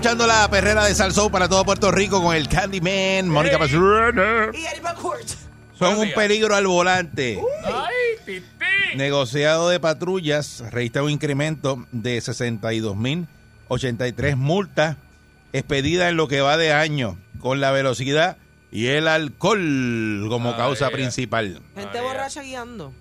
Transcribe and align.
Escuchando 0.00 0.26
la 0.26 0.48
perrera 0.48 0.86
de 0.86 0.94
Salsou 0.94 1.30
para 1.30 1.46
todo 1.46 1.62
Puerto 1.62 1.90
Rico 1.90 2.22
con 2.22 2.34
el 2.34 2.48
Candyman, 2.48 3.28
Mónica 3.28 3.58
Pastrana. 3.58 4.48
Y 4.50 4.64
Eddie 4.64 4.80
McCourt. 4.80 5.28
Son 5.78 5.98
un 5.98 6.10
peligro 6.14 6.54
al 6.54 6.66
volante. 6.66 7.38
Negociado 8.94 9.68
de 9.68 9.78
patrullas 9.78 10.64
registra 10.70 11.02
un 11.02 11.10
incremento 11.10 11.84
de 11.92 12.16
62.083 12.16 14.36
multas 14.36 14.96
expedidas 15.52 16.08
en 16.08 16.16
lo 16.16 16.28
que 16.28 16.40
va 16.40 16.56
de 16.56 16.72
año 16.72 17.18
con 17.38 17.60
la 17.60 17.70
velocidad 17.70 18.38
y 18.72 18.86
el 18.86 19.06
alcohol 19.06 20.24
como 20.30 20.56
causa 20.56 20.88
principal. 20.88 21.60
Gente 21.74 22.00
borracha 22.00 22.40
guiando. 22.40 22.94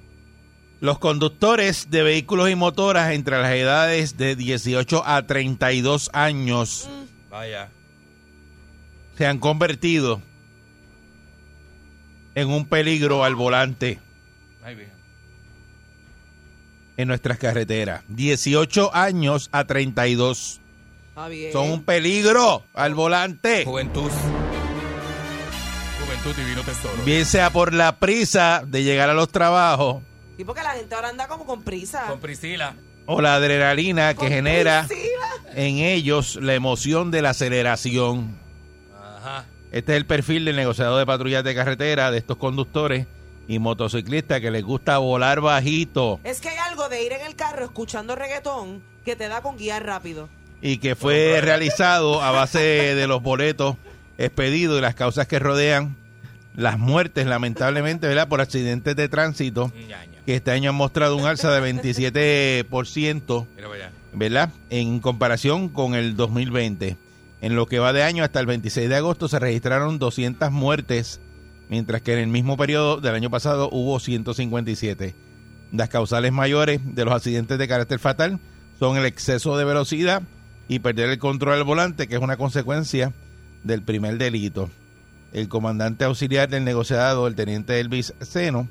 Los 0.82 0.98
conductores 1.00 1.90
de 1.90 2.04
vehículos 2.04 2.50
y 2.50 2.56
motoras 2.56 3.12
entre 3.12 3.38
las 3.42 3.52
edades 3.52 4.16
de 4.18 4.36
18 4.36 5.04
a 5.06 5.24
32 5.28 6.10
años 6.14 6.90
Vaya. 7.30 7.70
se 9.18 9.26
han 9.28 9.40
convertido 9.40 10.22
en 12.36 12.50
un 12.50 12.66
peligro 12.66 13.26
al 13.26 13.36
volante 13.36 14.00
en 16.96 17.08
nuestras 17.08 17.38
carreteras. 17.38 18.04
18 18.10 18.94
años 18.94 19.50
a 19.52 19.66
32 19.66 20.60
Está 21.10 21.28
bien. 21.28 21.52
son 21.54 21.72
un 21.72 21.84
peligro 21.84 22.64
al 22.74 22.94
volante. 22.94 23.66
Juventud. 23.66 24.12
Juventud 26.06 26.36
divino 26.36 26.62
tesoro. 26.62 27.04
Bien 27.06 27.26
sea 27.26 27.50
por 27.52 27.74
la 27.74 28.00
prisa 28.00 28.64
de 28.66 28.84
llegar 28.84 29.10
a 29.10 29.14
los 29.14 29.30
trabajos 29.30 30.04
Y 30.40 30.44
porque 30.46 30.64
la 30.64 30.72
gente 30.72 30.96
ahora 30.96 31.10
anda 31.10 31.28
como 31.28 31.46
con 31.46 31.62
prisa. 31.64 32.06
Con 32.08 32.20
Priscila. 32.20 32.74
o 33.06 33.22
la 33.22 33.36
adrenalina 33.36 34.14
que 34.14 34.20
Con 34.20 34.30
genera 34.30 34.86
Priscila. 34.88 35.28
en 35.54 35.78
ellos 35.80 36.38
la 36.42 36.54
emoción 36.56 37.12
de 37.12 37.22
la 37.22 37.32
aceleración. 37.32 38.38
Ajá. 38.98 39.46
Este 39.72 39.92
es 39.94 39.98
el 39.98 40.06
perfil 40.06 40.46
del 40.46 40.56
negociador 40.56 40.98
de 40.98 41.06
patrullas 41.06 41.44
de 41.44 41.54
carretera 41.54 42.10
de 42.10 42.18
estos 42.20 42.38
conductores 42.38 43.06
y 43.48 43.60
motociclistas 43.60 44.40
que 44.42 44.50
les 44.52 44.64
gusta 44.64 44.98
volar 45.00 45.42
bajito 45.42 46.20
Es 46.24 46.40
que 46.40 46.50
hay 46.50 46.58
algo 46.58 46.88
de 46.88 47.04
ir 47.04 47.12
en 47.14 47.26
el 47.26 47.36
carro 47.36 47.66
escuchando 47.66 48.16
reggaetón 48.16 48.82
que 49.04 49.16
te 49.16 49.28
da 49.28 49.42
con 49.42 49.58
guiar 49.58 49.86
rápido. 49.86 50.30
y 50.62 50.78
que 50.78 50.96
fue 50.96 51.40
realizado 51.42 52.22
a 52.22 52.32
base 52.32 52.60
de 52.60 53.08
los 53.08 53.22
boletos 53.22 53.76
expedidos 54.18 54.78
y 54.78 54.82
las 54.82 54.96
causas 54.96 55.28
que 55.28 55.40
rodean 55.40 55.98
las 56.56 56.78
muertes, 56.78 57.26
lamentablemente, 57.26 58.08
¿verdad? 58.08 58.28
Por 58.28 58.42
accidentes 58.42 58.96
de 58.96 59.08
tránsito. 59.08 59.72
Que 60.30 60.36
este 60.36 60.52
año 60.52 60.70
han 60.70 60.76
mostrado 60.76 61.18
un 61.18 61.26
alza 61.26 61.52
de 61.52 61.74
27%, 61.74 63.48
Mira 63.56 63.68
para 63.68 63.86
allá. 63.86 63.92
¿verdad? 64.14 64.52
En 64.70 65.00
comparación 65.00 65.70
con 65.70 65.96
el 65.96 66.16
2020. 66.16 66.98
En 67.42 67.56
lo 67.56 67.66
que 67.66 67.80
va 67.80 67.94
de 67.94 68.04
año 68.04 68.24
hasta 68.24 68.40
el 68.40 68.46
26 68.46 68.90
de 68.90 68.96
agosto 68.96 69.28
se 69.28 69.40
registraron 69.40 69.98
200 69.98 70.52
muertes, 70.52 71.20
mientras 71.68 72.04
que 72.04 72.14
en 72.14 72.20
el 72.20 72.28
mismo 72.28 72.58
periodo 72.58 73.02
del 73.02 73.16
año 73.16 73.32
pasado 73.32 73.70
hubo 73.72 74.00
157. 74.00 75.16
Las 75.72 75.90
causales 75.90 76.32
mayores 76.32 76.80
de 76.84 77.06
los 77.06 77.14
accidentes 77.16 77.58
de 77.58 77.68
carácter 77.68 77.98
fatal 77.98 78.40
son 78.78 78.98
el 78.98 79.08
exceso 79.08 79.58
de 79.58 79.66
velocidad 79.66 80.22
y 80.68 80.78
perder 80.78 81.10
el 81.10 81.18
control 81.18 81.56
del 81.56 81.64
volante, 81.64 82.08
que 82.08 82.14
es 82.14 82.22
una 82.22 82.38
consecuencia 82.38 83.14
del 83.64 83.82
primer 83.82 84.20
delito. 84.20 84.70
El 85.34 85.50
comandante 85.50 86.06
auxiliar 86.06 86.50
del 86.50 86.66
negociado, 86.66 87.26
el 87.26 87.34
teniente 87.34 87.80
Elvis 87.80 88.14
Seno, 88.22 88.68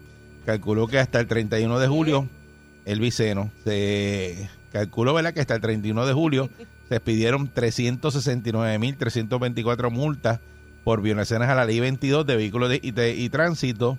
calculó 0.48 0.86
que 0.88 0.98
hasta 0.98 1.20
el 1.20 1.26
31 1.26 1.78
de 1.78 1.88
julio, 1.88 2.26
Elvis 2.86 3.16
Seno, 3.16 3.50
se 3.64 4.48
calculó 4.72 5.12
¿verdad? 5.12 5.34
que 5.34 5.41
hasta 5.41 5.54
el 5.54 5.60
31 5.60 6.06
de 6.06 6.12
julio 6.14 6.48
se 6.88 6.94
expidieron 6.97 7.53
369.324 7.53 9.91
multas 9.91 10.41
por 10.84 11.03
violaciones 11.03 11.50
a 11.50 11.54
la 11.54 11.66
ley 11.66 11.81
22 11.81 12.25
de 12.26 12.36
vehículos 12.36 12.70
de- 12.70 12.81
y, 12.82 12.98
y 12.98 13.28
tránsito, 13.28 13.98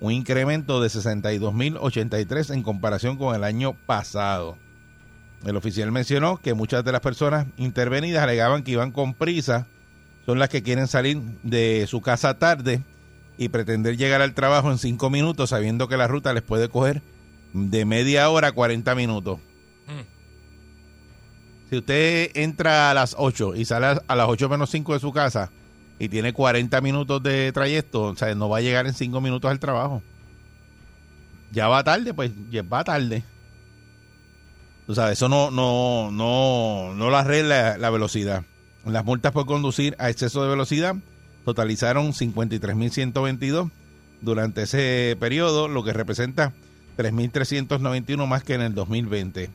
un 0.00 0.12
incremento 0.12 0.80
de 0.80 0.88
62.083 0.88 2.54
en 2.54 2.62
comparación 2.62 3.18
con 3.18 3.36
el 3.36 3.44
año 3.44 3.74
pasado. 3.84 4.56
El 5.44 5.54
oficial 5.56 5.92
mencionó 5.92 6.38
que 6.38 6.54
muchas 6.54 6.82
de 6.82 6.92
las 6.92 7.02
personas 7.02 7.46
intervenidas 7.58 8.22
alegaban 8.22 8.62
que 8.62 8.70
iban 8.70 8.90
con 8.90 9.12
prisa, 9.12 9.66
son 10.24 10.38
las 10.38 10.48
que 10.48 10.62
quieren 10.62 10.86
salir 10.86 11.20
de 11.42 11.84
su 11.88 12.00
casa 12.00 12.38
tarde 12.38 12.80
y 13.40 13.48
pretender 13.48 13.96
llegar 13.96 14.20
al 14.20 14.34
trabajo 14.34 14.70
en 14.70 14.76
cinco 14.76 15.08
minutos 15.08 15.48
sabiendo 15.50 15.88
que 15.88 15.96
la 15.96 16.06
ruta 16.06 16.34
les 16.34 16.42
puede 16.42 16.68
coger 16.68 17.00
de 17.54 17.86
media 17.86 18.28
hora 18.28 18.48
a 18.48 18.52
40 18.52 18.94
minutos. 18.94 19.38
Mm. 19.88 20.02
Si 21.70 21.76
usted 21.78 22.30
entra 22.34 22.90
a 22.90 22.94
las 22.94 23.14
8 23.18 23.54
y 23.56 23.64
sale 23.64 23.86
a- 24.06 24.14
las 24.14 24.28
8 24.28 24.48
menos 24.50 24.68
5 24.70 24.92
de 24.92 25.00
su 25.00 25.10
casa 25.12 25.50
y 25.98 26.10
tiene 26.10 26.34
40 26.34 26.82
minutos 26.82 27.22
de 27.22 27.50
trayecto, 27.52 28.02
o 28.02 28.16
sea, 28.16 28.34
no 28.34 28.50
va 28.50 28.58
a 28.58 28.60
llegar 28.60 28.86
en 28.86 28.92
5 28.92 29.22
minutos 29.22 29.50
al 29.50 29.58
trabajo. 29.58 30.02
Ya 31.50 31.66
va 31.68 31.82
tarde, 31.82 32.12
pues 32.12 32.30
ya 32.50 32.62
va 32.62 32.84
tarde. 32.84 33.24
Tú 34.86 34.94
sabes, 34.94 35.14
eso 35.18 35.30
no, 35.30 35.50
no, 35.50 36.10
no, 36.10 36.94
no 36.94 37.08
lo 37.10 37.16
arregla 37.16 37.78
la 37.78 37.88
velocidad. 37.88 38.44
Las 38.84 39.04
multas 39.04 39.32
por 39.32 39.46
conducir 39.46 39.96
a 39.98 40.10
exceso 40.10 40.42
de 40.42 40.50
velocidad 40.50 40.94
totalizaron 41.44 42.12
53.122 42.12 43.70
durante 44.20 44.62
ese 44.62 45.16
periodo, 45.18 45.68
lo 45.68 45.82
que 45.84 45.92
representa 45.92 46.52
3.391 46.98 48.26
más 48.26 48.44
que 48.44 48.54
en 48.54 48.62
el 48.62 48.74
2020. 48.74 49.50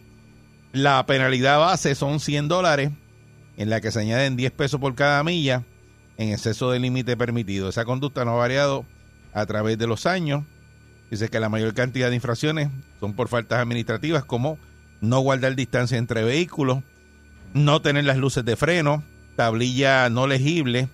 La 0.74 1.06
penalidad 1.06 1.60
base 1.60 1.96
son 1.96 2.20
100 2.20 2.48
dólares, 2.48 2.92
en 3.58 3.70
la 3.70 3.82
que 3.82 3.92
se 3.92 4.00
añaden 4.00 4.36
10 4.36 4.52
pesos 4.52 4.80
por 4.80 4.96
cada 4.96 5.24
milla 5.24 5.64
en 6.18 6.30
exceso 6.30 6.72
del 6.72 6.82
límite 6.82 7.16
permitido. 7.16 7.70
Esa 7.70 7.86
conducta 7.86 8.26
no 8.26 8.32
ha 8.32 8.36
variado 8.36 8.86
a 9.34 9.46
través 9.46 9.78
de 9.78 9.88
los 9.88 10.06
años. 10.06 10.44
Dice 11.12 11.30
que 11.30 11.40
la 11.40 11.50
mayor 11.50 11.74
cantidad 11.74 12.10
de 12.10 12.16
infracciones 12.16 12.70
son 13.00 13.14
por 13.14 13.28
faltas 13.28 13.60
administrativas 13.60 14.26
como 14.26 14.58
no 15.02 15.20
guardar 15.20 15.56
distancia 15.56 15.98
entre 15.98 16.24
vehículos, 16.24 16.80
no 17.54 17.82
tener 17.82 18.06
las 18.06 18.18
luces 18.18 18.44
de 18.44 18.56
freno, 18.56 19.04
tablilla 19.36 20.10
no 20.10 20.28
legible 20.28 20.90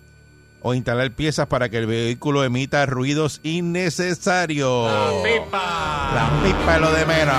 o 0.61 0.73
instalar 0.73 1.11
piezas 1.11 1.47
para 1.47 1.69
que 1.69 1.77
el 1.79 1.87
vehículo 1.87 2.43
emita 2.43 2.85
ruidos 2.85 3.39
innecesarios. 3.43 4.91
¡Pipa! 5.23 6.11
La 6.13 6.29
pipa 6.43 6.75
es 6.75 6.81
lo 6.81 6.91
de 6.91 7.05
menos. 7.05 7.35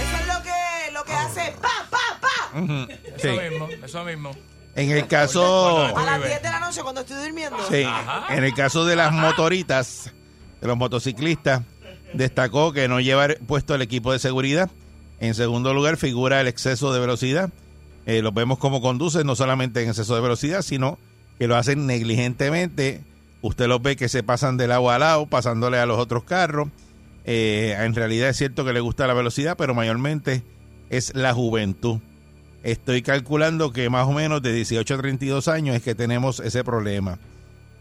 Eso 0.00 0.16
es 0.22 0.26
lo 0.26 0.42
que, 0.42 0.92
lo 0.92 1.04
que 1.04 1.12
hace 1.12 1.54
pa, 1.60 1.86
pa, 1.90 2.20
pa. 2.20 2.58
Ujú. 2.60 2.86
Eso 3.16 3.18
Sí. 3.18 3.50
mismo, 3.50 3.68
eso 3.84 4.04
mismo. 4.04 4.30
En 4.76 4.90
el 4.92 5.06
caso... 5.08 5.84
A 5.96 6.02
las 6.04 6.22
10 6.24 6.42
de 6.42 6.48
la 6.50 6.60
noche 6.60 6.80
cuando 6.82 7.00
estoy 7.02 7.22
durmiendo. 7.22 7.56
Sí, 7.70 7.82
Ajá. 7.82 8.34
en 8.34 8.44
el 8.44 8.54
caso 8.54 8.84
de 8.86 8.96
las 8.96 9.12
motoritas, 9.12 10.12
de 10.60 10.66
los 10.66 10.76
motociclistas, 10.76 11.62
destacó 12.14 12.72
que 12.72 12.88
no 12.88 13.00
llevar 13.00 13.38
puesto 13.46 13.74
el 13.74 13.82
equipo 13.82 14.12
de 14.12 14.18
seguridad. 14.20 14.70
En 15.18 15.34
segundo 15.34 15.74
lugar, 15.74 15.96
figura 15.98 16.40
el 16.40 16.46
exceso 16.46 16.92
de 16.94 17.00
velocidad. 17.00 17.50
Eh, 18.06 18.22
los 18.22 18.32
vemos 18.32 18.58
como 18.58 18.80
conducen, 18.80 19.26
no 19.26 19.36
solamente 19.36 19.82
en 19.82 19.90
exceso 19.90 20.14
de 20.14 20.20
velocidad, 20.22 20.62
sino 20.62 20.98
que 21.40 21.48
lo 21.48 21.56
hacen 21.56 21.86
negligentemente. 21.86 23.00
Usted 23.40 23.66
los 23.66 23.80
ve 23.80 23.96
que 23.96 24.10
se 24.10 24.22
pasan 24.22 24.58
del 24.58 24.72
agua 24.72 24.96
al 24.96 25.00
lado, 25.00 25.26
pasándole 25.26 25.78
a 25.78 25.86
los 25.86 25.98
otros 25.98 26.24
carros. 26.24 26.68
Eh, 27.24 27.74
en 27.78 27.94
realidad 27.94 28.28
es 28.28 28.36
cierto 28.36 28.62
que 28.66 28.74
le 28.74 28.80
gusta 28.80 29.06
la 29.06 29.14
velocidad, 29.14 29.56
pero 29.56 29.74
mayormente 29.74 30.42
es 30.90 31.14
la 31.14 31.32
juventud. 31.32 31.98
Estoy 32.62 33.00
calculando 33.00 33.72
que 33.72 33.88
más 33.88 34.06
o 34.06 34.12
menos 34.12 34.42
de 34.42 34.52
18 34.52 34.94
a 34.94 34.98
32 34.98 35.48
años 35.48 35.74
es 35.76 35.82
que 35.82 35.94
tenemos 35.94 36.40
ese 36.40 36.62
problema. 36.62 37.18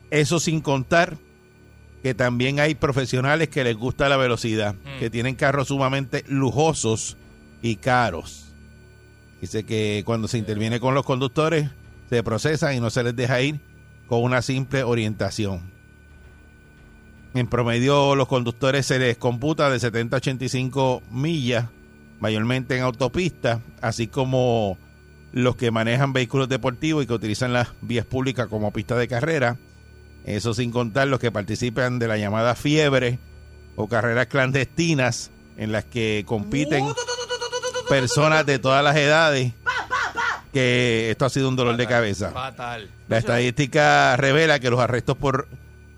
Eso 0.09 0.39
sin 0.39 0.61
contar 0.61 1.17
que 2.01 2.13
también 2.13 2.61
hay 2.61 2.75
profesionales 2.75 3.49
que 3.49 3.65
les 3.65 3.75
gusta 3.75 4.07
la 4.07 4.15
velocidad, 4.15 4.73
Mm. 4.75 4.99
que 4.99 5.09
tienen 5.09 5.35
carros 5.35 5.67
sumamente 5.67 6.23
lujosos 6.29 7.17
y 7.61 7.75
caros. 7.75 8.53
Dice 9.41 9.65
que 9.65 10.03
cuando 10.05 10.29
se 10.29 10.37
interviene 10.37 10.79
con 10.79 10.95
los 10.95 11.03
conductores, 11.05 11.69
se 12.09 12.23
procesan 12.23 12.75
y 12.75 12.79
no 12.79 12.89
se 12.89 13.03
les 13.03 13.15
deja 13.15 13.41
ir 13.41 13.61
con 14.07 14.23
una 14.23 14.41
simple 14.41 14.83
orientación. 14.83 15.71
En 17.35 17.47
promedio, 17.47 18.15
los 18.15 18.27
conductores 18.27 18.87
se 18.87 18.97
les 18.97 19.17
computa 19.17 19.69
de 19.69 19.79
70 19.79 20.15
a 20.15 20.17
85 20.17 21.03
millas, 21.11 21.67
mayormente 22.19 22.75
en 22.75 22.83
autopistas, 22.83 23.59
así 23.81 24.07
como 24.07 24.77
los 25.31 25.55
que 25.55 25.69
manejan 25.69 26.11
vehículos 26.11 26.49
deportivos 26.49 27.03
y 27.03 27.07
que 27.07 27.13
utilizan 27.13 27.53
las 27.53 27.69
vías 27.81 28.05
públicas 28.05 28.47
como 28.47 28.73
pista 28.73 28.95
de 28.95 29.07
carrera. 29.07 29.57
Eso 30.25 30.55
sin 30.55 30.71
contar 30.71 31.07
los 31.07 31.19
que 31.19 31.31
participan 31.31 31.99
de 31.99 32.07
la 32.07 32.17
llamada 32.17 32.55
fiebre 32.55 33.19
o 33.75 33.87
carreras 33.87 34.25
clandestinas 34.25 35.31
en 35.55 35.71
las 35.71 35.85
que 35.85 36.23
compiten 36.25 36.85
personas 37.89 38.45
de 38.45 38.57
todas 38.59 38.83
las 38.83 38.95
edades. 38.95 39.53
Que 40.53 41.11
esto 41.11 41.25
ha 41.25 41.29
sido 41.29 41.49
un 41.49 41.55
dolor 41.55 41.77
de 41.77 41.85
cabeza. 41.85 42.31
Fatal. 42.31 42.89
La 43.07 43.17
estadística 43.17 44.17
revela 44.17 44.59
que 44.59 44.69
los 44.69 44.79
arrestos 44.79 45.15
por 45.15 45.47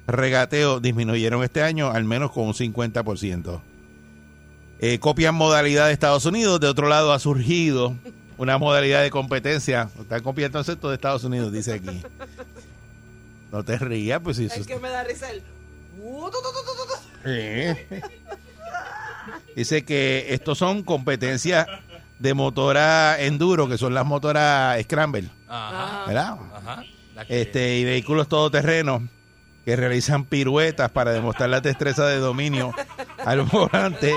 regateo 0.07 0.79
disminuyeron 0.79 1.43
este 1.43 1.61
año 1.63 1.91
al 1.91 2.03
menos 2.03 2.31
con 2.31 2.47
un 2.47 2.53
50%. 2.53 3.61
Eh, 4.79 4.99
copian 4.99 5.35
modalidad 5.35 5.87
de 5.87 5.93
Estados 5.93 6.25
Unidos. 6.25 6.59
De 6.59 6.67
otro 6.67 6.89
lado 6.89 7.13
ha 7.13 7.19
surgido 7.19 7.95
una 8.37 8.57
modalidad 8.57 9.03
de 9.03 9.11
competencia. 9.11 9.89
Están 9.99 10.23
copiando 10.23 10.59
esto 10.59 10.89
de 10.89 10.95
Estados 10.95 11.23
Unidos, 11.23 11.51
dice 11.51 11.73
aquí. 11.73 12.01
No 13.51 13.63
te 13.63 13.77
rías, 13.77 14.19
pues 14.23 14.39
eso 14.39 14.59
Es 14.59 14.65
que 14.65 14.79
me 14.79 14.89
da 14.89 15.03
risa 15.03 15.29
el... 15.29 15.43
Eh. 17.25 18.01
Dice 19.55 19.83
que 19.83 20.33
estos 20.33 20.57
son 20.57 20.83
competencias 20.83 21.67
de 22.21 22.33
motora 22.35 23.19
enduro, 23.19 23.67
que 23.67 23.77
son 23.77 23.93
las 23.93 24.05
motoras 24.05 24.79
Scramble, 24.83 25.29
Ajá. 25.47 26.05
¿verdad? 26.05 26.37
Ajá. 26.55 26.83
Este, 27.27 27.77
y 27.77 27.83
vehículos 27.83 28.27
todoterrenos 28.27 29.01
que 29.65 29.75
realizan 29.75 30.25
piruetas 30.25 30.89
para 30.91 31.11
demostrar 31.11 31.49
la 31.49 31.61
destreza 31.61 32.05
de 32.05 32.17
dominio 32.17 32.73
al 33.25 33.41
volante 33.41 34.15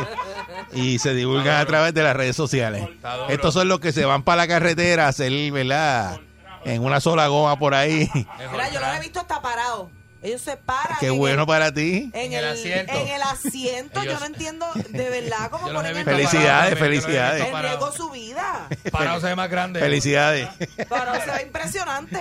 y 0.72 0.98
se 0.98 1.14
divulgan 1.14 1.60
a 1.60 1.66
través 1.66 1.94
de 1.94 2.02
las 2.02 2.14
redes 2.14 2.36
sociales. 2.36 2.88
Estos 3.28 3.54
son 3.54 3.68
los 3.68 3.80
que 3.80 3.92
se 3.92 4.04
van 4.04 4.22
para 4.22 4.42
la 4.42 4.48
carretera 4.48 5.06
a 5.06 5.08
hacer, 5.08 5.32
¿verdad? 5.50 6.20
En 6.64 6.82
una 6.82 7.00
sola 7.00 7.26
goma 7.28 7.58
por 7.58 7.74
ahí. 7.74 8.10
Mira, 8.14 8.70
yo 8.70 8.80
los 8.80 8.96
he 8.96 9.00
visto 9.00 9.20
hasta 9.20 9.40
parados. 9.40 9.88
Ellos 10.24 10.40
se 10.40 10.56
paran. 10.56 10.96
Qué 11.00 11.08
en 11.08 11.18
bueno 11.18 11.42
el- 11.42 11.46
para 11.46 11.70
ti. 11.72 12.10
En 12.14 12.32
En 12.32 12.32
el 12.32 12.44
el, 12.44 12.50
asiento. 12.52 12.92
En 12.94 13.08
el 13.08 13.22
asiento. 13.22 14.02
yo 14.04 14.18
no 14.18 14.24
entiendo 14.24 14.66
de 14.88 15.10
verdad 15.10 15.50
cómo 15.50 15.68
ponen 15.72 15.96
el 15.98 16.04
Felicidades, 16.04 16.78
felicidades. 16.78 17.44
parados. 17.46 17.78
riesgo 17.90 17.92
su 18.06 18.10
vida. 18.10 18.66
Parado 18.90 19.20
se 19.20 19.26
ve 19.26 19.36
más 19.36 19.50
grande. 19.50 19.80
Felicidades. 19.80 20.48
Pero 20.76 21.14
se 21.24 21.30
ve 21.30 21.42
impresionante. 21.42 22.18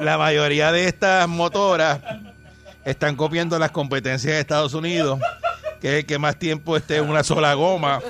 La 0.00 0.18
mayoría 0.18 0.72
de 0.72 0.86
estas 0.86 1.28
motoras 1.28 2.00
están 2.84 3.14
copiando 3.14 3.56
las 3.58 3.70
competencias 3.70 4.34
de 4.34 4.40
Estados 4.40 4.74
Unidos, 4.74 5.20
que 5.80 5.88
es 5.88 5.94
el 6.00 6.06
que 6.06 6.18
más 6.18 6.36
tiempo 6.36 6.76
esté 6.76 6.96
en 6.96 7.08
una 7.08 7.22
sola 7.22 7.54
goma. 7.54 8.00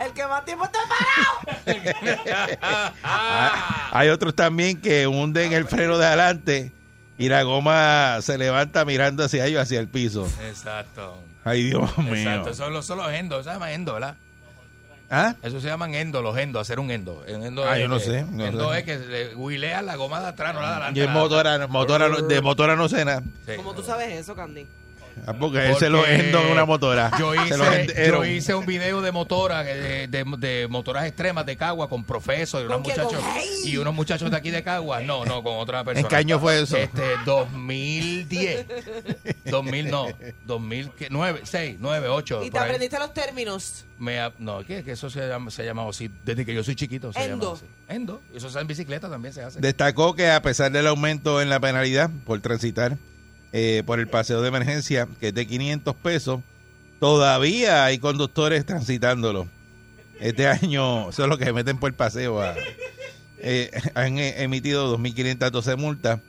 El 0.00 0.12
que 0.12 0.24
más 0.28 0.44
tiempo 0.44 0.64
está 0.64 0.78
parado. 1.66 2.54
Ah, 3.02 3.88
Hay 3.92 4.10
otros 4.10 4.34
también 4.36 4.80
que 4.80 5.06
hunden 5.08 5.52
el 5.52 5.66
freno 5.66 5.98
de 5.98 6.06
adelante 6.06 6.72
y 7.18 7.28
la 7.28 7.42
goma 7.42 8.18
se 8.22 8.38
levanta 8.38 8.84
mirando 8.84 9.24
hacia 9.24 9.46
ellos, 9.46 9.62
hacia 9.62 9.80
el 9.80 9.88
piso. 9.88 10.26
Exacto. 10.48 11.18
Ay, 11.44 11.64
Dios 11.64 11.96
mío. 11.98 12.14
Exacto. 12.14 12.50
Eso 12.50 12.64
son 12.64 12.72
los, 12.72 12.86
son 12.86 12.98
los 12.98 13.12
endos. 13.12 13.40
Eso 13.40 13.50
se 13.50 13.54
llama 13.54 13.72
endo, 13.72 13.94
¿verdad? 13.94 14.16
¿Ah? 15.10 15.34
Eso 15.42 15.60
se 15.60 15.66
llaman 15.68 15.94
endo, 15.94 16.22
los 16.22 16.36
endos, 16.38 16.62
hacer 16.62 16.80
un 16.80 16.90
endo. 16.90 17.22
El 17.26 17.42
endo 17.44 17.62
Ah, 17.64 17.76
es, 17.76 17.82
yo 17.82 17.88
no 17.88 17.98
sé, 18.00 18.24
no 18.30 18.46
endo 18.46 18.72
sé. 18.72 18.78
es 18.78 18.84
que 18.84 18.98
le 18.98 19.34
huilean 19.36 19.84
la 19.86 19.96
goma 19.96 20.18
de 20.20 20.28
atrás, 20.28 20.54
no 20.54 20.60
la 20.62 20.66
de 20.68 20.72
adelante. 20.74 20.98
Yo 20.98 21.04
en 21.06 21.14
la- 21.14 21.20
motora, 21.20 21.58
de 21.58 22.40
motora 22.40 22.74
no 22.74 22.88
sé 22.88 23.04
nada. 23.04 23.22
Sí. 23.46 23.52
¿Cómo 23.56 23.74
tú 23.74 23.82
sabes 23.82 24.10
eso, 24.12 24.34
Candy? 24.34 24.66
Ah, 25.26 25.32
Porque 25.32 25.66
él 25.66 25.76
se 25.76 25.88
lo 25.88 26.06
endo 26.06 26.40
en 26.42 26.48
una 26.52 26.64
motora. 26.64 27.10
Yo 27.18 27.34
hice, 27.34 27.54
enderon. 27.54 28.24
yo 28.24 28.24
hice 28.24 28.54
un 28.54 28.66
video 28.66 29.00
de 29.00 29.12
motora, 29.12 29.62
de, 29.62 30.06
de, 30.08 30.24
de 30.38 30.68
motoras 30.68 31.06
extremas 31.06 31.46
de 31.46 31.56
Cagua 31.56 31.88
con 31.88 32.04
profesor 32.04 32.62
y 32.62 32.66
unos 32.66 32.80
muchachos 32.80 33.20
y 33.64 33.76
unos 33.76 33.94
muchachos 33.94 34.30
de 34.30 34.36
aquí 34.36 34.50
de 34.50 34.62
Cagua. 34.62 35.00
No, 35.00 35.24
no, 35.24 35.42
con 35.42 35.58
otra 35.58 35.84
persona. 35.84 36.00
¿En 36.00 36.08
qué 36.08 36.16
año 36.16 36.38
fue 36.38 36.60
eso? 36.62 36.76
Este, 36.76 37.02
2010. 37.24 38.66
2000 39.44 39.90
no, 39.90 40.06
2009, 40.46 41.40
6, 41.44 41.76
9, 41.78 42.08
8. 42.08 42.42
Y 42.44 42.50
te 42.50 42.58
aprendiste 42.58 42.98
los 42.98 43.12
términos. 43.14 43.84
Me, 43.98 44.18
no. 44.38 44.64
Que 44.64 44.82
eso 44.86 45.08
se 45.10 45.26
llama, 45.26 45.50
se 45.50 45.64
llama 45.64 45.88
así. 45.88 46.10
Desde 46.24 46.44
que 46.44 46.54
yo 46.54 46.64
soy 46.64 46.74
chiquito 46.74 47.12
se 47.12 47.24
Endo. 47.24 47.54
llama 47.54 47.56
así. 47.56 47.94
Endo. 47.96 48.22
Eso 48.34 48.48
se 48.48 48.58
hace 48.58 48.60
en 48.60 48.66
bicicleta 48.66 49.08
también 49.08 49.32
se 49.34 49.42
hace. 49.42 49.60
Destacó 49.60 50.14
que 50.14 50.30
a 50.30 50.42
pesar 50.42 50.70
del 50.72 50.86
aumento 50.86 51.40
en 51.40 51.48
la 51.50 51.60
penalidad 51.60 52.10
por 52.26 52.40
transitar 52.40 52.96
eh, 53.56 53.84
por 53.86 54.00
el 54.00 54.08
paseo 54.08 54.42
de 54.42 54.48
emergencia, 54.48 55.06
que 55.20 55.28
es 55.28 55.34
de 55.34 55.46
500 55.46 55.94
pesos, 55.94 56.40
todavía 57.00 57.84
hay 57.84 57.98
conductores 57.98 58.64
transitándolo. 58.66 59.46
Este 60.20 60.46
año 60.46 61.12
son 61.12 61.28
los 61.30 61.38
que 61.38 61.44
se 61.44 61.52
meten 61.52 61.78
por 61.78 61.88
el 61.90 61.94
paseo. 61.94 62.40
a- 62.42 62.54
eh, 63.38 63.70
han 63.94 64.18
eh, 64.18 64.42
emitido 64.42 64.96
2.512 64.98 65.76
multas, 65.76 66.20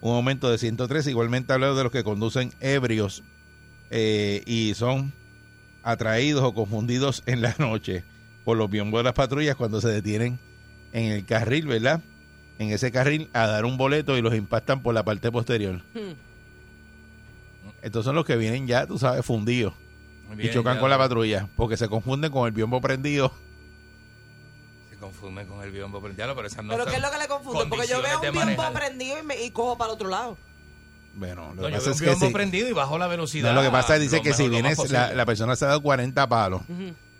un 0.00 0.14
aumento 0.16 0.50
de 0.50 0.58
113. 0.58 1.10
Igualmente 1.10 1.52
hablado 1.52 1.76
de 1.76 1.84
los 1.84 1.92
que 1.92 2.02
conducen 2.04 2.52
ebrios 2.60 3.22
eh, 3.90 4.42
y 4.46 4.74
son 4.74 5.12
atraídos 5.82 6.42
o 6.42 6.52
confundidos 6.54 7.22
en 7.26 7.42
la 7.42 7.54
noche 7.58 8.02
por 8.44 8.56
los 8.56 8.68
biombos 8.70 8.98
de 9.00 9.04
las 9.04 9.12
patrullas 9.14 9.56
cuando 9.56 9.80
se 9.80 9.88
detienen 9.88 10.38
en 10.92 11.12
el 11.12 11.24
carril, 11.24 11.66
¿verdad? 11.66 12.00
En 12.58 12.70
ese 12.70 12.90
carril 12.92 13.28
a 13.32 13.46
dar 13.46 13.64
un 13.64 13.76
boleto 13.76 14.16
y 14.18 14.22
los 14.22 14.34
impactan 14.34 14.82
por 14.82 14.94
la 14.94 15.02
parte 15.04 15.30
posterior. 15.30 15.82
Hmm. 15.94 16.12
Estos 17.84 18.04
son 18.04 18.14
los 18.16 18.24
que 18.24 18.36
vienen 18.36 18.66
ya, 18.66 18.86
tú 18.86 18.98
sabes, 18.98 19.24
fundidos 19.24 19.74
Muy 20.26 20.34
y 20.36 20.38
bien, 20.38 20.54
chocan 20.54 20.74
ya 20.76 20.80
con 20.80 20.88
la 20.90 20.98
patrulla 20.98 21.48
porque 21.56 21.76
se 21.76 21.86
confunden 21.88 22.32
con 22.32 22.46
el 22.46 22.52
biombo 22.52 22.80
prendido. 22.80 23.30
Se 24.90 24.96
confunden 24.96 25.46
con 25.46 25.62
el 25.62 25.70
biombo. 25.70 26.00
Lo, 26.00 26.14
pero 26.14 26.46
esas 26.46 26.64
no 26.64 26.70
Pero 26.72 26.86
¿qué 26.86 26.96
es 26.96 27.02
lo 27.02 27.10
que 27.10 27.18
le 27.18 27.28
confunde? 27.28 27.66
Porque 27.68 27.86
yo 27.86 28.00
veo 28.02 28.16
un 28.16 28.20
biombo 28.22 28.40
manejar. 28.40 28.72
prendido 28.72 29.18
y, 29.18 29.22
me, 29.22 29.42
y 29.44 29.50
cojo 29.50 29.76
para 29.76 29.90
el 29.90 29.94
otro 29.96 30.08
lado. 30.08 30.38
Bueno, 31.16 31.52
lo 31.54 31.62
No, 31.62 31.68
que 31.68 31.72
yo 31.72 31.78
pasa 31.78 31.84
veo 31.84 31.92
es 31.92 31.96
un 31.96 31.98
que 31.98 32.04
biombo 32.10 32.26
sí- 32.26 32.32
prendido 32.32 32.68
y 32.68 32.72
bajo 32.72 32.98
la 32.98 33.06
velocidad. 33.06 33.50
no, 33.50 33.54
lo 33.56 33.62
que 33.62 33.70
pasa 33.70 33.94
es 33.96 34.00
dice 34.02 34.22
que 34.22 34.32
si 34.32 34.48
vienes, 34.48 34.90
la, 34.90 35.12
la 35.14 35.26
persona 35.26 35.54
se 35.56 35.64
ha 35.64 35.68
dado 35.68 35.82
40 35.82 36.26
palos 36.28 36.62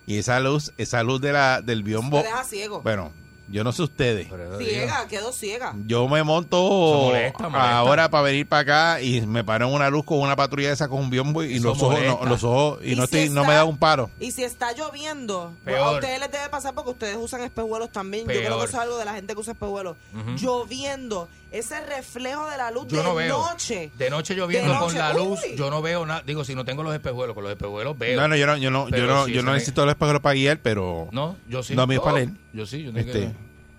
y 0.06 0.18
esa 0.18 0.40
luz, 0.40 0.73
esa 0.78 1.02
luz 1.02 1.21
de 1.21 1.33
la, 1.33 1.61
del 1.62 1.83
biombo, 1.83 2.18
Me 2.18 2.25
deja 2.25 2.42
ciego. 2.44 2.80
bueno, 2.83 3.12
yo 3.48 3.62
no 3.64 3.72
sé 3.72 3.82
ustedes. 3.82 4.28
Ciega, 4.58 5.06
quedo 5.08 5.32
ciega. 5.32 5.74
Yo 5.86 6.08
me 6.08 6.22
monto 6.22 6.56
Eso 6.56 7.04
molesta, 7.06 7.48
molesta. 7.48 7.76
ahora 7.78 8.10
para 8.10 8.22
venir 8.24 8.48
para 8.48 8.62
acá 8.94 9.00
y 9.00 9.20
me 9.26 9.44
paro 9.44 9.68
en 9.68 9.74
una 9.74 9.90
luz 9.90 10.04
con 10.04 10.18
una 10.20 10.34
patrulla 10.36 10.72
esa 10.72 10.88
con 10.88 11.00
un 11.00 11.10
biombo 11.10 11.42
y 11.44 11.56
Eso 11.56 11.68
los 11.68 11.82
ojos, 11.82 12.00
no, 12.04 12.24
los 12.26 12.44
ojos 12.44 12.78
y, 12.82 12.92
Y 12.92 12.96
no 12.96 13.06
si 13.06 13.18
estoy, 13.18 13.28
no 13.34 13.40
está- 13.42 13.48
me 13.48 13.54
da 13.54 13.64
un 13.64 13.76
paro. 13.76 14.10
Y 14.20 14.30
si 14.32 14.44
está 14.44 14.72
lloviendo, 14.72 15.52
pues 15.64 15.76
Peor. 15.76 15.88
a 15.88 15.92
ustedes 15.92 16.20
les 16.20 16.30
debe 16.30 16.48
pasar 16.48 16.74
porque 16.74 16.90
ustedes 16.90 17.16
usan 17.16 17.42
espejuelos 17.42 17.90
también. 17.90 18.22
Yo 18.26 18.32
creo 18.40 18.58
que 18.58 18.64
eso 18.64 18.76
es 18.76 18.82
algo 18.82 18.98
de 18.98 19.04
la 19.04 19.14
gente 19.14 19.34
que 19.34 19.40
usa 19.40 19.52
espejuelos. 19.52 19.96
Lloviendo, 20.36 21.28
ese 21.58 21.80
reflejo 21.87 22.49
de 22.50 22.56
la 22.56 22.70
luz 22.70 22.87
Yo 22.88 22.99
de 22.99 23.02
no 23.04 23.14
veo. 23.14 23.38
noche. 23.38 23.90
De 23.96 24.11
noche 24.11 24.34
lloviendo 24.34 24.78
con 24.78 24.94
la 24.94 25.12
luz, 25.12 25.40
uy. 25.49 25.56
yo 25.56 25.70
no 25.70 25.80
veo 25.82 26.04
nada. 26.06 26.23
Digo, 26.26 26.44
si 26.44 26.54
no 26.54 26.64
tengo 26.64 26.82
los 26.82 26.94
espejuelos, 26.94 27.34
con 27.34 27.44
los 27.44 27.52
espejuelos 27.52 27.96
veo. 27.99 28.20
No, 28.20 28.28
no, 28.28 28.37
yo 28.37 28.46
no, 28.46 28.56
yo 28.56 28.70
no, 28.70 28.84
yo 28.87 28.90
Pero 28.90 29.06
no, 29.06 29.26
sí, 29.26 29.32
yo 29.32 29.42
no 29.42 29.50
me- 29.50 29.54
necesito 29.58 29.82
el 29.84 29.90
espejo 29.90 30.20
para 30.20 30.34
guiar, 30.34 30.58
pero 30.62 31.08
No, 31.12 31.37
yo 31.49 31.62
sí. 31.62 31.75
No, 31.75 31.82
a 31.82 31.87
mí 31.87 31.94
es 31.94 32.00
Oh, 32.00 32.04
para 32.04 32.16
leer. 32.18 32.30
Yo 32.52 32.66
sí, 32.66 32.82
yo 32.82 32.92
no, 32.92 32.99
Este, 32.99 33.30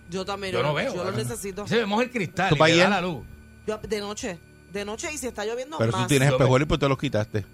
Yo 0.10 0.24
también, 0.26 0.54
yo 0.54 0.64
no 0.64 0.74
veo. 0.74 0.94
Yo 0.94 1.04
lo 1.04 1.12
necesito. 1.12 1.68
Se 1.68 1.76
me 1.78 1.86
moja 1.86 2.04
el 2.04 2.12
cristal 2.12 2.50
¿Tú 2.50 2.56
y 2.56 2.58
pa' 2.60 2.66
me 2.66 2.72
da 2.72 2.76
guiar? 2.78 2.90
la 2.90 3.02
luz. 3.02 3.26
Yo- 3.68 3.78
de 3.80 4.00
noche. 4.00 4.40
De 4.72 4.86
noche 4.86 5.10
y 5.14 5.18
si 5.18 5.28
está 5.28 5.46
lloviendo 5.46 5.78
pero 5.78 5.92
más. 5.92 6.02
tú 6.04 6.08
tienes 6.08 6.30
espejuelos 6.30 6.66
y 6.66 6.68
pues 6.68 6.80
te 6.80 6.88
los 6.90 6.98
quitaste. 6.98 7.46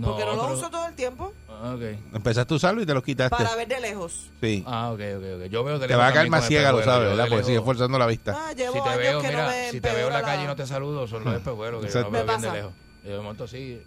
Porque 0.00 0.24
no 0.24 0.34
lo 0.36 0.42
otro- 0.44 0.54
uso 0.56 0.70
todo 0.70 0.86
el 0.86 0.94
tiempo 0.94 1.34
Ah, 1.64 1.74
ok. 1.74 1.82
Empezaste 2.12 2.54
a 2.54 2.56
usarlo 2.56 2.82
y 2.82 2.86
te 2.86 2.92
los 2.92 3.04
quitaste. 3.04 3.36
para 3.36 3.54
ver 3.54 3.68
de 3.68 3.80
lejos. 3.80 4.30
Sí. 4.40 4.64
Ah, 4.66 4.90
ok, 4.90 5.00
ok, 5.16 5.24
ok. 5.36 5.44
Yo 5.44 5.62
veo 5.62 5.78
de 5.78 5.86
te 5.86 5.94
va 5.94 6.06
a 6.06 6.08
lejos 6.08 6.18
caer 6.18 6.30
más 6.30 6.48
ciega, 6.48 6.72
lo 6.72 6.82
sabes, 6.82 7.10
¿verdad? 7.10 7.26
Porque 7.28 7.44
sigue 7.44 7.54
lejos. 7.54 7.66
forzando 7.66 7.98
la 8.00 8.06
vista. 8.06 8.34
Ah, 8.36 8.52
llevo 8.52 8.72
Si 8.72 8.82
te 8.82 8.88
años 8.88 8.98
veo, 8.98 9.20
que 9.20 9.28
mira, 9.28 9.42
no 9.44 9.48
me 9.48 9.70
si 9.70 9.80
te 9.80 9.92
veo 9.92 10.06
en 10.08 10.12
la 10.12 10.22
calle 10.22 10.42
y 10.42 10.46
no 10.48 10.56
te 10.56 10.66
saludo, 10.66 11.06
son 11.06 11.22
los 11.22 11.34
espejuelos 11.36 11.84
que 11.84 11.92
yo 11.92 12.00
los 12.00 12.10
veo 12.10 12.24
Me 12.24 12.28
bien 12.28 12.40
de 12.40 12.52
lejos. 12.52 12.72
Y 13.04 13.08
de 13.08 13.16
momento 13.16 13.46
sí. 13.46 13.80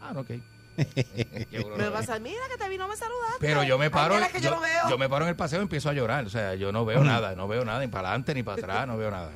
Ah, 0.00 0.12
no, 0.12 0.20
ok. 0.20 0.30
Me 0.80 1.84
no, 1.84 1.92
pasa, 1.92 2.18
mira 2.18 2.40
que 2.50 2.56
te 2.56 2.68
vi, 2.68 2.78
no 2.78 2.88
me 2.88 2.96
saludaste. 2.96 3.38
Pero 3.38 3.62
yo 3.64 3.76
me 3.76 3.90
paro, 3.90 4.18
yo, 4.18 4.38
yo, 4.40 4.50
no 4.50 4.60
veo. 4.60 4.88
yo 4.88 4.98
me 4.98 5.08
paro 5.10 5.26
en 5.26 5.28
el 5.28 5.36
paseo 5.36 5.58
y 5.60 5.62
empiezo 5.62 5.90
a 5.90 5.92
llorar. 5.92 6.24
O 6.24 6.30
sea, 6.30 6.54
yo 6.54 6.72
no 6.72 6.84
veo 6.84 7.04
nada, 7.04 7.34
no 7.36 7.46
veo 7.46 7.64
nada, 7.64 7.80
ni 7.80 7.88
para 7.88 8.08
adelante 8.08 8.34
ni 8.34 8.42
para 8.42 8.58
atrás, 8.58 8.86
no 8.86 8.96
veo 8.96 9.10
nada. 9.10 9.30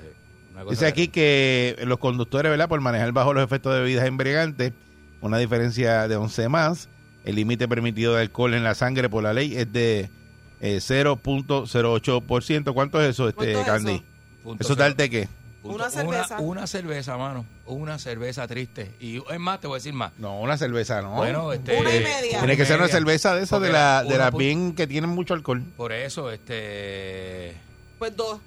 Dice 0.71 0.87
aquí 0.87 1.09
que 1.09 1.77
los 1.85 1.99
conductores, 1.99 2.51
¿verdad? 2.51 2.69
Por 2.69 2.81
manejar 2.81 3.13
bajo 3.13 3.35
los 3.35 3.45
efectos 3.45 3.75
de 3.75 3.81
bebidas 3.81 4.07
embriagantes, 4.07 4.73
una 5.21 5.39
diferencia 5.39 6.09
de 6.09 6.17
11 6.17 6.49
más. 6.49 6.89
El 7.25 7.37
límite 7.37 7.67
permitido 7.69 8.15
de 8.15 8.23
alcohol 8.23 8.55
en 8.55 8.65
la 8.65 8.75
sangre 8.75 9.09
por 9.09 9.23
la 9.23 9.33
ley 9.33 9.57
es 9.57 9.73
de 9.73 10.11
eh, 10.61 10.77
0.08%. 10.79 12.73
¿Cuánto 12.75 13.01
es 13.03 13.11
eso, 13.11 13.29
este 13.29 13.53
¿Cuánto 13.55 13.61
es 13.61 13.67
Candy? 13.67 13.95
eso? 13.95 14.05
Punto 14.43 14.63
¿Eso 14.63 14.75
cero. 14.75 14.85
darte 14.85 15.11
qué? 15.11 15.29
Una 15.63 15.89
cerveza. 15.89 16.39
Una, 16.41 16.67
cerveza, 16.67 17.17
mano. 17.17 17.47
Una 17.65 17.99
cerveza 17.99 18.47
triste. 18.47 18.95
Y 19.01 19.17
es 19.17 19.41
más, 19.41 19.61
te 19.61 19.67
voy 19.67 19.77
a 19.77 19.79
decir 19.79 19.95
más. 19.95 20.13
No, 20.19 20.39
una 20.41 20.59
cerveza, 20.59 21.01
no. 21.01 21.15
Bueno, 21.15 21.55
este, 21.55 21.81
Una 21.81 21.95
y 21.95 22.01
media. 22.01 22.39
Tiene 22.41 22.57
que 22.59 22.67
ser 22.67 22.79
una 22.79 22.89
cerveza 22.89 23.35
de 23.35 23.45
esas, 23.45 23.63
de, 23.63 23.71
la, 23.73 24.05
de 24.05 24.19
las 24.19 24.35
bien 24.35 24.75
que 24.75 24.87
tienen 24.87 25.09
mucho 25.09 25.33
alcohol. 25.33 25.63
Por 25.79 25.93
eso, 25.93 26.31
este... 26.31 27.57
Pues 27.99 28.15
dos. 28.15 28.41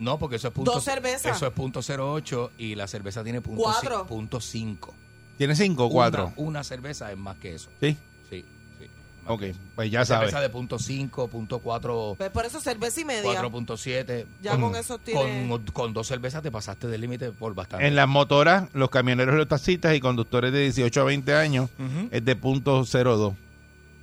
No, 0.00 0.18
porque 0.18 0.36
eso 0.36 0.48
es 0.48 0.54
punto... 0.54 0.72
Dos 0.72 0.82
cervezas. 0.82 1.36
Eso 1.36 1.46
es 1.46 1.52
punto 1.52 1.80
08 1.80 2.50
y 2.58 2.74
la 2.74 2.88
cerveza 2.88 3.22
tiene 3.22 3.40
punto, 3.40 3.62
Cuatro. 3.62 4.04
punto 4.06 4.40
5. 4.40 4.94
¿Tiene 5.38 5.56
cinco 5.56 5.86
o 5.86 5.90
cuatro? 5.90 6.32
Una, 6.36 6.48
una 6.48 6.64
cerveza 6.64 7.10
es 7.10 7.16
más 7.16 7.36
que 7.38 7.54
eso. 7.54 7.70
Sí. 7.80 7.96
Sí, 8.28 8.44
sí. 8.78 8.86
Ok, 9.26 9.42
pues 9.76 9.90
ya 9.90 10.04
sabes. 10.04 10.30
Cerveza 10.30 10.42
de 10.42 10.50
punto 10.50 10.78
5, 10.78 11.28
punto 11.28 11.60
4, 11.60 12.16
Pues 12.18 12.30
por 12.30 12.44
eso 12.44 12.60
cerveza 12.60 13.00
y 13.00 13.04
media. 13.04 13.42
4.7. 13.42 14.26
Ya 14.42 14.58
con 14.58 14.74
eso 14.74 14.98
tiene... 14.98 15.48
Con, 15.48 15.64
con 15.66 15.92
dos 15.94 16.08
cervezas 16.08 16.42
te 16.42 16.50
pasaste 16.50 16.88
del 16.88 17.00
límite 17.00 17.30
por 17.30 17.54
bastante. 17.54 17.86
En 17.86 17.94
las 17.94 18.08
motoras, 18.08 18.68
los 18.74 18.90
camioneros 18.90 19.34
y 19.34 19.38
los 19.38 19.48
taxistas 19.48 19.94
y 19.94 20.00
conductores 20.00 20.52
de 20.52 20.60
18 20.62 21.00
a 21.00 21.04
20 21.04 21.34
años 21.34 21.70
es 22.10 22.24
de 22.24 22.36
punto 22.36 22.84
02. 22.84 23.34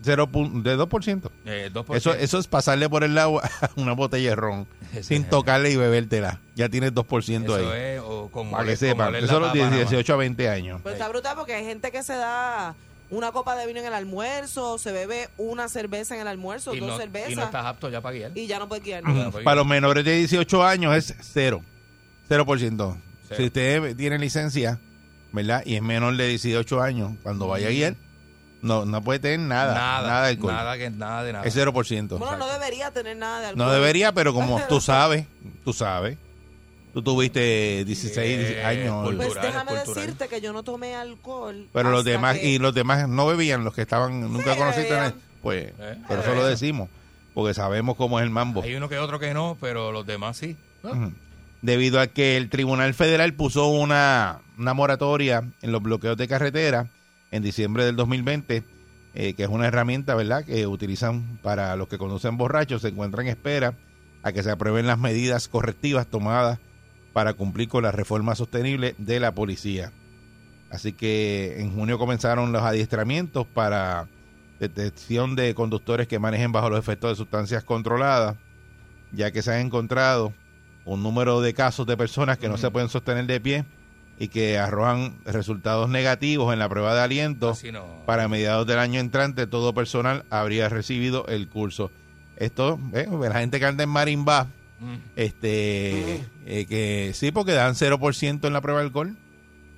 Cero 0.02 0.30
de 0.32 0.78
2%. 0.78 1.32
Eh, 1.46 1.70
2%. 1.74 1.96
Eso, 1.96 2.14
eso 2.14 2.38
es 2.38 2.48
pasarle 2.48 2.88
por 2.90 3.04
el 3.04 3.18
agua 3.18 3.50
a 3.62 3.70
una 3.76 3.94
botella 3.94 4.30
de 4.32 4.36
ron 4.36 4.68
sin 5.02 5.24
tocarle 5.24 5.72
y 5.72 5.76
bebértela. 5.78 6.40
Ya 6.56 6.70
tienes 6.70 6.94
2% 6.94 7.44
Eso 7.44 7.56
ahí. 7.56 7.96
es, 7.96 8.02
o 8.06 8.30
con 8.30 8.52
Para 8.52 8.66
que 8.66 8.76
sepan. 8.78 9.16
Eso 9.16 9.40
los 9.40 9.50
papa 9.50 9.58
nada 9.58 9.70
más. 9.72 9.90
18 9.90 10.14
a 10.14 10.18
20 10.18 10.50
años. 10.50 10.82
Pues 10.84 10.94
está 10.94 11.08
brutal 11.10 11.36
porque 11.36 11.54
hay 11.54 11.66
gente 11.66 11.92
que 11.92 12.04
se 12.04 12.14
da 12.14 12.76
una 13.10 13.32
copa 13.32 13.56
de 13.56 13.68
vino 13.68 13.80
en 13.80 13.86
el 13.86 13.94
almuerzo, 13.94 14.78
se 14.78 14.92
bebe 14.92 15.30
una 15.38 15.70
cerveza 15.70 16.16
en 16.16 16.22
el 16.22 16.28
almuerzo, 16.28 16.74
Y 16.74 16.80
dos 16.80 16.90
no, 16.90 16.98
cervezas 16.98 17.32
y 17.32 17.36
no 17.36 17.44
estás 17.44 17.66
apto 17.66 17.90
ya 17.90 18.02
para 18.02 18.16
guiar. 18.16 18.32
y 18.36 18.48
ya 18.48 18.60
no 18.60 18.68
puede 18.68 18.82
guiar. 18.82 19.04
Para 19.44 19.56
los 19.56 19.66
menores 19.68 20.04
de 20.06 20.16
18 20.18 20.64
años 20.64 20.96
es 20.96 21.16
cero. 21.22 21.62
0%. 22.30 22.46
Cero. 23.28 23.38
Si 23.38 23.44
usted 23.46 23.96
tiene 23.96 24.18
licencia, 24.20 24.80
¿verdad? 25.32 25.64
Y 25.66 25.76
es 25.76 25.82
menor 25.82 26.16
de 26.16 26.28
18 26.28 26.82
años, 26.82 27.14
cuando 27.24 27.48
vaya 27.48 27.68
a 27.68 27.72
guiar, 27.72 27.96
no, 28.62 28.86
no 28.86 29.02
puede 29.04 29.20
tener 29.20 29.40
nada. 29.40 29.74
Nada, 29.74 30.08
nada, 30.08 30.24
de 30.24 30.30
alcohol. 30.32 30.54
nada, 30.54 30.78
que, 30.78 30.90
nada 30.90 31.24
de 31.24 31.34
nada. 31.34 31.46
Es 31.46 31.56
0%. 31.56 32.18
Bueno, 32.18 32.38
no 32.38 32.48
debería 32.48 32.92
tener 32.92 33.16
nada 33.18 33.40
de 33.42 33.48
alcohol. 33.48 33.66
No 33.68 33.72
debería, 33.74 34.12
pero 34.14 34.34
como 34.34 34.60
tú 34.70 34.82
sabes, 34.82 35.26
tú 35.64 35.74
sabes, 35.74 36.18
tú 36.94 37.02
tuviste 37.04 37.84
16 37.86 38.40
Eh, 38.40 38.64
años. 38.66 39.14
Pues 39.16 39.34
déjame 39.42 39.74
decirte 39.74 40.28
que 40.28 40.42
yo 40.42 40.52
no 40.54 40.64
tomé 40.64 40.96
alcohol. 40.96 41.68
Pero 41.74 41.92
los 41.92 42.04
demás, 42.04 42.38
que- 42.40 42.48
y 42.48 42.58
los 42.60 42.74
demás 42.74 43.08
no 43.08 43.28
bebían, 43.28 43.64
los 43.64 43.74
que 43.74 43.82
estaban, 43.82 44.22
nunca 44.22 44.54
Sí, 44.54 44.60
conociste, 44.60 45.14
pues, 45.42 45.74
Eh, 45.80 45.98
por 46.08 46.20
eso 46.20 46.34
lo 46.34 46.46
decimos, 46.46 46.90
porque 47.34 47.54
sabemos 47.54 47.96
cómo 47.98 48.20
es 48.20 48.24
el 48.24 48.30
mambo. 48.32 48.64
Hay 48.64 48.74
uno 48.76 48.90
que 48.90 48.98
otro 48.98 49.20
que 49.20 49.34
no, 49.34 49.58
pero 49.62 49.92
los 49.92 50.06
demás 50.06 50.38
sí. 50.38 50.56
Debido 51.62 52.00
a 52.00 52.08
que 52.08 52.38
el 52.38 52.50
Tribunal 52.50 52.94
Federal 52.94 53.34
puso 53.34 53.68
una, 53.68 54.40
una 54.58 54.74
moratoria 54.76 55.44
en 55.62 55.72
los 55.72 55.82
bloqueos 55.82 56.16
de 56.16 56.28
carretera 56.28 56.88
en 57.36 57.44
diciembre 57.44 57.86
del 57.86 57.96
2020, 57.96 58.64
eh, 59.14 59.34
que 59.34 59.44
es 59.44 59.50
una 59.50 59.68
herramienta, 59.68 60.16
¿verdad?, 60.16 60.46
que 60.46 60.68
utilizan 60.68 61.40
para 61.42 61.76
los 61.76 61.88
que 61.88 61.98
conducen 61.98 62.38
borrachos, 62.38 62.82
se 62.82 62.90
encuentran 62.90 63.26
en 63.26 63.32
espera 63.32 63.74
a 64.24 64.32
que 64.32 64.42
se 64.42 64.52
aprueben 64.52 64.88
las 64.88 64.98
medidas 64.98 65.48
correctivas 65.48 66.08
tomadas 66.08 66.60
para 67.14 67.34
cumplir 67.34 67.70
con 67.70 67.84
la 67.84 67.92
reforma 67.92 68.36
sostenible 68.36 68.96
de 68.98 69.20
la 69.20 69.34
policía. 69.34 69.92
Así 70.70 70.94
que 70.94 71.62
en 71.62 71.74
junio 71.74 71.98
comenzaron 72.00 72.52
los 72.52 72.64
adiestramientos 72.64 73.46
para 73.46 74.08
detección 74.60 75.36
de 75.36 75.54
conductores 75.54 76.08
que 76.08 76.20
manejen 76.20 76.52
bajo 76.52 76.70
los 76.70 76.80
efectos 76.80 77.12
de 77.12 77.16
sustancias 77.16 77.64
controladas, 77.64 78.36
ya 79.12 79.32
que 79.32 79.42
se 79.42 79.54
han 79.54 79.62
encontrado 79.62 80.34
un 80.86 81.04
número 81.04 81.42
de 81.42 81.54
casos 81.54 81.86
de 81.86 81.98
personas 81.98 82.38
que 82.38 82.50
no 82.50 82.58
se 82.58 82.72
pueden 82.72 82.90
sostener 82.90 83.26
de 83.26 83.40
pie 83.40 83.66
y 84.18 84.30
que 84.30 84.58
arrojan 84.58 85.16
resultados 85.26 85.90
negativos 85.90 86.54
en 86.54 86.60
la 86.60 86.70
prueba 86.70 86.94
de 86.96 87.02
aliento. 87.02 87.54
No. 87.74 87.86
Para 88.06 88.28
mediados 88.28 88.66
del 88.68 88.80
año 88.80 89.00
entrante, 89.00 89.48
todo 89.48 89.74
personal 89.74 90.24
habría 90.30 90.70
recibido 90.70 91.26
el 91.28 91.48
curso. 91.48 91.92
Esto, 92.38 92.80
eh, 92.94 93.08
la 93.30 93.40
gente 93.40 93.60
que 93.60 93.66
anda 93.66 93.84
en 93.84 93.90
Marimba, 93.90 94.48
Mm. 94.78 94.96
este, 95.16 96.26
eh, 96.46 96.66
que 96.68 97.12
sí, 97.14 97.32
porque 97.32 97.54
dan 97.54 97.76
0% 97.76 98.46
en 98.48 98.54
la 98.54 98.60
prueba 98.62 98.82
de 98.82 98.86
alcohol. 98.88 99.16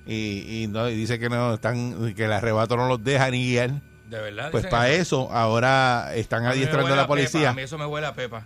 Y, 0.06 0.62
y 0.64 0.66
no, 0.68 0.88
y 0.88 0.96
dice 0.96 1.18
que 1.18 1.28
no 1.28 1.54
están, 1.54 2.14
que 2.14 2.24
el 2.24 2.32
arrebato 2.32 2.76
no 2.76 2.88
los 2.88 3.02
deja 3.04 3.30
ni 3.30 3.44
guiar. 3.46 3.70
De 4.08 4.18
verdad. 4.20 4.50
Pues 4.50 4.66
para 4.66 4.90
eso 4.90 5.30
ahora 5.32 6.12
están 6.14 6.46
adiestrando 6.46 6.86
a 6.88 6.96
la 6.96 7.02
pepa, 7.02 7.06
policía. 7.08 7.50
a 7.50 7.54
mí 7.54 7.62
eso 7.62 7.76
me 7.78 7.86
huele 7.86 8.06
a 8.06 8.14
pepa. 8.14 8.44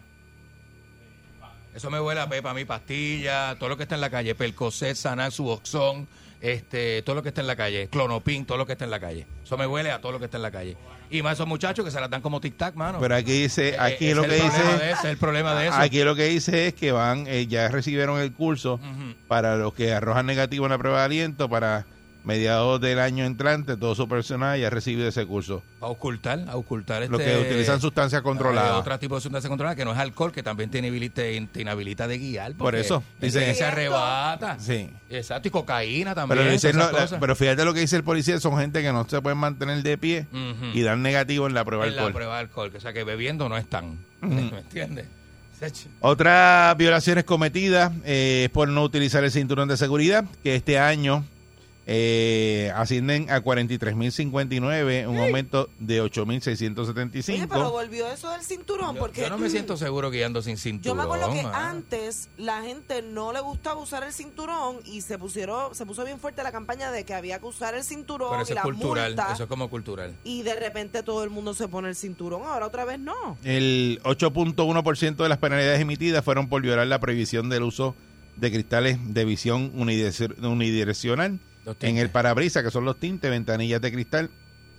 Eso 1.75 1.91
me 1.91 1.99
huele 2.01 2.21
a 2.21 2.29
pepa, 2.29 2.51
a 2.51 2.55
mi 2.55 2.65
pastilla, 2.65 3.57
todo 3.59 3.71
lo 3.71 3.77
que 3.77 3.85
está 3.85 3.95
en 3.95 4.01
la 4.03 4.11
calle, 4.11 4.35
Percocet, 4.35 4.95
Sanar, 4.95 5.33
Suboxón, 5.33 6.07
este, 6.41 7.03
todo 7.03 7.17
lo 7.17 7.23
que 7.23 7.29
está 7.31 7.41
en 7.41 7.47
la 7.47 7.57
calle, 7.57 7.89
Clonopin, 7.89 8.45
todo 8.45 8.59
lo 8.59 8.67
que 8.67 8.73
está 8.73 8.85
en 8.85 8.91
la 8.91 9.01
calle. 9.01 9.27
Eso 9.45 9.57
me 9.57 9.67
huele 9.67 9.91
a 9.91 10.01
todo 10.01 10.13
lo 10.13 10.19
que 10.19 10.27
está 10.27 10.37
en 10.37 10.43
la 10.43 10.51
calle. 10.51 10.77
Y 11.11 11.23
más 11.23 11.35
esos 11.35 11.47
muchachos 11.47 11.85
que 11.85 11.91
se 11.91 12.01
las 12.01 12.11
dan 12.11 12.21
como 12.21 12.41
tic-tac, 12.41 12.75
mano. 12.75 12.99
Pero 13.01 13.15
aquí 13.15 13.43
dice, 13.43 13.71
Eh, 13.71 13.77
aquí 13.79 14.13
lo 14.13 14.23
que 14.23 14.35
dice, 14.35 15.11
el 15.11 15.17
problema 15.19 15.55
de 15.55 15.69
eso. 15.69 15.77
aquí 15.77 16.03
lo 16.03 16.15
que 16.15 16.25
dice 16.25 16.67
es 16.69 16.75
que 16.75 16.91
van, 16.93 17.27
eh, 17.27 17.47
ya 17.47 17.69
recibieron 17.69 18.21
el 18.21 18.33
curso 18.33 18.79
para 19.29 19.57
los 19.57 19.73
que 19.73 19.93
arrojan 19.95 20.27
negativo 20.27 20.67
en 20.67 20.73
la 20.73 20.79
prueba 20.79 20.99
de 21.01 21.05
aliento 21.07 21.49
para 21.49 21.87
mediados 22.25 22.81
del 22.81 22.99
año 23.01 23.25
entrante, 23.25 23.77
todo 23.77 23.95
su 23.95 24.09
personal 24.09 24.59
ya 24.61 24.69
ha 24.69 24.71
recibido 24.71 25.09
ese 25.09 25.27
curso. 25.27 25.63
A 25.81 25.87
ocultar, 25.87 26.45
a 26.49 26.57
ocultar 26.57 27.09
Los 27.09 27.21
este, 27.21 27.33
que 27.33 27.39
utilizan 27.41 27.81
sustancias 27.81 28.21
eh, 28.21 28.23
controladas. 28.23 28.73
otro 28.81 28.99
tipo 28.99 29.17
de 29.17 29.21
sustancia 29.21 29.49
controlada 29.49 29.75
que 29.75 29.85
no 29.85 29.93
es 29.93 29.99
alcohol, 29.99 30.31
que 30.33 30.43
también 30.43 30.71
te 30.71 30.79
inhabilita, 30.79 31.23
te 31.23 31.61
inhabilita 31.63 32.07
de 32.07 32.19
guiar. 32.19 32.53
Por 32.55 32.75
eso, 32.77 33.03
dice 33.21 33.41
dice- 33.41 33.51
que 33.51 33.55
se 33.57 33.65
arrebata. 33.65 34.59
Sí. 34.61 34.89
Exacto, 35.11 35.49
y 35.49 35.51
cocaína 35.51 36.15
también. 36.15 36.39
Pero, 36.39 36.53
dicen 36.53 36.77
lo- 36.77 36.91
la- 36.93 37.07
pero 37.21 37.35
fíjate 37.37 37.65
lo 37.65 37.75
que 37.75 37.81
dice 37.81 37.97
el 37.97 38.05
policía, 38.05 38.39
son 38.41 38.57
gente 38.59 38.83
que 38.83 38.93
no 38.93 39.07
se 39.09 39.21
pueden 39.21 39.39
mantener 39.39 39.83
de 39.83 39.99
pie 39.99 40.27
y 40.75 40.83
dan 40.83 41.03
negativo 41.03 41.47
en 41.47 41.55
la 41.55 41.65
prueba 41.65 41.85
de 41.85 41.91
en 41.91 41.97
la 41.97 42.03
alcohol. 42.03 42.13
prueba 42.15 42.35
de 42.35 42.41
alcohol, 42.41 42.73
o 42.77 42.81
sea 42.81 42.93
que 42.93 43.05
bebiendo 43.05 43.49
no 43.49 43.57
están. 43.57 43.99
¿Me 44.21 44.59
entiendes? 44.59 45.07
Otras 46.01 46.77
violaciones 46.77 47.23
cometidas 47.25 47.93
eh, 48.05 48.43
es 48.47 48.51
por 48.51 48.69
no 48.69 48.83
utilizar 48.83 49.23
el 49.23 49.31
cinturón 49.31 49.69
de 49.69 49.77
seguridad, 49.77 50.25
que 50.43 50.57
este 50.57 50.79
año 50.79 51.25
eh, 51.87 52.71
ascienden 52.77 53.29
a 53.31 53.43
43.059, 53.43 55.09
un 55.09 55.19
aumento 55.19 55.69
de 55.79 56.01
Oye, 56.01 56.11
pero 56.13 56.27
8.675. 56.27 57.71
volvió 57.71 58.07
eso 58.09 58.31
del 58.31 58.43
cinturón 58.43 58.95
Yo, 58.95 59.01
porque 59.01 59.23
yo 59.23 59.31
no 59.31 59.39
me 59.39 59.51
siento 59.51 59.77
seguro 59.77 60.11
guiando 60.11 60.43
sin 60.43 60.57
Yo 60.57 60.61
cinturón. 60.63 60.97
me 60.97 61.03
acuerdo 61.03 61.33
que 61.33 61.41
antes 61.41 62.29
la 62.37 62.63
gente 62.63 63.03
no 63.03 63.33
le 63.33 63.41
gustaba 63.41 63.81
usar 63.81 64.05
el 64.05 64.13
cinturón 64.13 64.77
y 64.85 65.01
se 65.01 65.19
pusieron, 65.19 65.75
se 65.75 65.85
puso 65.87 66.05
bien 66.05 66.19
fuerte 66.19 66.43
la 66.43 66.53
campaña 66.53 66.91
de 66.93 67.05
que 67.05 67.15
había 67.15 67.39
que 67.39 67.47
usar 67.47 67.75
el 67.75 67.83
cinturón 67.85 68.31
Pero 68.31 68.43
y 68.43 68.45
eso 68.45 68.53
es 68.53 68.57
la 68.57 68.63
cultural, 68.63 69.09
multa, 69.11 69.33
eso 69.33 69.43
es 69.45 69.49
como 69.49 69.69
cultural. 69.69 70.15
y 70.25 70.43
de 70.43 70.55
repente 70.55 71.03
todo 71.03 71.25
el 71.25 71.31
mundo 71.31 71.55
se 71.55 71.69
pone 71.69 71.89
el 71.89 71.97
cinturón, 71.97 72.43
ahora 72.45 72.67
otra 72.67 72.85
vez 72.85 72.99
no. 73.01 73.37
El 73.45 74.01
8.1% 74.05 75.17
de 75.17 75.29
las 75.29 75.39
penalidades 75.39 75.81
emitidas 75.81 76.25
fueron 76.25 76.49
por 76.49 76.63
violar 76.63 76.87
la 76.87 77.01
prohibición 77.01 77.49
del 77.49 77.63
uso 77.65 77.95
de 78.37 78.51
cristales 78.51 78.99
de 79.13 79.25
visión 79.25 79.73
unidirec- 79.75 80.39
unidireccional 80.43 81.39
en 81.81 81.99
el 81.99 82.11
parabrisas, 82.11 82.63
que 82.63 82.71
son 82.71 82.85
los 82.85 82.99
tintes, 82.99 83.31
ventanillas 83.31 83.81
de 83.81 83.93
cristal 83.93 84.31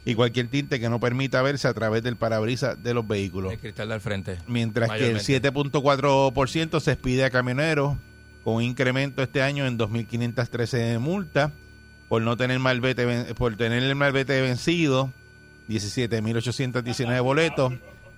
y 0.06 0.16
cualquier 0.16 0.48
tinte 0.48 0.80
que 0.80 0.90
no 0.90 1.00
permita 1.00 1.42
verse 1.42 1.68
a 1.68 1.74
través 1.74 2.04
del 2.04 2.18
parabrisas 2.18 2.82
de 2.82 2.94
los 2.94 3.08
vehículos. 3.08 3.54
El 3.54 3.60
cristal 3.60 3.90
del 3.90 4.02
frente. 4.02 4.38
Mientras 4.48 4.90
que 4.90 5.08
el 5.08 5.16
Mayormente. 5.16 5.54
7.4% 5.54 6.80
se 6.80 6.92
expide 6.92 7.24
a 7.25 7.30
camioneros, 7.30 7.96
con 8.44 8.56
un 8.56 8.63
incremento 8.63 9.24
este 9.24 9.42
año 9.42 9.66
en 9.66 9.80
2.513 9.80 11.00
multas 11.00 11.52
por 12.10 12.22
no 12.22 12.36
tener 12.36 12.60
malvete, 12.60 13.34
por 13.36 13.56
tener 13.56 13.82
el 13.82 13.96
malvete 13.96 14.40
vencido, 14.42 15.12
17.819 15.70 17.24
boletos, 17.24 17.74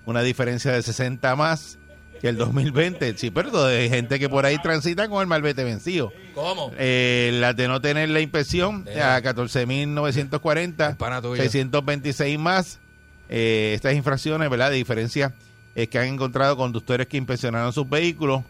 una 0.05 0.21
diferencia 0.21 0.71
de 0.71 0.81
60 0.81 1.35
más 1.35 1.77
que 2.21 2.29
el 2.29 2.37
2020. 2.37 3.17
Sí, 3.17 3.31
pero 3.31 3.65
hay 3.65 3.89
gente 3.89 4.19
que 4.19 4.29
por 4.29 4.45
ahí 4.45 4.57
transita 4.61 5.07
con 5.07 5.21
el 5.21 5.27
malvete 5.27 5.63
vencido. 5.63 6.11
¿Cómo? 6.33 6.71
Eh, 6.77 7.31
las 7.35 7.55
de 7.55 7.67
no 7.67 7.81
tener 7.81 8.09
la 8.09 8.21
inspección 8.21 8.85
a 8.89 9.21
14.940, 9.21 10.89
El 10.91 10.95
pana 10.97 11.21
tuyo. 11.21 11.41
626 11.41 12.39
más. 12.39 12.79
Eh, 13.29 13.73
estas 13.75 13.95
infracciones, 13.95 14.49
¿verdad? 14.49 14.69
De 14.69 14.75
diferencia 14.77 15.33
es 15.73 15.87
que 15.89 15.99
han 15.99 16.07
encontrado 16.07 16.55
conductores 16.57 17.07
que 17.07 17.17
inspeccionaron 17.17 17.73
sus 17.73 17.89
vehículos, 17.89 18.43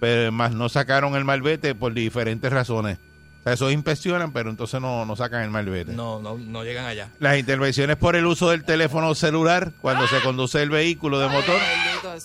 pero 0.00 0.30
más 0.32 0.52
no 0.52 0.68
sacaron 0.68 1.16
el 1.16 1.24
malvete 1.24 1.74
por 1.74 1.92
diferentes 1.92 2.52
razones. 2.52 2.98
O 3.40 3.42
sea, 3.44 3.52
eso 3.52 3.70
inspeccionan, 3.70 4.32
pero 4.32 4.50
entonces 4.50 4.80
no, 4.80 5.04
no 5.06 5.14
sacan 5.16 5.42
el 5.42 5.50
malvete. 5.50 5.92
No, 5.92 6.20
no, 6.20 6.36
no 6.36 6.64
llegan 6.64 6.86
allá. 6.86 7.08
Las 7.20 7.38
intervenciones 7.38 7.96
por 7.96 8.16
el 8.16 8.26
uso 8.26 8.50
del 8.50 8.64
teléfono 8.64 9.14
celular 9.14 9.72
cuando 9.80 10.06
se 10.08 10.20
conduce 10.20 10.60
el 10.62 10.70
vehículo 10.70 11.18
de 11.20 11.28
motor. 11.28 11.58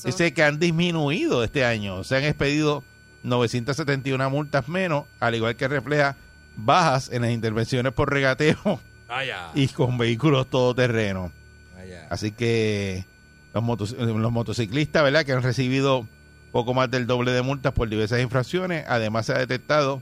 Dice 0.03 0.33
que 0.33 0.43
han 0.43 0.59
disminuido 0.59 1.43
este 1.43 1.63
año. 1.65 2.03
Se 2.03 2.17
han 2.17 2.23
expedido 2.23 2.83
971 3.23 4.29
multas 4.29 4.67
menos, 4.67 5.05
al 5.19 5.35
igual 5.35 5.55
que 5.55 5.67
refleja 5.67 6.15
bajas 6.55 7.09
en 7.11 7.21
las 7.23 7.31
intervenciones 7.31 7.93
por 7.93 8.11
regateo 8.11 8.79
Allá. 9.07 9.49
y 9.55 9.67
con 9.69 9.97
vehículos 9.97 10.47
todoterrenos. 10.49 11.31
allá. 11.77 12.07
Así 12.09 12.31
que 12.31 13.05
los, 13.53 13.63
motos- 13.63 13.91
los 13.97 14.31
motociclistas, 14.31 15.03
¿verdad? 15.03 15.25
Que 15.25 15.31
han 15.33 15.43
recibido 15.43 16.07
poco 16.51 16.73
más 16.73 16.89
del 16.91 17.07
doble 17.07 17.31
de 17.31 17.41
multas 17.43 17.71
por 17.73 17.87
diversas 17.89 18.19
infracciones. 18.21 18.85
Además, 18.87 19.25
se 19.27 19.33
ha 19.33 19.37
detectado 19.37 20.01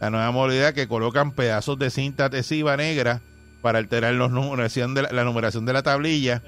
la 0.00 0.10
nueva 0.10 0.30
modalidad 0.30 0.74
que 0.74 0.86
colocan 0.88 1.32
pedazos 1.32 1.78
de 1.78 1.90
cinta 1.90 2.26
adhesiva 2.26 2.76
negra 2.76 3.20
para 3.62 3.78
alterar 3.78 4.14
los 4.14 4.30
numeración 4.30 4.94
de 4.94 5.02
la, 5.02 5.10
la 5.12 5.24
numeración 5.24 5.66
de 5.66 5.72
la 5.72 5.82
tablilla. 5.82 6.42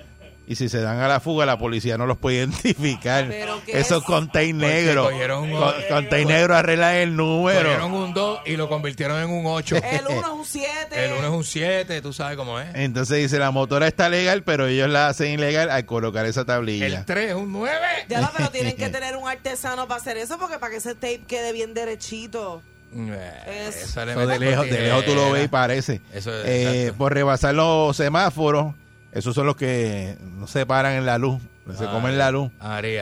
Y 0.46 0.56
si 0.56 0.68
se 0.68 0.80
dan 0.80 0.98
a 0.98 1.06
la 1.06 1.20
fuga, 1.20 1.46
la 1.46 1.58
policía 1.60 1.96
no 1.96 2.06
los 2.06 2.18
puede 2.18 2.38
identificar. 2.38 3.26
Pero 3.28 3.60
¿qué 3.64 3.78
Esos 3.78 3.98
es? 3.98 4.04
contain 4.04 4.58
cogieron 4.58 5.44
un- 5.44 5.50
Con, 5.60 5.74
contain 5.88 6.26
negro 6.26 6.56
arreglan 6.56 6.94
el 6.96 7.14
número. 7.14 7.60
Cogieron 7.68 7.92
un 7.92 8.12
2 8.14 8.40
y 8.46 8.56
lo 8.56 8.68
convirtieron 8.68 9.20
en 9.22 9.30
un 9.30 9.46
8. 9.46 9.76
El 9.76 10.06
1 10.08 10.20
es 10.20 10.26
un 10.26 10.44
7. 10.44 11.04
El 11.04 11.12
1 11.12 11.22
es 11.24 11.32
un 11.32 11.44
7, 11.44 12.02
tú 12.02 12.12
sabes 12.12 12.36
cómo 12.36 12.58
es. 12.58 12.66
Entonces 12.74 13.18
dice, 13.18 13.38
la 13.38 13.52
motora 13.52 13.86
está 13.86 14.08
legal, 14.08 14.42
pero 14.42 14.66
ellos 14.66 14.88
la 14.88 15.06
hacen 15.06 15.30
ilegal 15.32 15.70
al 15.70 15.86
colocar 15.86 16.26
esa 16.26 16.44
tablilla. 16.44 16.86
El 16.86 17.04
3 17.04 17.28
es 17.30 17.34
un 17.36 17.52
9. 17.52 17.78
Ya 18.08 18.32
pero 18.36 18.50
tienen 18.50 18.74
que 18.76 18.88
tener 18.90 19.16
un 19.16 19.28
artesano 19.28 19.86
para 19.86 20.00
hacer 20.00 20.16
eso, 20.16 20.36
porque 20.36 20.58
para 20.58 20.72
que 20.72 20.78
ese 20.78 20.94
tape 20.94 21.20
quede 21.28 21.52
bien 21.52 21.74
derechito. 21.74 22.60
Eso 22.92 24.00
Eso 24.02 24.26
de 24.26 24.38
lejos, 24.38 24.64
de 24.66 24.80
lejos 24.80 25.04
tú 25.04 25.14
lo 25.14 25.30
ves 25.32 25.44
y 25.44 25.48
parece. 25.48 26.00
Eso 26.12 26.30
es, 26.42 26.44
Eh, 26.46 26.92
por 26.96 27.14
rebasar 27.14 27.54
los 27.54 27.96
semáforos, 27.96 28.74
esos 29.12 29.34
son 29.34 29.46
los 29.46 29.56
que 29.56 30.16
no 30.36 30.46
se 30.46 30.66
paran 30.66 30.94
en 30.94 31.06
la 31.06 31.18
luz, 31.18 31.40
se 31.76 31.84
Ah, 31.84 31.90
comen 31.92 32.18
la 32.18 32.30
luz. 32.30 32.50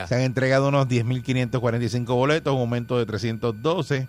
Se 0.09 0.15
han 0.15 0.21
entregado 0.23 0.69
unos 0.69 0.89
10.545 0.89 2.05
boletos, 2.15 2.53
un 2.55 2.61
aumento 2.61 2.99
de 2.99 3.07
312. 3.07 4.09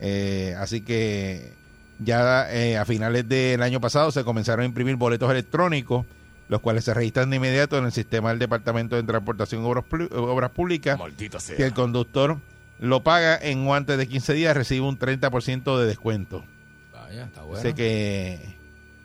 Eh, 0.00 0.54
así 0.58 0.80
que 0.80 1.52
ya 2.00 2.52
eh, 2.52 2.76
a 2.76 2.84
finales 2.84 3.28
del 3.28 3.62
año 3.62 3.80
pasado 3.80 4.10
se 4.10 4.24
comenzaron 4.24 4.62
a 4.64 4.66
imprimir 4.66 4.96
boletos 4.96 5.30
electrónicos, 5.30 6.04
los 6.48 6.60
cuales 6.60 6.84
se 6.84 6.92
registran 6.92 7.30
de 7.30 7.36
inmediato 7.36 7.78
en 7.78 7.84
el 7.84 7.92
sistema 7.92 8.30
del 8.30 8.38
Departamento 8.40 8.96
de 8.96 9.02
Transportación 9.04 9.62
y 9.62 9.66
Obras, 9.66 10.50
Públicas. 10.50 10.98
Maldito 10.98 11.38
sea. 11.40 11.56
Si 11.56 11.62
el 11.62 11.72
conductor 11.72 12.38
lo 12.78 13.02
paga 13.02 13.38
en 13.40 13.68
antes 13.70 13.96
de 13.98 14.06
15 14.08 14.34
días, 14.34 14.56
recibe 14.56 14.86
un 14.86 14.98
30% 14.98 15.78
de 15.78 15.86
descuento. 15.86 16.44
Vaya, 16.92 17.24
está 17.24 17.42
bueno. 17.42 17.62
Sé 17.62 17.74
que 17.74 18.56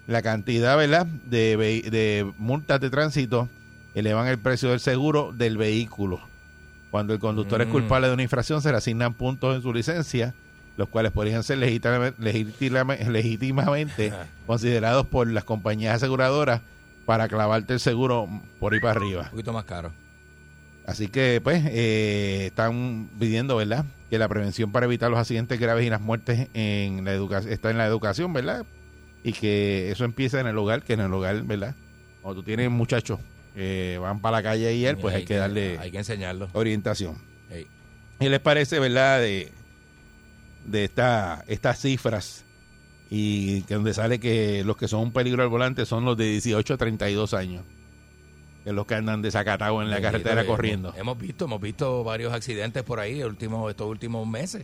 la 0.08 0.22
cantidad, 0.22 0.76
¿verdad?, 0.78 1.06
de, 1.06 1.56
de 1.92 2.32
multas 2.38 2.80
de 2.82 2.90
tránsito 2.90 3.48
elevan 3.96 4.28
el 4.28 4.40
precio 4.40 4.70
del 4.70 4.80
seguro 4.80 5.32
del 5.34 5.58
vehículo. 5.58 6.20
Cuando 6.92 7.14
el 7.14 7.20
conductor 7.20 7.62
es 7.62 7.68
Mm. 7.68 7.72
culpable 7.72 8.08
de 8.08 8.14
una 8.14 8.24
infracción, 8.24 8.62
se 8.62 8.72
le 8.72 8.78
asignan 8.78 9.14
puntos 9.14 9.56
en 9.56 9.62
su 9.62 9.72
licencia, 9.74 10.34
los 10.78 10.90
cuales 10.90 11.12
podrían 11.12 11.44
ser 11.44 11.60
legítima- 11.60 12.14
legitima- 12.18 12.98
legítimamente 13.08 14.12
considerados 14.48 15.06
por 15.06 15.28
las 15.28 15.44
compañías 15.44 15.96
aseguradoras 15.96 16.62
para 17.06 17.28
clavarte 17.28 17.74
el 17.74 17.80
seguro 17.80 18.28
por 18.60 18.74
ahí 18.74 18.80
para 18.80 18.94
arriba. 19.00 19.24
Un 19.26 19.30
poquito 19.32 19.54
más 19.54 19.66
caro. 19.66 19.92
Así 20.90 21.08
que, 21.08 21.40
pues, 21.44 21.64
eh, 21.68 22.48
están 22.48 23.10
pidiendo, 23.20 23.56
¿verdad? 23.56 23.86
Que 24.10 24.18
la 24.18 24.28
prevención 24.28 24.72
para 24.72 24.88
evitar 24.88 25.12
los 25.12 25.20
accidentes 25.20 25.60
graves 25.60 25.86
y 25.86 25.90
las 25.92 26.02
muertes 26.02 26.48
en 26.56 27.06
la 27.06 27.14
educación 27.14 27.54
está 27.54 27.70
en 27.70 27.78
la 27.78 27.86
educación, 27.86 28.34
¿verdad? 28.34 28.66
Y 29.24 29.34
que 29.34 29.92
eso 29.92 30.04
empieza 30.04 30.40
en 30.40 30.48
el 30.48 30.58
hogar, 30.58 30.82
que 30.82 30.94
en 30.94 31.02
el 31.02 31.14
hogar, 31.14 31.44
¿verdad? 31.44 31.76
Cuando 32.24 32.42
tú 32.42 32.46
tienes 32.46 32.72
muchachos 32.72 33.20
que 33.54 34.00
van 34.02 34.20
para 34.20 34.38
la 34.38 34.44
calle 34.44 34.74
y 34.74 34.86
él, 34.86 34.98
pues 34.98 35.14
hay, 35.16 35.26
que 35.26 35.36
darle 35.36 35.78
Hay 35.78 35.92
que 35.92 36.00
enseñarlo. 36.00 36.50
orientación. 36.54 37.18
Ey. 37.52 37.68
¿Qué 38.20 38.30
les 38.30 38.40
parece, 38.40 38.80
verdad, 38.80 39.20
de, 39.20 39.52
de 40.66 40.86
esta, 40.86 41.44
estas 41.48 41.80
cifras? 41.80 42.46
Y 43.12 43.62
que 43.64 43.76
donde 43.76 43.94
sale 43.94 44.20
que 44.20 44.64
los 44.64 44.76
que 44.76 44.88
son 44.88 45.02
un 45.02 45.14
peligro 45.14 45.44
al 45.44 45.50
volante 45.50 45.86
son 45.86 46.04
los 46.06 46.18
de 46.18 46.26
18 46.26 46.74
a 46.74 46.78
32 46.78 47.34
años. 47.36 47.64
Que 48.70 48.74
los 48.74 48.86
que 48.86 48.94
andan 48.94 49.24
desacatados 49.24 49.82
en 49.82 49.90
la 49.90 49.96
Bendito, 49.96 50.12
carretera 50.12 50.46
corriendo. 50.46 50.94
Hemos, 50.96 51.18
visto, 51.18 51.46
hemos 51.46 51.60
visto 51.60 52.04
varios 52.04 52.32
accidentes 52.32 52.84
por 52.84 53.00
ahí 53.00 53.20
el 53.20 53.26
último, 53.26 53.68
estos 53.68 53.88
últimos 53.88 54.28
meses. 54.28 54.64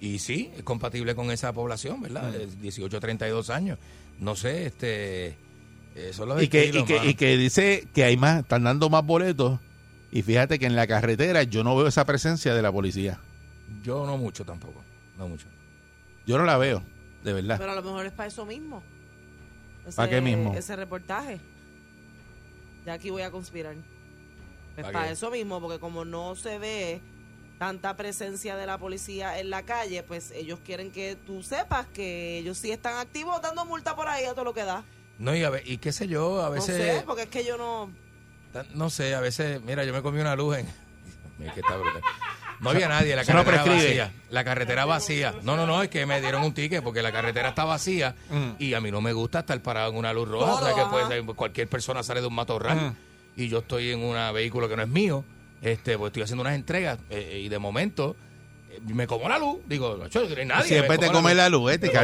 Y 0.00 0.20
sí, 0.20 0.52
es 0.56 0.62
compatible 0.62 1.16
con 1.16 1.28
esa 1.32 1.52
población, 1.52 2.00
¿verdad? 2.00 2.28
Mm. 2.28 2.32
De 2.34 2.46
18 2.46 2.96
a 2.96 3.00
32 3.00 3.50
años. 3.50 3.80
No 4.20 4.36
sé, 4.36 4.66
este... 4.66 5.36
son 6.12 6.28
los 6.28 6.40
y 6.40 6.46
que, 6.46 6.66
y, 6.66 6.84
que, 6.84 7.04
y 7.04 7.14
que 7.14 7.36
dice 7.36 7.88
que 7.92 8.04
hay 8.04 8.16
más, 8.16 8.42
están 8.42 8.62
dando 8.62 8.88
más 8.88 9.04
boletos. 9.04 9.58
Y 10.12 10.22
fíjate 10.22 10.60
que 10.60 10.66
en 10.66 10.76
la 10.76 10.86
carretera 10.86 11.42
yo 11.42 11.64
no 11.64 11.76
veo 11.76 11.88
esa 11.88 12.04
presencia 12.04 12.54
de 12.54 12.62
la 12.62 12.70
policía. 12.70 13.18
Yo 13.82 14.06
no 14.06 14.16
mucho 14.18 14.44
tampoco. 14.44 14.84
No 15.18 15.26
mucho. 15.26 15.46
Yo 16.28 16.38
no 16.38 16.44
la 16.44 16.58
veo, 16.58 16.80
de 17.24 17.32
verdad. 17.32 17.56
Pero 17.58 17.72
a 17.72 17.74
lo 17.74 17.82
mejor 17.82 18.06
es 18.06 18.12
para 18.12 18.28
eso 18.28 18.46
mismo. 18.46 18.84
Ese- 19.84 19.96
¿Para 19.96 20.10
qué 20.10 20.20
mismo? 20.20 20.54
Ese 20.54 20.76
reportaje. 20.76 21.40
Ya 22.86 22.94
aquí 22.94 23.10
voy 23.10 23.22
a 23.22 23.30
conspirar. 23.30 23.74
Es 24.76 24.84
¿Para 24.84 25.10
eso 25.10 25.30
mismo, 25.30 25.60
porque 25.60 25.78
como 25.78 26.04
no 26.04 26.34
se 26.34 26.58
ve 26.58 27.00
tanta 27.58 27.96
presencia 27.96 28.56
de 28.56 28.66
la 28.66 28.78
policía 28.78 29.38
en 29.38 29.50
la 29.50 29.62
calle, 29.62 30.02
pues 30.02 30.30
ellos 30.32 30.58
quieren 30.64 30.90
que 30.90 31.14
tú 31.26 31.42
sepas 31.42 31.86
que 31.88 32.38
ellos 32.38 32.58
sí 32.58 32.70
están 32.72 32.96
activos 32.96 33.40
dando 33.42 33.64
multa 33.66 33.94
por 33.94 34.08
ahí 34.08 34.24
a 34.24 34.32
todo 34.32 34.44
lo 34.44 34.54
que 34.54 34.64
da. 34.64 34.82
No, 35.18 35.36
y, 35.36 35.44
a 35.44 35.50
ve- 35.50 35.62
y 35.64 35.78
qué 35.78 35.92
sé 35.92 36.08
yo, 36.08 36.40
a 36.42 36.46
No 36.46 36.52
veces... 36.52 36.76
sé, 36.76 37.02
porque 37.06 37.22
es 37.22 37.28
que 37.28 37.44
yo 37.44 37.56
no... 37.58 37.92
No 38.74 38.90
sé, 38.90 39.14
a 39.14 39.20
veces, 39.20 39.62
mira, 39.62 39.84
yo 39.84 39.92
me 39.92 40.02
comí 40.02 40.20
una 40.20 40.34
luz 40.36 40.56
en. 40.58 40.66
Mira 41.38 41.54
que 41.54 41.60
está 41.60 41.76
brutal. 41.76 42.02
No 42.62 42.70
había 42.70 42.88
nadie, 42.88 43.14
la 43.16 43.24
carretera 43.24 43.64
vacía. 43.64 44.12
La 44.30 44.44
carretera 44.44 44.84
vacía. 44.86 45.34
No, 45.42 45.56
no, 45.56 45.66
no, 45.66 45.82
es 45.82 45.90
que 45.90 46.06
me 46.06 46.20
dieron 46.20 46.42
un 46.44 46.54
ticket 46.54 46.82
porque 46.82 47.02
la 47.02 47.12
carretera 47.12 47.50
está 47.50 47.64
vacía 47.64 48.14
y 48.58 48.72
a 48.74 48.80
mí 48.80 48.90
no 48.90 49.00
me 49.00 49.12
gusta 49.12 49.40
estar 49.40 49.60
parado 49.60 49.90
en 49.90 49.96
una 49.98 50.12
luz 50.12 50.28
roja. 50.28 50.54
O 50.54 50.64
sea, 50.64 50.74
que 50.74 50.84
puede 50.90 51.06
ser- 51.08 51.24
cualquier 51.34 51.68
persona 51.68 52.02
sale 52.02 52.20
de 52.20 52.26
un 52.28 52.34
matorral 52.34 52.94
y 53.36 53.48
yo 53.48 53.58
estoy 53.58 53.90
en 53.90 54.02
un 54.02 54.16
vehículo 54.32 54.68
que 54.68 54.76
no 54.76 54.82
es 54.82 54.88
mío. 54.88 55.24
Este, 55.60 55.96
pues 55.96 56.08
estoy 56.10 56.22
haciendo 56.24 56.40
unas 56.42 56.54
entregas 56.56 56.98
eh, 57.08 57.40
y 57.44 57.48
de 57.48 57.56
momento 57.60 58.16
eh, 58.68 58.80
me 58.84 59.06
como 59.06 59.28
la 59.28 59.38
luz. 59.38 59.58
Digo, 59.66 59.96
no, 59.96 60.08
no 60.12 60.36
hay 60.36 60.44
nadie. 60.44 60.66
Siempre 60.66 60.98
te 60.98 61.06
como 61.06 61.18
come 61.20 61.34
la 61.36 61.48
luz, 61.48 61.70
este, 61.72 61.86
de 61.88 61.94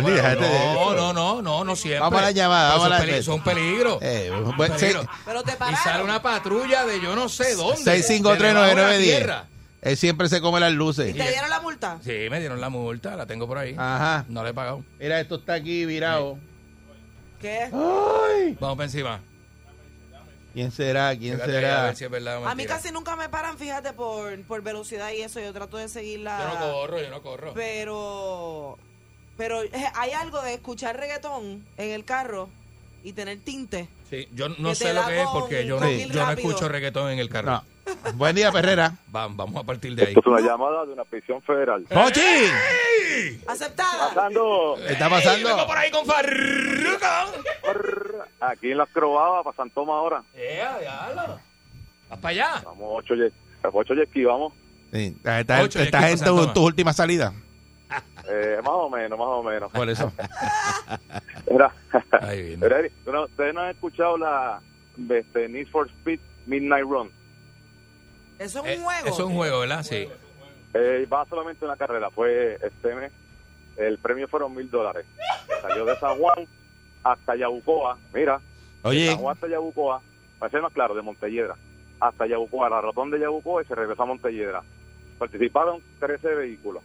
No, 0.74 0.94
no, 0.94 1.12
no, 1.12 1.42
no, 1.42 1.64
no 1.64 1.74
siempre. 1.74 1.98
Vamos 2.00 2.20
a 2.20 2.22
la 2.22 2.30
llamada, 2.30 2.68
vamos 2.76 2.86
a 2.86 2.88
son 2.88 2.98
la- 3.06 3.12
peli- 3.12 3.22
Son 3.24 3.42
peligros. 3.42 3.98
Eh, 4.00 4.30
bueno, 4.30 4.76
Peligro. 4.78 5.02
sí. 5.02 5.08
Pero 5.26 5.42
te 5.42 5.52
Y 5.52 5.56
pararon. 5.56 5.80
sale 5.82 6.04
una 6.04 6.22
patrulla 6.22 6.86
de 6.86 7.00
yo 7.00 7.16
no 7.16 7.28
sé 7.28 7.56
dónde. 7.56 7.82
de 7.90 7.98
6539910. 8.02 9.42
Él 9.82 9.96
siempre 9.96 10.28
se 10.28 10.40
come 10.40 10.58
las 10.60 10.72
luces. 10.72 11.14
¿Te 11.14 11.28
dieron 11.28 11.50
la 11.50 11.60
multa? 11.60 11.98
Sí, 12.02 12.26
me 12.30 12.40
dieron 12.40 12.60
la 12.60 12.68
multa, 12.68 13.14
la 13.16 13.26
tengo 13.26 13.46
por 13.46 13.58
ahí. 13.58 13.74
Ajá. 13.78 14.24
No 14.28 14.42
la 14.42 14.50
he 14.50 14.54
pagado. 14.54 14.84
Mira, 14.98 15.20
esto 15.20 15.36
está 15.36 15.54
aquí 15.54 15.84
virado. 15.86 16.38
¿Qué? 17.40 17.70
Ay. 17.72 18.56
Vamos 18.60 18.76
para 18.76 18.84
encima. 18.84 19.20
¿Quién 20.52 20.72
será? 20.72 21.16
¿Quién 21.16 21.34
Fíjate 21.34 21.52
ahí, 21.52 21.56
A 21.56 21.60
será? 21.60 21.82
ver 21.84 21.96
si 21.96 22.04
es 22.04 22.10
verdad 22.10 22.42
o 22.42 22.48
A 22.48 22.54
mí 22.56 22.66
casi 22.66 22.90
nunca 22.90 23.14
me 23.14 23.28
paran, 23.28 23.56
fíjate, 23.58 23.92
por, 23.92 24.42
por 24.42 24.62
velocidad 24.62 25.12
y 25.12 25.22
eso. 25.22 25.38
Yo 25.38 25.52
trato 25.52 25.76
de 25.76 25.88
seguir 25.88 26.20
la... 26.20 26.40
Yo 26.40 26.58
no 26.58 26.72
corro, 26.72 27.00
yo 27.00 27.10
no 27.10 27.22
corro. 27.22 27.54
Pero, 27.54 28.78
pero 29.36 29.62
eh, 29.62 29.70
hay 29.94 30.10
algo 30.12 30.42
de 30.42 30.54
escuchar 30.54 30.96
reggaetón 30.96 31.64
en 31.76 31.90
el 31.92 32.04
carro 32.04 32.48
y 33.04 33.12
tener 33.12 33.38
tinte. 33.38 33.88
Sí, 34.10 34.28
yo 34.32 34.48
no 34.48 34.74
sé 34.74 34.92
lo 34.92 35.06
que 35.06 35.20
es 35.20 35.28
porque 35.28 35.66
yo 35.66 35.84
ir 35.88 36.10
yo 36.10 36.26
no 36.26 36.32
escucho 36.32 36.68
reggaetón 36.68 37.12
en 37.12 37.20
el 37.20 37.28
carro. 37.28 37.52
No. 37.52 37.64
Buen 38.14 38.34
día, 38.36 38.50
Perrera. 38.52 38.92
Va- 39.14 39.28
vamos 39.28 39.56
a 39.56 39.64
partir 39.64 39.94
de 39.94 40.02
ahí. 40.02 40.08
Esto 40.08 40.20
es 40.20 40.26
una 40.26 40.40
llamada 40.40 40.84
de 40.86 40.92
una 40.92 41.04
prisión 41.04 41.40
federal. 41.42 41.84
¡Pochi! 41.88 42.20
Aceptada. 43.46 44.08
Pasando 44.08 44.76
¿Qué 44.86 44.92
está 44.92 45.08
pasando? 45.10 45.48
vengo 45.48 45.66
por 45.66 45.76
ahí 45.78 45.90
con 45.90 46.06
Farruko. 46.06 47.06
aquí 48.40 48.70
en 48.72 48.78
las 48.78 48.88
Croabas, 48.90 49.44
para 49.44 49.56
San 49.56 49.70
Tomás 49.70 49.94
ahora. 49.94 50.22
Eh, 50.34 50.62
diablo. 50.80 51.40
Vas 52.08 52.18
para 52.18 52.28
allá. 52.30 52.62
Vamos, 52.64 52.88
ocho, 52.96 53.14
ocho 53.72 53.94
jet 53.94 54.08
vamos. 54.26 54.52
Sí, 54.92 55.16
estás 55.24 55.64
Ocho, 55.64 55.80
estás 55.80 56.00
ya 56.00 56.08
en 56.08 56.14
equipo 56.14 56.24
tu, 56.30 56.36
Santoma. 56.36 56.54
tu 56.54 56.64
última 56.64 56.92
salida. 56.92 57.32
Eh, 58.30 58.58
más 58.60 58.72
o 58.74 58.90
menos, 58.90 59.18
más 59.18 59.28
o 59.28 59.42
menos. 59.42 59.72
Por 59.72 59.88
eso. 59.88 60.12
Mira, 61.50 61.72
Ahí 62.20 62.42
viene. 62.42 62.56
mira, 62.62 62.78
Eri, 62.80 62.90
¿tú 63.02 63.10
no- 63.10 63.24
¿ustedes 63.24 63.54
no 63.54 63.62
han 63.62 63.70
escuchado 63.70 64.18
la 64.18 64.60
este, 65.08 65.48
Need 65.48 65.68
for 65.68 65.88
Speed 65.88 66.20
Midnight 66.44 66.84
Run? 66.84 67.10
Eso 68.38 68.64
es 68.64 68.72
Eh, 68.72 68.76
un 68.78 68.84
juego. 68.84 69.06
Eso 69.06 69.22
es 69.22 69.28
un 69.28 69.34
juego, 69.34 69.60
¿verdad? 69.60 69.82
Sí. 69.82 70.08
Eh, 70.74 71.06
va 71.12 71.24
solamente 71.26 71.64
una 71.64 71.76
carrera, 71.76 72.10
fue 72.10 72.58
este 72.62 72.94
mes. 72.94 73.12
El 73.76 73.98
premio 73.98 74.28
fueron 74.28 74.54
mil 74.54 74.70
dólares. 74.70 75.06
Salió 75.62 75.84
de 75.84 75.96
San 75.98 76.18
Juan 76.18 76.46
hasta 77.04 77.36
Yabucoa. 77.36 77.98
Mira, 78.12 78.38
de 78.82 78.88
Oye, 78.88 79.06
San 79.08 79.16
Juan 79.18 79.34
hasta 79.34 79.48
Yabucoa, 79.48 80.00
para 80.38 80.50
ser 80.50 80.62
más 80.62 80.72
claro, 80.72 80.94
de 80.94 81.02
Montelledra 81.02 81.54
hasta 82.00 82.26
Yabucoa, 82.28 82.68
la 82.70 82.80
rotonda 82.80 83.16
de 83.16 83.22
Yabucoa 83.22 83.62
y 83.62 83.66
se 83.66 83.74
regresó 83.74 84.02
a 84.04 84.06
Montelledra. 84.06 84.62
Participaron 85.18 85.82
13 85.98 86.28
vehículos. 86.34 86.82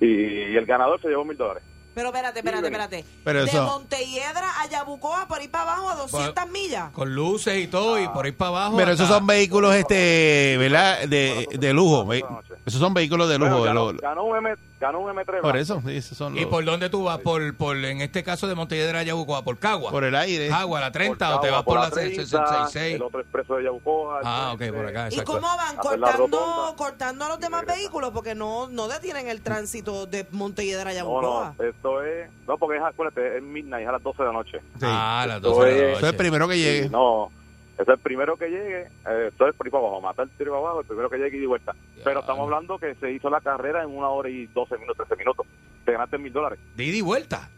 Y 0.00 0.54
el 0.56 0.64
ganador 0.66 1.00
se 1.00 1.08
llevó 1.08 1.24
mil 1.24 1.36
dólares. 1.36 1.62
Pero 1.96 2.08
espérate, 2.08 2.40
espérate, 2.40 2.66
espérate. 2.66 3.04
Pero 3.24 3.44
de 3.46 3.50
eso- 3.50 3.64
Montelledra 3.64 4.60
a 4.60 4.66
Yabucoa 4.68 5.26
por 5.26 5.40
ir 5.42 5.50
para 5.50 5.64
abajo 5.72 5.88
a 5.88 5.94
200 5.94 6.50
millas. 6.50 6.92
Con 6.92 7.14
luces 7.14 7.56
y 7.56 7.68
todo 7.68 7.98
y 7.98 8.06
por 8.08 8.26
ahí 8.26 8.32
para 8.32 8.50
abajo. 8.50 8.76
pero 8.76 8.92
esos 8.92 9.04
hasta- 9.04 9.16
son 9.16 9.26
vehículos, 9.26 9.74
este, 9.74 10.56
¿verdad? 10.58 11.08
De, 11.08 11.48
de 11.50 11.72
lujo. 11.72 12.04
ve-. 12.04 12.22
Esos 12.66 12.80
son 12.80 12.92
vehículos 12.92 13.30
de 13.30 13.38
lujo. 13.38 13.48
Bueno, 13.60 13.62
de 13.62 13.68
ganó, 13.68 13.92
lo- 13.92 13.98
ganó 13.98 14.24
un 14.24 14.36
M, 14.36 14.54
ganó 14.80 15.00
un 15.00 15.10
M3 15.10 15.40
por 15.40 15.56
eso, 15.56 15.80
sí, 15.86 15.96
esos 15.96 16.18
son 16.18 16.36
¿Y 16.36 16.42
los- 16.42 16.50
por 16.50 16.64
dónde 16.64 16.90
tú 16.90 17.04
vas? 17.04 17.18
Por, 17.20 17.56
por 17.56 17.76
en 17.76 18.00
este 18.02 18.22
caso 18.22 18.46
de 18.46 18.54
Montelledra 18.54 19.00
a 19.00 19.02
Yabucoa, 19.02 19.42
¿por 19.42 19.58
Cagua? 19.58 19.90
por 19.90 20.04
el 20.04 20.14
aire. 20.14 20.48
Cagua, 20.48 20.80
la 20.80 20.92
30 20.92 21.26
Por 21.28 21.36
o 21.36 21.40
te 21.40 21.50
vas 21.50 21.60
Cagua, 21.62 21.64
por 21.64 21.80
la 21.82 21.90
30, 21.90 22.22
66. 22.26 22.94
El 22.96 23.02
otro 23.02 23.20
expreso 23.20 23.54
de 23.56 23.64
Yabucoa. 23.64 24.20
Ah, 24.24 24.52
ok, 24.54 24.62
por 24.74 24.86
acá, 24.86 25.04
¿Y 25.10 25.14
exacto. 25.14 25.32
cómo 25.32 25.46
van? 25.56 25.76
Cortando, 25.76 26.74
cortando 26.76 27.24
a 27.24 27.28
los 27.28 27.40
demás 27.40 27.64
vehículos 27.66 28.10
porque 28.12 28.34
no, 28.34 28.68
no 28.68 28.88
detienen 28.88 29.28
el 29.28 29.40
tránsito 29.42 30.06
de 30.06 30.26
Montelledra 30.32 30.90
a 30.90 30.92
No, 30.92 30.98
Yabucoa. 30.98 31.54
no, 31.58 31.64
esto 31.64 32.02
es... 32.02 32.28
No, 32.46 32.58
porque 32.58 32.78
es, 32.78 32.82
acuérdate, 32.84 33.38
es 33.38 33.42
midnight, 33.42 33.82
es 33.84 33.88
a 33.88 33.92
las 33.92 34.02
12 34.02 34.22
de 34.22 34.26
la 34.28 34.32
noche. 34.34 34.58
Sí. 34.78 34.82
Ah, 34.84 35.24
las 35.26 35.36
Esto 35.38 35.48
12 35.50 35.64
de 35.66 35.70
la 35.70 35.76
es- 35.76 35.82
noche. 35.82 35.92
Eso 35.98 36.06
es 36.06 36.12
el 36.12 36.16
primero 36.16 36.48
que 36.48 36.58
llegue. 36.58 36.88
No, 36.90 37.30
es 37.78 37.88
el 37.88 37.98
primero 37.98 38.36
que 38.36 38.48
llegue, 38.48 38.82
eh, 39.06 39.28
esto 39.28 39.46
es 39.48 39.54
por 39.54 39.66
ahí 39.66 39.70
para 39.70 39.84
abajo, 39.84 40.00
matar 40.00 40.24
el 40.26 40.30
tiro 40.36 40.52
para 40.52 40.60
abajo, 40.62 40.80
el 40.80 40.86
primero 40.86 41.10
que 41.10 41.18
llegue 41.18 41.36
y 41.36 41.40
de 41.40 41.46
vuelta. 41.46 41.74
Pero 42.04 42.20
estamos 42.20 42.44
hablando 42.44 42.78
que 42.78 42.94
se 42.96 43.12
hizo 43.12 43.28
la 43.30 43.40
carrera 43.40 43.82
en 43.82 43.90
una 43.96 44.08
hora 44.08 44.28
y 44.28 44.46
12 44.46 44.78
minutos, 44.78 45.06
13 45.08 45.16
minutos. 45.16 45.46
Te 45.84 45.92
ganaste 45.92 46.18
mil 46.18 46.32
dólares 46.32 46.58
De 46.74 46.84
ida 46.84 46.96
y 46.96 47.00
vuelta. 47.02 47.48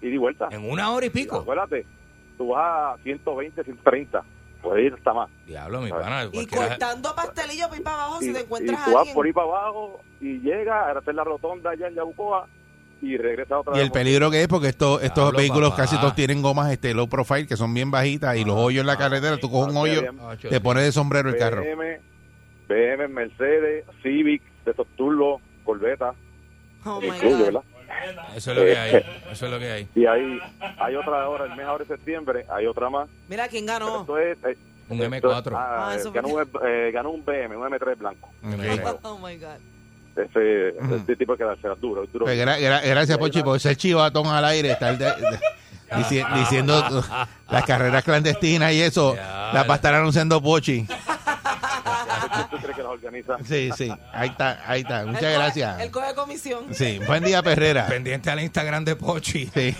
y 0.00 0.10
de 0.10 0.18
vuelta. 0.18 0.48
En 0.50 0.70
una 0.70 0.90
hora 0.92 1.06
y 1.06 1.10
pico. 1.10 1.36
Acuérdate, 1.40 1.86
tú 2.38 2.48
vas 2.48 2.94
a 2.98 3.02
120, 3.02 3.62
130, 3.64 4.24
puede 4.62 4.82
ir 4.84 4.94
hasta 4.94 5.12
más. 5.12 5.28
Diablo, 5.46 5.80
mi 5.80 5.90
pana. 5.90 6.28
y 6.32 6.46
cortando 6.46 7.14
pastelillos 7.14 7.66
por 7.68 7.76
ahí 7.76 7.82
para 7.82 7.96
abajo 8.04 8.18
y, 8.22 8.26
si 8.26 8.32
te 8.32 8.38
y 8.38 8.42
encuentras 8.42 8.80
a 8.80 8.84
tú 8.84 8.90
vas 8.92 8.98
alguien. 9.00 9.14
por 9.14 9.26
ahí 9.26 9.32
para 9.32 9.46
abajo 9.48 10.00
y 10.20 10.38
llega 10.40 10.88
a 10.88 10.98
hacer 10.98 11.14
la 11.14 11.24
rotonda 11.24 11.70
allá 11.70 11.88
en 11.88 11.94
Yabucoa 11.94 12.46
y 13.02 13.16
regresa 13.16 13.58
otra 13.58 13.72
Y 13.74 13.78
vez. 13.78 13.84
el 13.86 13.92
peligro 13.92 14.30
que 14.30 14.42
es 14.42 14.48
porque 14.48 14.68
estos, 14.68 15.02
estos 15.02 15.32
vehículos 15.32 15.70
papá. 15.70 15.82
casi 15.82 15.96
todos 15.98 16.14
tienen 16.14 16.40
gomas 16.40 16.70
este 16.72 16.94
low 16.94 17.08
profile 17.08 17.46
que 17.46 17.56
son 17.56 17.74
bien 17.74 17.90
bajitas 17.90 18.36
y 18.36 18.44
los 18.44 18.56
hoyos 18.56 18.80
en 18.82 18.86
la 18.86 18.96
carretera, 18.96 19.36
tú 19.38 19.50
coges 19.50 19.72
un 19.72 19.76
hoyo, 19.76 20.02
Ocho, 20.22 20.48
te 20.48 20.60
pones 20.60 20.84
de 20.84 20.92
sombrero 20.92 21.28
el 21.28 21.36
carro. 21.36 21.62
BM, 21.62 22.00
BM, 22.68 23.08
Mercedes, 23.08 23.84
Civic, 24.02 24.40
de 24.64 24.70
esos 24.70 24.86
turbos, 24.96 25.42
Corvette, 25.64 26.02
Oh 26.84 27.00
my 27.00 27.08
incluye, 27.08 27.34
God. 27.34 27.44
¿verdad? 27.44 27.62
Eso 28.34 28.50
es 28.52 28.56
lo 28.56 28.64
que 28.64 28.76
hay. 28.78 29.04
Eso 29.30 29.46
es 29.46 29.52
lo 29.52 29.58
que 29.58 29.70
hay. 29.70 29.88
Y 29.94 30.06
ahí 30.06 30.38
hay 30.78 30.94
otra 30.96 31.22
ahora, 31.22 31.44
el 31.44 31.54
mes 31.56 31.66
ahora 31.66 31.84
de 31.84 31.88
septiembre, 31.94 32.46
hay 32.48 32.66
otra 32.66 32.88
más. 32.88 33.08
Mira 33.28 33.48
quién 33.48 33.66
Pero 33.66 33.78
ganó. 33.86 34.00
Esto 34.00 34.18
es, 34.18 34.38
eh, 34.44 34.58
Un 34.88 35.00
esto 35.02 35.04
es- 35.04 35.22
M4. 35.22 35.52
ah, 35.56 35.92
Ah, 35.92 36.10
ganó, 36.12 36.28
un, 36.28 36.48
eh, 36.64 36.90
ganó 36.92 37.10
un 37.10 37.24
BM, 37.24 37.56
un 37.56 37.66
M3 37.68 37.98
blanco. 37.98 38.30
Oh 39.02 39.18
my 39.18 39.36
God. 39.36 39.58
Ese, 40.14 40.68
ese 40.68 41.16
tipo 41.16 41.36
que 41.36 41.44
darse 41.44 41.66
duro, 41.80 42.04
duro. 42.12 42.26
Pues 42.26 42.38
gra- 42.38 42.58
gra- 42.58 42.82
gracias, 42.86 43.16
Pochi, 43.16 43.42
por 43.42 43.58
ser 43.58 43.76
chivatón 43.76 44.26
al 44.26 44.44
aire, 44.44 44.72
estar 44.72 44.96
de- 44.98 45.06
de- 45.06 45.40
dici- 45.96 46.34
diciendo 46.38 47.02
las 47.48 47.64
carreras 47.64 48.04
clandestinas 48.04 48.72
y 48.72 48.82
eso. 48.82 49.14
Ya, 49.14 49.50
La 49.54 49.62
va 49.64 49.74
a 49.74 49.76
estar 49.76 49.94
anunciando 49.94 50.42
Pochi. 50.42 50.86
¿Tú 52.50 52.56
crees 52.58 52.76
que 52.76 52.82
las 52.82 52.92
organiza? 52.92 53.36
Sí, 53.44 53.70
sí, 53.76 53.90
ahí 54.12 54.28
está, 54.28 54.62
ahí 54.66 54.80
está. 54.82 55.04
Muchas 55.06 55.32
gracias. 55.34 55.80
Él 55.80 55.90
coge 55.90 56.14
comisión. 56.14 56.74
Sí, 56.74 56.98
buen 57.06 57.24
día, 57.24 57.42
Perrera. 57.42 57.86
Pendiente 57.86 58.30
al 58.30 58.40
Instagram 58.40 58.84
de 58.84 58.96
Pochi. 58.96 59.46
Sí, 59.46 59.74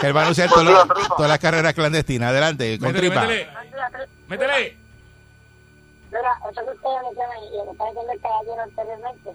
que 0.00 0.06
él 0.06 0.16
va 0.16 0.20
a 0.20 0.24
anunciar 0.24 0.48
todas 0.50 1.28
las 1.28 1.38
carreras 1.38 1.74
clandestinas. 1.74 2.30
Adelante, 2.30 2.78
con 2.78 2.88
Métele, 2.92 3.08
tripa. 3.10 3.22
métele. 3.26 3.48
Métele. 4.28 4.76
Mira, 6.08 6.32
eso 6.50 6.60
que 6.64 6.70
ustedes 6.70 7.02
mencionan 7.02 7.36
y 7.52 7.56
lo 7.56 7.64
que 7.64 7.70
está 7.72 7.84
diciendo 7.86 8.12
el 8.12 8.20
caballero 8.20 8.62
anteriormente, 8.62 9.30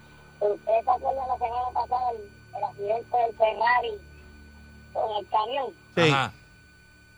ustedes 0.47 0.83
se 0.83 0.91
acuerdan 0.91 1.27
la 1.27 1.37
semana 1.37 1.69
pasada 1.73 2.11
el, 2.11 2.31
el 2.57 2.63
accidente 2.63 3.17
del 3.17 3.35
Ferrari 3.35 4.01
con 4.93 5.15
el 5.17 5.29
camión. 5.29 5.65
Sí. 5.95 6.01
Ajá. 6.11 6.31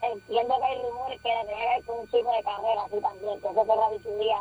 Entiendo 0.02 0.56
que 0.58 0.66
hay 0.66 0.82
rumores 0.82 1.22
que 1.22 1.30
tenía 1.30 1.56
que 1.56 1.70
ver 1.70 1.84
con 1.86 2.00
un 2.00 2.08
tipo 2.08 2.34
de 2.36 2.44
carrera 2.44 2.82
así 2.86 3.00
también, 3.00 3.42
que 3.42 3.48
ese 3.48 3.66
Ferrari 3.66 4.00
subía 4.04 4.38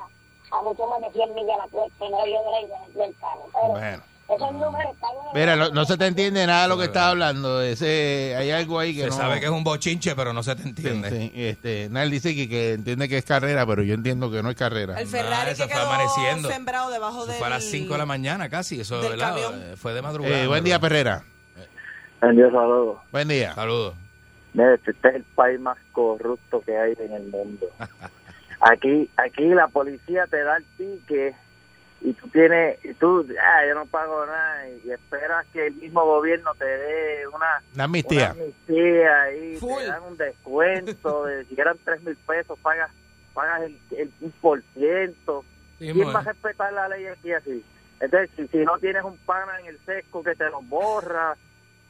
a 0.50 0.62
mucho 0.62 0.86
más 0.86 1.00
de 1.00 1.10
100 1.12 1.34
millas 1.34 1.58
la 1.58 1.66
puerta 1.68 2.04
y 2.04 2.08
no 2.10 2.24
dio 2.24 2.42
break 2.42 2.68
del 2.94 3.16
carro. 3.18 3.48
Pero 3.52 3.68
Bueno. 3.68 4.02
Esos 4.28 4.52
números 4.52 4.92
están 4.94 5.10
en 5.10 5.40
Mira, 5.40 5.56
no, 5.56 5.70
no 5.70 5.84
se 5.84 5.96
te 5.98 6.06
entiende 6.06 6.46
nada 6.46 6.62
de 6.62 6.68
lo 6.68 6.78
que 6.78 6.84
estás 6.84 7.04
hablando. 7.04 7.60
Ese, 7.62 8.34
hay 8.36 8.50
algo 8.50 8.78
ahí 8.78 8.94
que 8.94 9.02
Se 9.02 9.08
no. 9.10 9.16
sabe 9.16 9.40
que 9.40 9.46
es 9.46 9.52
un 9.52 9.64
bochinche, 9.64 10.14
pero 10.14 10.32
no 10.32 10.42
se 10.42 10.56
te 10.56 10.62
entiende. 10.62 11.10
sí, 11.10 11.32
este, 11.34 11.88
Nel 11.90 12.10
dice 12.10 12.34
que, 12.34 12.48
que 12.48 12.72
entiende 12.74 13.08
que 13.08 13.18
es 13.18 13.24
carrera, 13.24 13.66
pero 13.66 13.82
yo 13.82 13.94
entiendo 13.94 14.30
que 14.30 14.42
no 14.42 14.50
es 14.50 14.56
carrera. 14.56 15.00
El 15.00 15.06
Ferrari 15.08 15.50
eso 15.50 15.66
que 15.66 15.72
fue 15.74 15.80
quedó 15.82 15.90
amaneciendo. 15.90 16.48
sembrado 16.48 16.90
debajo 16.90 17.26
del... 17.26 17.36
fue 17.36 17.46
a 17.46 17.50
las 17.50 17.64
5 17.64 17.92
de 17.92 17.98
la 17.98 18.06
mañana 18.06 18.48
casi. 18.48 18.80
Eso 18.80 19.00
del 19.00 19.10
¿verdad? 19.12 19.30
camión. 19.30 19.62
Eh, 19.62 19.76
fue 19.76 19.92
de 19.94 20.02
madrugada. 20.02 20.42
Eh, 20.42 20.46
buen 20.46 20.64
día, 20.64 20.78
Perrera. 20.78 21.24
Buen 22.20 22.36
día, 22.36 22.50
saludos. 22.50 22.98
Buen 23.10 23.28
día. 23.28 23.54
Saludos. 23.54 23.94
Mire, 24.54 24.74
este 24.74 24.90
es 24.90 25.14
el 25.16 25.24
país 25.34 25.58
más 25.58 25.76
corrupto 25.92 26.60
que 26.60 26.76
hay 26.76 26.94
en 27.00 27.12
el 27.12 27.26
mundo. 27.28 27.66
Aquí, 28.64 29.10
aquí 29.16 29.48
la 29.48 29.66
policía 29.66 30.24
te 30.30 30.40
da 30.44 30.56
el 30.58 30.64
ticket 30.76 31.34
y 32.04 32.12
tú 32.14 32.28
tienes, 32.28 32.84
y 32.84 32.94
tú, 32.94 33.26
ah, 33.40 33.66
yo 33.68 33.74
no 33.74 33.86
pago 33.86 34.26
nada 34.26 34.68
y, 34.68 34.88
y 34.88 34.90
esperas 34.92 35.46
que 35.52 35.68
el 35.68 35.74
mismo 35.74 36.04
gobierno 36.04 36.52
te 36.58 36.64
dé 36.64 37.26
una, 37.28 37.36
Una 37.36 37.62
una 37.74 37.84
amnistía. 37.84 38.30
amnistía 38.30 39.32
y 39.34 39.56
Full. 39.56 39.82
te 39.82 39.86
dan 39.88 40.02
un 40.02 40.16
descuento 40.16 41.24
de 41.26 41.44
si 41.44 41.60
eran 41.60 41.76
tres 41.84 42.02
mil 42.02 42.16
pesos 42.16 42.58
pagas 42.60 42.90
pagas 43.34 43.62
el, 43.62 43.78
el 43.96 44.10
un 44.20 44.30
por 44.32 44.62
ciento. 44.74 45.44
Sí, 45.78 45.90
¿Quién 45.92 46.14
va 46.14 46.20
a 46.20 46.22
respetar 46.24 46.72
la 46.72 46.88
ley 46.88 47.06
aquí 47.06 47.32
así? 47.32 47.64
Entonces, 48.00 48.30
si, 48.36 48.46
si 48.48 48.58
no 48.58 48.78
tienes 48.78 49.02
un 49.04 49.16
pana 49.18 49.58
en 49.60 49.66
el 49.66 49.78
sesco 49.86 50.22
que 50.22 50.34
te 50.34 50.44
lo 50.50 50.60
borra, 50.62 51.36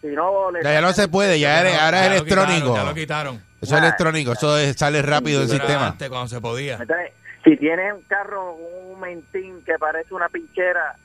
si 0.02 0.08
no... 0.08 0.50
Le 0.50 0.62
Ya, 0.62 0.72
ya 0.74 0.80
no 0.82 0.92
se 0.92 1.08
puede, 1.08 1.40
ya, 1.40 1.60
eres- 1.60 1.74
ahora 1.80 2.00
es 2.04 2.10
Ya 2.10 2.16
electrónico. 2.16 2.54
quitaron, 2.60 2.74
ya 2.76 2.84
lo 2.84 2.94
quitaron. 2.94 3.42
Eso 3.60 3.76
es 3.76 3.82
electrónico, 3.82 4.32
eso 4.32 4.58
es- 4.58 4.76
sale 4.76 5.00
rápido 5.02 5.40
del 5.40 5.48
sistema. 5.48 5.86
antes 5.88 6.08
cuando 6.08 6.28
se 6.28 6.40
podía. 6.40 6.74
Entonces, 6.74 7.12
si 7.44 7.56
tienes 7.56 7.92
un 7.92 8.02
carro, 8.02 8.54
un 8.54 9.00
mentín 9.00 9.62
que 9.64 9.78
parece 9.78 10.14
una 10.14 10.28
pinchera, 10.28 10.96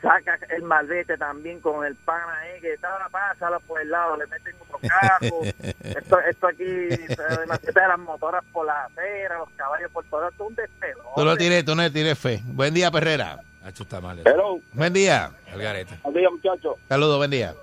saca 0.00 0.38
el 0.50 0.62
malvete 0.62 1.16
también 1.16 1.60
con 1.60 1.84
el 1.86 1.94
pan 1.96 2.22
ahí, 2.30 2.60
que 2.60 2.74
está, 2.74 3.08
pásalo 3.10 3.60
por 3.60 3.80
el 3.80 3.90
lado, 3.90 4.16
le 4.16 4.26
meten 4.26 4.54
otro 4.60 4.78
carro. 4.80 5.42
esto, 5.82 6.20
esto 6.20 6.46
aquí, 6.46 6.88
se 7.06 7.46
meten 7.48 7.88
las 7.88 7.98
motoras 7.98 8.44
por 8.52 8.66
la 8.66 8.84
acera, 8.84 9.38
los 9.38 9.50
caballos 9.50 9.90
por 9.92 10.04
todo, 10.06 10.28
esto 10.28 10.44
es 10.44 10.48
un 10.50 10.54
despedo. 10.56 11.02
Tú 11.14 11.24
lo 11.24 11.36
tienes, 11.36 11.64
tú 11.64 11.74
no 11.74 11.90
tienes 11.90 12.18
fe. 12.18 12.40
Buen 12.44 12.74
día, 12.74 12.90
Perrera. 12.90 13.38
Hacho 13.64 13.84
está 13.84 14.00
mal. 14.00 14.20
Hello, 14.24 14.58
Buen 14.72 14.92
día. 14.92 15.30
El 15.52 15.62
garete. 15.62 15.96
buen 16.02 16.14
día 16.16 16.30
muchachos. 16.30 16.76
Saludos, 16.88 17.18
buen 17.18 17.30
día. 17.30 17.54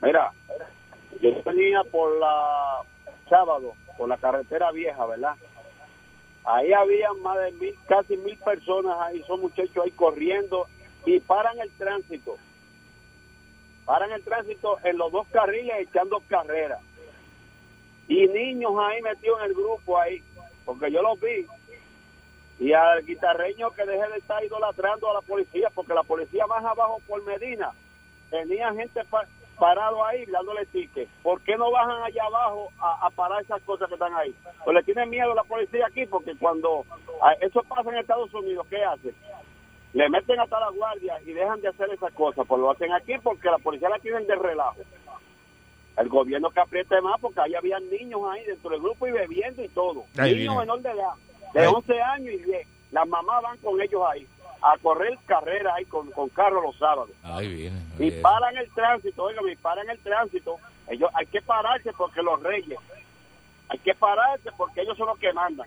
Mira, 0.00 0.32
yo 1.20 1.42
venía 1.44 1.82
por 1.90 2.18
la 2.18 2.78
sábado, 3.28 3.74
por 3.98 4.08
la 4.08 4.16
carretera 4.16 4.72
vieja, 4.72 5.04
¿verdad? 5.06 5.34
Ahí 6.44 6.72
había 6.72 7.12
más 7.14 7.38
de 7.38 7.52
mil, 7.52 7.78
casi 7.86 8.16
mil 8.16 8.36
personas 8.38 8.96
ahí, 9.00 9.22
son 9.24 9.40
muchachos 9.40 9.84
ahí 9.84 9.92
corriendo 9.92 10.66
y 11.06 11.20
paran 11.20 11.58
el 11.60 11.70
tránsito. 11.72 12.36
Paran 13.84 14.12
el 14.12 14.22
tránsito 14.22 14.78
en 14.84 14.98
los 14.98 15.12
dos 15.12 15.26
carriles 15.28 15.74
echando 15.80 16.20
carreras. 16.28 16.80
Y 18.08 18.26
niños 18.26 18.72
ahí 18.78 19.00
metidos 19.02 19.38
en 19.40 19.46
el 19.46 19.54
grupo 19.54 19.98
ahí, 19.98 20.22
porque 20.64 20.90
yo 20.90 21.02
los 21.02 21.20
vi. 21.20 21.46
Y 22.58 22.72
al 22.72 23.04
guitarreño 23.04 23.70
que 23.70 23.86
deje 23.86 24.08
de 24.08 24.18
estar 24.18 24.44
idolatrando 24.44 25.10
a 25.10 25.14
la 25.14 25.20
policía, 25.20 25.70
porque 25.74 25.94
la 25.94 26.02
policía 26.02 26.46
más 26.46 26.64
abajo 26.64 27.00
por 27.06 27.22
Medina 27.24 27.72
tenía 28.30 28.72
gente 28.72 29.02
parado 29.58 30.04
ahí 30.04 30.24
dándole 30.26 30.66
ticket. 30.66 31.08
¿Por 31.22 31.40
qué 31.42 31.56
no 31.56 31.70
bajan 31.70 32.02
allá 32.02 32.24
abajo 32.24 32.70
a, 32.78 33.06
a 33.06 33.10
parar 33.10 33.42
esas 33.42 33.62
cosas 33.62 33.88
que 33.88 33.94
están 33.94 34.14
ahí? 34.14 34.34
Pues 34.64 34.74
le 34.74 34.82
tienen 34.82 35.10
miedo 35.10 35.34
la 35.34 35.44
policía 35.44 35.86
aquí 35.86 36.06
porque 36.06 36.34
cuando 36.36 36.84
eso 37.40 37.62
pasa 37.62 37.90
en 37.90 37.98
Estados 37.98 38.32
Unidos, 38.34 38.66
¿qué 38.68 38.82
hacen? 38.84 39.14
Le 39.92 40.08
meten 40.08 40.40
hasta 40.40 40.58
la 40.58 40.70
guardia 40.70 41.20
y 41.26 41.32
dejan 41.32 41.60
de 41.60 41.68
hacer 41.68 41.90
esas 41.90 42.12
cosas. 42.14 42.46
Pues 42.46 42.60
lo 42.60 42.70
hacen 42.70 42.92
aquí 42.92 43.14
porque 43.22 43.50
la 43.50 43.58
policía 43.58 43.88
la 43.88 43.98
tienen 43.98 44.26
de 44.26 44.36
relajo. 44.36 44.76
El 45.98 46.08
gobierno 46.08 46.50
que 46.50 46.60
apriete 46.60 47.00
más 47.02 47.20
porque 47.20 47.40
ahí 47.40 47.54
había 47.54 47.78
niños 47.78 48.22
ahí 48.30 48.42
dentro 48.44 48.70
del 48.70 48.80
grupo 48.80 49.06
y 49.06 49.12
bebiendo 49.12 49.62
y 49.62 49.68
todo. 49.68 50.04
Ahí 50.16 50.34
niños 50.34 50.54
viene. 50.54 50.58
menor 50.60 50.80
de 50.80 50.90
edad, 50.90 51.12
de 51.52 51.60
Ahí. 51.60 51.66
11 51.66 52.00
años 52.00 52.34
y 52.34 52.38
10. 52.38 52.68
Las 52.92 53.06
mamás 53.06 53.42
van 53.42 53.58
con 53.58 53.80
ellos 53.80 54.02
ahí 54.10 54.26
a 54.62 54.78
correr 54.78 55.18
carreras 55.26 55.74
ahí 55.76 55.84
con, 55.86 56.10
con 56.12 56.28
carros 56.28 56.62
los 56.62 56.76
sábados 56.78 57.10
Ahí 57.24 57.48
viene. 57.52 57.80
y 57.98 58.10
paran 58.12 58.56
el 58.56 58.70
tránsito, 58.72 59.24
oigan, 59.24 59.48
y 59.48 59.56
paran 59.56 59.88
el 59.90 59.98
tránsito, 59.98 60.56
ellos 60.88 61.10
hay 61.14 61.26
que 61.26 61.42
pararse 61.42 61.92
porque 61.92 62.22
los 62.22 62.40
reyes, 62.42 62.78
hay 63.68 63.78
que 63.78 63.94
pararse 63.94 64.50
porque 64.56 64.82
ellos 64.82 64.96
son 64.96 65.06
los 65.08 65.18
que 65.18 65.32
mandan. 65.32 65.66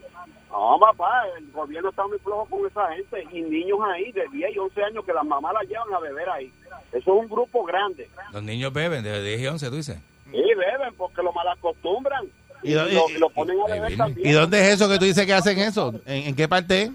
No, 0.49 0.77
papá, 0.79 1.23
el 1.37 1.51
gobierno 1.51 1.89
está 1.89 2.05
muy 2.07 2.17
flojo 2.19 2.45
con 2.45 2.65
esa 2.65 2.87
gente 2.93 3.25
y 3.31 3.41
niños 3.41 3.79
ahí 3.93 4.11
de 4.13 4.25
10 4.31 4.55
y 4.55 4.59
11 4.59 4.83
años 4.83 5.05
que 5.05 5.11
las 5.13 5.25
mamás 5.25 5.53
las 5.53 5.67
llevan 5.67 5.93
a 5.93 5.99
beber 5.99 6.29
ahí. 6.29 6.53
Eso 6.91 6.97
es 6.99 7.07
un 7.07 7.27
grupo 7.27 7.63
grande. 7.65 8.09
Los 8.31 8.43
niños 8.43 8.71
beben 8.71 9.03
de 9.03 9.21
10 9.21 9.41
y 9.41 9.47
11, 9.47 9.69
tú 9.69 9.75
dices. 9.75 9.97
Y 10.31 10.41
beben 10.53 10.93
porque 10.97 11.21
lo 11.21 11.33
malacostumbran 11.33 12.25
¿Y 12.63 12.71
y, 12.71 12.73
dónde- 12.73 12.93
lo, 12.93 13.09
y 13.09 13.17
lo 13.17 13.29
ponen 13.31 13.59
a 13.59 13.65
beber 13.65 13.97
también. 13.97 14.27
¿Y 14.27 14.31
dónde 14.31 14.59
es 14.61 14.75
eso 14.75 14.87
que 14.87 14.97
tú 14.97 15.05
dices 15.05 15.25
que 15.25 15.33
hacen 15.33 15.59
eso? 15.59 15.93
¿En, 16.05 16.27
en 16.27 16.35
qué 16.35 16.47
parte? 16.47 16.91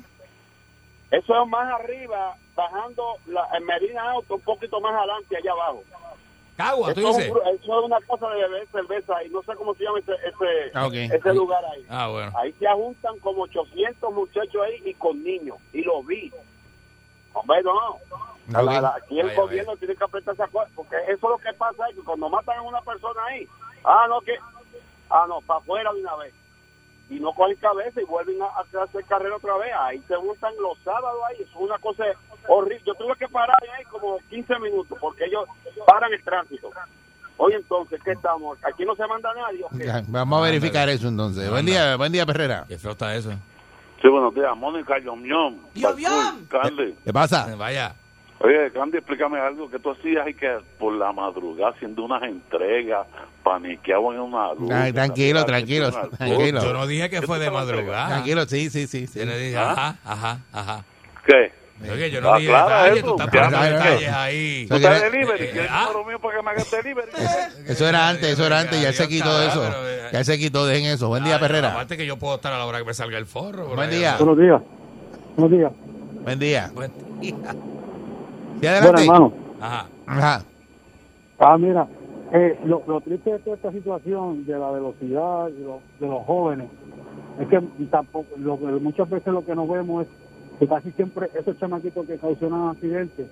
Eso 1.10 1.42
es 1.42 1.48
más 1.48 1.72
arriba, 1.72 2.36
bajando 2.54 3.16
la, 3.26 3.48
en 3.56 3.64
Medina 3.64 4.10
Auto, 4.12 4.36
un 4.36 4.40
poquito 4.42 4.80
más 4.80 4.94
adelante, 4.94 5.36
allá 5.36 5.52
abajo. 5.52 5.82
Cagua, 6.56 6.92
tú 6.94 7.00
dices. 7.00 7.26
eso 7.26 7.78
es 7.80 7.84
una 7.86 8.00
cosa 8.02 8.28
de 8.28 8.42
beber 8.42 8.68
cerveza 8.70 9.24
y 9.24 9.30
no 9.30 9.42
sé 9.42 9.54
cómo 9.56 9.74
se 9.74 9.82
llama 9.84 9.98
ese, 9.98 10.12
ese, 10.12 10.70
Ah, 10.74 10.88
ese 10.92 11.34
lugar 11.34 11.64
ahí. 11.64 11.84
Ah, 11.88 12.08
bueno. 12.08 12.30
Ahí 12.38 12.52
se 12.52 12.66
juntan 12.68 13.18
como 13.20 13.42
800 13.44 14.12
muchachos 14.12 14.62
ahí 14.62 14.82
y 14.84 14.94
con 14.94 15.22
niños. 15.24 15.56
Y 15.72 15.82
lo 15.82 16.02
vi. 16.02 16.30
Hombre, 17.32 17.62
no. 17.62 17.96
La- 18.48 18.62
la- 18.62 18.90
Ok. 18.90 18.96
aquí 19.04 19.20
el 19.20 19.26
Vaya, 19.28 19.40
gobierno 19.40 19.76
tiene 19.76 19.94
que 19.96 20.04
apretarse 20.04 20.42
a 20.42 20.48
cua- 20.48 20.66
porque 20.74 20.96
eso 21.04 21.12
es 21.14 21.22
lo 21.22 21.38
que 21.38 21.52
pasa 21.54 21.88
es 21.88 21.94
que 21.96 22.02
cuando 22.02 22.28
matan 22.28 22.58
a 22.58 22.62
una 22.62 22.80
persona 22.82 23.24
ahí, 23.26 23.48
ah, 23.84 24.06
no, 24.08 24.20
que, 24.20 24.36
ah, 25.08 25.24
no, 25.28 25.40
para 25.42 25.60
afuera 25.60 25.92
de 25.94 26.00
una 26.00 26.16
vez. 26.16 26.34
Y 27.10 27.18
no 27.20 27.32
cogen 27.32 27.56
cabeza 27.56 28.00
y 28.00 28.04
vuelven 28.04 28.40
a, 28.40 28.46
a 28.46 28.84
hacer 28.84 29.04
carrera 29.04 29.36
otra 29.36 29.56
vez. 29.58 29.72
Ahí 29.80 30.02
se 30.06 30.14
juntan 30.14 30.52
los 30.62 30.78
sábados 30.84 31.20
ahí. 31.28 31.42
Es 31.42 31.48
una 31.56 31.76
cosa 31.78 32.04
horrible. 32.46 32.82
Yo 32.86 32.94
tuve 32.94 33.14
que 33.18 33.28
parar 33.28 33.56
ahí 33.76 33.84
como 33.84 34.18
15 34.30 34.58
minutos 34.60 34.96
porque 35.00 35.24
ellos 35.24 35.44
paran 35.86 36.12
el 36.12 36.22
tránsito. 36.22 36.70
Oye, 37.36 37.56
entonces, 37.56 38.00
¿qué 38.04 38.12
estamos? 38.12 38.58
¿Aquí 38.64 38.84
no 38.84 38.94
se 38.94 39.06
manda 39.06 39.32
nadie? 39.34 39.64
Ya, 39.84 40.02
Vamos 40.08 40.38
a 40.40 40.42
verificar 40.44 40.88
eso 40.88 41.08
entonces. 41.08 41.50
Buen 41.50 41.66
día, 41.66 41.96
buen 41.96 42.12
día, 42.12 42.24
Perrera. 42.26 42.64
Qué 42.68 42.78
feo 42.78 42.92
está 42.92 43.14
eso. 43.14 43.30
Sí, 44.00 44.08
buenos 44.08 44.34
días, 44.34 44.56
Mónica 44.56 44.98
Yom 44.98 45.22
Yom. 45.24 45.56
Yom 45.74 45.96
Yom. 45.98 46.46
Candy. 46.48 46.94
¿Qué 47.04 47.12
pasa? 47.12 47.54
Vaya. 47.56 47.94
Oye, 48.42 48.70
Candy, 48.72 48.96
explícame 48.98 49.38
algo 49.38 49.68
que 49.70 49.78
tú 49.78 49.90
hacías 49.90 50.26
y 50.26 50.32
que 50.34 50.58
por 50.78 50.94
la 50.94 51.12
madrugada 51.12 51.72
haciendo 51.72 52.04
unas 52.04 52.22
entregas, 52.22 53.06
paniqueado 53.42 54.12
en 54.14 54.20
una 54.20 54.54
luz. 54.54 54.70
Ay, 54.70 54.94
tranquilo, 54.94 55.44
tranquilo, 55.44 55.90
tranquilo. 56.16 56.62
Yo 56.62 56.72
no 56.72 56.86
dije 56.86 57.10
que 57.10 57.20
¿Qué 57.20 57.26
fue 57.26 57.38
de 57.38 57.50
madrugada. 57.50 58.08
Tranquilo, 58.08 58.46
sí, 58.46 58.70
sí, 58.70 58.86
sí. 58.86 59.06
sí. 59.06 59.18
Yo 59.18 59.26
no 59.26 59.36
dije, 59.36 59.56
¿Ah? 59.58 59.72
ajá, 59.72 59.96
ajá, 60.04 60.38
ajá. 60.52 60.84
¿Qué? 61.26 61.52
Oye, 61.92 62.10
yo 62.10 62.20
no 62.22 62.32
Ah, 62.32 62.38
dije 62.38 62.50
detalles, 62.52 62.96
eso. 62.98 63.06
tú 63.06 63.12
estás 63.22 63.28
poniendo 63.28 63.58
detalles 63.78 64.08
ahí. 64.12 64.66
¿Tú 64.68 64.74
estás 64.76 65.00
delivery? 65.02 65.44
eh, 65.44 65.50
¿Quieres 65.52 65.70
ah. 65.70 65.84
número 65.92 66.08
mío 66.08 66.18
para 66.20 66.36
que 66.36 66.42
me 66.42 66.50
hagas 66.50 66.70
delivery? 66.70 67.10
Eso 67.68 67.88
era 67.88 68.08
antes, 68.08 68.26
eso 68.30 68.46
era 68.46 68.60
antes, 68.60 68.80
ya 68.82 68.92
se 68.94 69.06
quitó 69.08 69.38
de 69.38 69.46
eso. 69.48 69.66
Eh, 69.66 70.08
Ya 70.12 70.24
se 70.24 70.38
quitó, 70.38 70.66
dejen 70.66 70.86
eso. 70.86 71.08
Buen 71.08 71.24
día, 71.24 71.38
Perrera. 71.38 71.72
Aparte 71.72 71.96
que 71.98 72.06
yo 72.06 72.16
puedo 72.18 72.34
estar 72.36 72.52
a 72.54 72.58
la 72.58 72.64
hora 72.66 72.78
que 72.78 72.84
me 72.86 72.94
salga 72.94 73.18
el 73.18 73.26
forro. 73.26 73.66
Buen 73.74 73.90
día. 73.90 74.12
¿no? 74.18 74.24
Buenos 74.24 74.38
días. 74.38 74.62
Buenos 75.36 75.58
días. 75.58 75.72
Buen 76.24 76.38
día. 76.38 76.70
Buen 76.74 76.92
día. 77.20 77.34
Sí, 78.60 78.66
adelante. 78.66 79.06
Bueno, 79.06 79.14
hermano. 79.14 79.32
Ajá. 79.60 79.86
Ajá. 80.06 80.44
Ah, 81.38 81.58
mira, 81.58 81.86
eh, 82.32 82.58
lo, 82.64 82.82
lo 82.86 83.00
triste 83.00 83.32
de 83.32 83.38
toda 83.40 83.56
esta 83.56 83.72
situación 83.72 84.44
de 84.46 84.58
la 84.58 84.70
velocidad 84.70 85.48
lo- 85.50 85.80
de 85.98 86.06
los 86.06 86.24
jóvenes 86.26 86.66
es 87.40 87.48
que 87.48 87.60
tampoco, 87.90 88.28
lo, 88.36 88.58
que- 88.58 88.66
muchas 88.66 89.08
veces 89.08 89.32
lo 89.32 89.44
que 89.44 89.54
nos 89.54 89.68
vemos 89.68 90.02
es 90.04 90.08
que 90.58 90.66
casi 90.68 90.90
siempre 90.92 91.30
esos 91.38 91.58
chamaquitos 91.58 92.06
que 92.06 92.18
causanan 92.18 92.68
accidentes 92.68 93.26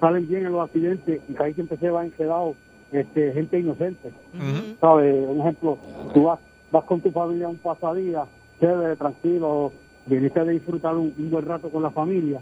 salen 0.00 0.26
bien 0.26 0.46
en 0.46 0.52
los 0.52 0.62
accidentes 0.64 1.20
y 1.28 1.32
casi 1.34 1.54
siempre 1.54 1.76
se 1.78 1.88
van 1.90 2.10
quedados 2.10 2.56
este, 2.92 3.32
gente 3.32 3.58
inocente. 3.60 4.10
¿Sabes? 4.80 5.24
Un 5.28 5.40
ejemplo, 5.40 5.78
tú 6.12 6.24
vas, 6.24 6.40
vas 6.72 6.84
con 6.84 7.00
tu 7.00 7.10
familia 7.12 7.46
a 7.46 7.50
un 7.50 7.56
pasadía, 7.58 8.24
chévere, 8.60 8.96
tranquilo, 8.96 9.72
viniste 10.06 10.40
a 10.40 10.44
disfrutar 10.44 10.94
un, 10.96 11.14
un 11.16 11.30
buen 11.30 11.46
rato 11.46 11.70
con 11.70 11.82
la 11.82 11.90
familia, 11.90 12.40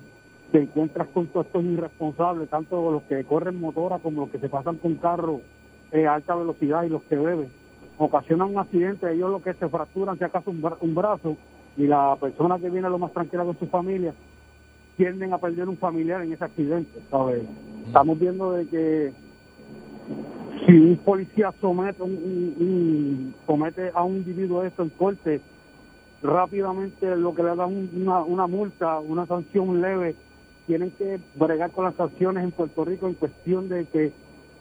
te 0.53 0.63
encuentras 0.63 1.09
con 1.09 1.29
todos 1.29 1.47
estos 1.47 1.65
irresponsables, 1.65 2.51
tanto 2.51 2.93
los 2.93 3.05
que 3.05 3.25
corren 3.25 3.61
motora 3.61 3.99
como 4.01 4.23
los 4.23 4.31
que 4.31 4.39
se 4.41 4.51
pasan 4.51 4.79
con 4.79 4.97
carro 4.97 5.43
eh, 5.93 6.07
a 6.07 6.15
alta 6.15 6.37
velocidad 6.37 6.85
y 6.85 6.91
los 6.91 7.03
que 7.05 7.17
beben. 7.17 7.51
Ocasionan 7.99 8.51
un 8.51 8.59
accidente, 8.59 9.13
ellos 9.13 9.31
lo 9.31 9.43
que 9.43 9.55
se 9.55 9.69
fracturan, 9.69 10.19
si 10.19 10.25
acaso, 10.25 10.51
un, 10.51 10.63
bra- 10.63 10.79
un 10.81 10.95
brazo, 10.95 11.37
y 11.77 11.87
la 11.89 12.17
persona 12.21 12.59
que 12.61 12.71
viene 12.71 12.91
lo 12.91 12.99
más 12.99 13.13
tranquila 13.13 13.45
con 13.45 13.59
su 13.59 13.67
familia, 13.69 14.15
tienden 14.97 15.33
a 15.33 15.39
perder 15.39 15.69
un 15.69 15.79
familiar 15.79 16.23
en 16.23 16.33
ese 16.35 16.45
accidente, 16.45 17.01
¿sabes? 17.11 17.45
Estamos 17.87 18.19
viendo 18.19 18.53
de 18.53 18.69
que 18.69 19.15
si 20.67 20.73
un 20.79 20.97
policía 20.99 21.53
somete, 21.61 22.03
un, 22.03 22.13
un- 22.13 23.35
somete 23.47 23.91
a 23.95 24.03
un 24.05 24.19
individuo 24.19 24.65
esto 24.65 24.83
en 24.83 24.91
corte, 24.91 25.43
rápidamente 26.23 27.17
lo 27.17 27.35
que 27.35 27.43
le 27.43 27.57
dan 27.57 27.69
un- 27.73 27.91
una, 28.03 28.23
una 28.23 28.47
multa, 28.47 29.01
una 29.01 29.27
sanción 29.27 29.81
leve, 29.81 30.17
tienen 30.67 30.91
que 30.93 31.19
bregar 31.35 31.71
con 31.71 31.85
las 31.85 31.95
sanciones 31.97 32.45
en 32.45 32.51
Puerto 32.53 32.85
Rico 32.85 33.07
en 33.09 33.15
cuestión 33.15 33.69
de 33.69 33.85
que 33.87 34.13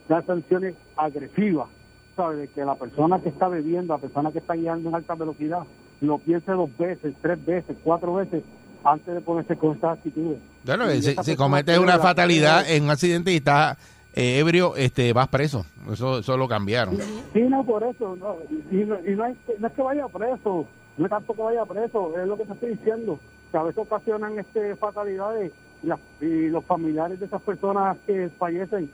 las 0.10 0.26
sanciones 0.26 0.76
agresivas, 0.98 1.68
¿sabes? 2.16 2.40
De 2.40 2.48
que 2.48 2.66
la 2.66 2.76
persona 2.76 3.20
que 3.22 3.30
está 3.30 3.48
bebiendo, 3.48 3.94
la 3.94 4.00
persona 4.00 4.32
que 4.32 4.40
está 4.40 4.56
guiando 4.56 4.90
en 4.90 4.96
alta 4.96 5.16
velocidad, 5.16 5.60
lo 6.02 6.18
piense 6.18 6.52
dos 6.52 6.76
veces, 6.78 7.14
tres 7.22 7.44
veces, 7.46 7.78
cuatro 7.84 8.16
veces 8.16 8.44
antes 8.84 9.14
de 9.14 9.22
ponerse 9.22 9.56
con 9.56 9.76
estas 9.76 9.98
actitudes. 10.00 10.40
Bueno, 10.66 10.92
Y 10.92 11.02
si, 11.04 11.16
si 11.24 11.36
cometes 11.36 11.78
una 11.78 12.00
fatalidad 12.00 12.68
en 12.70 12.84
un 12.86 12.90
accidente 12.90 13.32
y 13.32 13.36
estás 13.38 13.78
eh, 14.16 14.40
ebrio, 14.40 14.76
este, 14.76 15.14
vas 15.14 15.28
preso. 15.28 15.66
Eso, 15.92 16.20
eso 16.20 16.36
lo 16.36 16.48
cambiaron. 16.48 16.98
Sí, 17.32 17.42
no, 17.44 17.64
por 17.64 17.84
eso. 17.84 18.16
No, 18.16 18.38
y 18.72 18.78
no, 18.84 18.98
y 19.08 19.16
no, 19.16 19.26
es, 19.28 19.38
que- 19.46 19.56
no 19.60 19.68
es 19.68 19.74
que 19.74 19.82
vaya 19.84 20.08
preso, 20.08 20.66
no 20.98 21.06
es 21.06 21.10
tanto 21.12 21.34
que 21.34 21.42
vaya 21.42 21.64
preso, 21.66 22.20
es 22.20 22.28
lo 22.28 22.36
que 22.38 22.46
te 22.46 22.54
estoy 22.54 22.70
diciendo, 22.72 23.20
que 23.52 23.58
a 23.58 23.64
veces 23.64 23.78
ocasionan 23.78 24.38
este 24.40 24.76
fatalidades 24.76 25.52
y, 25.84 26.50
los 26.50 26.66
familiares 26.66 27.20
de 27.20 27.26
esas 27.26 27.42
personas 27.42 27.98
que 28.06 28.30
fallecen 28.38 28.90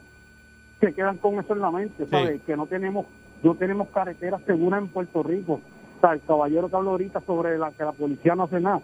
se 0.80 0.94
quedan 0.94 1.18
con 1.18 1.40
eso 1.40 1.54
en 1.54 1.62
la 1.62 1.72
mente, 1.72 2.06
¿sabes? 2.08 2.42
Que 2.44 2.56
no 2.56 2.68
tenemos 2.68 3.06
no 3.44 3.54
tenemos 3.56 3.88
carreteras 3.90 4.42
seguras 4.44 4.82
en 4.82 4.88
Puerto 4.88 5.22
Rico. 5.22 5.62
O 5.98 6.00
sea, 6.02 6.14
el 6.14 6.22
caballero 6.22 6.70
que 6.70 6.76
habló 6.76 6.92
ahorita 6.92 7.22
sobre 7.22 7.58
la 7.58 7.72
que 7.72 7.84
la 7.84 7.92
policía 7.92 8.36
no 8.36 8.44
hace 8.44 8.60
nada. 8.60 8.82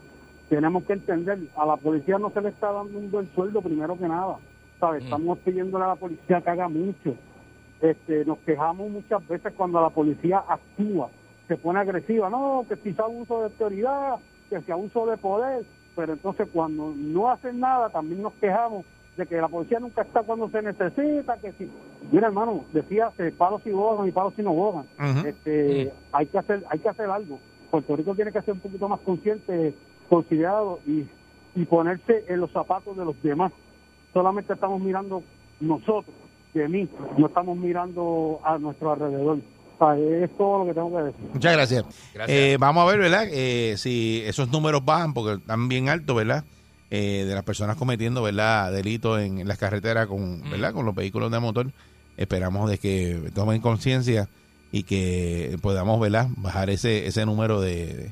Tenemos 0.49 0.83
que 0.83 0.93
entender, 0.93 1.39
a 1.55 1.65
la 1.65 1.77
policía 1.77 2.19
no 2.19 2.29
se 2.29 2.41
le 2.41 2.49
está 2.49 2.71
dando 2.71 2.99
un 2.99 3.09
buen 3.09 3.27
sueldo 3.33 3.61
primero 3.61 3.97
que 3.97 4.07
nada. 4.07 4.37
¿Sabes? 4.79 5.01
Mm. 5.03 5.05
Estamos 5.05 5.39
pidiéndole 5.39 5.85
a 5.85 5.89
la 5.89 5.95
policía 5.95 6.41
que 6.41 6.49
haga 6.49 6.67
mucho 6.67 7.15
este, 7.83 8.23
nos 8.23 8.37
quejamos 8.39 8.89
muchas 8.89 9.27
veces 9.27 9.53
cuando 9.57 9.81
la 9.81 9.89
policía 9.89 10.41
actúa, 10.47 11.09
se 11.49 11.57
pone 11.57 11.81
agresiva, 11.81 12.29
no, 12.29 12.65
que 12.67 12.77
si 12.77 12.89
es 12.89 12.99
abuso 12.99 13.39
de 13.39 13.45
autoridad, 13.45 14.15
que 14.49 14.61
si 14.61 14.71
abuso 14.71 15.05
de 15.05 15.17
poder, 15.17 15.65
pero 15.95 16.13
entonces 16.13 16.47
cuando 16.51 16.93
no 16.95 17.29
hacen 17.29 17.59
nada 17.59 17.89
también 17.89 18.21
nos 18.21 18.33
quejamos 18.33 18.85
de 19.17 19.25
que 19.27 19.37
la 19.37 19.47
policía 19.47 19.79
nunca 19.79 20.01
está 20.01 20.23
cuando 20.23 20.49
se 20.49 20.61
necesita, 20.61 21.37
que 21.37 21.51
si, 21.53 21.69
mira 22.11 22.27
hermano, 22.27 22.65
decía 22.73 23.11
que 23.15 23.31
palos 23.31 23.61
si 23.63 23.71
bogan 23.71 24.07
y 24.07 24.11
palos 24.11 24.33
si 24.35 24.41
no 24.41 24.53
bogan, 24.53 24.85
este, 25.25 25.93
hay 26.11 26.25
que 26.25 26.37
hacer, 26.39 26.63
hay 26.69 26.79
que 26.79 26.89
hacer 26.89 27.09
algo, 27.09 27.39
Puerto 27.69 27.95
Rico 27.95 28.15
tiene 28.15 28.31
que 28.31 28.41
ser 28.41 28.55
un 28.55 28.59
poquito 28.59 28.89
más 28.89 28.99
consciente, 29.01 29.75
considerado 30.09 30.79
y, 30.87 31.05
y 31.55 31.65
ponerse 31.65 32.25
en 32.27 32.39
los 32.39 32.51
zapatos 32.51 32.97
de 32.97 33.05
los 33.05 33.21
demás, 33.21 33.51
solamente 34.13 34.53
estamos 34.53 34.81
mirando 34.81 35.21
nosotros, 35.59 36.15
de 36.53 36.67
mí, 36.67 36.89
no 37.17 37.27
estamos 37.27 37.57
mirando 37.57 38.39
a 38.43 38.57
nuestro 38.57 38.91
alrededor. 38.91 39.39
Es 40.23 40.37
todo 40.37 40.59
lo 40.59 40.65
que 40.65 40.73
tengo 40.73 40.89
que 40.97 41.03
decir. 41.03 41.29
Muchas 41.33 41.53
gracias. 41.53 41.85
Gracias. 42.13 42.37
Eh, 42.37 42.57
vamos 42.59 42.83
a 42.83 42.91
ver, 42.91 42.99
¿verdad? 42.99 43.27
Eh, 43.29 43.75
si 43.77 44.23
esos 44.25 44.49
números 44.49 44.85
bajan, 44.85 45.13
porque 45.13 45.41
están 45.41 45.67
bien 45.67 45.89
altos, 45.89 46.15
¿verdad? 46.15 46.45
Eh, 46.89 47.25
de 47.27 47.33
las 47.33 47.43
personas 47.43 47.75
cometiendo, 47.75 48.21
¿verdad? 48.21 48.71
Delitos 48.71 49.19
en, 49.19 49.39
en 49.39 49.47
las 49.47 49.57
carreteras 49.57 50.07
con, 50.07 50.47
¿verdad? 50.49 50.73
Con 50.73 50.85
los 50.85 50.95
vehículos 50.95 51.31
de 51.31 51.39
motor. 51.39 51.71
Esperamos 52.17 52.69
de 52.69 52.77
que 52.77 53.31
tomen 53.33 53.61
conciencia 53.61 54.29
y 54.71 54.83
que 54.83 55.57
podamos, 55.61 55.99
¿verdad? 55.99 56.27
Bajar 56.37 56.69
ese, 56.69 57.07
ese 57.07 57.25
número 57.25 57.59
de, 57.61 58.11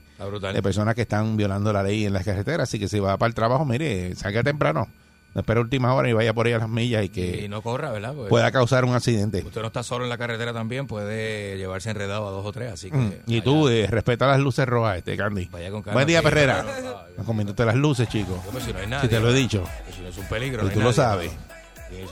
de 0.54 0.62
personas 0.62 0.95
que 0.95 1.04
están 1.04 1.38
violando 1.38 1.71
la 1.71 1.84
ley 1.84 2.06
en 2.06 2.13
las 2.13 2.26
carreteras. 2.26 2.69
Así 2.69 2.80
que 2.80 2.88
si 2.88 3.00
va 3.00 3.17
para 3.17 3.28
el 3.28 3.36
trabajo, 3.36 3.65
mire, 3.65 4.15
salga 4.15 4.43
temprano. 4.43 4.88
No 5.34 5.41
espere 5.41 5.62
última 5.62 5.94
hora 5.94 6.10
y 6.10 6.13
vaya 6.13 6.34
por 6.34 6.46
ahí 6.46 6.52
a 6.54 6.58
las 6.58 6.67
millas 6.67 7.06
y 7.06 7.10
que 7.10 7.46
Y 7.46 7.48
no 7.48 7.62
corra, 7.62 7.89
¿verdad? 7.91 8.13
Porque 8.13 8.30
pueda 8.30 8.52
causar 8.52 8.84
un 8.84 8.94
accidente. 8.96 9.41
Usted 9.46 9.62
no 9.62 9.67
está 9.67 9.82
solo 9.82 10.04
en 10.04 10.10
la 10.10 10.17
carretera 10.17 10.52
también, 10.52 10.88
puede 10.88 11.58
llevarse 11.58 11.89
enredado 11.89 12.28
a 12.28 12.32
dos 12.32 12.46
o 12.46 12.52
tres, 12.52 12.74
así 12.74 12.91
que... 12.91 12.98
Mm, 12.98 13.13
Y 13.28 13.41
tú, 13.41 13.70
eh, 13.70 13.88
respeta 13.89 14.28
las 14.28 14.39
luces 14.41 14.65
rojas, 14.67 14.98
este 14.98 15.15
Candy. 15.15 15.46
Vaya 15.46 15.72
con 15.72 15.84
calma, 15.84 15.94
Buen 15.94 16.08
día, 16.08 16.22
Perrera. 16.22 16.63
no, 16.84 16.96
No 17.17 17.24
comiéndote 17.24 17.63
las 17.63 17.76
luces, 17.76 18.10
chico. 18.10 18.41
Yo, 18.46 18.52
pues, 18.52 18.63
si 18.65 18.74
no 18.74 18.80
hay 18.80 18.88
nadie, 18.88 19.08
Si 19.10 19.15
te 19.15 19.20
lo 19.22 19.30
he 19.30 19.34
dicho. 19.34 19.63
Si 19.96 20.02
no 20.02 20.10
es 20.10 20.17
un 20.17 20.26
peligro, 20.26 20.63
Y 20.63 20.67
no 20.67 20.72
tú 20.74 20.82
lo 20.82 20.91
sabes. 20.91 21.32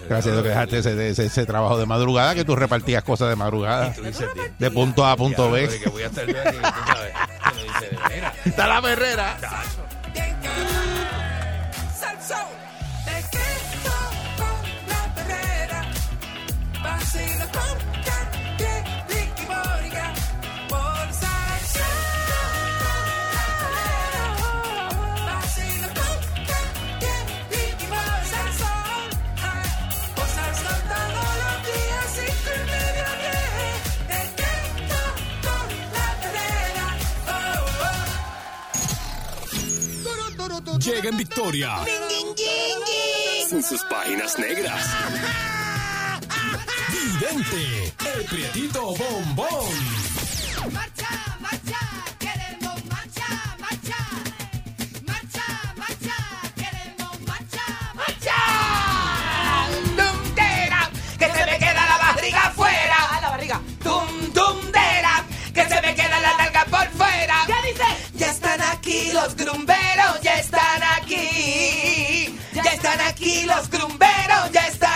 Gracias 0.10 0.28
a 0.28 0.32
Dios 0.32 0.44
que 0.44 0.50
dejaste 0.50 0.78
ese, 0.80 1.10
ese, 1.10 1.26
ese 1.26 1.46
trabajo 1.46 1.78
de 1.78 1.86
madrugada, 1.86 2.36
que 2.36 2.44
tú 2.46 2.56
repartías 2.56 3.04
cosas 3.04 3.30
de 3.30 3.36
madrugada. 3.36 3.94
De 4.60 4.72
punto 4.72 5.06
A 5.06 5.14
a 5.14 5.18
punto 5.18 5.52
B. 5.52 5.68
Que 5.84 5.90
voy 5.90 6.04
a 6.04 6.10
Vacilo 17.12 17.46
con 17.52 18.04
Candy, 18.04 18.66
Ricky 19.08 19.46
Mónica. 19.48 20.14
Por 20.68 21.12
Salsón. 21.12 22.00
Vidente, 46.92 47.94
el 48.16 48.26
prietito 48.26 48.96
bombón. 48.96 49.70
¡Marcha, 50.74 51.38
marcha! 51.40 51.80
Queremos 52.20 52.86
marcha, 52.86 53.28
marcha. 53.60 53.98
Marcha, 55.06 55.46
marcha. 55.78 56.16
Queremos 56.56 57.22
marcha, 57.28 57.66
marcha. 57.94 58.36
Tundera, 59.96 60.90
que 61.20 61.26
se 61.26 61.46
me 61.46 61.58
queda 61.60 61.86
la 61.86 61.98
barriga 61.98 62.42
afuera. 62.48 62.98
Ah, 63.12 63.20
la 63.22 63.30
barriga. 63.30 63.62
Tum, 63.84 64.34
tundera, 64.34 65.24
que 65.54 65.68
se 65.68 65.82
me 65.82 65.96
queda 65.96 66.20
la 66.20 66.38
larga 66.38 66.66
por 66.66 66.88
fuera. 66.98 67.36
¿Qué 67.46 67.72
dice? 67.72 67.86
Ya 68.16 68.32
están 68.32 68.62
aquí 68.62 69.12
los 69.14 69.36
grumberos, 69.36 70.22
ya 70.24 70.34
están 70.36 70.84
aquí. 70.98 72.36
Ya 72.54 72.72
están 72.72 73.00
aquí 73.02 73.46
los 73.46 73.70
grumberos, 73.70 74.52
ya 74.52 74.68
están 74.68 74.89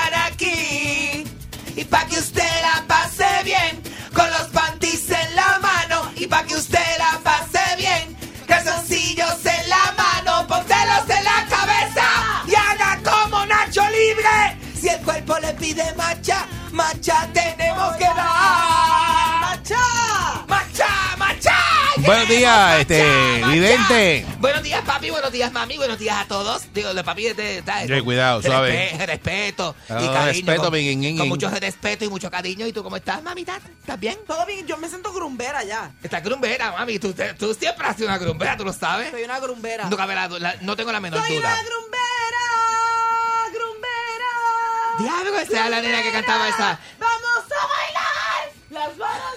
con 4.13 4.30
los 4.30 4.47
panties 4.49 5.10
en 5.10 5.36
la 5.36 5.60
mano. 5.60 6.12
Y 6.15 6.28
pa' 6.28 6.43
que 6.43 6.56
usted 6.56 6.86
la 6.97 7.19
pase 7.23 7.76
bien, 7.78 8.15
calzoncillos 8.47 9.45
en 9.45 9.69
la 9.69 9.93
mano, 9.97 10.47
póntelos 10.47 11.10
en 11.10 11.23
la 11.23 11.45
cabeza 11.49 12.08
y 12.47 12.56
haga 12.56 12.99
como 13.04 13.45
Nacho 13.45 13.84
Libre. 13.89 14.58
Si 14.80 14.89
el 14.89 15.02
cuerpo 15.02 15.38
le 15.39 15.54
pide 15.54 15.93
macha, 15.95 16.45
macha 16.71 17.28
tenemos 17.34 17.95
que 17.97 18.06
dar. 18.06 19.12
Buenos 22.06 22.28
días, 22.28 22.80
este, 22.82 23.42
vidente. 23.48 24.26
Buenos 24.39 24.62
días, 24.63 24.82
papi. 24.86 25.10
Buenos 25.10 25.32
días, 25.32 25.52
mami. 25.54 25.78
Buenos 25.78 25.98
días 25.98 26.18
a 26.18 26.26
todos. 26.28 26.63
Digo, 26.74 26.94
de 26.94 27.04
papi, 27.04 27.24
de, 27.24 27.34
de, 27.34 27.62
de- 27.62 27.88
Sí, 27.98 28.02
cuidado, 28.04 28.42
de 28.42 28.48
suave. 28.50 28.92
respe- 28.92 29.06
respeto 29.06 29.76
Ah, 29.89 30.00
y 30.02 30.08
cariño. 30.08 30.26
respeto, 30.54 31.18
con, 31.18 31.30
mucho 31.30 31.50
respeto 31.50 32.06
y 32.06 32.10
mucho 32.10 32.30
cariño. 32.30 32.68
¿Y 32.68 32.74
tú 32.74 32.84
cómo 32.84 32.98
estás, 32.98 33.24
mamita? 33.24 33.58
¿Estás 33.80 34.00
bien? 34.00 34.18
Todo 34.28 34.46
bien, 34.46 34.68
yo 34.68 34.78
me 34.78 34.89
siento 34.89 35.13
grumbera 35.13 35.63
ya. 35.63 35.92
Estás 36.04 36.22
grumbera, 36.24 36.72
mami. 36.74 37.00
Tú, 37.00 37.13
te- 37.13 37.34
tú 37.36 37.54
siempre 37.54 37.88
has 37.88 37.96
sido 37.96 38.10
una 38.10 38.18
grumbera, 38.18 38.58
tú 38.58 38.66
lo 38.66 38.74
sabes. 38.74 39.10
Soy 39.12 39.24
una 39.24 39.39
grumbera. 39.39 39.86
No, 39.89 39.96
cabe 39.96 40.13
la 40.16 40.28
no 40.62 40.76
tengo 40.76 40.92
la 40.92 41.00
menor 41.00 41.22
Soy 41.26 41.38
duda. 41.38 41.48
una 41.54 41.63
grumbera, 41.63 42.46
grumbera. 43.54 44.34
Diablo, 45.00 45.39
esa 45.39 45.52
era 45.54 45.70
la 45.70 45.82
nena 45.82 46.02
que 46.04 46.12
cantaba 46.12 46.50
esa. 46.50 46.80
Vamos 47.00 47.44
a 47.50 47.68
bailar. 47.68 48.52
Las 48.72 48.98
manos 48.98 49.36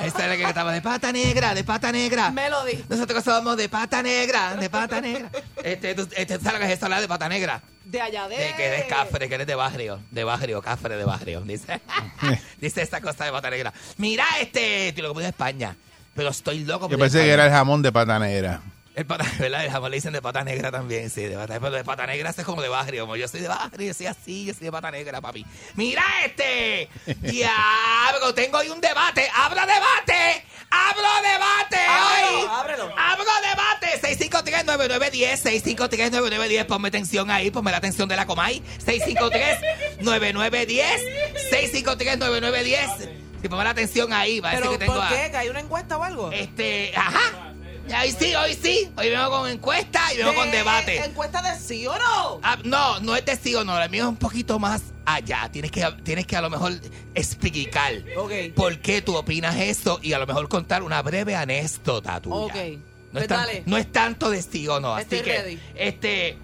Esa 0.00 0.18
era 0.18 0.28
la 0.28 0.36
que 0.36 0.42
cantaba 0.42 0.72
de 0.72 0.82
pata 0.82 1.12
negra, 1.12 1.54
de 1.54 1.64
pata 1.64 1.92
negra. 1.92 2.30
Melody. 2.30 2.84
Nosotros 2.88 3.24
somos 3.24 3.56
de 3.56 3.68
pata 3.68 4.02
negra, 4.02 4.56
de 4.56 4.70
pata 4.70 5.00
negra. 5.00 5.30
Este, 5.62 5.94
tú, 5.94 6.08
este, 6.16 6.38
¿sabes 6.38 6.52
lo 6.54 6.58
que 6.58 6.72
es 6.72 6.78
eso, 6.78 6.88
la 6.88 7.00
de 7.00 7.08
pata 7.08 7.28
negra? 7.28 7.62
De 7.84 8.00
allá 8.00 8.28
de. 8.28 8.36
De 8.36 8.54
que 8.56 8.66
eres 8.66 8.84
cafre, 8.86 9.28
que 9.28 9.34
eres 9.34 9.46
de 9.46 9.54
barrio, 9.54 10.00
de 10.10 10.24
barrio, 10.24 10.62
cafre 10.62 10.96
de 10.96 11.04
barrio, 11.04 11.40
dice. 11.42 11.80
dice 12.60 12.82
esa 12.82 13.00
cosa 13.00 13.24
de 13.24 13.32
pata 13.32 13.50
negra. 13.50 13.72
Mira, 13.96 14.24
este, 14.40 14.94
loco 14.98 15.14
por 15.14 15.22
ir 15.22 15.26
a 15.26 15.30
España, 15.30 15.76
pero 16.14 16.30
estoy 16.30 16.64
loco 16.64 16.88
Yo 16.88 16.98
pensé 16.98 17.22
que 17.22 17.30
era 17.30 17.46
el 17.46 17.52
jamón 17.52 17.82
de 17.82 17.92
pata 17.92 18.18
negra. 18.18 18.60
El 18.94 19.06
pata, 19.06 19.24
¿verdad? 19.38 19.64
El 19.64 19.70
jamón 19.70 19.90
le 19.90 19.96
dicen 19.96 20.12
de 20.12 20.20
pata 20.20 20.44
negra 20.44 20.70
también, 20.70 21.08
sí, 21.08 21.22
de 21.22 21.34
pata, 21.36 21.58
pero 21.58 21.72
de 21.72 21.82
pata 21.84 22.06
negra 22.06 22.30
es 22.30 22.36
como 22.44 22.60
de 22.60 22.68
barrio, 22.68 23.04
como 23.04 23.16
yo 23.16 23.26
soy 23.26 23.40
de 23.40 23.48
barrio, 23.48 23.86
yo 23.86 23.94
soy 23.94 24.06
así, 24.06 24.44
yo 24.44 24.52
soy 24.54 24.64
de 24.66 24.72
pata 24.72 24.90
negra, 24.90 25.20
papi. 25.20 25.46
Mira 25.76 26.04
este, 26.26 26.88
diablo, 27.22 28.34
tengo 28.34 28.58
hoy 28.58 28.68
un 28.68 28.80
debate, 28.80 29.30
¡abro 29.34 29.60
debate! 29.60 30.44
¡Abro 30.74 31.02
debate 31.22 31.76
hoy! 31.76 32.46
Ábrelo, 32.48 32.88
ábrelo. 32.88 32.94
¡Abro 32.98 33.24
debate! 33.50 34.00
653-9910, 34.16 35.42
653-9910, 35.76 36.66
ponme 36.66 36.88
atención 36.88 37.30
ahí, 37.30 37.50
ponme 37.50 37.70
la 37.70 37.76
atención 37.76 38.08
de 38.08 38.16
la 38.16 38.26
Comay. 38.26 38.62
653-9910, 40.00 40.98
653-9910. 41.50 43.10
Si 43.42 43.48
ponme 43.48 43.64
la 43.64 43.70
atención 43.70 44.12
ahí, 44.12 44.40
va 44.40 44.50
a 44.50 44.52
decir 44.52 44.66
¿Pero 44.68 44.78
que 44.78 44.84
tengo 44.86 44.94
por 44.94 45.04
a- 45.04 45.08
qué? 45.08 45.30
¿Que 45.30 45.36
hay 45.36 45.48
una 45.48 45.60
encuesta 45.60 45.96
o 45.98 46.02
algo? 46.04 46.30
Este, 46.32 46.92
ajá. 46.96 47.51
Hoy 47.88 48.10
sí, 48.18 48.34
hoy 48.34 48.54
sí. 48.54 48.90
Hoy 48.96 49.10
vengo 49.10 49.30
con 49.30 49.48
encuesta 49.50 50.00
y 50.14 50.18
vengo 50.18 50.34
con 50.34 50.50
De- 50.50 50.58
debate. 50.58 51.04
¿Encuesta 51.04 51.42
de 51.42 51.58
sí 51.60 51.86
o 51.86 51.92
no? 51.98 52.40
Ah, 52.42 52.56
no, 52.64 53.00
no 53.00 53.16
es 53.16 53.24
de 53.24 53.36
sí 53.36 53.54
o 53.54 53.64
no. 53.64 53.80
El 53.80 53.90
mío 53.90 54.04
es 54.04 54.08
un 54.08 54.16
poquito 54.16 54.58
más 54.58 54.82
allá. 55.04 55.48
Tienes 55.52 55.70
que, 55.70 55.84
tienes 56.04 56.26
que 56.26 56.36
a 56.36 56.40
lo 56.40 56.48
mejor 56.48 56.72
explicar 57.14 57.92
Ok. 58.16 58.32
por 58.54 58.78
qué 58.78 59.02
tú 59.02 59.16
opinas 59.16 59.56
eso 59.56 59.98
y 60.02 60.12
a 60.12 60.18
lo 60.18 60.26
mejor 60.26 60.48
contar 60.48 60.82
una 60.82 61.02
breve 61.02 61.34
anécdota 61.34 62.20
tuya. 62.20 62.36
Ok. 62.36 62.54
No, 62.54 63.18
Pues 63.18 63.22
es 63.24 63.28
tan- 63.28 63.38
dale. 63.46 63.62
no 63.66 63.76
es 63.76 63.92
tanto 63.92 64.30
de 64.30 64.40
sí 64.42 64.66
o 64.68 64.80
no. 64.80 64.94
Así 64.94 65.02
Estoy 65.02 65.20
que, 65.20 65.38
ready. 65.42 65.58
este, 65.74 66.38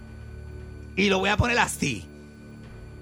y 0.96 1.08
lo 1.08 1.18
voy 1.20 1.30
a 1.30 1.36
poner 1.36 1.58
así. 1.58 2.04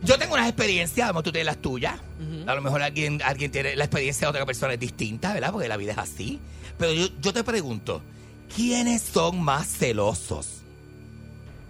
Yo 0.03 0.19
tengo 0.19 0.35
unas 0.35 0.47
experiencias, 0.49 1.09
mejor 1.09 1.23
tú 1.25 1.33
tienes 1.33 1.47
las 1.47 1.57
tuyas. 1.57 1.99
A 2.47 2.55
lo 2.55 2.61
mejor 2.63 2.81
alguien, 2.83 3.21
alguien 3.25 3.51
tiene 3.51 3.75
la 3.75 3.85
experiencia 3.85 4.27
de 4.27 4.31
otra 4.31 4.47
persona 4.47 4.75
es 4.75 4.79
distinta, 4.81 5.33
¿verdad? 5.35 5.51
Porque 5.51 5.67
la 5.69 5.77
vida 5.77 5.93
es 5.93 5.99
así. 5.99 6.39
Pero 6.79 6.93
yo, 6.93 7.09
yo 7.21 7.33
te 7.33 7.43
pregunto, 7.43 8.03
¿quiénes 8.55 9.03
son 9.03 9.41
más 9.41 9.67
celosos? 9.67 10.63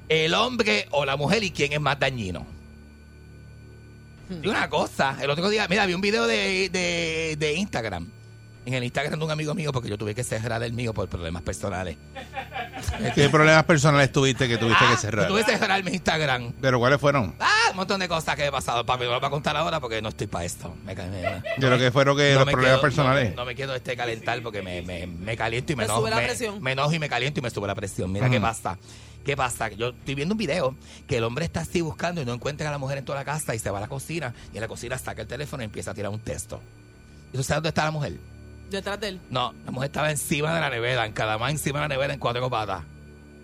¿El 0.08 0.34
hombre 0.34 0.86
o 0.90 1.04
la 1.04 1.16
mujer 1.16 1.42
y 1.42 1.50
quién 1.50 1.72
es 1.72 1.80
más 1.80 1.98
dañino? 1.98 2.46
Y 4.42 4.48
una 4.48 4.68
cosa, 4.68 5.16
el 5.20 5.30
otro 5.30 5.48
día, 5.48 5.66
mira, 5.68 5.86
vi 5.86 5.94
un 5.94 6.00
video 6.00 6.26
de, 6.26 6.68
de, 6.68 7.36
de 7.38 7.54
Instagram. 7.54 8.10
En 8.66 8.74
el 8.74 8.82
Instagram 8.84 9.18
de 9.18 9.24
un 9.24 9.30
amigo 9.30 9.54
mío, 9.54 9.72
porque 9.72 9.88
yo 9.88 9.96
tuve 9.96 10.14
que 10.14 10.24
cerrar 10.24 10.62
el 10.62 10.72
mío 10.72 10.92
por 10.92 11.08
problemas 11.08 11.42
personales. 11.42 11.96
¿Qué 13.14 13.28
problemas 13.28 13.64
personales 13.64 14.10
tuviste 14.12 14.48
que 14.48 14.58
tuviste 14.58 14.84
Ah, 14.84 14.90
que 14.90 14.96
cerrar? 14.98 15.28
Tuve 15.28 15.44
que 15.44 15.56
cerrar 15.56 15.82
mi 15.84 15.92
Instagram. 15.92 16.52
¿Pero 16.60 16.78
cuáles 16.78 17.00
fueron? 17.00 17.34
Ah, 17.40 17.68
un 17.70 17.76
montón 17.76 18.00
de 18.00 18.08
cosas 18.08 18.34
que 18.36 18.46
he 18.46 18.50
pasado, 18.50 18.84
papi. 18.84 19.04
No 19.04 19.12
lo 19.12 19.20
voy 19.20 19.26
a 19.26 19.30
contar 19.30 19.56
ahora 19.56 19.78
porque 19.80 20.02
no 20.02 20.08
estoy 20.10 20.26
para 20.26 20.44
esto. 20.44 20.74
Me, 20.84 20.94
me- 20.94 21.22
Yo 21.58 21.68
creo 21.68 21.78
que 21.78 21.90
fueron 21.92 22.16
que 22.16 22.34
no 22.34 22.40
los 22.44 22.50
problemas 22.52 22.80
personales. 22.80 23.30
No, 23.30 23.36
no 23.36 23.44
me 23.46 23.54
quiero 23.54 23.74
este 23.74 23.96
calentar 23.96 24.42
porque 24.42 24.62
me, 24.62 24.82
me, 24.82 25.06
me 25.06 25.36
caliento 25.36 25.72
y 25.72 25.76
me 25.76 25.84
enojo. 25.84 26.00
sube 26.00 26.10
la 26.10 26.16
me, 26.16 26.24
presión. 26.24 26.60
me 26.62 26.72
enojo 26.72 26.92
y 26.92 26.98
me 26.98 27.08
caliento 27.08 27.40
y 27.40 27.42
me 27.44 27.50
sube 27.50 27.66
la 27.68 27.74
presión. 27.74 28.10
Mira 28.12 28.28
qué 28.28 28.36
Ujú. 28.38 28.46
pasa. 28.46 28.78
¿Qué 29.24 29.36
pasa? 29.36 29.68
Yo 29.70 29.88
estoy 29.90 30.14
viendo 30.16 30.34
un 30.34 30.38
video 30.38 30.74
que 31.06 31.16
el 31.18 31.24
hombre 31.24 31.44
está 31.44 31.60
así 31.60 31.80
buscando 31.80 32.20
y 32.20 32.24
no 32.24 32.34
encuentra 32.34 32.68
a 32.68 32.72
la 32.72 32.78
mujer 32.78 32.98
en 32.98 33.04
toda 33.04 33.18
la 33.18 33.24
casa 33.24 33.54
y 33.54 33.58
se 33.60 33.70
va 33.70 33.78
a 33.78 33.82
la 33.82 33.88
cocina 33.88 34.34
y 34.52 34.56
en 34.56 34.60
la 34.60 34.68
cocina 34.68 34.98
saca 34.98 35.22
el 35.22 35.28
teléfono 35.28 35.62
y 35.62 35.66
empieza 35.66 35.92
a 35.92 35.94
tirar 35.94 36.10
un 36.10 36.20
texto. 36.20 36.60
¿Y 37.32 37.36
tú 37.36 37.42
sabes 37.42 37.56
dónde 37.58 37.68
está 37.70 37.84
la 37.84 37.90
mujer? 37.90 38.14
Detrás 38.70 39.00
de 39.00 39.08
él. 39.08 39.20
No, 39.30 39.54
la 39.64 39.70
mujer 39.70 39.86
estaba 39.90 40.10
encima 40.10 40.54
de 40.54 40.60
la 40.60 40.70
nevera, 40.70 41.06
en 41.06 41.12
cada 41.12 41.38
más 41.38 41.50
encima 41.52 41.80
de 41.80 41.84
la 41.88 41.94
nevera 41.94 42.12
en 42.14 42.20
cuatro 42.20 42.48
patas. 42.50 42.82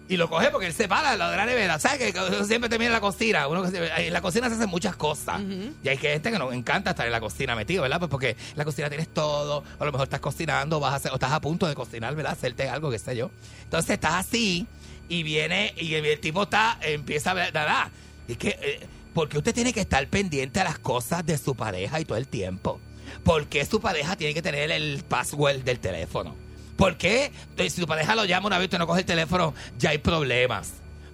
Y 0.09 0.17
lo 0.17 0.29
coge 0.29 0.51
porque 0.51 0.67
él 0.67 0.75
se 0.75 0.89
para 0.89 1.13
al 1.13 1.19
lado 1.19 1.31
de 1.31 1.37
la 1.39 1.47
nevera. 1.47 1.79
¿Sabes? 1.79 2.13
Que 2.13 2.19
uno 2.21 2.45
siempre 2.45 2.69
termina 2.69 2.89
en 2.89 2.93
la 2.93 3.01
cocina. 3.01 3.47
Uno, 3.49 3.67
se- 3.71 4.07
en 4.07 4.13
la 4.13 4.21
cocina 4.21 4.49
se 4.49 4.57
hacen 4.57 4.69
muchas 4.69 4.95
cosas. 4.97 5.41
Y 5.83 5.89
hay 5.89 5.97
gente 5.97 6.31
que 6.31 6.39
nos 6.39 6.53
encanta 6.53 6.91
estar 6.91 7.07
en 7.07 7.13
la 7.13 7.21
cocina 7.21 7.55
metido, 7.57 7.83
¿verdad? 7.83 7.99
Pues 7.99 8.11
porque 8.11 8.31
en 8.31 8.57
la 8.57 8.65
cocina 8.65 8.89
tienes 8.91 9.09
todo. 9.09 9.65
A 9.79 9.85
lo 9.85 9.93
mejor 9.93 10.05
estás 10.07 10.21
cocinando, 10.21 10.81
vas 10.81 10.93
a 10.93 10.97
hacer, 10.97 11.13
o 11.13 11.15
estás 11.15 11.33
a 11.33 11.41
punto 11.41 11.67
de 11.67 11.75
cocinar, 11.75 12.15
¿verdad? 12.15 12.33
Hacerte 12.33 12.69
algo, 12.69 12.91
qué 12.91 12.99
sé 12.99 13.17
yo. 13.17 13.31
Entonces 13.65 13.91
estás 13.93 14.15
así 14.27 14.67
y 15.09 15.23
viene 15.23 15.73
y 15.79 15.95
el, 15.95 16.05
el 16.05 16.21
tipo 16.21 16.43
está, 16.43 16.79
empieza 16.83 17.31
a 17.31 17.35
ver, 17.35 17.55
nada. 17.55 17.91
Es 18.29 18.37
que, 18.37 18.49
eh, 18.61 18.81
porque 19.15 19.39
usted 19.39 19.55
tiene 19.55 19.73
que 19.73 19.81
estar 19.81 20.07
pendiente 20.09 20.61
a 20.61 20.65
las 20.65 20.79
cosas 20.79 21.25
de 21.25 21.39
su 21.39 21.55
pareja 21.55 22.01
y 22.01 22.05
todo 22.05 22.19
el 22.19 22.27
tiempo. 22.29 22.81
¿Por 23.25 23.47
qué 23.47 23.65
su 23.65 23.81
pareja 23.81 24.17
tiene 24.17 24.35
que 24.35 24.43
tener 24.43 24.71
el 24.71 25.03
password 25.09 25.63
del 25.63 25.79
teléfono? 25.81 26.35
¿Por 26.77 26.97
qué 26.97 27.31
si 27.69 27.81
tu 27.81 27.87
pareja 27.87 28.15
lo 28.15 28.25
llama 28.25 28.47
una 28.49 28.59
vez 28.59 28.69
y 28.73 28.79
no 28.79 28.87
coge 28.87 29.01
el 29.01 29.07
teléfono, 29.07 29.55
ya 29.79 29.91
hay 29.91 29.99
problemas? 29.99 30.73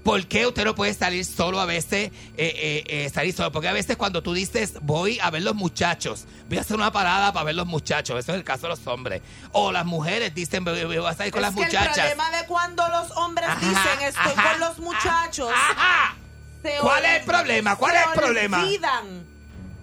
¿Por 0.09 0.27
qué 0.27 0.47
usted 0.47 0.65
no 0.65 0.75
puede 0.75 0.95
salir 0.95 1.23
solo 1.25 1.61
a 1.61 1.67
veces, 1.67 2.11
eh, 2.11 2.13
eh, 2.39 2.85
eh, 2.87 3.11
salir 3.11 3.35
solo? 3.35 3.53
Porque 3.53 3.69
a 3.69 3.75
veces 3.75 3.99
cuando 3.99 4.23
tú 4.23 4.33
dices, 4.33 4.75
voy 4.81 5.19
a 5.21 5.31
ver 5.31 5.43
los 5.43 5.55
muchachos, 5.55 6.25
voy 6.49 6.57
a 6.57 6.63
hacer 6.63 6.77
una 6.77 6.91
parada 6.91 7.31
para 7.35 7.45
ver 7.45 7.55
los 7.57 7.67
muchachos, 7.67 8.19
eso 8.19 8.33
es 8.33 8.39
el 8.39 8.45
caso 8.45 8.63
de 8.63 8.69
los 8.71 8.87
hombres. 8.87 9.21
O 9.53 9.71
las 9.71 9.85
mujeres 9.85 10.35
dicen, 10.35 10.65
voy 10.65 10.79
a 11.05 11.13
salir 11.15 11.31
con 11.33 11.41
es 11.45 11.49
las 11.49 11.55
que 11.55 11.61
muchachas. 11.63 11.89
el 11.99 12.17
problema 12.17 12.31
de 12.31 12.47
cuando 12.47 12.89
los 12.89 13.11
hombres 13.19 13.49
Ajá, 13.51 13.61
dicen 13.61 14.09
estoy 14.09 14.33
ajá, 14.35 14.51
con 14.53 14.61
los 14.61 14.79
muchachos. 14.79 15.51
Ajá. 15.55 16.17
se 16.63 16.79
¿Cuál 16.81 17.05
es 17.05 17.21
el 17.21 17.25
problema? 17.27 17.77
¿Cuál 17.77 17.93
se 17.93 17.99
es 18.01 18.07
el 18.07 18.13
problema? 18.15 18.63
olvidan 18.63 19.27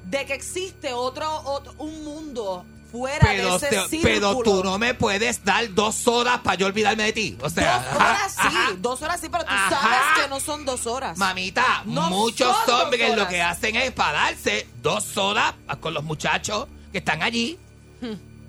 de 0.06 0.26
que 0.26 0.34
existe 0.34 0.94
otro, 0.94 1.30
otro 1.46 1.74
un 1.80 2.04
mundo 2.04 2.66
fuera 2.92 3.20
Pero, 3.28 3.50
de 3.52 3.56
ese 3.58 3.68
te- 3.68 3.90
círculo. 3.90 4.02
pero 4.04 4.38
tú 4.44 4.64
no 4.64 4.78
me 4.78 4.94
puedes 4.94 5.44
dar 5.44 5.74
dos 5.74 6.08
horas 6.08 6.40
para 6.42 6.56
yo 6.56 6.68
olvidarme 6.68 7.04
de 7.04 7.14
ti. 7.14 7.38
O 7.42 7.50
sea, 7.50 7.80
dos 7.80 7.88
ajá, 7.88 7.96
horas 7.98 8.32
sí, 8.34 8.40
ajá. 8.48 8.72
dos 8.78 9.02
horas 9.02 9.20
sí, 9.20 9.28
pero 9.30 9.44
tú 9.44 9.50
Ajá. 9.52 9.70
sabes 9.82 10.24
que 10.24 10.30
no 10.30 10.40
son 10.40 10.64
dos 10.66 10.88
horas. 10.88 11.18
Mamita, 11.18 11.82
No 11.86 12.10
muchos 12.10 12.56
hombres 12.70 13.16
lo 13.18 13.28
que 13.28 13.42
hacen 13.42 13.76
es 13.76 13.92
pararse 13.92 14.68
dos 14.82 15.18
horas 15.18 15.56
con 15.82 15.94
los 15.94 16.04
muchachos 16.04 16.68
que 16.92 17.00
están 17.00 17.22
allí. 17.22 17.60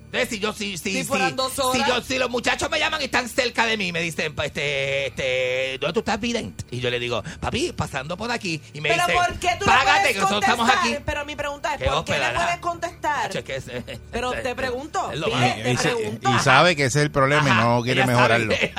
Entonces, 0.07 0.29
si 0.29 0.39
yo, 0.39 0.53
si, 0.53 0.77
si, 0.77 0.91
Si 0.91 0.97
si, 0.99 1.03
fueran 1.03 1.35
dos 1.35 1.51
si 1.53 1.61
horas. 1.61 1.87
yo, 1.87 2.01
si 2.01 2.17
los 2.17 2.29
muchachos 2.29 2.69
me 2.69 2.79
llaman 2.79 3.01
y 3.01 3.05
están 3.05 3.27
cerca 3.27 3.65
de 3.65 3.75
mí, 3.77 3.91
me 3.91 3.99
dicen, 4.01 4.33
pues, 4.33 4.47
este, 4.47 5.07
este, 5.07 5.77
¿dónde 5.79 5.93
tú 5.93 5.99
estás, 5.99 6.19
Vident? 6.19 6.61
Y 6.71 6.79
yo 6.79 6.89
le 6.89 6.97
digo, 6.99 7.21
papi, 7.39 7.73
pasando 7.73 8.15
por 8.15 8.31
aquí. 8.31 8.61
Y 8.73 8.79
me 8.81 8.89
pero 8.89 9.03
dicen, 9.05 9.15
¿por 9.23 9.39
qué 9.39 9.49
tú 9.59 9.65
le 9.65 9.71
págate, 9.71 9.99
puedes 9.99 10.07
que 10.15 10.21
nosotros 10.21 10.45
contestar? 10.45 10.75
estamos 10.75 10.93
aquí. 10.95 11.03
Pero 11.05 11.25
mi 11.25 11.35
pregunta 11.35 11.73
es, 11.73 11.79
Qué 11.81 11.85
¿por 11.89 12.05
qué 12.05 12.19
le 12.19 12.29
puedes 12.31 12.57
contestar? 12.59 13.25
Hacho, 13.25 13.39
es 13.39 13.45
que 13.45 13.55
es- 13.57 13.65
Pero 14.11 14.31
te 14.31 14.55
pregunto, 14.55 15.11
es 15.11 15.19
lo 15.19 15.27
dile, 15.27 15.39
más- 15.39 15.55
te 15.63 15.71
Y, 15.71 15.77
se- 15.77 15.89
pregunto. 15.95 16.31
y 16.35 16.39
sabe 16.39 16.75
que 16.75 16.85
ese 16.85 16.99
es 16.99 17.03
el 17.05 17.11
problema 17.11 17.49
y 17.49 17.53
no 17.53 17.81
quiere 17.83 18.05
mejorarlo. 18.05 18.53
Pero 18.57 18.73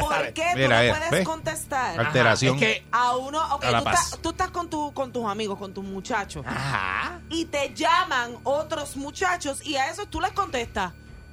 ¿por 0.00 0.12
sabe. 0.14 0.32
qué 0.34 0.46
tú 0.52 0.58
Mira, 0.58 0.76
no 0.76 0.82
eh, 0.82 0.90
puedes 0.90 1.10
¿ves? 1.10 1.24
contestar? 1.24 1.98
Al- 2.00 2.06
Alteración. 2.06 2.54
Es 2.56 2.60
que, 2.60 2.84
A 2.92 3.16
uno, 3.16 3.42
ok, 3.54 3.64
A 3.64 3.70
la 3.70 3.78
tú, 3.78 3.84
paz. 3.84 4.04
estás, 4.04 4.18
tú 4.22 4.30
estás 4.30 4.50
con, 4.50 4.68
tu, 4.70 4.92
con 4.92 5.12
tus 5.12 5.26
amigos, 5.26 5.58
con 5.58 5.72
tus 5.72 5.84
muchachos, 5.84 6.44
ajá. 6.46 7.20
y 7.30 7.46
te 7.46 7.72
llaman 7.74 8.36
otros 8.44 8.96
muchachos 8.96 9.64
y 9.64 9.76
a 9.76 9.90
esos 9.90 10.08
tú 10.10 10.20
les 10.20 10.32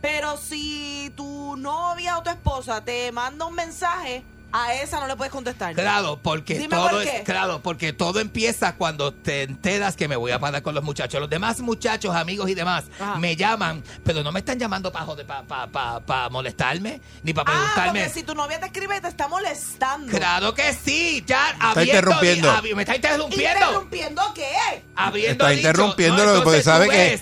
Pero 0.01 0.37
si 0.37 1.11
tu 1.15 1.55
novia 1.55 2.17
o 2.17 2.23
tu 2.23 2.29
esposa 2.29 2.83
te 2.83 3.11
manda 3.11 3.45
un 3.45 3.55
mensaje 3.55 4.23
A 4.55 4.75
esa 4.75 4.99
no 4.99 5.07
le 5.07 5.15
puedes 5.15 5.31
contestar. 5.33 5.73
Claro, 5.73 6.19
porque 6.21 6.53
Dime 6.59 6.75
todo 6.75 6.89
por 6.91 7.01
es, 7.01 7.09
qué. 7.09 7.23
claro, 7.23 7.61
porque 7.63 7.91
todo 7.91 8.19
empieza 8.19 8.75
cuando 8.75 9.11
te 9.11 9.41
enteras 9.43 9.95
que 9.95 10.07
me 10.07 10.15
voy 10.15 10.31
a 10.31 10.37
parar 10.37 10.61
con 10.61 10.75
los 10.75 10.83
muchachos. 10.83 11.19
Los 11.19 11.29
demás 11.29 11.59
muchachos, 11.61 12.15
amigos 12.15 12.47
y 12.49 12.53
demás, 12.53 12.85
Ajá. 12.99 13.15
me 13.17 13.35
llaman, 13.35 13.83
pero 14.03 14.21
no 14.21 14.31
me 14.31 14.39
están 14.41 14.59
llamando 14.59 14.91
para 14.91 15.07
pa, 15.47 15.67
pa, 15.71 15.99
pa 16.01 16.29
molestarme, 16.29 17.01
ni 17.23 17.33
para 17.33 17.49
Ah, 17.49 17.53
preguntarme. 17.53 17.99
porque 18.03 18.13
si 18.19 18.23
tu 18.23 18.35
novia 18.35 18.59
te 18.59 18.67
escribe 18.67 19.01
te 19.01 19.07
está 19.07 19.27
molestando. 19.27 20.15
Claro 20.15 20.53
que 20.53 20.71
sí, 20.73 21.23
ya 21.25 21.49
abriendo, 21.59 21.81
interrumpiendo. 22.11 22.53
me 22.75 22.81
está 22.83 22.95
interrumpiendo. 22.95 23.59
¿Interrumpiendo 23.59 24.21
qué? 24.35 24.83
Habiendo 24.95 25.31
Está 25.31 25.49
dicho, 25.49 25.67
interrumpiendo 25.67 26.17
no, 26.25 26.31
lo 26.31 26.37
que- 26.39 26.43
porque 26.43 26.61
sabe 26.61 26.89
que- 26.89 27.13
es 27.15 27.21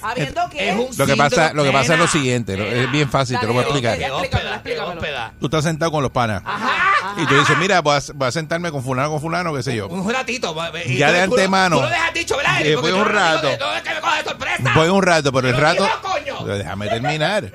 un 0.75 0.97
Lo 0.97 1.05
que 1.05 1.15
pasa, 1.15 1.53
lo 1.53 1.63
que 1.63 1.71
pasa 1.71 1.93
es 1.93 1.99
lo 1.99 2.07
siguiente, 2.07 2.57
nena. 2.57 2.69
es 2.69 2.91
bien 2.91 3.09
fácil, 3.09 3.39
te 3.39 3.47
lo 3.47 3.53
voy 3.53 3.61
a 3.63 3.67
explicar. 3.67 3.93
Explícamelo, 4.01 4.53
explícamelo. 4.55 5.31
Tú 5.39 5.45
estás 5.45 5.63
sentado 5.63 5.91
con 5.91 6.03
los 6.03 6.11
panas 6.11 6.41
Ajá. 6.45 7.15
Y 7.21 7.25
tú 7.27 7.35
dices, 7.39 7.57
mira, 7.57 7.81
voy 7.81 7.95
a, 7.97 8.01
voy 8.13 8.27
a 8.27 8.31
sentarme 8.31 8.71
con 8.71 8.83
fulano, 8.83 9.11
con 9.11 9.21
fulano, 9.21 9.53
qué 9.53 9.63
sé 9.63 9.75
yo. 9.75 9.87
Un 9.87 10.11
ratito. 10.11 10.55
y 10.85 10.97
Ya 10.97 11.07
tú- 11.07 11.13
de 11.13 11.21
antemano. 11.21 11.77
Tú 11.77 11.81
lo 11.83 11.89
dejas 11.89 12.13
dicho, 12.13 12.37
¿verdad? 12.37 12.59
Después 12.59 12.73
Porque 12.75 12.87
de 12.87 12.93
yo 12.93 12.97
un 12.97 13.07
no 13.07 13.13
rato. 13.19 13.47
No 13.59 13.73
es 13.75 13.81
que 13.81 13.93
me 13.93 14.01
coja 14.01 14.17
de 14.17 14.23
sorpresa. 14.23 14.71
Voy 14.75 14.89
un 14.89 15.03
rato, 15.03 15.31
pero 15.31 15.47
el 15.49 15.57
rato... 15.57 15.83
digo, 15.83 16.35
coño. 16.37 16.57
Déjame 16.57 16.87
terminar. 16.87 17.51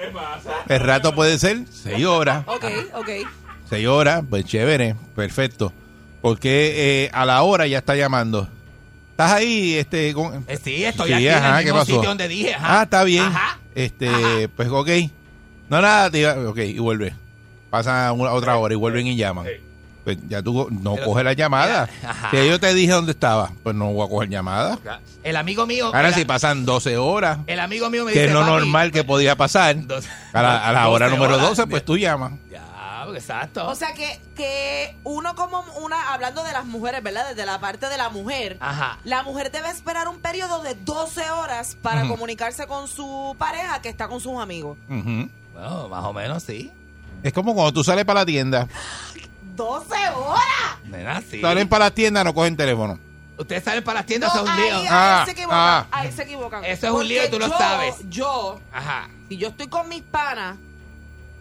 El 0.69 0.81
rato 0.81 1.15
puede 1.15 1.39
ser 1.39 1.65
seis 1.73 2.05
horas. 2.07 2.45
Ok, 2.47 2.65
ok. 2.95 3.09
Seis 3.69 3.87
horas, 3.89 4.23
pues 4.29 4.45
chévere, 4.45 4.95
perfecto. 5.17 5.73
Porque 6.23 7.05
eh, 7.05 7.11
a 7.13 7.25
la 7.25 7.43
hora 7.43 7.67
ya 7.67 7.79
está 7.79 7.95
llamando. 7.97 8.49
¿Estás 9.11 9.33
ahí? 9.33 9.75
Este, 9.75 10.13
con... 10.13 10.45
Eh, 10.47 10.59
sí, 10.63 10.85
estoy 10.85 11.09
Sí, 11.09 11.15
aquí 11.15 11.29
ajá, 11.29 11.49
en 11.49 11.55
el 11.55 11.59
¿qué 11.61 11.65
mismo 11.65 11.79
pasó? 11.81 11.93
sitio 11.93 12.09
donde 12.09 12.29
dije. 12.29 12.55
Ajá. 12.55 12.81
Ah, 12.81 12.83
está 12.85 13.05
bien. 13.05 13.25
Ajá. 13.25 13.59
Este, 13.75 14.09
Ajá. 14.09 14.51
pues 14.57 14.69
ok. 14.69 14.89
No, 15.69 15.81
nada, 15.81 16.11
te 16.11 16.19
iba- 16.19 16.35
ok, 16.49 16.59
y 16.59 16.79
vuelve. 16.79 17.15
Pasa 17.77 18.13
una, 18.13 18.33
otra 18.33 18.57
hora 18.57 18.75
y 18.75 18.77
vuelven 18.77 19.07
y 19.07 19.17
llaman. 19.17 19.47
Pues 20.05 20.19
ya 20.29 20.41
tú 20.41 20.69
no 20.71 20.95
Pero- 20.95 21.07
coges 21.07 21.25
la 21.25 21.33
llamada. 21.33 21.89
Ajá. 22.07 22.31
Si 22.31 22.37
yo 22.49 22.61
te 22.61 22.73
dije 22.75 22.93
dónde 22.93 23.11
estaba, 23.13 23.51
pues 23.65 23.75
no 23.75 23.93
voy 23.93 24.07
a 24.07 24.09
coger 24.09 24.29
llamada. 24.31 24.79
El 25.25 25.35
amigo 25.37 25.67
mío. 25.67 25.87
Ahora 25.93 26.13
si 26.13 26.25
pasan 26.25 26.65
12 26.65 26.97
horas, 26.97 27.39
el 27.49 27.59
amigo 27.59 27.91
mío 27.91 28.05
me 28.05 28.13
que 28.13 28.21
dice. 28.21 28.29
es 28.29 28.33
lo 28.35 28.41
"Papi, 28.41 28.53
normal 28.53 28.93
que 28.93 29.03
podía 29.03 29.35
pasar, 29.37 29.77
a 30.33 30.43
la, 30.43 30.69
a 30.69 30.73
la 30.73 30.89
hora 30.89 31.07
12 31.07 31.17
número 31.19 31.35
horas". 31.37 31.49
12, 31.57 31.67
pues 31.67 31.85
tú 31.85 31.99
llamas. 31.99 32.33
Ya, 32.49 33.05
exacto. 33.17 33.67
O 33.67 33.75
sea 33.75 33.95
que, 33.95 34.21
que 34.37 34.95
uno 35.03 35.35
como 35.35 35.65
una, 35.83 36.13
hablando 36.15 36.45
de 36.45 36.53
las 36.53 36.65
mujeres, 36.67 37.03
¿verdad? 37.03 37.29
Desde 37.31 37.45
la 37.45 37.59
parte 37.59 37.89
de 37.89 37.97
la 37.97 38.09
mujer, 38.09 38.59
Ajá. 38.61 38.99
la 39.03 39.25
mujer 39.25 39.51
debe 39.51 39.71
esperar 39.71 40.07
un 40.07 40.21
periodo 40.21 40.63
de 40.63 40.77
12 40.77 41.31
horas 41.33 41.77
para 41.83 42.07
comunicarse 42.07 42.69
con 42.69 42.87
su 42.87 43.35
pareja 43.41 43.83
que 43.83 43.89
está 43.89 44.07
con 44.07 44.21
sus 44.21 44.39
amigos. 44.41 44.79
Ujú. 44.89 45.29
Bueno, 45.53 45.89
más 45.89 46.05
o 46.05 46.13
menos 46.13 46.45
sí. 46.45 46.71
Es 47.23 47.33
como 47.33 47.55
cuando 47.55 47.73
tú 47.73 47.83
sales 47.85 48.05
para 48.05 48.21
la 48.21 48.27
tienda. 48.27 48.69
¡12 49.57 50.15
horas! 50.17 50.45
Nena, 50.85 51.23
sí. 51.29 51.41
Salen 51.41 51.69
para 51.69 51.87
la 51.87 51.91
tienda, 51.91 52.23
no 52.23 52.35
cogen 52.35 52.57
teléfono. 52.57 52.99
Ustedes 53.39 53.65
salen 53.65 53.85
para 53.85 54.01
las 54.01 54.07
tiendas, 54.07 54.35
No, 54.35 54.43
eso 54.43 54.51
es 54.53 54.57
un 54.59 54.65
lío. 54.65 54.75
ahí, 54.75 54.81
ahí 54.83 54.89
Ah, 54.91 55.23
se 55.27 55.31
equivocan. 55.33 55.59
ah. 55.61 55.87
Ahí 55.91 56.13
se 56.13 56.23
equivocan. 56.23 56.65
Eso 56.65 56.87
es 56.87 56.93
un 56.93 57.09
lío 57.09 57.25
y 57.25 57.31
tú 57.31 57.39
lo 57.39 57.49
sabes. 57.49 57.95
Yo, 58.09 58.61
Ajá. 58.73 59.09
si 59.29 59.37
yo 59.37 59.49
estoy 59.49 59.69
con 59.69 59.89
mis 59.89 60.03
panas 60.03 60.57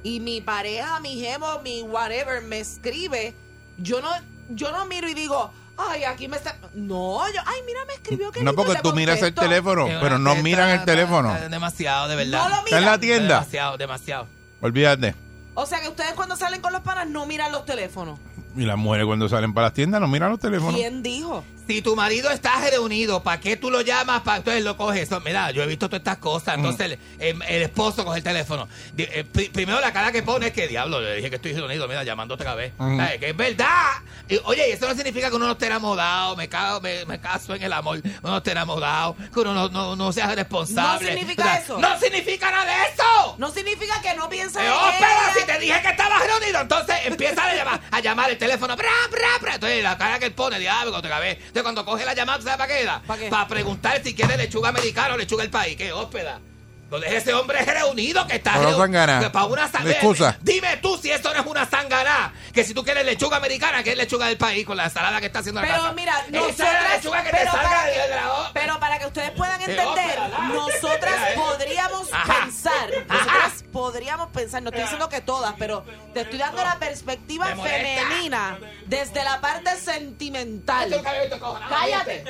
y 0.03 0.19
mi 0.19 0.41
pareja, 0.41 0.99
mi 0.99 1.19
gemo, 1.19 1.59
mi 1.63 1.82
whatever 1.84 2.41
me 2.41 2.59
escribe, 2.59 3.34
yo 3.78 4.01
no, 4.01 4.09
yo 4.49 4.71
no 4.71 4.86
miro 4.86 5.07
y 5.07 5.13
digo, 5.13 5.51
ay, 5.78 6.03
aquí 6.03 6.28
me 6.28 6.36
está. 6.38 6.57
No, 6.73 7.26
yo, 7.34 7.41
ay, 7.45 7.59
mira, 7.65 7.80
me 7.86 7.93
escribió 7.93 8.30
que 8.32 8.43
No 8.43 8.53
porque 8.53 8.76
tú 8.84 8.93
miras 8.93 9.21
el 9.21 9.34
teléfono, 9.34 9.88
pero 10.01 10.17
no 10.19 10.36
miran 10.36 10.69
el 10.71 10.84
teléfono. 10.84 11.34
está 11.34 11.47
Demasiado, 11.49 12.07
de 12.09 12.15
verdad. 12.17 12.43
No 12.43 12.49
lo 12.49 12.55
Está 12.65 12.78
en 12.78 12.86
la 12.86 12.91
miran. 12.91 12.99
tienda. 12.99 13.34
Demasiado, 13.39 13.78
demasiado. 13.78 14.28
Olvídate. 14.61 15.15
O 15.56 15.66
sea 15.66 15.82
que 15.82 15.88
ustedes 15.88 16.14
cuando 16.14 16.36
salen 16.36 16.62
con 16.62 16.74
los 16.74 16.82
panas 16.82 17.08
no 17.08 17.26
miran 17.26 17.51
los 17.51 17.66
teléfonos. 17.66 18.20
Y 18.56 18.66
las 18.66 18.78
mujeres 18.78 19.06
cuando 19.06 19.28
salen 19.28 19.53
para 19.53 19.68
las 19.68 19.74
tiendas 19.74 19.99
no 19.99 20.08
miran 20.08 20.30
los 20.30 20.39
teléfonos. 20.39 20.76
¿Quién 20.76 21.01
dijo? 21.01 21.43
Si 21.68 21.82
tu 21.82 21.95
marido 21.95 22.30
está 22.30 22.59
reunido, 22.70 23.24
¿para 23.24 23.39
qué 23.39 23.57
tú 23.57 23.72
lo 23.72 23.82
llamas? 23.82 24.22
Pa- 24.22 24.38
entonces 24.38 24.63
lo 24.63 24.78
coges. 24.78 25.09
Mira, 25.24 25.51
yo 25.51 25.63
he 25.63 25.68
visto 25.68 25.88
todas 25.89 26.01
estas 26.01 26.18
cosas. 26.18 26.55
Entonces 26.55 26.91
el, 26.91 26.99
el- 27.20 27.41
el 27.41 27.61
esposo 27.63 28.05
coge 28.05 28.20
el 28.20 28.24
teléfono. 28.24 28.68
Eh, 28.97 29.24
pri- 29.32 29.49
primero 29.49 29.80
la 29.82 29.91
cara 29.91 30.11
que 30.11 30.22
pone 30.24 30.47
es 30.47 30.53
que, 30.53 30.68
diablo, 30.68 31.01
le 31.01 31.16
dije 31.16 31.30
que 31.30 31.38
estoy 31.38 31.53
reunido, 31.53 31.88
mira, 31.88 32.03
llamando 32.03 32.36
otra 32.36 32.53
vez. 32.55 32.74
Que 33.20 33.30
es 33.30 33.38
verdad. 33.38 33.93
Y, 34.28 34.39
oye, 34.45 34.70
y 34.70 34.72
eso 34.74 34.88
no 34.88 34.93
significa 34.95 35.30
que 35.30 35.36
uno 35.36 35.45
no 35.47 35.53
esté 35.53 35.68
enamorado, 35.68 36.36
me, 36.36 36.47
cago, 36.49 36.82
me, 36.82 37.05
me 37.05 37.20
caso 37.20 37.55
en 37.55 37.63
el 37.63 37.74
amor, 37.74 37.99
uno 38.03 38.32
no 38.32 38.38
esté 38.38 38.51
enamorado, 38.51 39.16
que 39.34 39.39
uno 39.39 39.53
no, 39.53 39.70
no, 39.70 39.95
no 39.95 40.11
sea 40.11 40.34
responsable. 40.36 41.11
No 41.11 41.18
significa 41.18 41.43
O 41.43 41.45
sea, 41.47 41.57
eso. 41.57 41.78
No 41.80 41.99
significa 41.99 42.51
nada 42.51 42.66
de 42.66 42.93
eso. 42.93 43.36
No 43.38 43.49
significa 43.51 44.01
que 44.01 44.13
no 44.16 44.30
piensa 44.30 44.63
Eh, 44.63 44.68
en 44.68 44.72
oh, 44.74 44.89
espera, 44.89 45.09
ella. 45.32 45.34
si 45.39 45.45
te 45.45 45.59
dije 45.59 45.82
que 45.82 45.89
estabas 45.89 46.22
reunido, 46.26 46.61
entonces 46.61 46.95
empieza 47.05 47.43
a 47.43 47.53
llamar, 47.55 47.82
a 47.91 47.99
llamar 48.01 48.30
el 48.30 48.38
teléfono, 48.38 48.76
bra, 48.76 48.89
bra, 49.11 49.28
bra. 49.41 49.55
Entonces 49.55 49.84
la 49.84 49.97
cara 49.97 50.20
que 50.20 50.26
él 50.26 50.34
pone, 50.34 50.59
diablo, 50.59 50.95
otra 50.97 51.20
vez. 51.20 51.38
Entonces 51.56 51.74
cuando 51.74 51.86
coge 51.86 52.03
la 52.03 52.14
llamada, 52.14 52.41
¿sabes 52.41 52.58
para 52.58 52.68
qué 52.68 52.82
qué? 53.18 53.30
Para 53.30 53.47
preguntar 53.47 54.03
si 54.03 54.14
quiere 54.14 54.36
lechuga 54.36 54.68
americana 54.68 55.14
o 55.14 55.18
lechuga 55.18 55.43
del 55.43 55.51
país. 55.51 55.78
¿Qué 55.78 55.93
hóspeda? 55.93 56.41
Entonces 56.86 57.13
ese 57.13 57.33
hombre 57.33 57.59
es 57.59 57.65
reunido 57.65 58.25
que 58.27 58.36
está 58.36 58.53
Para 58.53 58.67
una 58.67 58.77
sangana. 58.77 59.19
que 59.19 59.29
para 59.31 59.45
una 59.45 59.71
sang- 59.71 59.89
Excusa. 59.89 60.38
Dime 60.41 60.77
tú 60.77 60.97
si 61.01 61.09
eso 61.11 61.33
no 61.33 61.39
es 61.41 61.45
una 61.47 61.65
sangana. 61.65 62.31
Que 62.53 62.63
si 62.63 62.73
tú 62.75 62.83
quieres 62.83 63.03
lechuga 63.05 63.38
americana, 63.38 63.83
que 63.83 63.91
es 63.91 63.97
lechuga 63.97 64.27
del 64.27 64.38
país 64.38 64.65
con 64.65 64.77
la 64.77 64.86
ensalada 64.86 65.19
que 65.19 65.25
está 65.25 65.39
haciendo 65.39 65.61
en 65.61 65.67
la 65.67 65.71
Pero 65.73 65.83
casa. 65.83 65.95
mira, 65.95 66.13
Esa 66.19 66.27
es 66.27 66.31
la 66.31 66.39
nosotras, 66.41 66.95
lechuga 66.95 67.23
que 67.23 67.29
te 67.31 67.38
pero, 67.38 67.51
salga 67.51 67.69
para 67.69 67.86
de, 67.86 67.93
que, 67.93 67.99
de 68.01 68.07
la 68.15 68.49
pero 68.53 68.79
para 68.79 68.99
que 68.99 69.05
ustedes 69.07 69.31
puedan 69.31 69.61
entender, 69.61 70.19
nosotras 70.53 71.15
eh. 71.29 71.33
podríamos 71.36 72.13
Ajá. 72.13 72.33
pensar, 72.43 72.89
Ajá. 73.09 73.17
nosotras 73.25 73.63
podríamos 73.73 74.29
pensar, 74.29 74.61
no 74.61 74.69
estoy 74.69 74.83
diciendo 74.83 75.09
que 75.09 75.21
todas, 75.21 75.55
pero 75.57 75.83
te 76.13 76.21
estoy 76.21 76.38
dando 76.38 76.63
la 76.63 76.77
perspectiva 76.77 77.47
femenina 77.47 78.57
desde 78.86 79.23
la 79.23 79.41
parte 79.41 79.75
sentimental. 79.75 80.93
Esto 80.93 81.03
te 81.03 81.39
Cállate. 81.69 82.25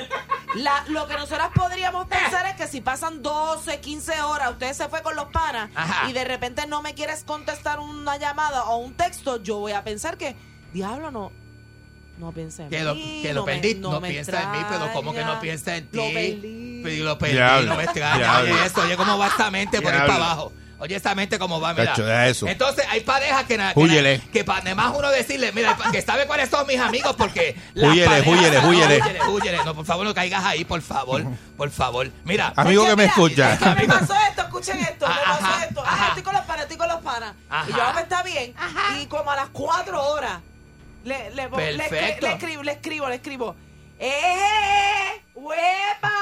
lo 0.88 1.06
que 1.06 1.14
nosotras 1.14 1.50
podríamos 1.54 2.06
pensar 2.08 2.46
es 2.46 2.54
que 2.56 2.66
si 2.66 2.80
pasan 2.80 3.22
12, 3.22 3.80
15 3.80 4.20
horas, 4.22 4.45
usted 4.50 4.72
se 4.72 4.88
fue 4.88 5.02
con 5.02 5.16
los 5.16 5.26
panas 5.26 5.70
Ajá. 5.74 6.08
y 6.08 6.12
de 6.12 6.24
repente 6.24 6.66
no 6.66 6.82
me 6.82 6.94
quieres 6.94 7.24
contestar 7.24 7.78
una 7.80 8.16
llamada 8.16 8.64
o 8.64 8.76
un 8.78 8.94
texto, 8.94 9.42
yo 9.42 9.58
voy 9.58 9.72
a 9.72 9.82
pensar 9.84 10.16
que, 10.16 10.36
diablo, 10.72 11.10
no, 11.10 11.32
no 12.18 12.32
piensa 12.32 12.64
en 12.64 12.70
Que 12.70 12.82
lo, 12.82 12.94
mí, 12.94 13.20
que 13.22 13.34
lo 13.34 13.40
no 13.40 13.46
me- 13.46 13.52
perdí, 13.54 13.74
no 13.74 13.90
no, 13.92 14.00
me 14.00 14.08
piensa 14.10 14.42
en 14.42 14.50
mí, 14.52 14.58
pero 14.68 14.92
como 14.92 15.12
que 15.12 15.22
no 15.24 15.38
piensa 15.40 15.76
en 15.76 15.86
ti. 15.88 15.96
Lo 15.96 16.04
perdí. 16.04 16.80
Pero 16.82 17.04
lo 17.04 17.18
perdí, 17.18 17.34
Diablo, 17.34 17.68
no 17.70 17.76
me 17.76 17.84
extraña. 17.84 18.16
diablo. 18.18 18.54
Oye 18.54 18.64
eso, 18.66 18.80
oye 18.82 18.96
cómo 18.96 19.18
va 19.18 19.26
esta 19.28 19.50
mente 19.50 19.80
por 19.82 19.92
ir 19.92 20.00
para 20.00 20.14
abajo. 20.14 20.52
Oye 20.78 20.94
esa 20.96 21.14
mente 21.14 21.38
cómo 21.38 21.58
va, 21.58 21.72
mira. 21.72 21.86
Cacho, 21.86 22.04
deja 22.04 22.26
eso. 22.28 22.46
Entonces 22.46 22.84
hay 22.90 23.00
parejas 23.00 23.44
que, 23.44 23.56
na- 23.56 23.72
que, 23.72 23.80
Húyele. 23.80 24.18
na- 24.18 24.24
que 24.30 24.44
para 24.44 24.60
además 24.60 24.92
uno 24.94 25.08
decirle, 25.10 25.50
mira, 25.52 25.74
que 25.90 26.02
sabe 26.02 26.26
cuáles 26.26 26.50
son 26.50 26.66
mis 26.66 26.78
amigos 26.78 27.16
porque 27.16 27.56
las 27.72 27.92
Húyele, 27.92 28.06
parejas- 28.06 28.26
húyele, 28.26 28.60
no, 28.60 28.68
húyele. 28.68 29.00
húyele, 29.00 29.22
húyele. 29.24 29.64
No, 29.64 29.74
por 29.74 29.86
favor, 29.86 30.04
no 30.06 30.12
caigas 30.14 30.44
ahí, 30.44 30.66
por 30.66 30.82
favor, 30.82 31.24
por 31.56 31.70
favor. 31.70 32.10
Mira, 32.24 32.52
Amigo 32.56 32.82
que 32.84 32.90
me 32.90 32.96
mira, 33.04 33.06
escucha. 33.08 33.52
es 33.54 33.58
que 33.58 33.68
me 33.70 33.84
pasó 33.86 34.14
esto, 34.28 34.42
escuchen 34.42 34.78
esto, 34.80 35.06
me 35.08 35.12
Ajá, 35.14 35.38
pasó 35.38 35.64
esto. 35.64 35.80
ajá. 35.80 35.96
Ah, 35.98 36.08
estoy 36.08 36.22
con 36.22 36.34
los 36.34 36.42
panas, 36.44 36.62
estoy 36.64 36.76
con 36.76 36.88
los 36.88 37.00
panas. 37.02 37.32
Ajá. 37.48 37.66
Y 37.68 37.72
yo, 37.72 37.78
pues, 37.92 38.02
está 38.04 38.22
bien. 38.22 38.54
Y 39.00 39.06
como 39.06 39.30
a 39.30 39.36
las 39.36 39.48
cuatro 39.48 40.02
horas, 40.10 40.40
le, 41.04 41.30
le, 41.30 41.48
le, 41.48 41.72
le 41.72 41.84
escribo, 42.32 42.62
le 42.62 42.72
escribo, 42.72 43.08
le 43.08 43.14
escribo. 43.14 43.56
¡Eh! 43.98 45.22
¡Huepa! 45.34 46.12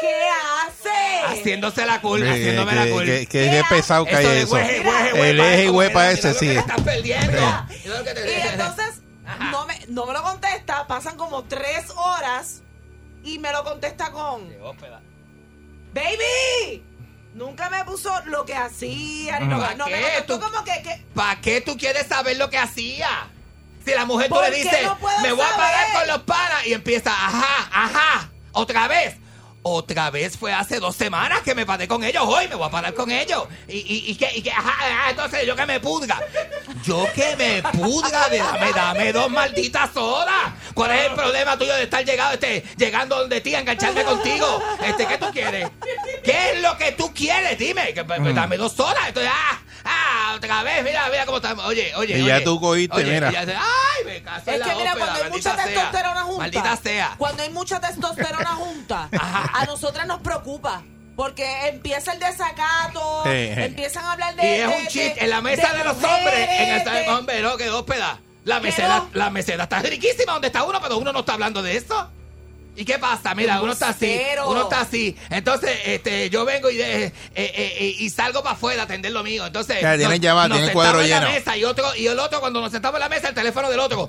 ¿Qué 0.00 0.14
hace? 0.28 0.90
haciéndose 1.40 1.84
la 1.86 2.00
culpa, 2.00 2.26
Que, 2.26 2.32
haciéndome 2.32 2.74
la 2.74 2.84
que, 2.84 2.90
culpa. 2.90 3.04
que, 3.06 3.26
que 3.26 3.58
es 3.60 3.66
pesado 3.68 4.04
que 4.06 4.16
hay 4.16 4.26
eso. 4.42 4.54
hueje, 4.54 4.80
hueje, 4.80 5.30
El 5.30 5.38
huepa, 5.38 5.52
eje 5.52 5.54
es 5.54 5.62
y 5.62 5.66
como, 5.66 5.78
huepa 5.78 6.10
ese, 6.10 6.34
sí. 6.34 6.48
estás 6.50 6.80
perdiendo. 6.82 7.66
Y 7.84 8.48
entonces 8.48 9.02
no 9.50 9.66
me, 9.66 9.78
no 9.88 10.06
me 10.06 10.12
lo 10.12 10.22
contesta, 10.22 10.86
pasan 10.86 11.16
como 11.16 11.44
tres 11.44 11.90
horas 11.96 12.62
y 13.22 13.38
me 13.38 13.52
lo 13.52 13.62
contesta 13.64 14.10
con. 14.12 14.48
¡Baby! 15.92 16.84
Nunca 17.34 17.68
me 17.70 17.84
puso 17.84 18.12
lo 18.26 18.44
que 18.44 18.54
hacía, 18.54 19.40
ni 19.40 19.46
lo 19.48 19.58
¿Para 19.58 19.70
que 19.72 19.76
no 19.76 19.86
me 19.86 19.92
qué? 19.92 20.00
contestó 20.02 20.38
Tú- 20.38 20.44
como 20.52 20.64
que, 20.64 20.82
que 20.82 21.04
¿Para 21.14 21.40
qué 21.40 21.60
tú 21.60 21.76
quieres 21.76 22.06
saber 22.06 22.36
lo 22.36 22.48
que 22.48 22.58
hacía? 22.58 23.08
Si 23.84 23.90
la 23.92 24.04
mujer 24.06 24.28
tú 24.28 24.34
¿Por 24.34 24.44
le 24.48 24.56
dices, 24.56 24.82
no 24.82 24.98
me 25.22 25.32
voy 25.32 25.44
a 25.44 25.56
parar 25.56 25.92
con 25.92 26.08
los 26.08 26.22
panas 26.22 26.66
y 26.66 26.72
empieza, 26.72 27.10
ajá, 27.10 27.68
ajá, 27.70 28.30
otra 28.52 28.88
vez. 28.88 29.16
Otra 29.66 30.10
vez 30.10 30.36
fue 30.36 30.52
hace 30.52 30.78
dos 30.78 30.94
semanas 30.94 31.40
que 31.40 31.54
me 31.54 31.64
paré 31.64 31.88
con 31.88 32.04
ellos. 32.04 32.22
Hoy 32.26 32.46
me 32.48 32.54
voy 32.54 32.66
a 32.66 32.70
parar 32.70 32.92
con 32.92 33.10
ellos. 33.10 33.44
Y, 33.66 33.78
y, 33.78 34.10
y 34.10 34.14
que, 34.14 34.30
y 34.36 34.42
que, 34.42 34.50
ajá, 34.52 34.68
ajá, 34.78 35.10
entonces 35.10 35.46
yo 35.46 35.56
que 35.56 35.64
me 35.64 35.80
pudga. 35.80 36.20
Yo 36.84 37.06
que 37.14 37.34
me 37.36 37.62
pudga, 37.70 38.28
de- 38.28 38.38
dame, 38.40 38.72
dame 38.74 39.12
dos 39.14 39.30
malditas 39.30 39.96
horas. 39.96 40.52
¿Cuál 40.74 40.90
es 40.90 41.06
el 41.06 41.14
problema 41.14 41.56
tuyo 41.56 41.74
de 41.76 41.84
estar 41.84 42.04
llegado, 42.04 42.34
este, 42.34 42.62
llegando 42.76 43.16
donde 43.18 43.40
ti, 43.40 43.54
a 43.54 43.60
engancharme 43.60 44.04
contigo? 44.04 44.62
Este, 44.84 45.06
¿qué 45.06 45.16
tú 45.16 45.26
quieres? 45.32 45.70
¿Qué 46.22 46.50
es 46.52 46.60
lo 46.60 46.76
que 46.76 46.92
tú 46.92 47.14
quieres? 47.14 47.58
Dime, 47.58 47.94
que, 47.94 48.04
pues, 48.04 48.20
Mm. 48.20 48.34
dame 48.34 48.58
dos 48.58 48.78
horas. 48.80 49.08
Entonces, 49.08 49.32
ah, 49.34 49.60
ah, 49.86 50.34
otra 50.36 50.62
vez, 50.62 50.84
mira, 50.84 51.08
mira 51.10 51.24
cómo 51.24 51.38
estamos. 51.38 51.64
Oye, 51.64 51.90
oye, 51.96 52.18
Y 52.18 52.26
ya 52.26 52.36
oye. 52.36 52.44
tú 52.44 52.60
cogiste, 52.60 52.96
Oye, 52.98 53.12
mira. 53.12 53.30
y 53.30 53.32
ya 53.32 53.44
se- 53.46 53.54
ay, 53.56 54.04
me 54.04 54.22
caso 54.22 54.42
en 54.50 54.54
Es 54.54 54.60
la 54.60 54.66
que 54.66 54.74
mira, 54.74 54.90
ópera, 54.92 55.06
cuando 55.06 55.24
hay 55.24 55.30
mucha 55.30 55.48
maldita 55.50 55.64
sea. 55.64 55.74
testosterona 55.74 56.22
junta, 56.22 56.38
Maldita 56.42 56.76
sea. 56.76 57.14
cuando 57.16 57.42
hay 57.42 57.50
mucha 57.50 57.80
testosterona 57.80 58.50
junta, 58.50 59.08
a 59.54 59.64
nosotras 59.64 60.06
nos 60.06 60.20
preocupa. 60.20 60.82
Porque 61.16 61.68
empieza 61.68 62.12
el 62.12 62.18
desacato, 62.18 63.22
empiezan 63.24 64.04
a 64.04 64.12
hablar 64.12 64.34
de. 64.34 64.42
Y 64.42 64.60
es 64.60 64.66
un 64.66 64.86
chiste 64.88 65.22
en 65.22 65.30
la 65.30 65.40
mesa 65.40 65.72
de, 65.72 65.84
los 65.84 65.94
hombres. 65.94 66.48
En 66.50 66.84
de- 66.84 67.08
hombre, 67.08 67.40
no, 67.40 67.56
que 67.56 67.66
dos 67.66 67.84
pedazos. 67.84 68.18
La 68.42 68.58
mesera, 68.58 69.04
la 69.12 69.30
mesera 69.30 69.62
está 69.62 69.80
riquísima 69.80 70.32
donde 70.32 70.48
está 70.48 70.64
uno, 70.64 70.80
pero 70.82 70.98
uno 70.98 71.12
no 71.12 71.20
está 71.20 71.34
hablando 71.34 71.62
de 71.62 71.76
eso. 71.76 72.10
¿Y 72.76 72.84
qué 72.84 72.98
pasa? 72.98 73.34
Mira, 73.34 73.60
uno 73.62 73.72
está 73.72 73.90
así, 73.90 74.20
uno 74.46 74.62
está 74.62 74.80
así. 74.80 75.16
Entonces, 75.30 75.78
este, 75.84 76.28
yo 76.30 76.44
vengo 76.44 76.70
y, 76.70 76.76
de- 76.76 77.04
eh, 77.06 77.12
eh, 77.34 77.52
eh, 77.78 77.94
y 78.00 78.10
salgo 78.10 78.42
para 78.42 78.56
afuera 78.56 78.82
a 78.82 78.84
atender 78.86 79.12
lo 79.12 79.22
mío. 79.22 79.46
Entonces, 79.46 79.78
tienen 79.78 80.00
nos- 80.08 80.20
llamada, 80.20 80.48
nos 80.48 80.56
tienen 80.58 80.74
sentamos 80.74 80.92
cuadro 80.92 81.02
en 81.02 81.10
la 81.10 81.20
mesa 81.20 81.56
y 81.56 81.64
otro 81.64 81.94
y 81.94 82.06
el 82.08 82.18
otro 82.18 82.40
cuando 82.40 82.60
nos 82.60 82.72
sentamos 82.72 82.96
en 82.96 83.00
la 83.02 83.08
mesa, 83.08 83.28
el 83.28 83.34
teléfono 83.34 83.70
del 83.70 83.78
otro. 83.80 84.08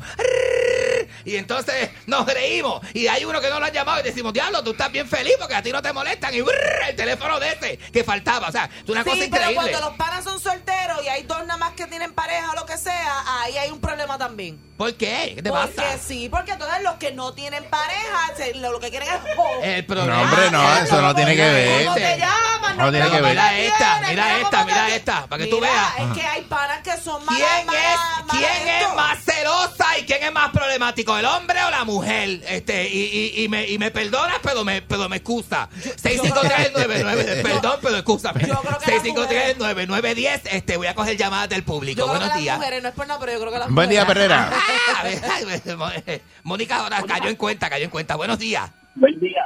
Y 1.24 1.36
entonces 1.36 1.90
nos 2.08 2.26
reímos. 2.26 2.82
Y 2.94 3.08
hay 3.08 3.26
uno 3.26 3.40
que 3.42 3.50
no 3.50 3.60
lo 3.60 3.66
han 3.66 3.74
llamado 3.74 4.00
y 4.00 4.04
decimos, 4.04 4.34
diablo, 4.34 4.64
tú 4.64 4.72
estás 4.72 4.92
bien 4.92 5.08
feliz 5.08 5.34
porque 5.40 5.56
a 5.56 5.62
ti 5.64 5.72
no 5.72 5.82
te 5.82 5.92
molestan. 5.94 6.34
Y 6.34 6.42
brrr, 6.42 6.90
el 6.90 6.96
teléfono 6.96 7.40
de 7.40 7.50
ese 7.52 7.78
que 7.78 8.04
faltaba. 8.04 8.48
O 8.48 8.52
sea, 8.52 8.70
es 8.84 8.90
una 8.90 9.04
Sí, 9.04 9.10
cosa 9.10 9.22
pero 9.22 9.26
increíble. 9.52 9.56
cuando 9.72 9.80
los 9.90 9.98
panas 9.98 10.24
son 10.24 10.40
solteros 10.40 11.04
y 11.04 11.08
hay 11.08 11.24
dos 11.24 11.40
nada 11.46 11.58
más 11.58 11.74
que 11.74 11.86
tienen 11.88 12.14
pareja 12.14 12.52
o 12.52 12.56
lo 12.56 12.66
que 12.66 12.78
sea, 12.78 13.42
ahí 13.42 13.58
hay 13.58 13.70
un 13.72 13.80
problema 13.80 14.18
también. 14.18 14.60
¿Por 14.78 14.94
qué? 14.96 15.34
¿Qué 15.36 15.42
te 15.42 15.50
porque 15.50 15.74
pasa? 15.74 15.98
sí, 16.06 16.28
porque 16.30 16.52
entonces 16.52 16.84
los 16.84 16.96
que 16.96 17.14
no 17.14 17.34
tienen 17.34 17.64
pareja, 17.70 18.32
se- 18.36 18.56
lo, 18.56 18.74
lo 18.74 18.80
que 18.82 18.90
quieren 18.90 19.08
es 19.08 19.36
joder. 19.36 19.70
El 19.70 19.86
problema. 19.86 20.16
No, 20.18 20.22
hombre, 20.24 20.52
no, 20.52 20.78
eso 20.80 21.02
no 21.02 21.16
tiene 21.16 21.34
que 21.36 21.42
ver. 21.50 21.86
¿Cómo 21.86 21.96
te 21.96 22.18
llaman? 22.18 22.78
No 22.78 22.92
tiene 22.92 23.06
que 23.10 23.22
ver. 23.22 23.30
Mira 23.32 23.58
esta, 23.58 24.02
mira 24.10 24.40
esta, 24.40 24.66
mira 24.66 24.90
esta, 24.96 25.28
para 25.28 25.44
que 25.44 25.50
tú 25.50 25.62
veas. 25.62 25.94
Es 25.98 26.18
que 26.20 26.28
hay 26.28 26.42
panas 26.42 26.80
que 26.84 26.98
son 27.02 27.24
malas, 27.24 27.42
¿Quién 27.56 27.66
malas, 27.68 27.84
es, 28.20 28.26
malas 28.26 28.52
quién 28.64 28.96
más 28.98 29.18
celosa 29.24 29.98
y 29.98 30.04
quién 30.06 30.24
es 30.24 30.32
más 30.34 30.52
problemático, 30.52 31.18
el 31.18 31.26
hombre 31.26 31.64
o 31.64 31.70
la 31.70 31.86
mujer? 31.86 32.42
Este, 32.46 32.90
y, 32.90 33.32
y, 33.38 33.44
y 33.46 33.48
me, 33.48 33.66
y 33.68 33.78
me 33.78 33.92
perdonas, 33.92 34.40
pero 34.44 34.66
me, 34.66 34.82
pero 34.82 35.08
me 35.08 35.16
excusa. 35.18 35.70
65399, 36.02 37.42
perdón, 37.44 37.80
pero 37.82 37.98
excúsame. 37.98 38.42
Yo 38.46 38.60
creo 38.62 38.78
que 38.80 38.92
las 38.92 39.04
6539910, 39.04 40.42
este, 40.52 40.76
voy 40.76 40.88
a 40.88 40.96
coger 40.96 41.16
llamadas 41.16 41.48
del 41.48 41.64
público. 41.64 42.00
Yo 42.00 42.06
creo 42.08 42.18
Buenos 42.20 42.28
que 42.30 42.34
las 42.36 42.42
días. 42.44 42.58
mujeres, 42.58 42.84
no 42.84 42.90
es 42.90 42.96
por 42.96 43.08
nada, 43.08 43.20
pero 43.22 43.32
yo 43.32 43.40
creo 43.40 43.52
que 43.54 43.60
las 43.60 43.70
Buen 43.72 43.90
día, 43.90 44.04
mujeres- 44.04 44.28
Perrera. 44.28 44.52
Mónica 46.44 46.78
ahora 46.78 47.02
cayó 47.08 47.30
en 47.30 47.36
cuenta, 47.36 47.70
cayó 47.70 47.86
en 47.86 47.90
cuenta. 47.90 48.16
Buenos 48.16 48.40
días. 48.40 48.70
Buen 48.96 49.20
día. 49.20 49.46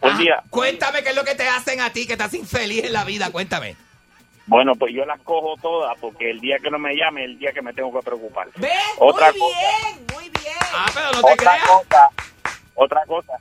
Buen 0.00 0.14
Ah, 0.14 0.18
día. 0.18 0.42
Cuéntame 0.50 1.02
qué 1.02 1.10
es 1.10 1.16
lo 1.16 1.24
que 1.24 1.34
te 1.34 1.46
hacen 1.48 1.80
a 1.80 1.90
ti, 1.92 2.06
que 2.06 2.12
estás 2.14 2.32
infeliz 2.34 2.84
en 2.84 2.92
la 2.92 3.04
vida, 3.04 3.30
cuéntame. 3.30 3.76
Bueno, 4.46 4.72
pues 4.74 4.92
yo 4.94 5.04
las 5.04 5.20
cojo 5.20 5.56
todas 5.60 5.96
porque 6.00 6.30
el 6.30 6.40
día 6.40 6.56
que 6.62 6.70
no 6.70 6.78
me 6.78 6.94
llame 6.96 7.22
es 7.24 7.30
el 7.30 7.38
día 7.38 7.52
que 7.52 7.62
me 7.62 7.72
tengo 7.72 7.92
que 7.92 8.04
preocupar. 8.04 8.48
¿Ves? 8.56 8.72
Otra 8.98 9.30
muy 9.32 9.40
cosa. 9.40 9.58
bien, 9.58 10.06
muy 10.14 10.24
bien. 10.42 10.54
Ah, 10.74 10.86
pero 10.92 11.06
no 11.12 11.22
te 11.22 11.32
Otra 11.32 11.36
creas. 11.36 11.68
cosa, 11.68 12.10
otra 12.74 13.00
cosa, 13.06 13.32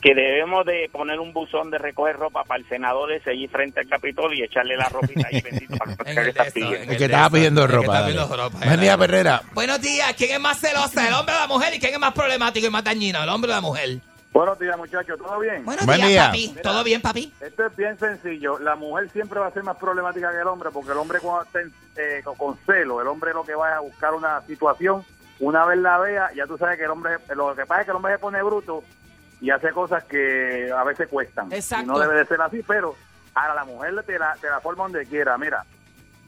que 0.00 0.14
debemos 0.14 0.64
de 0.64 0.88
poner 0.92 1.18
un 1.18 1.32
buzón 1.32 1.70
de 1.70 1.78
recoger 1.78 2.16
ropa 2.16 2.44
para 2.44 2.60
el 2.60 2.68
senador 2.68 3.10
ese 3.12 3.30
allí 3.30 3.48
frente 3.48 3.80
al 3.80 3.88
Capitolio 3.88 4.38
y 4.38 4.44
echarle 4.46 4.76
la 4.76 4.88
ropita 4.88 5.26
ahí 5.26 5.40
bendito 5.44 5.76
para 5.76 5.96
que 5.96 6.50
pidiendo. 6.52 6.96
que 6.96 7.04
estaba 7.04 7.30
pidiendo 7.30 7.66
ropa. 7.66 8.02
Buen. 8.50 9.42
Buenos 9.54 9.80
días, 9.80 10.14
¿quién 10.16 10.30
es 10.32 10.40
más 10.40 10.58
celosa, 10.60 11.08
el 11.08 11.14
hombre 11.14 11.34
o 11.34 11.38
la 11.40 11.46
mujer? 11.48 11.74
¿Y 11.74 11.80
quién 11.80 11.94
es 11.94 11.98
más 12.00 12.12
problemático 12.12 12.66
y 12.66 12.70
más 12.70 12.84
dañino, 12.84 13.22
el 13.22 13.28
hombre 13.28 13.50
o 13.50 13.54
la 13.54 13.60
mujer? 13.60 13.98
Buenos 14.32 14.58
días, 14.58 14.76
muchachos. 14.76 15.18
¿Todo 15.18 15.38
bien? 15.40 15.64
Buenos 15.64 15.84
Buen 15.86 15.96
días, 15.98 16.08
día. 16.10 16.26
papi. 16.26 16.54
¿Todo 16.62 16.84
bien, 16.84 17.00
papi? 17.00 17.32
Esto 17.40 17.66
es 17.66 17.76
bien 17.76 17.98
sencillo. 17.98 18.58
La 18.60 18.76
mujer 18.76 19.10
siempre 19.10 19.40
va 19.40 19.46
a 19.46 19.50
ser 19.52 19.64
más 19.64 19.76
problemática 19.78 20.30
que 20.30 20.38
el 20.40 20.46
hombre 20.46 20.68
porque 20.70 20.92
el 20.92 20.98
hombre 20.98 21.18
cuando 21.20 21.42
está 21.44 21.60
en- 21.60 21.72
eh, 21.96 22.20
con, 22.22 22.36
con 22.36 22.56
celo, 22.66 23.00
el 23.00 23.08
hombre 23.08 23.32
lo 23.32 23.42
que 23.42 23.54
va 23.54 23.70
es 23.70 23.74
a 23.76 23.80
buscar 23.80 24.14
una 24.14 24.40
situación, 24.46 25.02
una 25.40 25.64
vez 25.64 25.78
la 25.78 25.98
vea, 25.98 26.28
ya 26.36 26.46
tú 26.46 26.56
sabes 26.58 26.76
que 26.78 26.84
el 26.84 26.90
hombre, 26.90 27.14
lo 27.34 27.56
que 27.56 27.64
pasa 27.66 27.80
es 27.80 27.84
que 27.86 27.90
el 27.90 27.96
hombre 27.96 28.12
se 28.12 28.18
pone 28.18 28.42
bruto 28.42 28.84
y 29.40 29.50
hace 29.50 29.70
cosas 29.70 30.04
que 30.04 30.70
a 30.76 30.84
veces 30.84 31.08
cuestan. 31.08 31.52
Exacto. 31.52 31.84
Y 31.84 31.88
no 31.88 31.98
debe 31.98 32.16
de 32.16 32.26
ser 32.26 32.40
así, 32.40 32.62
pero 32.66 32.94
ahora 33.34 33.54
la 33.54 33.64
mujer 33.64 34.02
te 34.04 34.18
la, 34.18 34.34
te 34.40 34.48
la 34.48 34.60
forma 34.60 34.84
donde 34.84 35.06
quiera. 35.06 35.38
Mira, 35.38 35.64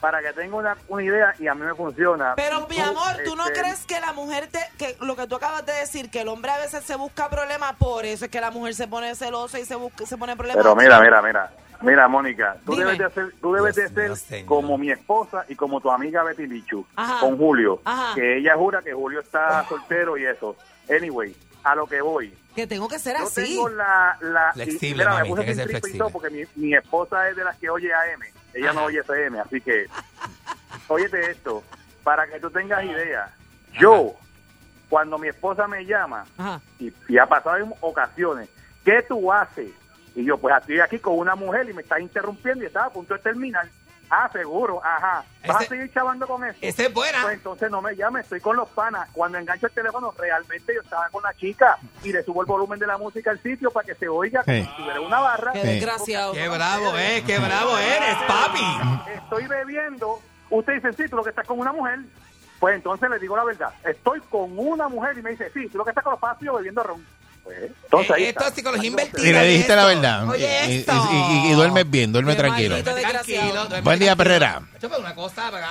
para 0.00 0.22
que 0.22 0.32
tenga 0.32 0.56
una, 0.56 0.76
una 0.88 1.02
idea 1.02 1.34
y 1.38 1.46
a 1.46 1.54
mí 1.54 1.62
me 1.62 1.74
funciona. 1.74 2.34
Pero 2.36 2.66
mi 2.68 2.78
amor, 2.80 3.16
¿tú 3.24 3.36
no 3.36 3.46
este, 3.46 3.60
crees 3.60 3.84
que 3.84 4.00
la 4.00 4.12
mujer 4.12 4.48
te, 4.48 4.60
que 4.78 4.96
lo 5.04 5.14
que 5.14 5.26
tú 5.26 5.36
acabas 5.36 5.66
de 5.66 5.72
decir, 5.72 6.10
que 6.10 6.22
el 6.22 6.28
hombre 6.28 6.50
a 6.50 6.58
veces 6.58 6.84
se 6.84 6.96
busca 6.96 7.28
problemas, 7.28 7.74
por 7.76 8.04
eso 8.04 8.24
es 8.24 8.30
que 8.30 8.40
la 8.40 8.50
mujer 8.50 8.74
se 8.74 8.88
pone 8.88 9.14
celosa 9.14 9.58
y 9.58 9.64
se 9.64 9.74
busca, 9.74 10.06
se 10.06 10.16
pone 10.16 10.36
problemas? 10.36 10.62
Pero 10.62 10.74
mira, 10.74 11.00
mira, 11.00 11.22
mira. 11.22 11.50
Mira, 11.82 12.08
Mónica, 12.08 12.58
tú 12.66 12.72
Dime. 12.72 12.84
debes 12.84 12.98
de 12.98 13.10
ser, 13.10 13.34
tú 13.40 13.54
debes 13.54 13.74
Dios 13.74 13.94
de 13.94 14.16
ser 14.16 14.44
como 14.44 14.76
mi 14.76 14.90
esposa 14.90 15.46
y 15.48 15.54
como 15.56 15.80
tu 15.80 15.90
amiga 15.90 16.22
Betty 16.22 16.46
Lichu, 16.46 16.84
Ajá. 16.94 17.20
con 17.20 17.38
Julio, 17.38 17.80
Ajá. 17.86 18.14
que 18.14 18.36
ella 18.36 18.54
jura 18.54 18.82
que 18.82 18.92
Julio 18.92 19.20
está 19.20 19.64
soltero 19.66 20.18
y 20.18 20.26
eso. 20.26 20.56
Anyway, 20.90 21.34
a 21.64 21.74
lo 21.74 21.86
que 21.86 22.00
voy. 22.00 22.36
Que 22.54 22.66
tengo 22.66 22.88
que 22.88 22.98
ser 22.98 23.16
Yo 23.18 23.24
así. 23.24 23.42
tengo 23.54 23.68
la... 23.68 24.16
la 24.20 24.50
y- 24.50 24.54
Flexible, 24.54 24.88
y 25.04 25.06
mira, 25.06 25.10
mami, 25.10 25.22
me 25.22 25.28
puse 25.36 25.44
que 25.46 25.54
ser 25.54 25.68
flexible. 25.68 25.98
todo 25.98 26.10
porque 26.10 26.30
mi, 26.30 26.42
mi 26.56 26.74
esposa 26.74 27.28
es 27.28 27.36
de 27.36 27.44
las 27.44 27.56
que 27.58 27.70
oye 27.70 27.92
AM. 27.92 28.22
Ella 28.54 28.72
no 28.72 28.84
oye 28.84 28.98
FM, 29.00 29.38
así 29.40 29.60
que... 29.60 29.86
Óyete 30.88 31.30
esto, 31.30 31.62
para 32.02 32.26
que 32.26 32.40
tú 32.40 32.50
tengas 32.50 32.84
idea. 32.84 33.32
Yo, 33.78 34.14
cuando 34.88 35.18
mi 35.18 35.28
esposa 35.28 35.68
me 35.68 35.84
llama, 35.84 36.24
Ajá. 36.36 36.60
y, 36.78 36.92
y 37.08 37.18
ha 37.18 37.26
pasado 37.26 37.56
en 37.58 37.72
ocasiones, 37.80 38.48
¿qué 38.84 39.02
tú 39.02 39.32
haces? 39.32 39.70
Y 40.16 40.24
yo, 40.24 40.36
pues 40.38 40.54
estoy 40.58 40.80
aquí 40.80 40.98
con 40.98 41.16
una 41.18 41.36
mujer 41.36 41.68
y 41.70 41.72
me 41.72 41.82
está 41.82 42.00
interrumpiendo 42.00 42.64
y 42.64 42.66
estaba 42.66 42.86
a 42.86 42.90
punto 42.90 43.14
de 43.14 43.20
terminar. 43.20 43.68
Ah, 44.12 44.28
seguro, 44.32 44.80
ajá. 44.84 45.24
¿Vas 45.46 45.56
Ese- 45.62 45.64
a 45.66 45.68
seguir 45.68 45.92
chavando 45.94 46.26
con 46.26 46.44
eso? 46.44 46.58
Esa 46.60 46.82
es 46.82 46.92
buena. 46.92 47.22
Pues 47.22 47.34
entonces 47.36 47.70
no 47.70 47.80
me 47.80 47.94
llames, 47.94 48.24
estoy 48.24 48.40
con 48.40 48.56
los 48.56 48.68
panas. 48.70 49.08
Cuando 49.12 49.38
engancho 49.38 49.66
el 49.68 49.72
teléfono, 49.72 50.12
realmente 50.18 50.74
yo 50.74 50.80
estaba 50.80 51.08
con 51.10 51.22
la 51.22 51.32
chica 51.34 51.78
y 52.02 52.12
le 52.12 52.22
subo 52.24 52.40
el 52.40 52.46
volumen 52.46 52.78
de 52.80 52.88
la 52.88 52.98
música 52.98 53.30
al 53.30 53.40
sitio 53.40 53.70
para 53.70 53.86
que 53.86 53.94
se 53.94 54.08
oiga 54.08 54.42
como 54.42 54.56
Sí. 54.56 54.64
si 54.64 54.76
tuviera 54.82 55.00
una 55.00 55.20
barra. 55.20 55.52
Qué 55.52 55.62
desgraciado. 55.62 56.32
Qué 56.32 56.48
bravo 56.48 56.96
es, 56.98 57.22
qué 57.22 57.38
bravo 57.38 57.78
eres, 57.78 58.16
papi. 58.26 59.10
Estoy 59.14 59.46
bebiendo. 59.46 60.20
Usted 60.50 60.74
dice, 60.74 60.92
sí, 60.94 61.08
tú 61.08 61.14
lo 61.16 61.22
que 61.22 61.30
estás 61.30 61.46
con 61.46 61.60
una 61.60 61.72
mujer. 61.72 62.00
Pues 62.58 62.74
entonces 62.74 63.08
le 63.08 63.18
digo 63.20 63.36
la 63.36 63.44
verdad. 63.44 63.72
Estoy 63.84 64.20
con 64.28 64.58
una 64.58 64.88
mujer 64.88 65.16
y 65.16 65.22
me 65.22 65.30
dice, 65.30 65.50
sí, 65.54 65.68
tú 65.68 65.78
lo 65.78 65.84
que 65.84 65.90
estás 65.92 66.02
con 66.04 66.10
los 66.10 66.20
panas 66.20 66.36
yo 66.40 66.54
bebiendo 66.56 66.82
ron. 66.82 67.06
Entonces 67.84 68.10
ahí 68.12 68.24
Eh, 68.24 68.28
esto 68.30 68.44
está. 68.46 68.60
Entonces, 68.60 68.84
invertida. 68.84 69.28
Y 69.28 69.32
le 69.32 69.44
dijiste 69.46 69.76
la 69.76 69.86
verdad. 69.86 70.28
Oye, 70.28 70.48
Y- 70.66 70.72
y, 70.72 70.76
esto. 70.78 70.92
y- 71.12 71.16
y- 71.16 71.50
y 71.50 71.54
duermes 71.54 71.90
bien, 71.90 72.12
duerme 72.12 72.34
tranquilo. 72.36 72.76
Buen 73.82 73.98
día. 73.98 74.16
Perrera. 74.16 74.62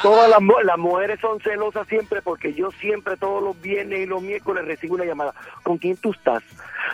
Todas 0.01 0.29
las, 0.29 0.39
las 0.63 0.77
mujeres 0.77 1.19
son 1.19 1.39
celosas 1.41 1.87
siempre 1.87 2.21
porque 2.21 2.53
yo 2.53 2.69
siempre 2.79 3.17
todos 3.17 3.41
los 3.43 3.59
viernes 3.61 3.99
y 3.99 4.05
los 4.05 4.21
miércoles 4.21 4.65
recibo 4.65 4.95
una 4.95 5.05
llamada. 5.05 5.33
¿Con 5.63 5.77
quién 5.77 5.97
tú 5.97 6.11
estás? 6.11 6.43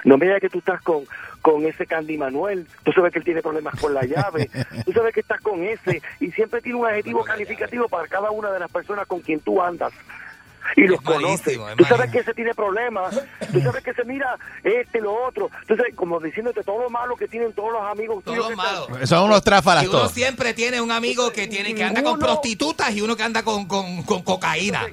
No 0.03 0.17
me 0.17 0.25
digas 0.25 0.41
que 0.41 0.49
tú 0.49 0.59
estás 0.59 0.81
con, 0.81 1.05
con 1.41 1.65
ese 1.65 1.85
Candy 1.85 2.17
Manuel. 2.17 2.67
Tú 2.83 2.91
sabes 2.91 3.11
que 3.11 3.19
él 3.19 3.25
tiene 3.25 3.41
problemas 3.41 3.79
con 3.79 3.93
la 3.93 4.03
llave. 4.03 4.49
Tú 4.85 4.91
sabes 4.91 5.13
que 5.13 5.21
estás 5.21 5.39
con 5.41 5.63
ese. 5.63 6.01
Y 6.19 6.31
siempre 6.31 6.61
tiene 6.61 6.77
un 6.77 6.85
adjetivo 6.85 7.23
calificativo 7.23 7.87
para 7.87 8.07
cada 8.07 8.31
una 8.31 8.51
de 8.51 8.59
las 8.59 8.71
personas 8.71 9.07
con 9.07 9.21
quien 9.21 9.39
tú 9.39 9.61
andas. 9.61 9.93
Y 10.75 10.81
los 10.87 10.99
Es 10.99 11.05
conoces. 11.05 11.25
malísimo, 11.47 11.69
es 11.69 11.75
Tú 11.77 11.83
sabes 11.83 11.97
malísimo. 11.99 12.11
que 12.13 12.19
ese 12.19 12.33
tiene 12.33 12.53
problemas. 12.53 13.21
Tú 13.51 13.61
sabes 13.61 13.83
que 13.83 13.93
se 13.93 14.03
mira 14.05 14.37
este 14.63 14.97
y 14.97 15.01
lo 15.01 15.13
otro. 15.25 15.49
Entonces, 15.61 15.95
como 15.95 16.19
diciéndote 16.19 16.63
todo 16.63 16.81
lo 16.83 16.89
malo 16.89 17.15
que 17.15 17.27
tienen 17.27 17.53
todos 17.53 17.71
los 17.73 17.81
amigos 17.83 18.23
tuyos. 18.23 18.39
Todo 18.39 18.49
que 18.49 18.55
malo. 18.55 18.87
están- 18.89 19.07
Son 19.07 19.23
unos 19.25 19.43
tráfalas 19.43 19.83
Y 19.83 19.87
uno 19.87 19.97
todos. 19.99 20.11
siempre 20.11 20.53
tiene 20.53 20.81
un 20.81 20.91
amigo 20.91 21.31
que 21.31 21.47
tiene 21.47 21.73
que 21.75 21.83
anda 21.83 22.03
con 22.03 22.19
prostitutas 22.19 22.91
y 22.95 23.01
uno 23.01 23.15
que 23.15 23.23
anda 23.23 23.43
con, 23.43 23.67
con, 23.67 24.03
con 24.03 24.21
cocaína. 24.23 24.87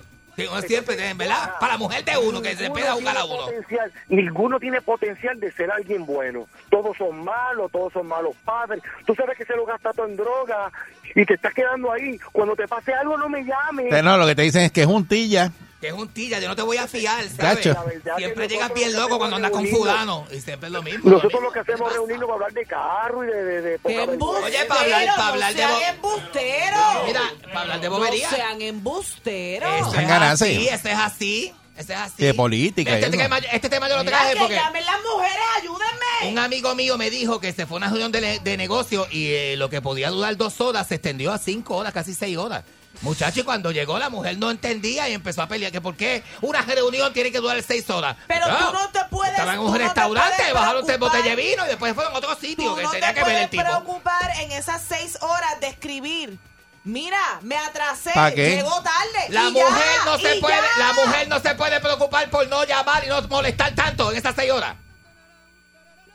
Siempre 0.66 0.96
¿verdad? 1.14 1.54
Para 1.60 1.72
la 1.74 1.78
mujer 1.78 2.04
de 2.04 2.16
uno, 2.16 2.40
que 2.42 2.56
se 2.56 2.62
Ninguno 2.64 2.74
pega 2.74 2.92
a 2.92 2.94
buscar 2.94 3.16
a 3.16 3.20
tiene 3.22 3.34
uno. 3.34 3.44
potencial- 3.46 3.92
ninguno 4.08 4.60
tiene 4.60 4.80
potencial 4.82 5.40
de 5.40 5.52
ser 5.52 5.70
alguien 5.70 6.06
bueno. 6.06 6.46
Todos 6.70 6.96
son 6.96 7.24
malos, 7.24 7.70
todos 7.70 7.92
son 7.92 8.06
malos 8.06 8.34
padres. 8.44 8.82
Tú 9.06 9.14
sabes 9.14 9.36
que 9.36 9.44
se 9.44 9.54
lo 9.56 9.64
gasta 9.66 9.92
todo 9.92 10.06
en 10.06 10.16
droga 10.16 10.72
y 11.14 11.24
te 11.26 11.34
estás 11.34 11.52
quedando 11.54 11.92
ahí. 11.92 12.18
Cuando 12.32 12.56
te 12.56 12.66
pase 12.68 12.92
algo, 12.94 13.16
no 13.18 13.28
me 13.28 13.44
llames. 13.44 14.02
No, 14.02 14.16
lo 14.16 14.26
que 14.26 14.34
te 14.34 14.42
dicen 14.42 14.62
es 14.62 14.72
que 14.72 14.82
es 14.82 14.86
un 14.86 15.06
tilla. 15.06 15.52
Que 15.82 15.88
es 15.88 15.94
un 15.94 16.06
tilla, 16.08 16.38
yo 16.38 16.46
no 16.46 16.54
te 16.54 16.62
voy 16.62 16.76
a 16.76 16.86
fiar, 16.86 17.24
¿sabes? 17.28 17.66
Cacho. 17.66 17.76
Siempre 18.16 18.46
llegas 18.46 18.72
bien 18.72 18.92
loco 18.94 19.18
cuando 19.18 19.34
andas 19.36 19.50
con 19.50 19.66
fulano. 19.66 20.24
Y 20.30 20.40
siempre 20.40 20.68
es 20.68 20.72
lo 20.72 20.80
mismo. 20.80 21.10
Nosotros 21.10 21.34
lo 21.42 21.48
lo 21.48 21.52
que 21.52 21.58
hacemos 21.58 21.88
es 21.90 21.94
reunirnos 21.94 22.26
para 22.28 22.34
hablar 22.34 22.52
de 22.52 22.66
carro 22.66 23.24
y 23.24 23.26
de... 23.26 23.44
de, 23.44 23.62
de 23.62 23.78
poca 23.80 23.94
¡Qué 23.94 24.06
vergüenza. 24.06 24.46
Oye, 24.46 24.64
para 24.66 24.80
hablar- 24.80 25.06
para 25.16 25.28
hablar 25.28 25.52
no 25.54 25.56
de 25.60 25.66
sean 25.66 25.94
embusteros! 25.96 27.04
Mira, 27.06 27.20
para 27.46 27.60
hablar 27.62 27.80
de 27.80 27.88
bobería. 27.88 28.30
No 28.30 28.36
sean 28.36 28.62
embusteros. 28.62 29.74
Eso 29.88 30.00
es 30.00 30.08
ganarse. 30.08 30.44
así, 30.44 30.68
eso 30.68 30.88
es 30.88 30.98
así. 30.98 31.54
Eso 31.76 31.92
es 31.94 31.98
así. 31.98 32.22
De 32.22 32.34
política 32.34 32.96
Este, 32.98 33.16
tema, 33.16 33.38
este 33.38 33.68
tema 33.68 33.88
yo 33.88 33.96
lo 33.96 34.04
traje 34.04 34.34
que 34.34 34.38
porque 34.38 34.54
llamen 34.54 34.84
las 34.84 35.02
mujeres, 35.02 35.38
ayúdenme. 35.58 36.30
un 36.30 36.38
amigo 36.38 36.74
mío 36.76 36.96
me 36.98 37.10
dijo 37.10 37.40
que 37.40 37.52
se 37.52 37.66
fue 37.66 37.76
a 37.76 37.78
una 37.78 37.88
reunión 37.88 38.12
de, 38.12 38.38
de 38.40 38.56
negocio 38.56 39.06
y 39.10 39.28
eh, 39.32 39.56
lo 39.56 39.68
que 39.70 39.80
podía 39.80 40.10
durar 40.10 40.36
dos 40.36 40.60
horas 40.60 40.86
se 40.86 40.96
extendió 40.96 41.32
a 41.32 41.38
cinco 41.38 41.76
horas, 41.76 41.92
casi 41.92 42.14
seis 42.14 42.36
horas. 42.36 42.62
Muchacho, 43.02 43.40
y 43.40 43.42
cuando 43.42 43.70
llegó 43.72 43.98
la 43.98 44.08
mujer 44.08 44.38
no 44.38 44.50
entendía 44.50 45.08
y 45.08 45.12
empezó 45.14 45.42
a 45.42 45.48
pelear 45.48 45.72
que 45.72 45.80
por 45.80 45.96
qué 45.96 46.22
una 46.40 46.62
reunión 46.62 47.12
tiene 47.12 47.30
que 47.32 47.38
durar 47.38 47.60
seis 47.62 47.88
horas. 47.90 48.16
Pero 48.28 48.46
Claro, 48.46 48.66
tú 48.68 48.72
no 48.74 48.88
te 48.90 49.00
puedes- 49.10 49.32
Estaba 49.32 49.54
en 49.54 49.58
un 49.60 49.66
no 49.66 49.72
te 49.72 49.78
restaurante, 49.78 50.36
puedes 50.38 50.54
bajaron 50.54 50.86
tres 50.86 50.98
botellas 50.98 51.24
de 51.24 51.36
vino 51.36 51.64
y 51.64 51.68
después 51.68 51.94
fueron 51.94 52.14
a 52.14 52.18
otro 52.18 52.34
sitio 52.36 52.70
Tú 52.70 52.76
que 52.76 52.82
no 52.84 52.90
tenía 52.90 53.08
te 53.08 53.14
que 53.14 53.20
ver 53.20 53.24
puedes 53.24 53.42
el 53.44 53.50
tipo. 53.50 53.62
preocupar 53.64 54.30
en 54.40 54.52
esas 54.52 54.82
seis 54.88 55.18
horas 55.20 55.60
de 55.60 55.66
escribir. 55.68 56.38
Mira, 56.84 57.38
me 57.42 57.56
atrasé, 57.56 58.10
llegó 58.34 58.82
tarde. 58.82 59.26
La 59.28 59.42
y 59.48 59.52
ya, 59.54 59.64
mujer 59.64 59.86
no 60.04 60.18
se 60.18 60.36
puede, 60.40 60.56
ya. 60.56 60.78
la 60.86 60.92
mujer 60.94 61.28
no 61.28 61.40
se 61.40 61.54
puede 61.54 61.80
preocupar 61.80 62.28
por 62.30 62.48
no 62.48 62.64
llamar 62.64 63.04
y 63.04 63.08
no 63.08 63.22
molestar 63.22 63.72
tanto 63.74 64.10
en 64.10 64.18
esas 64.18 64.34
seis 64.34 64.50
horas. 64.50 64.74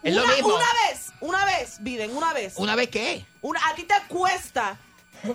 Es 0.04 0.14
lo 0.16 0.24
Una- 0.24 0.34
mismo. 0.34 0.50
Una 0.56 0.66
vez, 0.90 1.06
una 1.22 1.46
vez, 1.46 1.78
Biden, 1.80 2.16
una 2.16 2.34
vez. 2.34 2.54
¿Una 2.58 2.76
vez 2.76 2.90
qué? 2.90 3.26
Una- 3.42 3.60
a 3.68 3.76
ti 3.76 3.84
te 3.84 3.96
cuesta, 4.08 4.78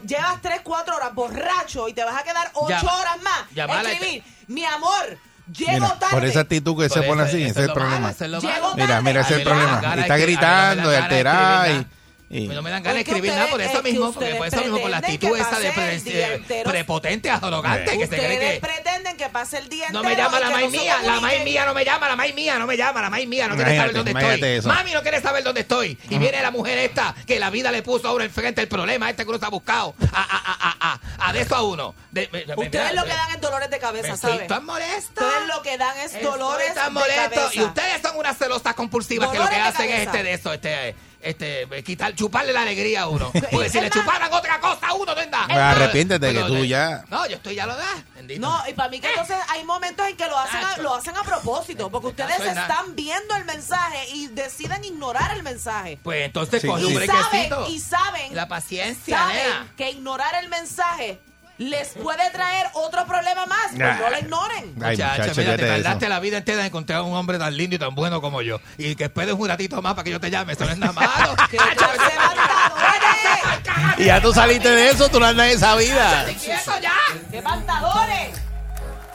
llevas 0.06 0.40
tres, 0.42 0.60
cuatro 0.62 0.96
horas 0.96 1.14
borracho 1.14 1.88
y 1.88 1.92
te 1.92 2.04
vas 2.04 2.16
a 2.20 2.22
quedar 2.22 2.50
ocho 2.54 2.68
Ya. 2.68 2.80
horas 2.80 3.22
más. 3.22 3.50
Llamarla- 3.54 3.92
escribir, 3.92 4.24
mi 4.48 4.64
amor, 4.64 5.18
llego 5.52 5.72
Mira, 5.72 5.98
tarde. 5.98 6.14
por 6.14 6.24
esa 6.24 6.40
actitud 6.40 6.72
que 6.82 6.88
Por 6.88 6.98
se 6.98 7.02
pone 7.06 7.22
eso- 7.22 7.28
así, 7.30 7.42
eso 7.42 7.50
ese 7.50 7.50
es 7.50 7.56
el 7.58 7.66
lo 7.68 7.74
malo, 7.74 7.86
problema. 7.86 8.10
eso 8.10 8.24
es 8.24 8.30
lo 8.30 8.40
Llego 8.40 8.52
malo. 8.70 8.74
Mira, 8.76 9.00
mira, 9.02 9.20
ese 9.22 9.34
es 9.34 9.40
el 9.40 9.46
A 9.48 9.50
problema. 9.50 9.80
de 9.96 10.00
Está 10.02 10.14
a 10.14 10.18
gritando 10.18 10.88
y 10.88 10.92
de 10.92 10.96
alterada 10.98 11.66
escribir 11.66 11.86
y... 11.88 12.01
y- 12.32 12.48
No 12.48 12.62
me 12.62 12.70
dan 12.70 12.82
ganas 12.82 12.94
de 12.96 13.00
escribir 13.02 13.32
nada 13.32 13.46
por 13.48 13.60
eso 13.60 13.78
es 13.78 13.84
mismo, 13.84 14.12
porque 14.12 14.34
por 14.34 14.46
eso 14.46 14.56
mismo, 14.62 14.78
por 14.78 14.90
la 14.90 14.96
actitud 14.98 15.36
esa 15.36 15.58
de 15.60 15.70
pre- 15.72 16.64
prepotente, 16.64 17.30
arrogante, 17.30 17.98
que 17.98 18.06
se 18.06 18.16
cree 18.16 18.32
Ustedes 18.34 18.54
que... 18.54 18.60
pretenden 18.60 19.16
que 19.16 19.28
pase 19.28 19.58
el 19.58 19.68
día 19.68 19.90
No 19.90 20.02
me 20.02 20.16
llama 20.16 20.40
la 20.40 20.50
maíz 20.50 20.70
mía, 20.70 20.96
la 21.04 21.20
maíz 21.20 21.44
mía 21.44 21.64
no 21.66 21.74
me 21.74 21.84
llama, 21.84 22.08
la 22.08 22.16
maíz 22.16 22.34
mía 22.34 22.58
no 22.58 22.66
me 22.66 22.76
llama, 22.76 23.02
la 23.02 23.10
maíz 23.10 23.28
mía 23.28 23.48
no 23.48 23.54
quiere 23.56 23.76
saber 23.76 23.92
dónde 23.94 24.10
estoy. 24.12 24.50
eso. 24.50 24.68
Mami 24.68 24.92
no 24.92 25.02
quiere 25.02 25.20
saber 25.20 25.44
dónde 25.44 25.60
estoy. 25.60 25.98
Y 26.08 26.18
viene 26.18 26.40
la 26.42 26.50
mujer 26.50 26.78
esta 26.78 27.14
que 27.26 27.38
la 27.38 27.50
vida 27.50 27.70
le 27.70 27.82
puso 27.82 28.08
ahora 28.08 28.24
enfrente 28.24 28.60
el 28.60 28.68
problema 28.68 29.10
este 29.10 29.22
que 29.24 29.28
uno 29.28 29.36
está 29.36 29.48
buscado. 29.48 29.94
A, 30.12 30.20
a, 30.22 30.22
a, 30.22 30.70
a, 30.70 30.92
a, 31.18 31.28
a 31.28 31.32
de 31.32 31.40
eso 31.42 31.54
a 31.56 31.62
uno. 31.62 31.94
De- 32.10 32.28
me- 32.32 32.42
Ustedes 32.54 32.90
me- 32.90 32.94
lo 32.96 33.02
que 33.04 33.08
dan 33.10 33.30
es 33.34 33.40
dolores 33.40 33.70
de 33.70 33.78
cabeza, 33.78 34.08
me 34.08 34.14
estoy 34.14 34.32
¿saben? 34.32 34.46
tan 34.48 34.64
molesto. 34.64 35.24
Ustedes 35.24 35.46
lo 35.48 35.62
que 35.62 35.78
dan 35.78 35.98
es 36.00 36.22
dolores 36.22 36.68
Estoy 36.68 36.82
tan 36.82 36.94
de 36.94 37.00
molesto. 37.00 37.30
cabeza. 37.34 37.50
Y 37.54 37.62
ustedes 37.62 38.02
son 38.02 38.16
unas 38.16 38.36
celosas 38.38 38.74
compulsivas 38.74 39.30
que 39.30 39.38
lo 39.38 39.48
que 39.48 39.56
hacen 39.56 39.90
es 39.90 40.06
este 40.06 40.22
de 40.22 40.32
eso, 40.34 40.52
este, 40.52 40.94
este, 41.22 41.66
quitar, 41.84 42.14
chuparle 42.14 42.52
la 42.52 42.62
alegría 42.62 43.02
a 43.02 43.08
uno. 43.08 43.30
Porque 43.50 43.68
si 43.70 43.80
le 43.80 43.90
chuparan 43.90 44.32
otra 44.32 44.60
cosa 44.60 44.88
a 44.88 44.94
uno, 44.94 45.14
no 45.14 45.20
anda. 45.20 45.44
Arrepiéntete 45.70 46.32
que 46.32 46.40
tú 46.44 46.64
ya... 46.64 47.04
No, 47.08 47.26
yo 47.26 47.36
estoy 47.36 47.54
ya 47.54 47.66
lo 47.66 47.76
da. 47.76 48.04
No, 48.38 48.62
y 48.68 48.72
para 48.74 48.88
mí 48.88 49.00
que 49.00 49.08
entonces 49.08 49.36
hay 49.48 49.64
momentos 49.64 50.06
en 50.06 50.16
que 50.16 50.26
lo 50.26 50.38
hacen 50.38 50.60
a, 50.64 50.76
lo 50.78 50.94
hacen 50.94 51.16
a 51.16 51.22
propósito, 51.22 51.90
porque 51.90 52.08
ustedes 52.08 52.40
están 52.40 52.94
viendo 52.94 53.34
el 53.36 53.44
mensaje 53.44 54.08
y 54.12 54.28
deciden 54.28 54.84
ignorar 54.84 55.36
el 55.36 55.42
mensaje. 55.42 55.98
Pues 56.02 56.24
entonces 56.26 56.62
Sí, 56.62 56.68
coge 56.68 56.86
sí. 56.86 56.96
un 56.96 57.02
Y 57.02 57.06
saben, 57.06 57.52
y 57.68 57.78
saben, 57.80 58.36
La 58.36 58.48
paciencia, 58.48 59.16
saben 59.18 59.36
nena. 59.36 59.72
que 59.76 59.90
ignorar 59.90 60.34
el 60.42 60.48
mensaje 60.48 61.20
les 61.62 61.88
puede 61.90 62.30
traer 62.30 62.66
otro 62.74 63.06
problema 63.06 63.46
más, 63.46 63.66
pues 63.68 63.78
Nah. 63.78 63.94
no 63.98 64.10
lo 64.10 64.18
ignoren. 64.18 64.74
Ay, 64.82 64.96
Muchacha, 64.96 65.22
muchacho, 65.22 65.22
mira, 65.22 65.34
fíjate 65.34 65.56
te 65.56 65.64
de 65.64 65.70
tardaste 65.82 66.08
la 66.08 66.20
vida 66.20 66.38
entera 66.38 66.60
en 66.60 66.66
encontrar 66.66 67.00
a 67.00 67.02
un 67.02 67.14
hombre 67.14 67.38
tan 67.38 67.56
lindo 67.56 67.76
y 67.76 67.78
tan 67.78 67.94
bueno 67.94 68.20
como 68.20 68.42
yo. 68.42 68.60
Y 68.78 68.94
que 68.94 69.04
esperes 69.04 69.34
un 69.34 69.48
ratito 69.48 69.80
más 69.82 69.94
para 69.94 70.04
que 70.04 70.10
yo 70.10 70.20
te 70.20 70.30
llame. 70.30 70.52
Eso 70.54 70.64
no 70.64 70.72
es 70.72 70.78
nada. 70.78 70.92
Y 73.98 74.04
ya 74.06 74.20
tú 74.20 74.32
saliste 74.32 74.68
de 74.70 74.90
eso, 74.90 75.08
tú 75.08 75.20
no 75.20 75.26
andas 75.26 75.46
en 75.48 75.56
esa 75.56 75.76
vida. 75.76 76.24
¡Quieto 76.42 76.72
ya! 76.80 76.92
¡Qué 77.30 77.42
pantalones! 77.42 78.30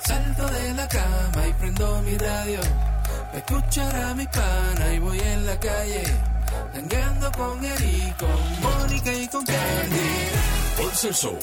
Salto 0.06 0.48
de 0.48 0.74
la 0.76 0.88
cama 0.88 1.48
y 1.48 1.54
prendo 1.54 2.02
mi 2.04 2.18
radio. 2.18 2.60
Pa' 3.32 3.38
escuchar 3.38 3.96
a 3.96 4.14
mi 4.14 4.26
pana 4.28 4.94
y 4.94 5.00
voy 5.00 5.20
en 5.20 5.46
la 5.46 5.60
calle. 5.60 6.04
Tangueando 6.74 7.32
con 7.34 7.66
Eri, 7.66 8.14
con 8.18 8.62
Mónica 8.62 9.14
y 9.14 9.28
con 9.28 9.46
Candy. 9.46 10.57
Por 10.78 10.96
ser 10.96 11.12
show. 11.12 11.38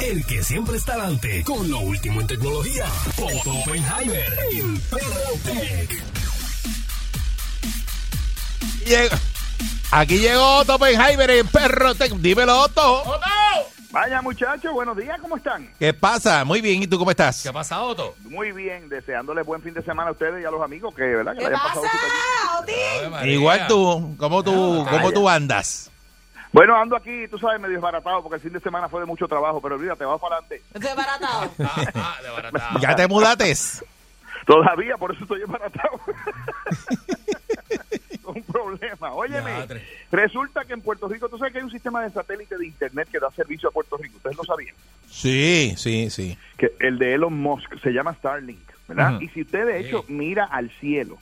El 0.00 0.24
que 0.26 0.42
siempre 0.42 0.76
está 0.76 0.92
adelante 0.94 1.42
con 1.44 1.68
lo 1.70 1.78
último 1.80 2.20
en 2.20 2.26
tecnología, 2.26 2.86
Otto 3.16 3.50
Oppenheimer 3.58 4.32
en 4.52 4.80
Perrotec. 4.80 6.02
Llega- 8.86 9.18
Aquí 9.90 10.18
llegó 10.18 10.58
Otto 10.58 10.74
Oppenheimer 10.76 11.30
en 11.30 11.46
Perro 11.48 11.94
Tech. 11.94 12.12
Dímelo, 12.12 12.60
Otto. 12.60 13.04
Vaya 13.90 14.20
muchachos, 14.20 14.70
buenos 14.72 14.94
días, 14.98 15.18
¿cómo 15.20 15.36
están? 15.38 15.72
¿Qué 15.78 15.94
pasa? 15.94 16.44
Muy 16.44 16.60
bien, 16.60 16.82
¿y 16.82 16.86
tú 16.86 16.98
cómo 16.98 17.10
estás? 17.10 17.42
¿Qué 17.42 17.48
ha 17.48 17.52
pasado, 17.54 17.86
Otto? 17.86 18.14
Muy 18.24 18.52
bien, 18.52 18.88
deseándoles 18.90 19.46
buen 19.46 19.62
fin 19.62 19.72
de 19.72 19.82
semana 19.82 20.10
a 20.10 20.12
ustedes 20.12 20.42
y 20.42 20.44
a 20.46 20.50
los 20.50 20.62
amigos 20.62 20.94
que, 20.94 21.02
¿verdad? 21.02 21.32
Que 21.32 21.38
¿Qué 21.38 21.44
la 21.44 21.56
hayan 21.56 21.62
pasado 21.62 21.82
pasa, 21.82 23.08
María. 23.10 23.32
Igual 23.32 23.66
tú, 23.66 24.14
¿cómo 24.18 24.42
tú, 24.44 24.84
Ah, 24.86 24.90
cómo 24.90 25.10
tú 25.10 25.26
andas? 25.28 25.90
Bueno, 26.52 26.76
ando 26.76 26.96
aquí, 26.96 27.28
tú 27.28 27.38
sabes, 27.38 27.60
medio 27.60 27.74
desbaratado 27.74 28.22
porque 28.22 28.36
el 28.36 28.40
fin 28.42 28.52
de 28.52 28.60
semana 28.60 28.88
fue 28.88 29.00
de 29.00 29.06
mucho 29.06 29.28
trabajo, 29.28 29.60
pero 29.60 29.74
olvídate, 29.74 30.04
va 30.04 30.18
para 30.18 30.36
adelante. 30.36 30.62
Desbaratado. 30.74 31.50
Ah, 31.60 31.84
ah, 31.94 32.16
desbaratado. 32.22 32.80
¿Ya 32.80 32.94
te 32.96 33.06
mudates? 33.06 33.84
Todavía, 34.46 34.96
por 34.96 35.12
eso 35.12 35.22
estoy 35.24 35.40
desbaratado. 35.40 36.00
un 38.24 38.42
problema. 38.42 39.12
Óyeme, 39.12 39.66
resulta 40.10 40.64
que 40.64 40.72
en 40.74 40.80
Puerto 40.82 41.08
Rico, 41.08 41.28
tú 41.28 41.38
sabes 41.38 41.52
que 41.52 41.58
hay 41.58 41.64
un 41.64 41.70
sistema 41.70 42.02
de 42.02 42.10
satélite 42.10 42.56
de 42.56 42.66
internet 42.66 43.08
que 43.10 43.18
da 43.18 43.30
servicio 43.30 43.68
a 43.68 43.72
Puerto 43.72 43.96
Rico. 43.96 44.16
Ustedes 44.16 44.36
lo 44.36 44.44
sabían. 44.44 44.74
Sí, 45.10 45.74
sí, 45.76 46.10
sí. 46.10 46.38
que 46.56 46.72
el 46.80 46.98
de 46.98 47.14
Elon 47.14 47.32
Musk 47.34 47.78
se 47.82 47.90
llama 47.90 48.14
Starlink, 48.14 48.60
¿verdad? 48.86 49.20
Y 49.20 49.28
si 49.28 49.42
usted 49.42 49.66
de 49.66 49.80
hecho 49.80 50.04
Sí. 50.06 50.12
mira 50.12 50.44
al 50.44 50.70
cielo, 50.80 51.18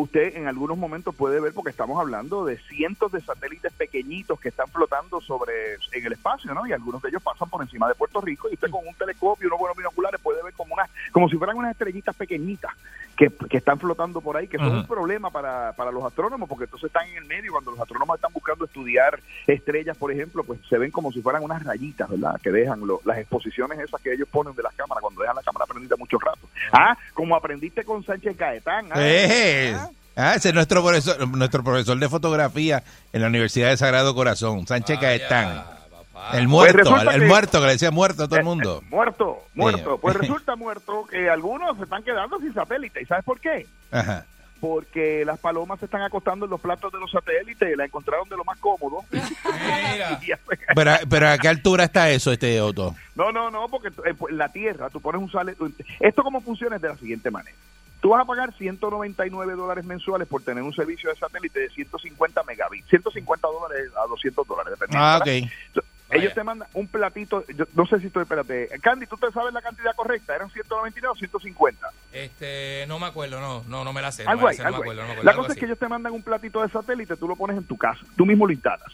usted 0.00 0.36
en 0.36 0.46
algunos 0.46 0.78
momentos 0.78 1.14
puede 1.14 1.40
ver, 1.40 1.52
porque 1.52 1.70
estamos 1.70 1.98
hablando 2.00 2.44
de 2.44 2.56
cientos 2.58 3.10
de 3.10 3.20
satélites 3.20 3.72
pequeñitos 3.72 4.38
que 4.38 4.48
están 4.50 4.68
flotando 4.68 5.20
sobre 5.20 5.52
en 5.92 6.06
el 6.06 6.12
espacio, 6.12 6.54
¿no? 6.54 6.66
Y 6.66 6.72
algunos 6.72 7.02
de 7.02 7.08
ellos 7.08 7.22
pasan 7.22 7.50
por 7.50 7.62
encima 7.62 7.88
de 7.88 7.94
Puerto 7.94 8.20
Rico 8.20 8.48
y 8.50 8.54
usted 8.54 8.70
con 8.70 8.86
un 8.86 8.94
telescopio 8.94 9.48
unos 9.48 9.58
buenos 9.58 9.76
binoculares 9.76 10.20
puede 10.20 10.42
ver 10.42 10.52
como 10.54 10.74
una, 10.74 10.88
como 11.12 11.28
si 11.28 11.36
fueran 11.36 11.56
unas 11.56 11.72
estrellitas 11.72 12.14
pequeñitas 12.14 12.70
que, 13.16 13.28
que 13.50 13.56
están 13.56 13.78
flotando 13.80 14.20
por 14.20 14.36
ahí, 14.36 14.46
que 14.46 14.58
son 14.58 14.68
un 14.76 14.86
problema 14.86 15.30
para, 15.30 15.72
para 15.72 15.90
los 15.90 16.04
astrónomos, 16.04 16.48
porque 16.48 16.64
entonces 16.64 16.86
están 16.86 17.08
en 17.08 17.16
el 17.16 17.24
medio 17.24 17.46
y 17.46 17.48
cuando 17.52 17.72
los 17.72 17.80
astrónomos 17.80 18.16
están 18.16 18.32
buscando 18.32 18.64
estudiar 18.64 19.20
estrellas, 19.48 19.96
por 19.96 20.12
ejemplo, 20.12 20.44
pues 20.44 20.60
se 20.68 20.78
ven 20.78 20.90
como 20.92 21.10
si 21.10 21.20
fueran 21.22 21.42
unas 21.42 21.64
rayitas, 21.64 22.08
¿verdad? 22.08 22.40
Que 22.40 22.52
dejan 22.52 22.86
lo- 22.86 23.00
las 23.04 23.18
exposiciones 23.18 23.78
esas 23.80 24.00
que 24.00 24.12
ellos 24.12 24.28
ponen 24.28 24.54
de 24.54 24.62
las 24.62 24.74
cámaras 24.74 25.02
cuando 25.02 25.20
dejan 25.22 25.34
la 25.36 25.42
cámara 25.42 25.66
prendida 25.66 25.96
mucho 25.96 26.18
rato. 26.18 26.47
Ah, 26.72 26.96
como 27.14 27.36
aprendiste 27.36 27.84
con 27.84 28.04
Sánchez 28.04 28.36
Gaetán. 28.36 28.86
Ah, 28.90 28.94
Eh, 28.98 29.74
Ah, 29.76 29.90
ah, 30.16 30.34
ese 30.34 30.48
es 30.48 30.54
nuestro 30.54 30.82
profesor, 30.82 31.26
nuestro 31.28 31.62
profesor 31.64 31.98
de 31.98 32.08
fotografía 32.08 32.82
en 33.12 33.20
la 33.22 33.28
Universidad 33.28 33.70
de 33.70 33.76
Sagrado 33.76 34.14
Corazón, 34.14 34.66
Sánchez 34.66 34.98
Caetán. 34.98 35.64
papá. 36.12 36.36
El 36.36 36.48
muerto, 36.48 36.74
Pues 36.78 36.84
resulta 36.90 37.14
el, 37.14 37.20
que- 37.20 37.26
muerto 37.26 37.60
que 37.60 37.66
le 37.66 37.72
decía 37.72 37.90
muerto 37.92 38.24
a 38.24 38.26
todo 38.26 38.36
el 38.36 38.42
eh, 38.42 38.44
mundo. 38.44 38.80
eh, 38.82 38.86
muerto, 38.90 39.44
muerto. 39.54 39.94
Sí. 39.94 39.98
Pues 40.02 40.16
resulta 40.18 40.56
muerto 40.56 41.04
que 41.08 41.30
algunos 41.30 41.76
se 41.76 41.84
están 41.84 42.02
quedando 42.02 42.38
sin 42.40 42.52
satélite. 42.52 43.00
¿Y 43.02 43.06
sabes 43.06 43.24
por 43.24 43.38
qué? 43.40 43.66
Ajá. 43.92 44.24
Porque 44.60 45.24
las 45.24 45.38
palomas 45.38 45.78
se 45.78 45.84
están 45.84 46.02
acostando 46.02 46.46
en 46.46 46.50
los 46.50 46.60
platos 46.60 46.92
de 46.92 46.98
los 46.98 47.10
satélites 47.10 47.72
y 47.72 47.76
la 47.76 47.84
encontraron 47.84 48.28
de 48.28 48.36
lo 48.36 48.44
más 48.44 48.58
cómodo. 48.58 49.04
Pero, 50.74 50.92
pero 51.08 51.28
¿a 51.28 51.38
qué 51.38 51.48
altura 51.48 51.84
está 51.84 52.10
eso, 52.10 52.32
este 52.32 52.60
Otto? 52.60 52.94
No, 53.14 53.32
no, 53.32 53.50
no, 53.50 53.68
porque 53.68 53.88
eh, 53.88 54.14
pues, 54.16 54.34
la 54.34 54.50
Tierra, 54.50 54.90
tú 54.90 55.00
pones 55.00 55.20
un 55.20 55.30
sale... 55.30 55.56
Esto 56.00 56.22
cómo 56.22 56.40
funciona 56.40 56.76
es 56.76 56.82
de 56.82 56.88
la 56.88 56.96
siguiente 56.96 57.30
manera. 57.30 57.56
Tú 58.00 58.10
vas 58.10 58.22
a 58.22 58.24
pagar 58.24 58.52
199 58.52 59.54
dólares 59.54 59.84
mensuales 59.84 60.28
por 60.28 60.42
tener 60.42 60.62
un 60.62 60.72
servicio 60.72 61.10
de 61.10 61.16
satélite 61.16 61.60
de 61.60 61.70
150 61.70 62.42
megabits. 62.44 62.88
150 62.88 63.48
dólares 63.48 63.90
a 63.96 64.06
200 64.06 64.46
dólares, 64.46 64.72
dependiendo. 64.78 65.04
Ah, 65.04 65.18
ok. 65.18 65.26
Entonces, 65.26 65.87
Vaya. 66.08 66.22
Ellos 66.22 66.34
te 66.34 66.42
mandan 66.42 66.68
un 66.74 66.86
platito, 66.88 67.44
yo 67.48 67.66
no 67.74 67.86
sé 67.86 68.00
si 68.00 68.06
estoy, 68.06 68.22
espérate. 68.22 68.68
Candy, 68.80 69.06
¿tú 69.06 69.16
te 69.16 69.30
sabes 69.30 69.52
la 69.52 69.60
cantidad 69.60 69.94
correcta? 69.94 70.34
¿Eran 70.34 70.50
199 70.50 71.12
o 71.12 71.16
150? 71.16 71.88
Este, 72.12 72.84
no 72.88 72.98
me 72.98 73.06
acuerdo, 73.06 73.40
no, 73.40 73.62
no, 73.68 73.84
no 73.84 73.92
me 73.92 74.00
la 74.00 74.10
sé. 74.10 74.24
no 74.24 74.30
Algo 74.30 74.42
me 74.42 74.44
la 74.46 74.50
ahí, 74.50 74.56
sé, 74.56 74.62
no 74.62 74.68
me 74.70 74.74
algo 74.76 74.82
acuerdo, 74.82 75.02
ahí. 75.02 75.04
no 75.04 75.08
me 75.08 75.12
acuerdo, 75.12 75.24
La 75.24 75.30
algo 75.32 75.42
cosa 75.42 75.52
es 75.52 75.58
que 75.58 75.66
ellos 75.66 75.78
te 75.78 75.88
mandan 75.88 76.12
un 76.14 76.22
platito 76.22 76.62
de 76.62 76.68
satélite, 76.70 77.16
tú 77.16 77.28
lo 77.28 77.36
pones 77.36 77.56
en 77.58 77.64
tu 77.64 77.76
casa, 77.76 78.00
tú 78.16 78.24
mismo 78.24 78.46
lo 78.46 78.52
instalas. 78.52 78.92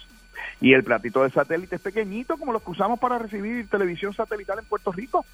Y 0.61 0.73
el 0.73 0.83
platito 0.83 1.23
de 1.23 1.31
satélite 1.31 1.77
es 1.77 1.83
pequeñito, 1.83 2.37
como 2.37 2.53
los 2.53 2.63
que 2.63 2.71
usamos 2.71 2.99
para 2.99 3.19
recibir 3.19 3.69
televisión 3.69 4.13
satelital 4.15 4.59
en 4.59 4.65
Puerto 4.65 4.91
Rico. 4.93 5.25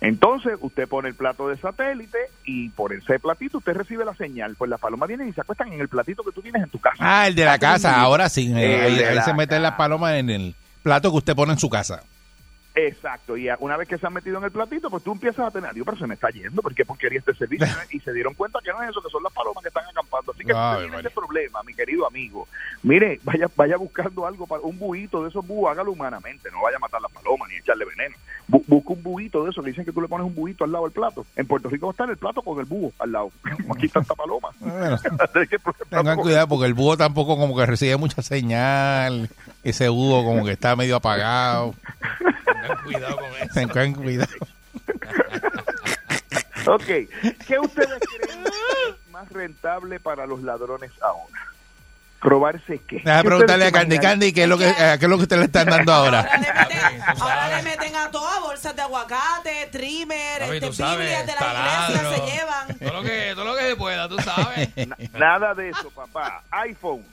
Entonces, 0.00 0.54
usted 0.60 0.88
pone 0.88 1.08
el 1.10 1.14
plato 1.14 1.48
de 1.48 1.58
satélite 1.58 2.16
y 2.44 2.70
por 2.70 2.92
ese 2.94 3.18
platito 3.18 3.58
usted 3.58 3.74
recibe 3.74 4.04
la 4.04 4.14
señal. 4.14 4.54
Pues 4.56 4.70
las 4.70 4.80
palomas 4.80 5.08
vienen 5.08 5.28
y 5.28 5.32
se 5.34 5.42
acuestan 5.42 5.72
en 5.72 5.80
el 5.80 5.88
platito 5.88 6.22
que 6.22 6.32
tú 6.32 6.40
tienes 6.40 6.62
en 6.62 6.70
tu 6.70 6.78
casa. 6.78 6.96
Ah, 7.00 7.26
el 7.28 7.34
de 7.34 7.44
la 7.44 7.58
casa, 7.58 8.00
ahora 8.00 8.28
sí. 8.30 8.50
El 8.50 9.04
Ahí, 9.04 9.22
se 9.22 9.34
meten 9.34 9.62
las 9.62 9.72
palomas 9.74 10.14
en 10.14 10.30
el 10.30 10.54
plato 10.82 11.10
que 11.10 11.18
usted 11.18 11.36
pone 11.36 11.52
en 11.52 11.58
su 11.58 11.68
casa. 11.68 12.02
Exacto, 12.74 13.36
y 13.36 13.48
una 13.58 13.76
vez 13.76 13.88
que 13.88 13.98
se 13.98 14.06
han 14.06 14.12
metido 14.12 14.38
en 14.38 14.44
el 14.44 14.52
platito, 14.52 14.88
pues 14.90 15.02
tú 15.02 15.10
empiezas 15.12 15.44
a 15.46 15.50
tener, 15.50 15.74
digo, 15.74 15.84
pero 15.84 15.98
se 15.98 16.06
me 16.06 16.14
está 16.14 16.30
yendo, 16.30 16.62
¿por 16.62 16.72
qué 16.74 16.84
porquería 16.84 17.18
este 17.18 17.34
servicio? 17.34 17.66
y 17.90 17.98
se 18.00 18.12
dieron 18.12 18.32
cuenta 18.34 18.60
que 18.62 18.70
no 18.70 18.80
es 18.82 18.90
eso, 18.90 19.02
que 19.02 19.10
son 19.10 19.22
las 19.24 19.32
palomas 19.32 19.60
que 19.62 19.68
están 19.68 19.84
acampando. 19.90 20.32
Así 20.32 20.44
que 20.44 20.52
Ay, 20.54 20.74
usted 20.76 20.82
tiene 20.84 21.00
ese 21.00 21.10
problema, 21.10 21.62
mi 21.64 21.74
querido 21.74 22.06
amigo, 22.06 22.46
mire, 22.84 23.20
vaya 23.24 23.48
vaya 23.56 23.76
buscando 23.76 24.24
algo, 24.26 24.46
para 24.46 24.62
un 24.62 24.78
buito 24.78 25.22
de 25.22 25.30
esos 25.30 25.44
búhos, 25.46 25.70
hágalo 25.72 25.90
humanamente, 25.92 26.48
no 26.52 26.62
vaya 26.62 26.76
a 26.76 26.80
matar 26.80 27.00
las 27.02 27.10
palomas 27.10 27.48
ni 27.50 27.56
echarle 27.56 27.84
veneno. 27.84 28.14
Bu- 28.48 28.64
busca 28.66 28.92
un 28.92 29.02
buito 29.02 29.44
de 29.44 29.50
eso, 29.50 29.62
le 29.62 29.68
dicen 29.70 29.84
que 29.84 29.92
tú 29.92 30.00
le 30.00 30.08
pones 30.08 30.26
un 30.26 30.34
buito 30.34 30.64
al 30.64 30.72
lado 30.72 30.84
del 30.84 30.92
plato. 30.92 31.26
En 31.36 31.46
Puerto 31.46 31.68
Rico 31.68 31.86
va 31.86 31.90
a 31.90 31.94
estar 31.94 32.10
el 32.10 32.16
plato 32.16 32.40
con 32.42 32.58
el 32.60 32.64
búho 32.66 32.92
al 33.00 33.12
lado. 33.12 33.30
Aquí 33.74 33.88
tanta 33.88 34.14
paloma. 34.14 34.48
Bueno, 34.60 34.94
ejemplo, 34.94 35.72
tengan 35.88 36.16
cuidado 36.16 36.48
porque 36.48 36.66
el 36.66 36.74
búho 36.74 36.96
tampoco 36.96 37.36
como 37.36 37.56
que 37.56 37.66
recibe 37.66 37.96
mucha 37.96 38.22
señal. 38.22 39.28
Ese 39.64 39.88
búho 39.88 40.24
como 40.24 40.44
que 40.44 40.52
está 40.52 40.74
medio 40.76 40.96
apagado. 40.96 41.74
Tengan 42.60 42.82
cuidado 42.84 43.16
con 43.16 43.30
eso. 43.36 43.54
Tengan 43.54 43.94
cuidado. 43.94 44.32
Ok, 46.66 46.84
¿qué 46.84 47.58
ustedes 47.58 47.98
creen 48.20 48.44
que 48.44 48.50
es 48.90 49.10
más 49.10 49.28
rentable 49.30 49.98
para 49.98 50.26
los 50.26 50.42
ladrones 50.42 50.90
ahora? 51.00 51.40
¿Robarse 52.20 52.78
qué? 52.86 52.96
Deja 52.96 53.22
¿Qué 53.22 53.28
preguntarle 53.28 53.66
a 53.66 53.72
Candy 53.72 53.94
imaginan? 53.94 54.12
Candy 54.12 54.32
qué 54.34 54.42
es 54.42 54.48
lo 54.48 54.58
que, 54.58 54.68
eh, 54.68 54.96
qué 54.98 55.06
es 55.06 55.08
lo 55.08 55.16
que 55.16 55.22
usted 55.22 55.38
le 55.38 55.44
están 55.46 55.66
dando 55.68 55.90
ahora. 55.92 56.20
Ahora 57.18 57.56
le 57.56 57.62
meten 57.62 57.96
a 57.96 58.10
todas 58.10 58.40
bolsas 58.42 58.76
de 58.76 58.82
aguacate, 58.82 59.68
trimmer, 59.72 60.40
Papi, 60.40 60.54
este, 60.56 60.66
tú 60.66 60.72
sabes, 60.74 60.98
Biblias 60.98 61.26
de 61.26 61.32
la 61.32 61.38
iglesia 61.38 62.02
taladro. 62.02 62.26
se 62.26 62.30
llevan. 62.30 62.78
Todo 62.78 62.92
lo 62.92 63.02
que, 63.02 63.32
todo 63.34 63.44
lo 63.46 63.56
que 63.56 63.62
se 63.70 63.76
pueda, 63.76 64.08
tú 64.08 64.18
sabes. 64.18 64.68
Nada 65.14 65.54
de 65.54 65.70
eso, 65.70 65.90
papá. 65.90 66.42
iPhones. 66.50 67.06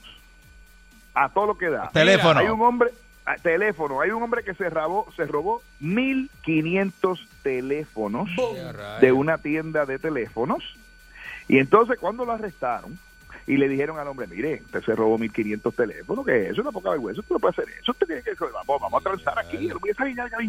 A 1.14 1.28
todo 1.30 1.46
lo 1.46 1.56
que 1.58 1.70
da. 1.70 1.88
Teléfono. 1.90 2.38
Hay 2.38 2.48
un 2.48 2.60
hombre, 2.60 2.90
teléfono. 3.36 4.00
Hay 4.00 4.10
un 4.10 4.22
hombre 4.22 4.42
que 4.42 4.54
se 4.54 4.70
robó, 4.70 5.10
se 5.16 5.26
robó 5.26 5.62
1500 5.80 7.28
teléfonos 7.42 8.30
de 9.00 9.12
una 9.12 9.38
tienda 9.38 9.86
de 9.86 9.98
teléfonos. 9.98 10.64
Y 11.48 11.58
entonces 11.58 11.98
cuando 11.98 12.24
lo 12.24 12.32
arrestaron 12.32 12.98
y 13.46 13.56
le 13.56 13.68
dijeron 13.68 13.98
al 13.98 14.08
hombre, 14.08 14.26
mire, 14.26 14.62
usted 14.66 14.82
se 14.82 14.94
robó 14.94 15.16
1500 15.16 15.74
teléfonos, 15.74 16.26
que 16.26 16.42
eso 16.44 16.52
es 16.52 16.58
una 16.58 16.72
poca 16.72 16.90
vergüenza, 16.90 17.20
usted 17.20 17.34
no 17.34 17.38
puede 17.38 17.52
hacer 17.52 17.68
eso, 17.80 17.92
usted 17.92 18.06
tiene 18.06 18.22
que, 18.22 18.32
vamos, 18.52 18.80
vamos 18.80 19.00
a 19.00 19.08
transar 19.08 19.38
aquí, 19.38 19.68
yo 19.68 19.78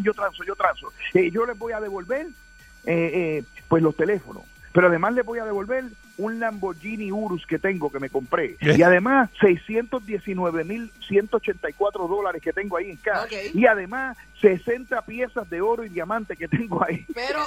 yo 0.02 0.12
transo, 0.12 0.44
yo 0.44 0.54
transo. 0.54 0.92
Eh, 1.14 1.30
yo 1.30 1.46
les 1.46 1.58
voy 1.58 1.72
a 1.72 1.80
devolver, 1.80 2.26
eh, 2.26 3.10
eh, 3.40 3.44
pues 3.68 3.82
los 3.82 3.96
teléfonos. 3.96 4.42
Pero 4.72 4.86
además 4.86 5.14
les 5.14 5.24
voy 5.24 5.40
a 5.40 5.44
devolver 5.44 5.84
un 6.18 6.38
Lamborghini 6.38 7.10
Urus 7.10 7.44
que 7.46 7.58
tengo, 7.58 7.90
que 7.90 7.98
me 7.98 8.10
compré. 8.10 8.56
Y 8.60 8.82
además 8.82 9.30
619.184 9.40 12.08
dólares 12.08 12.42
que 12.42 12.52
tengo 12.52 12.76
ahí 12.76 12.90
en 12.90 12.96
cash. 12.98 13.24
Ok. 13.24 13.32
Y 13.54 13.66
además 13.66 14.16
60 14.40 15.02
piezas 15.02 15.48
de 15.50 15.60
oro 15.60 15.84
y 15.84 15.88
diamante 15.88 16.36
que 16.36 16.48
tengo 16.48 16.84
ahí. 16.84 17.04
Pero 17.14 17.40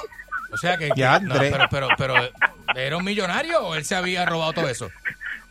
O 0.52 0.56
sea 0.56 0.76
que, 0.76 0.90
Ya, 0.96 1.18
no, 1.20 1.34
pero, 1.38 1.66
pero, 1.70 1.88
pero, 1.96 2.14
¿era 2.74 2.96
un 2.96 3.04
millonario 3.04 3.60
o 3.60 3.74
él 3.74 3.84
se 3.84 3.94
había 3.94 4.26
robado 4.26 4.52
todo 4.52 4.68
eso? 4.68 4.90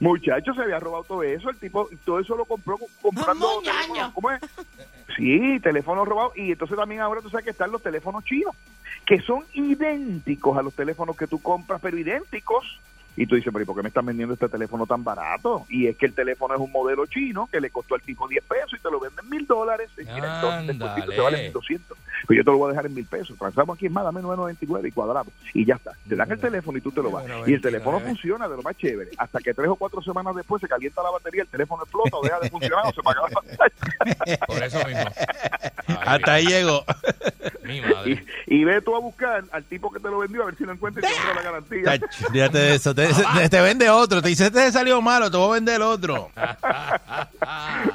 Muchacho, 0.03 0.53
se 0.53 0.61
había 0.61 0.79
robado 0.79 1.03
todo 1.05 1.23
eso. 1.23 1.49
El 1.49 1.57
tipo, 1.57 1.89
todo 2.05 2.19
eso 2.19 2.35
lo 2.35 2.45
compró 2.45 2.77
comprando. 3.01 3.61
teléfonos, 3.61 4.13
¿Cómo 4.13 4.31
es? 4.31 4.41
Sí, 5.15 5.59
teléfonos 5.61 6.07
robados. 6.07 6.37
Y 6.37 6.51
entonces 6.51 6.77
también 6.77 7.01
ahora 7.01 7.21
tú 7.21 7.29
sabes 7.29 7.45
que 7.45 7.51
están 7.51 7.71
los 7.71 7.81
teléfonos 7.81 8.23
chinos, 8.23 8.55
que 9.05 9.21
son 9.21 9.43
idénticos 9.53 10.57
a 10.57 10.61
los 10.61 10.73
teléfonos 10.73 11.15
que 11.15 11.27
tú 11.27 11.41
compras, 11.41 11.79
pero 11.81 11.97
idénticos. 11.97 12.79
Y 13.15 13.27
tú 13.27 13.35
dices, 13.35 13.53
pero 13.53 13.63
¿y 13.63 13.65
por 13.65 13.75
qué 13.75 13.83
me 13.83 13.89
están 13.89 14.07
vendiendo 14.07 14.33
este 14.33 14.49
teléfono 14.49 14.87
tan 14.87 15.03
barato? 15.03 15.65
Y 15.69 15.85
es 15.85 15.95
que 15.97 16.07
el 16.07 16.13
teléfono 16.13 16.55
es 16.55 16.59
un 16.59 16.71
modelo 16.71 17.05
chino 17.05 17.47
que 17.51 17.61
le 17.61 17.69
costó 17.69 17.93
al 17.93 18.01
tipo 18.01 18.27
10 18.27 18.43
pesos 18.43 18.73
y 18.73 18.81
te 18.81 18.89
lo 18.89 18.99
venden 18.99 19.29
mil 19.29 19.45
dólares. 19.45 19.91
Y 19.97 20.01
mira, 20.01 20.35
entonces 20.35 20.79
después 20.79 21.15
te 21.15 21.21
vale 21.21 21.43
1200. 21.43 21.97
Pues 22.27 22.37
yo 22.37 22.43
te 22.43 22.51
lo 22.51 22.57
voy 22.57 22.67
a 22.67 22.71
dejar 22.71 22.85
en 22.85 22.93
mil 22.93 23.05
pesos. 23.05 23.37
Transamos 23.37 23.75
aquí 23.75 23.87
en 23.87 23.93
más, 23.93 24.03
dame 24.03 24.21
9.99 24.21 24.87
y 24.87 24.91
cuadrado. 24.91 25.27
Y 25.53 25.65
ya 25.65 25.75
está. 25.75 25.91
Te 26.07 26.15
dan 26.15 26.31
el 26.31 26.39
teléfono 26.39 26.77
y 26.77 26.81
tú 26.81 26.91
te 26.91 27.01
lo 27.01 27.11
vas. 27.11 27.25
Y 27.47 27.53
el 27.53 27.61
teléfono 27.61 27.99
funciona 27.99 28.47
de 28.47 28.55
lo 28.57 28.61
más 28.63 28.75
chévere. 28.77 29.11
Hasta 29.17 29.39
que 29.39 29.53
tres 29.53 29.67
o 29.69 29.75
cuatro 29.75 30.01
semanas 30.01 30.35
después 30.35 30.61
se 30.61 30.67
calienta 30.67 31.03
la 31.03 31.11
batería, 31.11 31.41
el 31.43 31.47
teléfono 31.49 31.83
explota 31.83 32.17
o 32.17 32.21
deja 32.23 32.39
de 32.39 32.49
funcionar 32.49 32.85
o 32.87 32.93
se 32.93 32.99
apaga 33.01 33.21
la 33.21 33.29
pantalla. 33.29 34.37
Por 34.47 34.63
eso 34.63 34.79
mismo. 34.87 35.11
Hasta 36.05 36.33
ahí 36.33 36.45
llegó. 36.45 36.83
Mi 37.63 37.81
madre. 37.81 38.23
Y, 38.47 38.55
y 38.61 38.63
ve 38.63 38.81
tú 38.81 38.95
a 38.95 38.99
buscar 38.99 39.43
al 39.51 39.63
tipo 39.65 39.91
que 39.91 39.99
te 39.99 40.09
lo 40.09 40.19
vendió 40.19 40.43
a 40.43 40.45
ver 40.47 40.55
si 40.55 40.63
lo 40.65 40.71
encuentras 40.73 41.09
y 41.11 41.27
te 41.27 41.35
la 41.35 41.41
garantía. 41.41 41.91
Ach, 41.91 42.01
Fíjate 42.31 42.57
de 42.57 42.75
eso. 42.75 42.93
Te, 42.95 43.07
te- 43.07 43.49
te 43.49 43.61
vende 43.61 43.89
otro. 43.89 44.21
Te 44.21 44.29
dice, 44.29 44.47
este 44.47 44.71
salió 44.71 45.01
malo, 45.01 45.29
te 45.31 45.37
voy 45.37 45.49
a 45.49 45.53
vender 45.53 45.81
otro. 45.81 46.29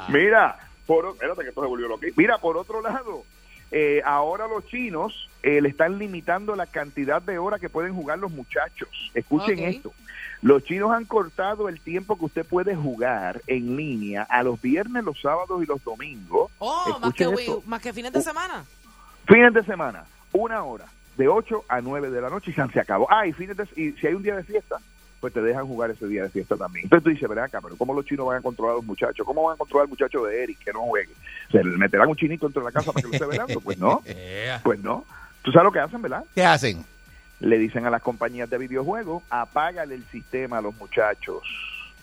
Mira, 0.09 0.57
por, 0.85 1.07
espérate 1.09 1.41
que 1.43 1.49
esto 1.49 1.61
se 1.61 1.67
volvió 1.67 1.87
loco. 1.87 2.01
Mira, 2.15 2.37
por 2.37 2.57
otro 2.57 2.81
lado, 2.81 3.23
eh, 3.71 4.01
ahora 4.03 4.47
los 4.47 4.65
chinos 4.65 5.29
eh, 5.43 5.61
le 5.61 5.69
están 5.69 5.99
limitando 5.99 6.55
la 6.55 6.65
cantidad 6.65 7.21
de 7.21 7.37
horas 7.37 7.61
que 7.61 7.69
pueden 7.69 7.93
jugar 7.93 8.19
los 8.19 8.31
muchachos. 8.31 8.89
Escuchen 9.13 9.59
esto. 9.59 9.93
Los 10.41 10.63
chinos 10.63 10.91
han 10.91 11.05
cortado 11.05 11.67
el 11.67 11.79
tiempo 11.81 12.17
que 12.17 12.25
usted 12.25 12.45
puede 12.45 12.75
jugar 12.75 13.41
en 13.47 13.75
línea 13.75 14.23
a 14.23 14.41
los 14.41 14.61
viernes, 14.61 15.03
los 15.03 15.19
sábados 15.21 15.61
y 15.61 15.65
los 15.65 15.83
domingos. 15.83 16.49
Oh, 16.59 16.97
más 16.99 17.13
que, 17.13 17.27
más 17.65 17.81
que 17.81 17.93
fines 17.93 18.13
de 18.13 18.21
semana. 18.21 18.63
Fines 19.27 19.53
de 19.53 19.63
semana, 19.63 20.05
una 20.31 20.63
hora, 20.63 20.85
de 21.17 21.27
8 21.27 21.65
a 21.67 21.81
9 21.81 22.09
de 22.09 22.21
la 22.21 22.29
noche 22.29 22.51
y 22.51 22.53
se 22.53 22.67
se 22.69 22.79
acabó. 22.79 23.05
Ah, 23.11 23.27
y, 23.27 23.33
fines 23.33 23.57
de, 23.57 23.67
y 23.75 23.91
si 23.93 24.07
hay 24.07 24.13
un 24.13 24.23
día 24.23 24.35
de 24.35 24.43
fiesta, 24.43 24.77
pues 25.19 25.33
te 25.33 25.41
dejan 25.41 25.67
jugar 25.67 25.91
ese 25.91 26.07
día 26.07 26.23
de 26.23 26.29
fiesta 26.29 26.55
también. 26.55 26.85
Entonces 26.85 27.03
tú 27.03 27.09
dices, 27.09 27.27
ven 27.27 27.39
acá, 27.39 27.59
pero 27.61 27.75
¿cómo 27.75 27.93
los 27.93 28.05
chinos 28.05 28.27
van 28.27 28.37
a 28.37 28.41
controlar 28.41 28.73
a 28.73 28.77
los 28.77 28.85
muchachos? 28.85 29.25
¿Cómo 29.25 29.43
van 29.43 29.55
a 29.55 29.57
controlar 29.57 29.83
al 29.83 29.89
muchacho 29.89 30.23
de 30.23 30.43
Eric 30.43 30.59
que 30.59 30.71
no 30.71 30.81
juegue? 30.81 31.13
¿Se 31.51 31.63
le 31.63 31.77
meterán 31.77 32.09
un 32.09 32.15
chinito 32.15 32.47
dentro 32.47 32.61
de 32.61 32.65
la 32.67 32.71
casa 32.71 32.91
para 32.91 33.01
que 33.01 33.07
lo 33.07 33.13
esté 33.13 33.25
velando? 33.25 33.59
Pues 33.61 33.77
no, 33.77 34.01
pues 34.63 34.79
no. 34.79 35.05
¿Tú 35.41 35.51
sabes 35.51 35.65
lo 35.65 35.71
que 35.71 35.79
hacen, 35.79 36.01
verdad? 36.01 36.23
¿Qué 36.33 36.43
hacen? 36.43 36.85
Le 37.39 37.57
dicen 37.57 37.85
a 37.85 37.89
las 37.89 38.01
compañías 38.01 38.49
de 38.49 38.57
videojuegos, 38.57 39.23
apágale 39.29 39.95
el 39.95 40.03
sistema 40.05 40.57
a 40.57 40.61
los 40.61 40.75
muchachos. 40.75 41.43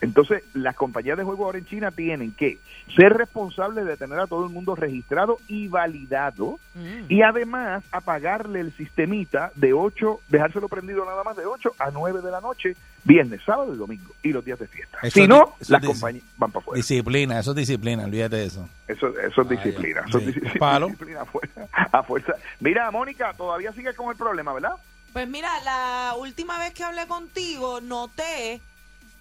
Entonces, 0.01 0.43
las 0.55 0.77
compañías 0.77 1.17
de 1.17 1.25
juegos 1.25 1.45
ahora 1.47 1.59
en 1.59 1.67
China 1.67 1.91
tienen 1.91 2.33
que 2.33 2.59
ser 2.95 3.15
responsables 3.15 3.85
de 3.87 3.97
tener 3.97 4.19
a 4.21 4.27
todo 4.27 4.45
el 4.45 4.53
mundo 4.53 4.75
registrado 4.75 5.39
y 5.49 5.69
validado 5.69 6.59
Mm. 6.75 7.07
y 7.09 7.23
además 7.23 7.83
apagarle 7.91 8.61
el 8.61 8.71
sistemita 8.77 9.51
de 9.55 9.73
8, 9.73 10.21
dejárselo 10.29 10.69
prendido 10.69 11.05
nada 11.07 11.25
más 11.25 11.35
de 11.37 11.47
8 11.47 11.75
a 11.79 11.91
9 11.91 12.21
de 12.21 12.31
la 12.31 12.43
noche, 12.43 12.77
viernes, 13.05 13.41
sábado 13.47 13.73
y 13.75 13.79
domingo 13.79 14.13
y 14.23 14.29
los 14.33 14.45
días 14.45 14.59
de 14.59 14.67
fiesta. 14.69 14.99
Eso 15.03 15.15
si 15.21 15.27
no, 15.27 15.55
las 15.69 15.83
compañías 15.85 16.25
van 16.37 16.51
para 16.53 16.63
afuera. 16.63 16.77
Disciplina, 16.77 17.39
eso 17.39 17.51
es 17.53 17.57
disciplina, 17.57 18.05
olvídate 18.05 18.37
de 18.37 18.45
eso. 18.45 18.69
Eso, 18.87 19.09
eso 19.19 19.41
es 19.43 19.49
disciplina. 19.49 20.05
Eso 20.07 20.19
es 20.19 20.35
Sí. 20.35 20.41
dis- 20.41 20.59
Palo. 20.59 20.87
disciplina 20.89 21.23
a 21.23 21.25
fuerza, 21.25 21.67
a 21.73 22.03
fuerza. 22.03 22.35
Mira, 22.61 22.91
Mónica, 22.91 23.33
todavía 23.35 23.73
sigue 23.73 23.95
con 23.95 24.11
el 24.11 24.17
problema, 24.17 24.53
¿verdad? 24.53 24.73
Pues 25.15 25.27
mira, 25.27 25.49
la 25.65 26.13
última 26.19 26.59
vez 26.59 26.75
que 26.75 26.85
hablé 26.85 27.07
contigo, 27.07 27.81
noté 27.81 28.61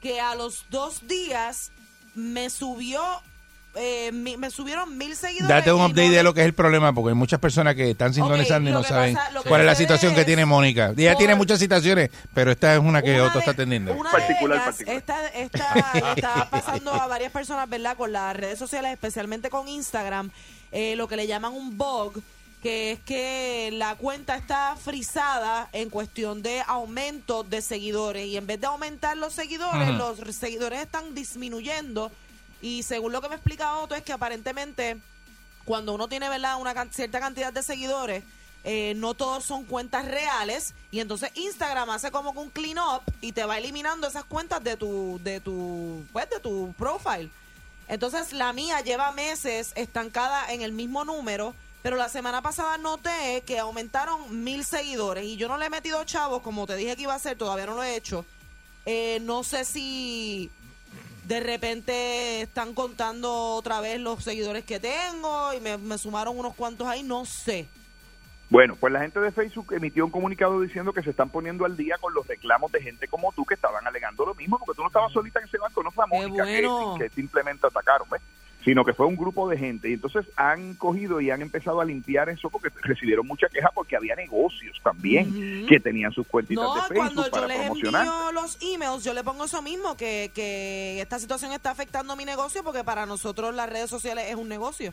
que 0.02 0.20
a 0.22 0.36
los 0.36 0.66
dos 0.70 1.08
días 1.08 1.72
me 2.14 2.50
subió, 2.50 3.02
eh, 3.78 4.12
mi- 4.14 4.38
me 4.38 4.50
subieron 4.52 4.98
mil 4.98 5.16
seguidores. 5.18 5.50
Date 5.50 5.74
un 5.74 5.82
y 5.82 5.86
update 5.86 6.08
no- 6.10 6.14
de 6.16 6.24
lo 6.24 6.34
que 6.34 6.42
es 6.42 6.46
el 6.46 6.54
problema, 6.54 6.94
porque 6.94 7.10
hay 7.10 7.16
muchas 7.16 7.40
personas 7.40 7.76
que 7.76 7.92
están 7.92 8.14
sintonizando 8.14 8.70
y 8.70 8.74
lo 8.74 8.80
no 8.80 8.86
saben 8.88 9.16
pasa- 9.16 9.42
cuál 9.48 9.62
es 9.62 9.68
la 9.68 9.76
situación 9.76 10.16
que 10.16 10.24
tiene 10.24 10.46
Mónica. 10.46 10.94
Ella 10.96 11.12
por- 11.12 11.18
tiene 11.20 11.36
muchas 11.36 11.60
situaciones, 11.60 12.10
pero 12.34 12.52
esta 12.52 12.74
es 12.74 12.80
una 12.80 13.02
que 13.02 13.16
Una 13.16 13.24
otro 13.24 13.34
de- 13.34 13.40
está 13.40 13.52
atendiendo. 13.52 13.94
Una 13.94 14.12
Particular, 14.12 14.60
de 14.76 14.84
ellas 14.84 14.94
particular. 14.94 14.98
Está, 14.98 15.28
está, 15.28 15.92
está 16.16 16.50
pasando 16.50 16.94
a 16.94 17.08
varias 17.08 17.32
personas, 17.34 17.68
¿verdad? 17.68 17.98
Con 17.98 18.14
las 18.14 18.36
redes 18.38 18.58
sociales, 18.60 18.94
especialmente 18.94 19.50
con 19.50 19.68
Instagram, 19.68 20.32
eh, 20.72 20.96
lo 20.96 21.08
que 21.10 21.18
le 21.18 21.28
llaman 21.28 21.52
un 21.54 21.78
bug, 21.78 22.22
que 22.66 22.94
es 22.94 23.00
que 23.02 23.70
la 23.74 23.94
cuenta 23.94 24.36
está 24.36 24.76
frisada 24.76 25.70
en 25.72 25.92
cuestión 25.92 26.42
de 26.42 26.64
aumento 26.66 27.44
de 27.44 27.62
seguidores. 27.62 28.26
Y 28.26 28.38
en 28.38 28.48
vez 28.48 28.60
de 28.60 28.66
aumentar 28.66 29.16
los 29.18 29.34
seguidores, 29.34 29.90
los 29.94 30.18
seguidores 30.36 30.82
están 30.82 31.14
disminuyendo. 31.14 32.12
Y 32.64 32.82
según 32.82 33.12
lo 33.12 33.22
que 33.22 33.30
me 33.30 33.36
explica 33.36 33.76
Otto, 33.76 33.94
es 33.94 34.02
que 34.02 34.14
aparentemente 34.14 34.98
cuando 35.64 35.94
uno 35.94 36.08
tiene 36.08 36.28
verdad 36.28 36.60
una 36.60 36.74
cierta 36.90 37.20
cantidad 37.20 37.54
de 37.54 37.62
seguidores 37.62 38.24
eh, 38.64 38.94
no 38.96 39.14
todos 39.14 39.44
son 39.44 39.66
cuentas 39.66 40.06
reales. 40.06 40.74
Y 40.90 41.02
entonces 41.02 41.30
Instagram 41.36 41.92
hace 41.92 42.10
como 42.10 42.32
un 42.32 42.50
clean 42.50 42.80
up 42.80 43.04
y 43.22 43.32
te 43.34 43.46
va 43.46 43.60
eliminando 43.60 44.08
esas 44.08 44.24
cuentas 44.24 44.64
de 44.64 44.76
tu 44.76 45.20
de 45.24 45.40
tu 45.40 46.04
pues 46.12 46.28
de 46.32 46.40
tu 46.40 46.74
profile. 46.80 47.30
Entonces 47.88 48.34
la 48.34 48.54
mía 48.54 48.82
lleva 48.82 49.12
meses 49.12 49.72
estancada 49.76 50.52
en 50.52 50.64
el 50.64 50.72
mismo 50.72 51.06
número 51.06 51.54
pero 51.86 51.98
la 51.98 52.10
semana 52.10 52.42
pasada 52.42 52.80
noté 52.80 53.44
que 53.46 53.60
aumentaron 53.60 54.44
mil 54.44 54.66
seguidores 54.66 55.24
y 55.24 55.38
yo 55.38 55.48
no 55.48 55.56
le 55.60 55.68
he 55.68 55.70
metido 55.70 56.04
chavos 56.04 56.42
como 56.42 56.66
te 56.66 56.76
dije 56.76 56.96
que 56.96 57.04
iba 57.04 57.14
a 57.14 57.18
hacer 57.18 57.38
todavía 57.38 57.68
no 57.68 57.76
lo 57.76 57.84
he 57.84 57.96
hecho 57.96 58.26
Eh, 58.88 59.20
no 59.22 59.44
sé 59.44 59.66
si 59.66 60.50
de 61.26 61.40
repente 61.42 62.42
están 62.42 62.74
contando 62.74 63.32
otra 63.54 63.82
vez 63.82 64.00
los 64.00 64.24
seguidores 64.24 64.64
que 64.66 64.80
tengo 64.80 65.54
y 65.54 65.60
me, 65.60 65.78
me 65.78 66.00
sumaron 66.00 66.40
unos 66.40 66.56
cuantos 66.56 66.88
ahí, 66.88 67.04
no 67.04 67.24
sé. 67.26 67.68
Bueno, 68.50 68.76
pues 68.80 68.92
la 68.94 69.02
gente 69.02 69.20
de 69.20 69.32
Facebook 69.32 69.74
emitió 69.74 70.06
un 70.06 70.12
comunicado 70.12 70.60
diciendo 70.62 70.92
que 70.92 71.04
se 71.04 71.12
están 71.12 71.30
poniendo 71.30 71.66
al 71.66 71.78
día 71.78 71.98
con 72.02 72.14
los 72.16 72.26
reclamos 72.28 72.72
de 72.72 72.82
gente 72.82 73.08
como 73.08 73.32
tú 73.32 73.46
que 73.46 73.54
estaban 73.56 73.86
alegando 73.86 74.26
lo 74.26 74.34
mismo, 74.36 74.58
porque 74.60 74.76
tú 74.76 74.82
no 74.82 74.88
estabas 74.88 75.12
solita 75.14 75.40
en 75.40 75.46
ese 75.46 75.58
banco, 75.60 75.84
no 75.84 75.92
fue 75.92 76.06
Mónica 76.08 76.46
que- 76.46 76.68
que, 77.00 77.10
simplemente 77.10 77.66
atacaron, 77.68 78.08
¿ves? 78.10 78.22
Sino 78.66 78.84
que 78.84 78.94
fue 78.94 79.06
un 79.06 79.16
grupo 79.16 79.48
de 79.48 79.58
gente. 79.58 79.90
Y 79.90 79.94
entonces 79.94 80.26
han 80.36 80.74
cogido 80.74 81.22
y 81.22 81.30
han 81.32 81.42
empezado 81.42 81.80
a 81.80 81.86
limpiar 81.86 82.28
eso 82.30 82.50
porque 82.50 82.70
recibieron 82.82 83.26
mucha 83.28 83.48
queja 83.48 83.70
porque 83.74 83.96
había 83.96 84.16
negocios 84.16 84.78
también 84.84 85.66
que 85.68 85.80
tenían 85.80 86.12
sus 86.12 86.28
cuentitas 86.28 86.64
No, 86.66 86.74
de 86.76 86.96
cuando 86.96 87.22
Facebook 87.22 87.26
yo 87.26 87.32
para 87.32 87.48
les 87.48 87.58
promocionar. 87.60 88.06
envío 88.08 88.32
los 88.34 88.58
emails, 88.62 89.04
yo 89.04 89.14
le 89.14 89.24
pongo 89.24 89.46
eso 89.46 89.62
mismo, 89.62 89.96
que, 89.96 90.32
que 90.36 91.00
esta 91.00 91.20
situación 91.20 91.54
está 91.54 91.70
afectando 91.72 92.16
mi 92.18 92.26
negocio 92.26 92.64
porque 92.64 92.84
para 92.84 93.06
nosotros 93.06 93.54
las 93.56 93.70
redes 93.70 93.90
sociales 93.90 94.26
es 94.30 94.36
un 94.36 94.50
negocio. 94.50 94.92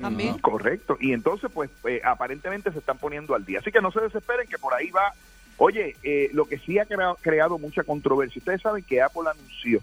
También. 0.00 0.38
Correcto. 0.38 0.98
Y 1.00 1.12
entonces, 1.12 1.50
pues, 1.52 1.70
eh, 1.88 2.00
aparentemente 2.04 2.70
se 2.70 2.78
están 2.78 2.98
poniendo 2.98 3.34
al 3.34 3.44
día. 3.46 3.60
Así 3.60 3.72
que 3.72 3.80
no 3.80 3.90
se 3.90 4.00
desesperen 4.00 4.46
que 4.46 4.58
por 4.58 4.74
ahí 4.74 4.90
va. 4.90 5.12
Oye, 5.56 5.96
eh, 6.02 6.28
lo 6.34 6.44
que 6.44 6.58
sí 6.58 6.78
ha 6.78 6.84
crea- 6.84 7.14
creado 7.22 7.58
mucha 7.58 7.82
controversia. 7.82 8.38
Ustedes 8.40 8.60
saben 8.60 8.84
que 8.84 9.00
Apple 9.00 9.22
anunció 9.30 9.80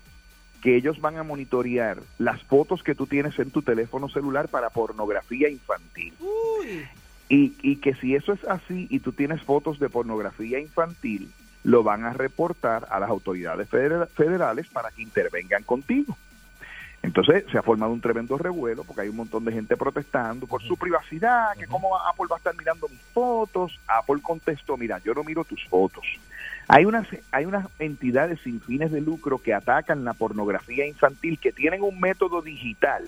que 0.64 0.76
ellos 0.78 1.02
van 1.02 1.18
a 1.18 1.24
monitorear 1.24 1.98
las 2.18 2.42
fotos 2.44 2.82
que 2.84 2.96
tú 2.96 3.06
tienes 3.06 3.38
en 3.38 3.52
tu 3.52 3.62
teléfono 3.62 4.08
celular 4.08 4.48
para 4.48 4.70
pornografía 4.70 5.50
infantil. 5.50 6.14
Y, 7.30 7.54
y 7.62 7.76
que 7.78 7.94
si 7.96 8.16
eso 8.16 8.32
es 8.32 8.44
así 8.46 8.88
y 8.90 9.00
tú 9.00 9.12
tienes 9.12 9.42
fotos 9.42 9.78
de 9.80 9.90
pornografía 9.90 10.60
infantil, 10.60 11.30
lo 11.64 11.84
van 11.84 12.06
a 12.06 12.14
reportar 12.14 12.88
a 12.90 13.00
las 13.00 13.10
autoridades 13.10 13.68
federa- 13.70 14.08
federales 14.08 14.68
para 14.68 14.90
que 14.92 15.02
intervengan 15.02 15.64
contigo. 15.64 16.18
Entonces 17.02 17.44
se 17.52 17.58
ha 17.58 17.62
formado 17.62 17.92
un 17.92 18.00
tremendo 18.00 18.38
revuelo 18.38 18.86
porque 18.86 19.02
hay 19.02 19.10
un 19.10 19.18
montón 19.18 19.44
de 19.44 19.52
gente 19.52 19.76
protestando 19.76 20.48
por 20.48 20.62
su 20.64 20.78
privacidad, 20.78 21.54
que 21.58 21.68
cómo 21.68 21.98
Apple 21.98 22.28
va 22.32 22.38
a 22.38 22.40
estar 22.40 22.56
mirando 22.56 22.88
mis 22.88 23.02
fotos. 23.14 23.78
Apple 23.88 24.22
contestó, 24.22 24.78
mira, 24.78 25.00
yo 25.04 25.14
no 25.14 25.24
miro 25.26 25.44
tus 25.44 25.66
fotos. 25.68 26.06
Hay 26.68 26.86
unas, 26.86 27.08
hay 27.32 27.46
unas 27.46 27.68
entidades 27.80 28.40
sin 28.42 28.62
fines 28.62 28.92
de 28.92 29.02
lucro 29.02 29.38
que 29.40 29.54
atacan 29.54 30.04
la 30.06 30.14
pornografía 30.14 30.88
infantil, 30.88 31.38
que 31.40 31.52
tienen 31.52 31.82
un 31.84 32.00
método 32.00 32.42
digital 32.42 33.04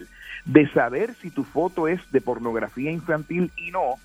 de 0.45 0.69
saber 0.71 1.15
si 1.21 1.31
tu 1.31 1.43
foto 1.43 1.87
es 1.87 1.99
de 2.11 2.21
pornografía 2.21 2.91
infantil 2.91 3.51
y 3.57 3.71
no, 3.71 3.95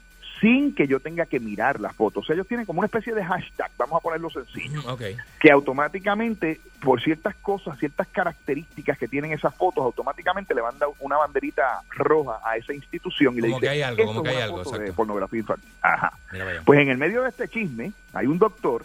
sin 0.41 0.75
que 0.75 0.87
yo 0.87 1.01
tenga 1.01 1.27
que 1.27 1.39
mirar 1.41 1.81
la 1.81 1.93
foto. 1.93 2.21
O 2.21 2.25
sea, 2.25 2.35
ellos 2.35 2.47
tienen 2.49 2.65
como 2.65 2.79
una 2.81 2.87
especie 2.87 3.13
de 3.15 3.23
hashtag, 3.23 3.71
vamos 3.77 3.99
a 3.99 4.01
ponerlo 4.01 4.31
sencillo 4.31 4.81
Ok. 4.87 5.03
que 5.39 5.51
automáticamente, 5.51 6.61
por 6.81 7.03
ciertas 7.03 7.35
cosas, 7.37 7.79
ciertas 7.79 8.07
características 8.09 8.97
que 8.97 9.07
tienen 9.09 9.33
esas 9.33 9.55
fotos, 9.55 9.85
automáticamente 9.85 10.55
le 10.55 10.63
manda 10.63 10.87
una 11.01 11.19
banderita 11.19 11.83
roja 11.91 12.39
a 12.45 12.57
esa 12.57 12.73
institución 12.73 13.35
y 13.35 13.41
le 13.43 13.49
Como 13.49 13.57
dice, 13.61 13.67
que 13.67 13.69
hay 13.69 13.83
algo, 13.83 14.03
"Esto 14.03 14.15
como 14.15 14.25
es 14.25 14.31
que 14.31 14.37
hay 14.37 14.43
algo, 14.43 14.79
de 14.79 14.93
pornografía 14.95 15.41
infantil. 15.41 15.69
Ajá. 15.83 16.13
Mira. 16.33 16.63
Pues 16.65 16.81
en 16.81 16.89
el 16.89 16.97
medio 16.97 17.23
de 17.23 17.29
este 17.29 17.49
chisme 17.49 17.93
hay 18.15 18.27
un 18.27 18.39
doctor 18.39 18.85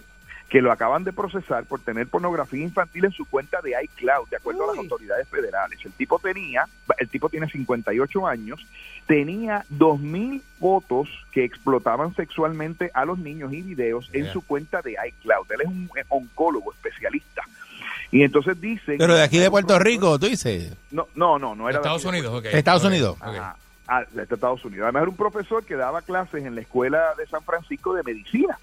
que 0.50 0.62
lo 0.62 0.72
acaban 0.72 1.04
de 1.04 1.12
procesar 1.12 1.66
por 1.66 1.80
tener 1.80 2.08
pornografía 2.08 2.64
infantil 2.64 3.06
en 3.06 3.12
su 3.12 3.26
cuenta 3.26 3.62
de 3.62 3.74
iCloud, 3.84 4.30
de 4.30 4.38
acuerdo 4.38 4.64
a 4.64 4.68
las 4.68 4.78
autoridades 4.78 5.28
federales. 5.28 5.80
El 5.84 5.92
tipo 5.94 6.20
tenía, 6.20 6.68
el 6.98 7.10
tipo 7.10 7.30
tiene 7.30 7.50
58 7.50 8.28
años, 8.28 8.66
tenía 9.08 9.66
2.000 9.72 10.42
fotos 10.60 11.10
que 11.32 11.44
explotaban 11.44 12.16
sexualmente 12.16 12.92
a 12.94 13.06
los 13.06 13.18
niños 13.18 13.54
y 13.54 13.62
videos 13.64 14.10
en 14.14 14.32
su 14.32 14.42
cuenta 14.42 14.82
de 14.82 14.96
iCloud. 15.08 15.52
Él 15.52 15.62
es 15.62 15.68
un 15.68 15.90
eh, 15.96 16.04
oncólogo 16.10 16.74
especialista. 16.74 17.42
Y 18.12 18.24
entonces 18.24 18.60
dicen... 18.62 18.98
Pero 18.98 19.16
de 19.16 19.24
aquí 19.24 19.40
de 19.40 19.50
Puerto 19.50 19.78
Rico, 19.80 20.18
tú 20.20 20.28
dices. 20.28 20.76
No, 20.92 21.08
no, 21.16 21.40
no, 21.40 21.56
no 21.56 21.68
era 21.68 21.80
de 21.80 21.82
Estados 21.82 22.04
de 22.04 22.10
Unidos, 22.10 22.34
ok. 22.34 22.46
Estados 22.46 22.84
Unidos. 22.84 23.18
ok. 23.20 23.28
Ajá. 23.28 23.58
Ah, 23.88 24.04
de 24.12 24.24
Estados 24.24 24.64
Unidos. 24.66 24.84
Además 24.84 25.04
era 25.04 25.12
un 25.12 25.18
profesor 25.18 25.64
que 25.64 25.76
daba 25.76 26.02
clases 26.02 26.44
en 26.46 26.56
la 26.56 26.62
escuela 26.62 27.14
de 27.18 27.28
San 27.28 27.44
Francisco 27.44 27.94
de 27.94 28.04
medicina. 28.04 28.58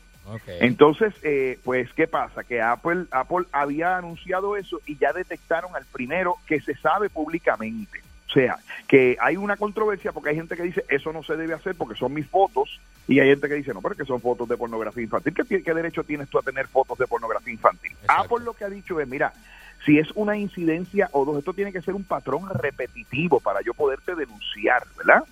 Entonces, 0.61 1.15
eh, 1.23 1.59
pues, 1.65 1.93
¿qué 1.95 2.07
pasa? 2.07 2.45
Que 2.45 2.61
Apple, 2.63 3.07
Apple 3.11 3.47
había 3.53 3.97
anunciado 3.97 4.57
eso 4.57 4.81
y 4.87 4.97
ya 4.97 5.13
detectaron 5.13 5.75
al 5.75 5.85
primero 5.87 6.37
que 6.47 6.61
se 6.61 6.75
sabe 6.77 7.11
públicamente. 7.11 8.01
O 8.29 8.33
sea, 8.33 8.59
que 8.89 9.19
hay 9.21 9.37
una 9.37 9.57
controversia 9.57 10.13
porque 10.13 10.31
hay 10.31 10.37
gente 10.37 10.57
que 10.57 10.63
dice 10.63 10.85
eso 10.89 11.13
no 11.13 11.23
se 11.23 11.37
debe 11.37 11.53
hacer 11.53 11.75
porque 11.75 11.99
son 11.99 12.15
mis 12.15 12.27
fotos 12.27 12.81
y 13.07 13.21
hay 13.21 13.29
gente 13.29 13.47
que 13.47 13.55
dice 13.57 13.75
no, 13.75 13.83
pero 13.83 13.95
que 13.95 14.07
son 14.07 14.23
fotos 14.23 14.49
de 14.49 14.57
pornografía 14.57 15.03
infantil. 15.03 15.35
¿Qué, 15.35 15.63
qué 15.63 15.75
derecho 15.75 16.03
tienes 16.03 16.31
tú 16.31 16.39
a 16.39 16.43
tener 16.43 16.67
fotos 16.67 16.97
de 16.97 17.07
pornografía 17.07 17.53
infantil? 17.53 17.93
Exacto. 17.93 18.23
Apple 18.23 18.45
lo 18.47 18.55
que 18.55 18.65
ha 18.65 18.71
dicho 18.71 18.99
es, 19.01 19.07
mira, 19.07 19.35
si 19.85 19.99
es 19.99 20.09
una 20.15 20.37
incidencia 20.37 21.09
o 21.13 21.25
dos, 21.25 21.39
esto 21.39 21.53
tiene 21.53 21.73
que 21.73 21.83
ser 21.83 21.95
un 21.95 22.05
patrón 22.05 22.49
repetitivo 22.55 23.41
para 23.41 23.61
yo 23.63 23.75
poderte 23.75 24.15
denunciar, 24.15 24.85
¿verdad? 24.97 25.25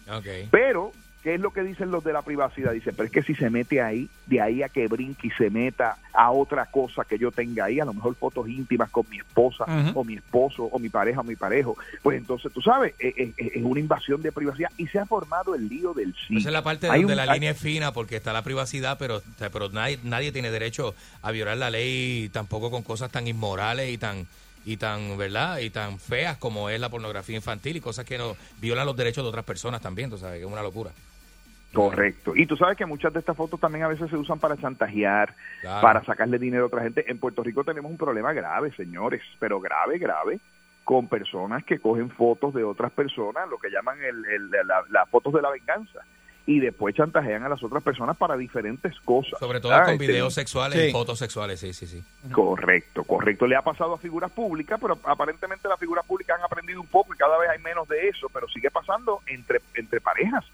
Pero, 0.51 0.93
¿qué 1.23 1.35
es 1.35 1.41
lo 1.41 1.53
que 1.53 1.63
dicen 1.63 1.91
los 1.91 2.03
de 2.05 2.13
la 2.13 2.23
privacidad? 2.23 2.73
Dicen, 2.73 2.95
pero 2.97 3.07
es 3.07 3.13
que 3.13 3.23
si 3.23 3.35
se 3.35 3.51
mete 3.51 3.81
ahí, 3.83 4.09
de 4.27 4.41
ahí 4.41 4.63
a 4.63 4.69
que 4.69 4.89
brinque 4.89 5.27
y 5.29 5.31
se 5.33 5.51
meta 5.51 5.99
a 6.13 6.31
otra 6.31 6.67
cosa 6.67 7.05
que 7.05 7.19
yo 7.19 7.31
tenga 7.31 7.67
ahí, 7.67 7.79
a 7.81 7.85
lo 7.85 7.93
mejor 7.95 8.15
fotos 8.17 8.49
íntimas 8.49 8.91
con 8.91 9.05
mi 9.11 9.19
esposa 9.19 9.65
o 9.95 10.05
mi 10.05 10.15
esposo 10.15 10.65
o 10.65 10.79
mi 10.79 10.89
pareja 10.89 11.21
o 11.21 11.25
mi 11.25 11.37
parejo, 11.37 11.77
pues 12.03 12.19
entonces, 12.19 12.53
tú 12.53 12.61
sabes, 12.63 12.95
es, 12.99 13.15
es- 13.17 13.35
es 13.39 13.63
una 13.63 13.81
invasión 13.81 14.23
de 14.23 14.33
privacidad 14.33 14.71
y 14.77 14.87
se 14.87 14.99
ha 14.99 15.07
formado 15.07 15.55
el 15.55 15.69
lío 15.69 15.93
del 15.95 16.15
sí. 16.27 16.39
Esa 16.39 16.49
es 16.49 16.53
la 16.53 16.63
parte 16.65 16.89
Hay 16.91 17.03
donde 17.03 17.13
un- 17.15 17.17
la 17.19 17.33
hay- 17.33 17.39
línea 17.39 17.51
es 17.53 17.59
fina 17.61 17.93
porque 17.93 18.17
está 18.17 18.33
la 18.33 18.43
privacidad, 18.43 18.97
pero, 18.99 19.23
pero 19.53 19.69
nadie, 19.71 19.99
nadie 20.03 20.33
tiene 20.33 20.51
derecho 20.51 20.95
a 21.23 21.31
violar 21.31 21.57
la 21.59 21.71
ley 21.71 22.29
tampoco 22.33 22.71
con 22.71 22.83
cosas 22.83 23.11
tan 23.11 23.27
inmorales 23.27 23.91
y 23.93 23.99
tan 23.99 24.27
y 24.63 24.77
tan 24.77 25.17
verdad 25.17 25.59
y 25.61 25.71
tan 25.71 25.99
feas 25.99 26.37
como 26.37 26.69
es 26.69 26.79
la 26.79 26.91
pornografía 26.91 27.35
infantil 27.35 27.77
y 27.77 27.81
cosas 27.81 28.05
que 28.05 28.19
no 28.19 28.37
violan 28.61 28.85
los 28.85 28.95
derechos 28.95 29.25
de 29.25 29.29
otras 29.31 29.45
personas 29.47 29.81
también, 29.81 30.11
tú 30.11 30.19
sabes, 30.19 30.39
que 30.39 30.45
es 30.45 30.53
una 30.53 30.63
locura. 30.63 30.91
Correcto. 31.73 32.33
Y 32.35 32.47
tú 32.47 32.57
sabes 32.57 32.77
que 32.77 32.87
muchas 32.87 33.13
de 33.13 33.21
estas 33.21 33.37
fotos 33.37 33.61
también 33.61 33.85
a 33.85 33.89
veces 33.89 34.11
se 34.11 34.17
usan 34.17 34.39
para 34.41 34.57
chantajear, 34.57 35.35
Claro. 35.61 35.81
para 35.83 36.05
sacarle 36.05 36.39
dinero 36.39 36.65
a 36.65 36.67
otra 36.67 36.83
gente. 36.83 37.05
En 37.11 37.19
Puerto 37.19 37.43
Rico 37.43 37.63
tenemos 37.65 37.91
un 37.91 37.97
problema 37.99 38.33
grave, 38.33 38.73
señores, 38.77 39.23
pero 39.39 39.61
grave, 39.61 39.99
grave, 39.99 40.41
con 40.85 41.07
personas 41.07 41.63
que 41.65 41.79
cogen 41.79 42.11
fotos 42.11 42.53
de 42.55 42.65
otras 42.65 42.91
personas, 42.91 43.49
lo 43.49 43.59
que 43.59 43.71
llaman 43.71 43.99
el, 44.03 44.25
el- 44.27 44.51
la- 44.51 44.83
las 44.91 45.09
fotos 45.09 45.33
de 45.33 45.43
la 45.43 45.51
venganza, 45.51 46.01
y 46.47 46.59
después 46.59 46.97
chantajean 46.97 47.45
a 47.45 47.49
las 47.49 47.63
otras 47.63 47.81
personas 47.85 48.17
para 48.17 48.37
diferentes 48.37 48.99
cosas. 49.03 49.39
Sobre 49.39 49.61
todo 49.61 49.73
Ah, 49.73 49.83
con 49.85 49.93
este, 49.95 50.07
videos 50.09 50.35
sexuales 50.35 50.77
Sí. 50.81 50.87
y 50.89 50.93
fotos 50.93 51.19
sexuales, 51.21 51.61
sí, 51.61 51.73
sí, 51.73 51.87
sí. 51.87 52.03
Correcto, 52.33 53.05
correcto. 53.05 53.47
Le 53.47 53.55
ha 53.55 53.63
pasado 53.63 53.95
a 53.95 53.99
figuras 53.99 54.33
públicas, 54.33 54.79
pero 54.81 54.99
aparentemente 55.05 55.69
las 55.69 55.79
figuras 55.79 56.05
públicas 56.05 56.39
han 56.39 56.45
aprendido 56.45 56.81
un 56.81 56.89
poco 56.89 57.15
y 57.15 57.17
cada 57.17 57.39
vez 57.39 57.51
hay 57.51 57.63
menos 57.63 57.87
de 57.87 58.09
eso, 58.09 58.29
pero 58.33 58.49
sigue 58.49 58.71
pasando 58.73 59.21
entre, 59.27 59.61
entre 59.75 60.01
parejas. 60.01 60.45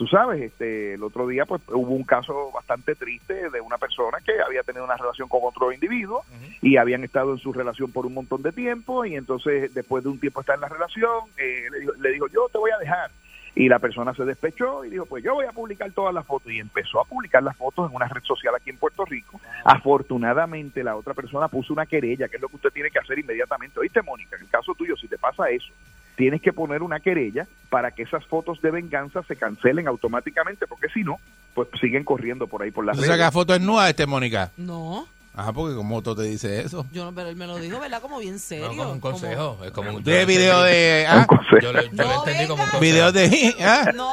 Tú 0.00 0.06
sabes, 0.06 0.40
este, 0.40 0.94
el 0.94 1.02
otro 1.02 1.26
día 1.26 1.44
pues 1.44 1.60
hubo 1.68 1.94
un 1.94 2.04
caso 2.04 2.50
bastante 2.52 2.94
triste 2.94 3.50
de 3.50 3.60
una 3.60 3.76
persona 3.76 4.16
que 4.24 4.32
había 4.40 4.62
tenido 4.62 4.82
una 4.82 4.96
relación 4.96 5.28
con 5.28 5.40
otro 5.42 5.72
individuo 5.72 6.24
y 6.62 6.78
habían 6.78 7.04
estado 7.04 7.32
en 7.32 7.38
su 7.38 7.52
relación 7.52 7.92
por 7.92 8.06
un 8.06 8.14
montón 8.14 8.40
de 8.40 8.50
tiempo 8.50 9.04
y 9.04 9.14
entonces 9.14 9.74
después 9.74 10.02
de 10.02 10.08
un 10.08 10.18
tiempo 10.18 10.40
estar 10.40 10.54
en 10.54 10.62
la 10.62 10.70
relación 10.70 11.28
eh, 11.36 11.66
le, 11.70 11.80
dijo, 11.80 11.92
le 12.00 12.12
dijo 12.12 12.28
yo 12.28 12.48
te 12.50 12.56
voy 12.56 12.70
a 12.70 12.78
dejar 12.78 13.10
y 13.54 13.68
la 13.68 13.78
persona 13.78 14.14
se 14.14 14.24
despechó 14.24 14.86
y 14.86 14.88
dijo 14.88 15.04
pues 15.04 15.22
yo 15.22 15.34
voy 15.34 15.44
a 15.44 15.52
publicar 15.52 15.92
todas 15.92 16.14
las 16.14 16.26
fotos 16.26 16.50
y 16.50 16.60
empezó 16.60 16.98
a 17.02 17.04
publicar 17.04 17.42
las 17.42 17.58
fotos 17.58 17.90
en 17.90 17.94
una 17.94 18.08
red 18.08 18.22
social 18.22 18.54
aquí 18.54 18.70
en 18.70 18.78
Puerto 18.78 19.04
Rico. 19.04 19.38
Afortunadamente 19.66 20.82
la 20.82 20.96
otra 20.96 21.12
persona 21.12 21.48
puso 21.48 21.74
una 21.74 21.84
querella 21.84 22.26
que 22.28 22.36
es 22.36 22.42
lo 22.42 22.48
que 22.48 22.56
usted 22.56 22.70
tiene 22.70 22.90
que 22.90 23.00
hacer 23.00 23.18
inmediatamente. 23.18 23.78
Oíste 23.78 24.00
Mónica 24.00 24.36
en 24.36 24.44
el 24.44 24.48
caso 24.48 24.74
tuyo 24.74 24.96
si 24.96 25.08
te 25.08 25.18
pasa 25.18 25.50
eso 25.50 25.74
tienes 26.20 26.42
que 26.42 26.52
poner 26.52 26.82
una 26.82 27.00
querella 27.00 27.46
para 27.70 27.92
que 27.92 28.02
esas 28.02 28.22
fotos 28.26 28.60
de 28.60 28.70
venganza 28.70 29.22
se 29.22 29.36
cancelen 29.36 29.88
automáticamente 29.88 30.66
porque 30.66 30.88
si 30.92 31.02
no 31.02 31.16
pues 31.54 31.68
siguen 31.80 32.04
corriendo 32.04 32.46
por 32.46 32.60
ahí 32.60 32.70
por 32.70 32.84
las 32.84 32.94
¿Tú 32.94 33.02
redes 33.02 33.16
sacas 33.16 33.32
fotos 33.32 33.56
desnudas, 33.58 33.88
este, 33.88 34.04
Mónica? 34.04 34.50
No, 34.58 35.06
Ajá, 35.34 35.52
porque 35.52 35.74
como 35.76 36.02
tú 36.02 36.14
te 36.14 36.24
dice 36.24 36.60
eso. 36.60 36.84
yo 36.92 37.04
no, 37.06 37.14
pero 37.14 37.28
él 37.30 37.36
me 37.36 37.46
lo 37.46 37.56
dijo, 37.56 37.80
¿verdad? 37.80 38.02
Como 38.02 38.18
bien 38.18 38.38
serio. 38.38 38.66
No, 38.68 38.76
como 38.76 38.92
un 38.92 39.00
consejo, 39.00 39.58
es 39.64 39.70
como 39.70 39.90
un 39.94 40.02
De 40.04 40.20
yo 40.20 40.26
video 40.26 40.60
lo 40.60 40.66
entendí- 40.66 40.70
de... 40.72 41.06
Ah, 41.08 41.26
Yo 41.62 41.72
lo, 41.72 41.82
yo 41.82 41.88
lo 41.90 42.04
No, 42.04 42.14
entendí 42.18 42.46
como 42.48 42.62
un 42.64 42.70
venga. 42.70 42.70
consejo. 42.72 42.80
videos 42.80 43.12
de... 43.14 43.54
Ah. 43.60 43.90
No, 43.94 44.12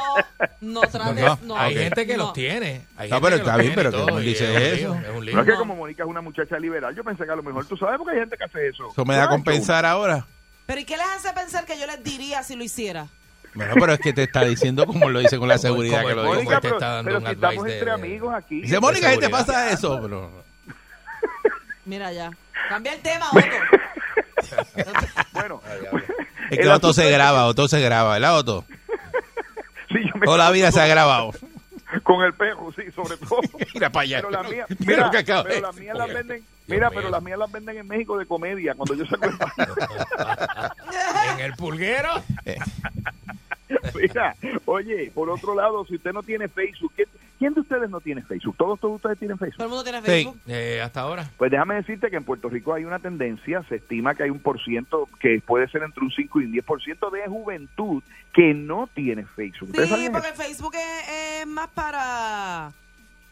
no 0.62 0.82
trates, 0.82 1.26
No, 1.26 1.40
no. 1.44 1.58
Hay 1.58 1.74
Ok. 1.76 1.82
gente 1.82 2.08
que 2.08 2.16
No. 2.18 2.24
los 2.26 2.34
tiene. 2.34 2.86
Hay 2.96 3.10
No, 3.10 3.20
pero 3.20 3.36
está 3.38 3.58
bien, 3.58 3.74
pero 3.76 3.92
que 3.92 3.98
no 4.12 4.20
dice 4.20 4.46
es 4.46 4.50
un 4.50 4.60
lío, 4.60 4.74
eso. 4.96 5.10
Es 5.10 5.16
un 5.18 5.26
lío. 5.26 5.36
no 5.36 5.42
es 5.42 5.46
que 5.48 5.54
No. 5.54 5.60
como 5.60 5.76
Mónica 5.76 6.04
es 6.04 6.10
una 6.10 6.22
muchacha 6.22 6.58
liberal 6.60 6.96
yo 6.96 7.04
pensé 7.04 7.26
que 7.26 7.32
a 7.32 7.36
lo 7.36 7.44
mejor 7.44 7.66
tú 7.66 7.76
sabes 7.76 7.98
porque 7.98 8.14
hay 8.14 8.20
gente 8.22 8.38
que 8.38 8.44
hace 8.46 8.68
eso 8.70 8.88
Eso 8.92 9.04
me 9.06 9.16
da 9.16 9.26
a 9.26 9.30
compensar 9.30 9.86
ahora. 9.86 10.26
Pero 10.68 10.82
¿y 10.82 10.86
qué 10.86 10.98
les 10.98 11.08
hace 11.08 11.34
pensar 11.34 11.66
que 11.66 11.80
yo 11.80 11.88
les 11.88 12.04
diría 12.04 12.44
si 12.44 12.56
lo 12.56 12.64
hiciera? 12.64 13.08
Bueno, 13.56 13.74
pero 13.80 13.94
es 13.94 14.00
que 14.00 14.14
te 14.14 14.24
está 14.24 14.44
diciendo 14.44 14.86
como 14.86 15.10
lo 15.10 15.18
dice 15.20 15.40
con 15.40 15.48
la 15.48 15.58
seguridad 15.58 16.04
como 16.04 16.10
que 16.10 16.16
lo 16.16 16.24
Mónica, 16.26 16.62
te 16.62 16.68
está 16.68 16.88
dando 17.02 17.10
pero 17.10 17.18
un 17.18 17.24
si 17.24 17.30
advice 17.32 17.46
estamos 17.48 17.66
de- 17.66 17.74
entre 17.80 17.92
amigos 17.92 18.34
aquí 18.36 18.62
Dice, 18.62 18.80
Mónica, 18.80 19.10
¿qué 19.12 19.18
te 19.18 19.30
pasa 19.30 19.72
eso? 19.72 20.00
Pero... 20.02 20.30
Mira 21.86 22.12
ya. 22.12 22.30
Cambia 22.70 22.94
el 22.94 23.02
tema, 23.02 23.28
Otto. 23.32 23.42
bueno 25.34 25.62
Es 26.52 26.58
que 26.58 26.64
el 26.64 26.72
Otto 26.72 26.94
se 26.94 27.10
graba, 27.10 27.46
Otto 27.46 27.68
se 27.68 27.80
graba, 27.82 28.14
¿verdad, 28.14 28.38
Otto? 28.38 28.66
sí, 29.90 29.96
yo 30.06 30.16
me- 30.20 30.26
Toda 30.26 30.38
la 30.38 30.52
vida 30.52 30.72
se 30.72 30.82
ha 30.82 30.88
grabado. 30.88 31.32
con 32.04 32.22
el 32.24 32.34
pejo 32.34 32.72
sí 32.74 32.84
sobre 32.94 33.16
todo 33.18 33.40
Mira 33.74 33.90
para 33.90 34.04
allá. 34.04 34.18
pero 34.18 34.30
las 34.32 34.52
mías 34.52 34.68
Mira 34.70 34.86
mira, 34.92 35.06
lo 35.06 35.12
que 35.12 35.18
acaba 35.18 35.44
pero 35.44 35.56
de- 35.56 35.62
las 35.62 35.76
mías 35.76 35.98
las 35.98 36.14
venden 36.14 36.46
mira 36.68 36.90
pero 36.92 37.10
las 37.10 37.24
mías 37.24 37.40
las 37.40 37.52
venden 37.52 37.78
en 37.78 37.88
México 37.88 38.18
de 38.18 38.26
comedia 38.26 38.76
cuando 38.76 38.94
yo 38.96 39.06
saco 39.06 39.26
el 39.26 39.34
En 41.34 41.40
el 41.46 41.54
pulguero. 41.54 42.10
Mira, 43.96 44.36
oye, 44.66 45.12
por 45.14 45.30
otro 45.30 45.54
lado, 45.54 45.86
si 45.86 45.96
usted 45.96 46.14
no 46.14 46.24
tiene 46.24 46.48
Facebook, 46.48 46.94
¿quién, 46.96 47.08
quién 47.38 47.54
de 47.54 47.60
ustedes 47.62 47.90
no 47.90 48.00
tiene 48.00 48.22
Facebook? 48.22 48.56
¿Todos, 48.56 48.80
todos 48.80 48.96
ustedes 48.96 49.20
tienen 49.20 49.38
Facebook? 49.38 49.58
Todo 49.58 49.66
el 49.66 49.70
mundo 49.72 49.84
tiene 49.84 50.00
Sí. 50.00 50.06
Facebook. 50.06 50.40
Eh, 50.48 50.82
hasta 50.82 51.02
ahora. 51.02 51.30
Pues 51.38 51.52
déjame 51.52 51.76
decirte 51.76 52.10
que 52.10 52.16
en 52.16 52.24
Puerto 52.24 52.48
Rico 52.48 52.74
hay 52.74 52.86
una 52.86 53.00
tendencia, 53.00 53.64
se 53.68 53.76
estima 53.76 54.16
que 54.16 54.24
hay 54.24 54.30
un 54.30 54.40
por 54.40 54.64
ciento 54.64 55.10
que 55.20 55.42
puede 55.46 55.68
ser 55.68 55.84
entre 55.84 56.04
un 56.04 56.12
5 56.12 56.42
y 56.42 56.46
un 56.46 56.54
10% 56.54 57.12
de 57.12 57.28
juventud 57.28 58.02
que 58.34 58.54
no 58.54 58.88
tiene 58.94 59.26
Facebook. 59.26 59.70
¿Ustedes 59.70 59.90
Sí, 59.90 60.10
porque 60.12 60.34
Facebook 60.34 60.76
es, 60.76 61.42
es 61.42 61.48
más 61.48 61.68
para... 61.70 62.72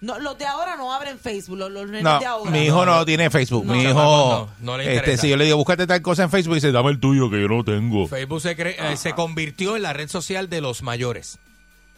No, 0.02 0.20
los 0.20 0.38
de 0.38 0.46
ahora 0.46 0.76
no 0.76 0.94
abren 0.94 1.18
Facebook, 1.18 1.58
los, 1.58 1.72
los 1.72 1.86
nenes 1.88 2.04
No, 2.04 2.20
de 2.20 2.26
ahora. 2.26 2.52
mi 2.52 2.66
hijo 2.66 2.86
no 2.86 3.04
tiene 3.06 3.30
Facebook. 3.30 3.66
No. 3.66 3.74
Mi 3.74 3.84
hijo, 3.84 3.94
no, 3.94 4.50
no 4.60 4.78
le 4.78 4.84
este, 4.84 4.96
interesa. 4.98 5.22
si 5.22 5.30
yo 5.30 5.38
le 5.38 5.46
digo, 5.46 5.58
búscate 5.58 5.88
tal 5.88 6.02
cosa 6.02 6.24
en 6.24 6.30
Facebook, 6.30 6.56
dice, 6.56 6.72
dame 6.72 6.92
el 6.92 7.00
tuyo 7.00 7.30
que 7.30 7.42
yo 7.42 7.48
no 7.48 7.64
tengo. 7.64 8.08
Facebook 8.08 8.42
se, 8.42 8.56
cre- 8.58 8.76
eh, 8.78 8.98
se 8.98 9.14
convirtió 9.14 9.76
en 9.76 9.82
la 9.84 9.94
red 9.94 10.10
social 10.10 10.50
de 10.50 10.62
los 10.62 10.84
mayores. 10.84 11.40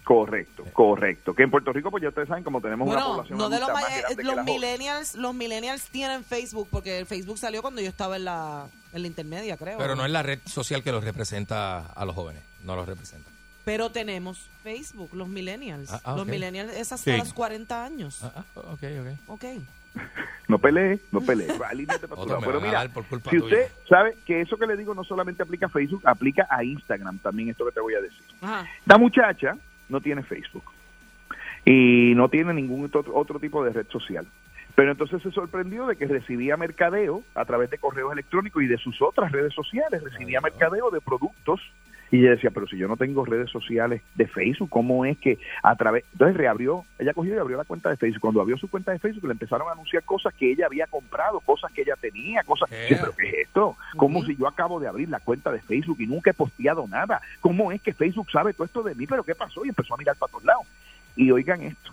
Correcto, 0.03 0.63
correcto. 0.71 1.33
Que 1.33 1.43
en 1.43 1.51
Puerto 1.51 1.73
Rico, 1.73 1.91
pues 1.91 2.01
ya 2.01 2.07
ustedes 2.09 2.29
saben, 2.29 2.41
como 2.45 2.61
tenemos 2.61 2.87
una 2.87 3.03
población 3.03 3.37
no 3.37 3.49
de 3.49 3.59
los, 3.59 3.67
más 3.73 3.83
los 4.23 4.45
millennials, 4.45 5.15
los 5.15 5.33
millennials 5.35 5.83
tienen 5.89 6.23
Facebook 6.23 6.69
porque 6.71 6.99
el 6.99 7.05
Facebook 7.05 7.37
salió 7.37 7.61
cuando 7.61 7.81
yo 7.81 7.89
estaba 7.89 8.15
en 8.15 8.23
la, 8.23 8.67
en 8.93 9.01
la 9.01 9.07
intermedia, 9.07 9.57
creo. 9.57 9.77
Pero 9.77 9.97
no 9.97 10.05
es 10.05 10.11
la 10.11 10.23
red 10.23 10.39
social 10.45 10.81
que 10.81 10.93
los 10.93 11.03
representa 11.03 11.79
a 11.87 12.05
los 12.05 12.15
jóvenes. 12.15 12.41
No 12.63 12.77
los 12.77 12.87
representa. 12.87 13.29
Pero 13.67 13.89
tenemos 13.91 14.47
Facebook, 14.63 15.09
los 15.13 15.27
millennials. 15.27 15.91
Ah, 15.91 15.99
ah, 16.05 16.15
Los 16.15 16.25
millennials 16.25 16.71
es 16.73 16.93
hasta 16.93 17.11
Sí. 17.11 17.17
los 17.17 17.33
40 17.33 17.83
años. 17.83 18.23
Ah, 18.23 18.31
ah, 18.37 18.59
ok, 18.71 18.83
ok. 19.01 19.17
Ok. 19.27 19.43
No 20.47 20.57
pelee, 20.59 20.97
no 21.11 21.19
pelee. 21.19 21.49
Alíñate 21.67 22.07
para 22.07 22.15
tu 22.15 22.21
Otro 22.21 22.35
lado. 22.35 22.39
me 22.39 22.47
Pero 22.47 22.61
mira, 22.61 22.87
por 22.87 23.03
culpa 23.03 23.29
si 23.29 23.37
tuya. 23.39 23.57
usted 23.57 23.71
sabe 23.89 24.15
que 24.25 24.39
eso 24.39 24.55
que 24.55 24.65
le 24.65 24.77
digo 24.77 24.93
no 24.95 25.03
solamente 25.03 25.43
aplica 25.43 25.65
a 25.65 25.69
Facebook, 25.69 26.01
aplica 26.07 26.47
a 26.49 26.63
Instagram 26.63 27.17
también, 27.17 27.49
esto 27.49 27.65
que 27.65 27.73
te 27.73 27.81
voy 27.81 27.95
a 27.95 27.99
decir. 27.99 28.21
Ajá. 28.41 28.65
La 28.85 28.97
muchacha 28.97 29.57
no 29.89 29.99
tiene 29.99 30.23
Facebook 30.23 30.63
y 31.65 32.13
no 32.15 32.29
tiene 32.29 32.53
ningún 32.53 32.85
otro, 32.85 33.03
otro 33.13 33.39
tipo 33.41 33.61
de 33.65 33.73
red 33.73 33.87
social. 33.89 34.25
Pero 34.75 34.91
entonces 34.91 35.21
se 35.21 35.31
sorprendió 35.31 35.85
de 35.87 35.97
que 35.97 36.05
recibía 36.07 36.55
mercadeo 36.55 37.23
a 37.35 37.43
través 37.43 37.69
de 37.69 37.77
correos 37.77 38.13
electrónicos 38.13 38.63
y 38.63 38.67
de 38.67 38.77
sus 38.77 39.01
otras 39.01 39.31
redes 39.33 39.53
sociales. 39.53 40.01
Recibía 40.01 40.39
mercadeo 40.39 40.89
de 40.91 41.01
productos 41.01 41.59
y 42.11 42.19
ella 42.19 42.31
decía, 42.31 42.51
pero 42.51 42.67
si 42.67 42.77
yo 42.77 42.87
no 42.87 42.97
tengo 42.97 43.25
redes 43.25 43.49
sociales 43.49 44.01
de 44.15 44.27
Facebook, 44.27 44.69
¿cómo 44.69 45.05
es 45.05 45.17
que 45.17 45.37
a 45.63 45.75
través...? 45.75 46.05
Entonces 46.13 46.37
reabrió, 46.37 46.85
ella 46.99 47.13
cogió 47.13 47.35
y 47.35 47.37
abrió 47.37 47.57
la 47.57 47.65
cuenta 47.65 47.89
de 47.89 47.97
Facebook. 47.97 48.21
Cuando 48.21 48.41
abrió 48.41 48.57
su 48.57 48.69
cuenta 48.69 48.91
de 48.91 48.99
Facebook 48.99 49.25
le 49.25 49.33
empezaron 49.33 49.67
a 49.67 49.73
anunciar 49.73 50.03
cosas 50.03 50.33
que 50.33 50.51
ella 50.51 50.67
había 50.67 50.87
comprado, 50.87 51.39
cosas 51.41 51.71
que 51.71 51.81
ella 51.81 51.95
tenía, 51.99 52.43
cosas... 52.43 52.69
¿Qué? 52.69 52.87
Sí, 52.87 52.95
pero 52.99 53.15
¿qué 53.15 53.27
es 53.27 53.35
esto? 53.47 53.75
¿Cómo 53.97 54.23
si 54.23 54.35
yo 54.35 54.47
acabo 54.47 54.79
de 54.79 54.87
abrir 54.87 55.09
la 55.09 55.19
cuenta 55.19 55.51
de 55.51 55.59
Facebook 55.59 55.97
y 55.99 56.07
nunca 56.07 56.31
he 56.31 56.33
posteado 56.33 56.87
nada? 56.87 57.21
¿Cómo 57.41 57.71
es 57.71 57.81
que 57.81 57.93
Facebook 57.93 58.31
sabe 58.31 58.53
todo 58.53 58.65
esto 58.65 58.83
de 58.83 58.95
mí? 58.95 59.05
¿Pero 59.05 59.23
qué 59.23 59.35
pasó? 59.35 59.65
Y 59.65 59.69
empezó 59.69 59.93
a 59.93 59.97
mirar 59.97 60.15
para 60.15 60.31
todos 60.31 60.45
lados. 60.45 60.65
Y 61.15 61.31
oigan 61.31 61.61
esto, 61.61 61.91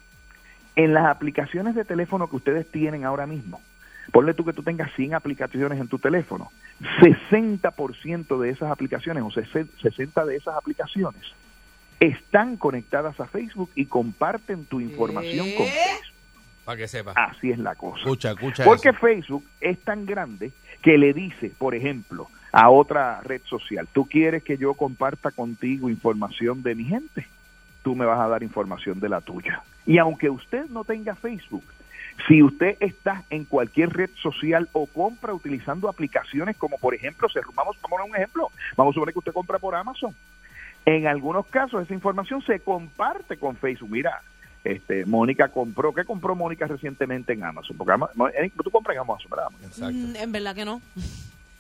en 0.77 0.93
las 0.93 1.07
aplicaciones 1.07 1.75
de 1.75 1.85
teléfono 1.85 2.29
que 2.29 2.37
ustedes 2.37 2.71
tienen 2.71 3.05
ahora 3.05 3.27
mismo, 3.27 3.61
ponle 4.13 4.35
tú 4.35 4.45
que 4.45 4.53
tú 4.53 4.63
tengas 4.63 4.93
100 4.95 5.15
aplicaciones 5.15 5.81
en 5.81 5.89
tu 5.89 5.99
teléfono, 5.99 6.51
60% 7.01 8.39
de 8.41 8.51
esas 8.51 8.71
aplicaciones 8.71 9.23
o 9.25 9.31
60 9.31 10.25
de 10.25 10.37
esas 10.37 10.57
aplicaciones 10.57 11.23
están 12.01 12.57
conectadas 12.57 13.19
a 13.21 13.27
Facebook 13.27 13.71
y 13.75 13.87
comparten 13.87 14.65
tu 14.65 14.81
información 14.81 15.47
con 15.57 15.67
Facebook. 15.67 16.15
Para 16.65 16.79
que 16.79 16.89
sepa. 16.89 17.13
Así 17.15 17.51
es 17.51 17.59
la 17.59 17.75
cosa. 17.75 17.99
Escucha, 17.99 18.31
escucha 18.31 18.65
Porque 18.65 18.89
eso. 18.91 18.99
Facebook 18.99 19.45
es 19.61 19.79
tan 19.81 20.07
grande 20.07 20.53
que 20.83 20.97
le 20.99 21.13
dice, 21.13 21.53
por 21.59 21.75
ejemplo, 21.75 22.29
a 22.53 22.71
otra 22.71 23.21
red 23.21 23.43
social, 23.45 23.89
tú 23.93 24.07
quieres 24.07 24.43
que 24.43 24.57
yo 24.57 24.75
comparta 24.75 25.31
contigo 25.31 25.91
información 25.91 26.63
de 26.63 26.75
mi 26.75 26.85
gente, 26.85 27.27
tú 27.83 27.95
me 27.95 28.07
vas 28.07 28.21
a 28.21 28.29
dar 28.29 28.43
información 28.43 29.01
de 29.01 29.09
la 29.09 29.21
tuya. 29.21 29.63
Y 29.87 29.99
aunque 29.99 30.31
usted 30.31 30.67
no 30.71 30.85
tenga 30.85 31.15
Facebook, 31.15 31.65
si 32.29 32.43
usted 32.43 32.77
está 32.81 33.25
en 33.31 33.45
cualquier 33.45 33.91
red 33.91 34.11
social 34.23 34.69
o 34.73 34.87
compra 34.87 35.35
utilizando 35.35 35.89
aplicaciones 35.89 36.57
como 36.57 36.79
por 36.79 36.95
ejemplo, 36.95 37.29
vamos 37.55 37.77
a 37.83 37.89
poner 37.89 38.09
un 38.09 38.17
ejemplo, 38.17 38.51
vamos 38.77 38.93
a 38.93 38.95
suponer 38.95 39.13
que 39.13 39.19
usted 39.19 39.33
compra 39.33 39.59
por 39.59 39.75
Amazon. 39.75 40.15
En 40.87 41.07
algunos 41.07 41.47
casos 41.47 41.83
esa 41.83 41.95
información 41.95 42.43
se 42.43 42.61
comparte 42.61 43.37
con 43.39 43.57
Facebook. 43.57 43.91
Mira, 43.91 44.21
este, 44.65 45.05
Mónica 45.07 45.49
compró, 45.49 45.93
¿qué 45.95 46.05
compró 46.05 46.35
Mónica 46.35 46.67
recientemente 46.67 47.33
en 47.33 47.43
Amazon? 47.45 47.77
Porque 47.77 47.93
Ama- 47.93 48.11
eh, 48.39 48.51
tú 48.63 48.71
compras 48.71 48.95
en 48.97 49.01
Amazon, 49.03 49.31
¿verdad? 49.31 49.49
Mm, 49.93 50.17
en 50.17 50.33
verdad 50.33 50.55
que 50.55 50.65
no. 50.65 50.81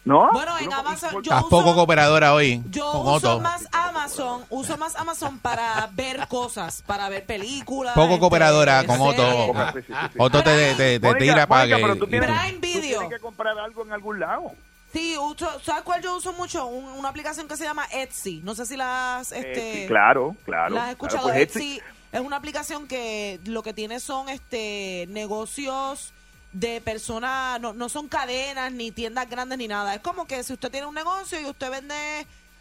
¿No? 0.05 0.31
Bueno, 0.33 0.59
en 0.59 0.71
Amazon 0.73 1.13
yo 1.15 1.21
Estás 1.21 1.41
uso, 1.41 1.49
poco 1.49 1.75
cooperadora 1.75 2.35
hoy. 2.35 2.63
yo 2.69 2.93
con 2.93 3.01
uso 3.03 3.15
Otto. 3.15 3.41
más 3.41 3.67
Amazon, 3.73 4.45
uso 4.51 4.77
más 4.77 4.97
Amazon 4.97 5.39
para 5.39 5.89
ver 5.93 6.29
cosas, 6.29 6.83
para 6.87 7.09
ver 7.09 7.25
películas. 7.25 7.95
Poco 7.95 8.09
este, 8.09 8.21
cooperadora 8.21 8.85
con 8.85 9.01
Otto. 9.01 9.53
series. 9.73 9.87
Otto 10.19 10.43
te, 10.43 10.75
te, 10.75 11.01
te 11.01 11.07
Mónica, 11.07 11.19
tira 11.33 11.47
para 11.47 11.67
que. 11.67 11.77
pero 11.77 11.97
tú 11.97 12.07
tienes, 12.07 12.29
Prime 12.31 12.53
tú 12.53 12.61
Video. 12.61 12.99
tienes 13.01 13.17
que 13.17 13.21
comprar 13.23 13.59
algo 13.59 13.83
en 13.83 13.93
algún 13.93 14.21
lado. 14.21 14.53
Sí, 14.93 15.17
uso, 15.19 15.49
¿sabes 15.65 15.83
cuál 15.83 16.03
yo 16.03 16.17
uso 16.17 16.33
mucho? 16.35 16.67
Un- 16.67 16.85
una 16.85 17.09
aplicación 17.09 17.49
que 17.49 17.57
se 17.57 17.65
llama 17.65 17.87
Etsy. 17.91 18.43
No 18.45 18.55
sé 18.55 18.67
si 18.67 18.77
las... 18.77 19.33
Este, 19.33 19.79
Etsy, 19.79 19.89
claro, 19.89 20.37
claro. 20.45 20.75
¿Las 20.75 20.91
has 20.91 20.97
claro, 20.97 21.09
escuchado? 21.09 21.23
pues 21.31 21.37
Etsy 21.41 21.81
es 22.13 22.21
una 22.21 22.37
aplicación 22.37 22.87
que 22.87 23.41
lo 23.47 23.63
que 23.65 23.73
tiene 23.73 23.99
son 24.01 24.29
este 24.29 25.07
negocios 25.09 26.13
de 26.55 26.81
personas, 26.81 27.61
no, 27.61 27.75
no 27.75 27.89
son 27.89 28.09
cadenas 28.09 28.73
ni 28.73 28.91
tiendas 28.93 29.29
grandes 29.29 29.59
ni 29.59 29.69
nada. 29.69 29.95
Es 29.95 30.01
como 30.01 30.27
que 30.27 30.43
si 30.43 30.55
usted 30.55 30.71
tiene 30.71 30.87
un 30.87 30.95
negocio 30.95 31.39
y 31.41 31.45
usted 31.45 31.71
vende 31.71 31.95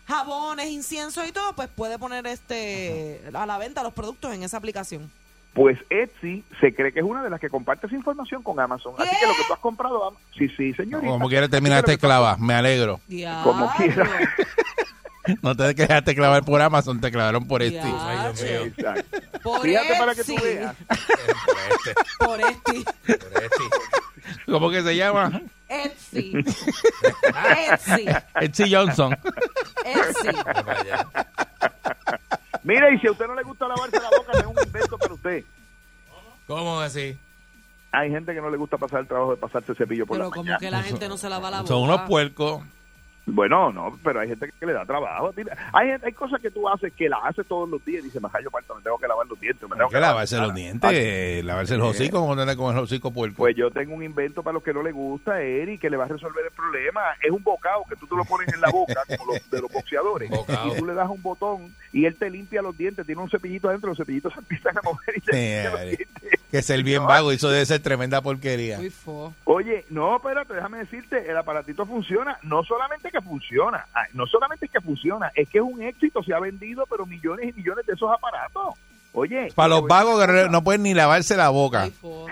jabones, 0.07 0.67
incienso 0.67 1.25
y 1.25 1.31
todo, 1.31 1.53
pues 1.53 1.69
puede 1.69 1.97
poner 1.97 2.27
este 2.27 3.21
a 3.33 3.45
la 3.45 3.57
venta 3.57 3.83
los 3.83 3.93
productos 3.93 4.33
en 4.33 4.43
esa 4.43 4.57
aplicación. 4.57 5.09
Pues 5.53 5.77
Etsy 5.91 6.43
se 6.59 6.73
cree 6.73 6.91
que 6.91 6.99
es 6.99 7.05
una 7.05 7.23
de 7.23 7.29
las 7.29 7.39
que 7.39 7.47
comparte 7.47 7.85
esa 7.85 7.95
información 7.95 8.41
con 8.41 8.59
Amazon. 8.59 8.95
Así 8.97 9.15
que 9.19 9.27
lo 9.27 9.33
que 9.33 9.43
tú 9.47 9.53
has 9.53 9.59
comprado, 9.59 10.17
sí, 10.35 10.49
sí, 10.49 10.73
señorita. 10.73 11.11
Como 11.11 11.29
quiera 11.29 11.47
terminaste 11.47 11.99
clava, 11.99 12.37
me 12.37 12.55
alegro. 12.55 12.99
Como 13.43 13.71
quiera. 13.75 14.09
No 15.41 15.55
te 15.55 15.73
dejaste 15.73 16.15
clavar 16.15 16.43
por 16.43 16.61
Amazon, 16.61 16.99
te 16.99 17.11
clavaron 17.11 17.47
por 17.47 17.61
este. 17.63 17.79
Ay, 17.81 18.33
Dios 18.33 18.41
mío. 18.43 18.61
Exacto. 18.65 19.17
Por 19.41 19.61
Fíjate 19.61 19.95
para 19.97 20.15
que 20.15 20.23
tú 20.23 20.33
Etsy. 20.33 20.43
veas. 20.45 20.75
Por 22.19 22.41
Etsy. 22.41 22.83
Por 22.83 23.43
este. 23.43 23.63
¿Cómo 24.45 24.69
que 24.69 24.81
se 24.83 24.95
llama? 24.95 25.41
Etsy. 25.69 26.33
Etsy. 27.71 28.05
Etsy 28.41 28.73
Johnson. 28.73 29.17
Etsy. 29.85 30.29
Mira 32.63 32.91
y 32.93 32.99
si 32.99 33.07
a 33.07 33.11
usted 33.11 33.27
no 33.27 33.35
le 33.35 33.43
gusta 33.43 33.67
lavarse 33.67 33.97
la 33.99 34.09
boca, 34.17 34.31
es 34.39 34.45
un 34.45 34.55
invento 34.65 34.97
para 34.97 35.13
usted. 35.13 35.43
¿Cómo 36.47 36.79
así? 36.79 37.17
Hay 37.91 38.09
gente 38.09 38.33
que 38.33 38.41
no 38.41 38.49
le 38.49 38.57
gusta 38.57 38.77
pasar 38.77 39.01
el 39.01 39.07
trabajo 39.07 39.31
de 39.31 39.37
pasarse 39.37 39.75
cepillo 39.75 40.05
por 40.05 40.17
Pero 40.17 40.25
la 40.29 40.31
como 40.31 40.43
mañana. 40.43 40.59
que 40.59 40.71
la 40.71 40.81
gente 40.83 41.07
no 41.07 41.17
se 41.17 41.29
lava 41.29 41.51
la 41.51 41.57
boca. 41.61 41.67
Son 41.67 41.83
unos 41.83 42.01
puercos. 42.01 42.63
Bueno, 43.25 43.71
no, 43.71 43.97
pero 44.03 44.19
hay 44.19 44.27
gente 44.27 44.49
que 44.59 44.65
le 44.65 44.73
da 44.73 44.85
trabajo. 44.85 45.31
Mira, 45.35 45.55
Hay, 45.71 45.91
hay 45.91 46.11
cosas 46.11 46.41
que 46.41 46.51
tú 46.51 46.67
haces 46.67 46.91
que 46.93 47.07
las 47.07 47.19
haces 47.23 47.47
todos 47.47 47.69
los 47.69 47.83
días 47.85 48.01
y 48.01 48.05
dices, 48.07 48.21
majayo, 48.21 48.49
falta, 48.51 48.73
me 48.75 48.81
tengo 48.81 48.97
que 48.97 49.07
lavar 49.07 49.25
los 49.27 49.39
dientes. 49.39 49.69
Me 49.69 49.77
tengo 49.77 49.89
que 49.89 49.99
lavarse 49.99 50.35
lavar 50.35 50.47
los 50.49 50.55
dientes, 50.55 50.81
cara". 50.81 50.93
eh, 50.97 51.41
lavarse 51.43 51.77
los 51.77 51.87
hocicos, 51.95 52.19
como 52.19 52.35
tener 52.35 52.57
con 52.57 52.75
el 52.75 52.83
hocico 52.83 53.11
puerco. 53.11 53.37
Pues 53.37 53.55
yo 53.55 53.71
tengo 53.71 53.95
un 53.95 54.03
invento 54.03 54.43
para 54.43 54.55
los 54.55 54.63
que 54.63 54.73
no 54.73 54.83
les 54.83 54.93
gusta, 54.93 55.41
Eri, 55.41 55.77
que 55.77 55.89
le 55.89 55.95
va 55.95 56.03
a 56.03 56.07
resolver 56.09 56.43
el 56.45 56.51
problema. 56.51 57.01
Es 57.21 57.31
un 57.31 57.41
bocado 57.43 57.83
que 57.89 57.95
tú 57.95 58.07
te 58.07 58.15
lo 58.15 58.25
pones 58.25 58.53
en 58.53 58.59
la 58.59 58.69
boca, 58.69 59.01
como 59.17 59.33
los 59.33 59.49
de 59.49 59.61
los 59.61 59.71
boxeadores, 59.71 60.29
Bocado. 60.29 60.73
y 60.73 60.77
tú 60.77 60.85
le 60.85 60.93
das 60.93 61.09
un 61.09 61.21
botón 61.21 61.73
y 61.93 62.05
él 62.05 62.15
te 62.17 62.29
limpia 62.29 62.61
los 62.61 62.77
dientes. 62.77 63.05
Tiene 63.05 63.21
un 63.21 63.29
cepillito 63.29 63.69
adentro, 63.69 63.89
los 63.89 63.97
cepillitos 63.97 64.33
se 64.33 64.39
empiezan 64.39 64.77
a 64.77 64.81
mover 64.81 65.15
y 65.15 65.21
te 65.21 65.31
Sí, 65.31 65.37
limpia 65.39 65.71
los 65.71 65.81
dientes. 65.81 66.39
Que 66.53 66.61
ser 66.61 66.83
bien 66.83 67.05
vago, 67.07 67.31
eso 67.31 67.49
debe 67.49 67.65
ser 67.65 67.81
tremenda 67.81 68.21
porquería. 68.21 68.77
Oye, 69.45 69.85
no, 69.89 70.17
espérate, 70.17 70.53
déjame 70.53 70.77
decirte, 70.77 71.27
el 71.29 71.35
aparatito 71.35 71.83
funciona. 71.85 72.37
No 72.43 72.63
solamente 72.63 73.09
que 73.09 73.19
funciona, 73.21 73.85
no 74.13 74.27
solamente 74.27 74.67
es 74.67 74.71
que 74.71 74.79
funciona, 74.79 75.31
es 75.33 75.49
que 75.49 75.57
es 75.57 75.63
un 75.63 75.81
éxito, 75.81 76.21
se 76.21 76.31
ha 76.31 76.39
vendido, 76.39 76.85
pero 76.87 77.07
millones 77.07 77.49
y 77.49 77.53
millones 77.53 77.87
de 77.87 77.93
esos 77.93 78.07
aparatos. 78.11 78.75
Oye, 79.13 79.51
Para 79.55 79.69
los 79.69 79.87
vagos 79.87 80.23
que 80.23 80.31
no- 80.31 80.47
no 80.49 80.63
pueden 80.63 80.83
ni 80.83 80.93
lavarse 80.93 81.35
la 81.35 81.49
boca. 81.49 81.89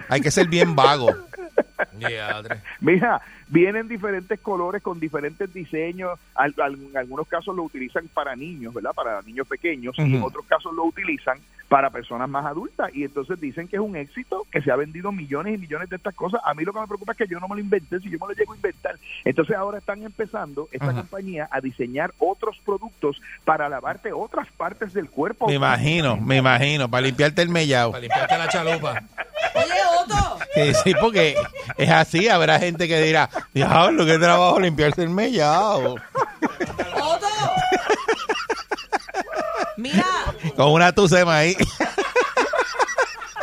Hay 0.07 0.21
que 0.21 0.29
ser 0.29 0.47
bien 0.47 0.75
vago. 0.75 1.09
Mira, 2.79 3.21
vienen 3.51 3.87
diferentes 3.87 4.39
colores 4.39 4.81
con 4.81 4.99
diferentes 4.99 5.53
diseños. 5.53 6.17
Al- 6.33 6.55
al- 6.59 6.73
en 6.81 6.97
algunos 6.97 7.27
casos 7.27 7.55
lo 7.55 7.63
utilizan 7.63 8.07
para 8.07 8.35
niños, 8.35 8.73
¿verdad? 8.73 8.91
Para 8.95 9.21
niños 9.21 9.47
pequeños. 9.47 9.93
Y 9.99 10.15
en 10.15 10.23
otros 10.23 10.45
casos 10.47 10.73
lo 10.73 10.85
utilizan 10.85 11.37
para 11.67 11.89
personas 11.89 12.27
más 12.29 12.45
adultas. 12.45 12.89
Y 12.93 13.03
entonces 13.05 13.39
dicen 13.39 13.67
que 13.67 13.75
es 13.77 13.81
un 13.81 13.95
éxito, 13.95 14.45
que 14.51 14.61
se 14.61 14.71
ha 14.71 14.75
vendido 14.75 15.11
millones 15.11 15.55
y 15.55 15.57
millones 15.57 15.89
de 15.89 15.95
estas 15.97 16.13
cosas. 16.15 16.41
A 16.43 16.53
mí 16.53 16.63
lo 16.65 16.73
que 16.73 16.79
me 16.81 16.87
preocupa 16.87 17.11
es 17.13 17.17
que 17.17 17.27
yo 17.27 17.39
no 17.39 17.47
me 17.47 17.55
lo 17.55 17.61
inventé, 17.61 17.99
si 17.99 18.09
yo 18.09 18.17
me 18.19 18.27
lo 18.27 18.33
llego 18.33 18.53
a 18.53 18.55
inventar. 18.55 18.95
Entonces 19.23 19.55
ahora 19.55 19.77
están 19.77 20.01
empezando 20.03 20.67
esta 20.71 20.93
compañía 20.93 21.47
a 21.51 21.61
diseñar 21.61 22.13
otros 22.19 22.57
productos 22.65 23.21
para 23.45 23.69
lavarte 23.69 24.11
otras 24.11 24.47
partes 24.57 24.93
del 24.93 25.09
cuerpo. 25.09 25.47
Me 25.47 25.53
imagino, 25.55 26.17
me 26.17 26.37
imagino, 26.37 26.89
para 26.89 27.05
limpiarte 27.05 27.41
el 27.41 27.49
mellao. 27.49 27.91
Para 27.91 28.01
limpiarte 28.01 28.37
la 28.37 28.47
chalupa. 28.49 29.01
Oye, 29.55 29.81
Otto. 30.03 30.39
Sí, 30.53 30.73
sí, 30.83 30.93
porque 30.99 31.35
es 31.77 31.89
así, 31.89 32.27
habrá 32.29 32.59
gente 32.59 32.87
que 32.87 33.01
dirá, 33.01 33.29
diablo, 33.53 34.05
qué 34.05 34.17
trabajo 34.19 34.59
limpiarse 34.59 35.03
el 35.03 35.09
mellao. 35.09 35.95
Otto. 35.95 37.27
Mira, 39.77 40.05
Con 40.55 40.71
una 40.73 40.91
tucema 40.93 41.37
ahí. 41.37 41.55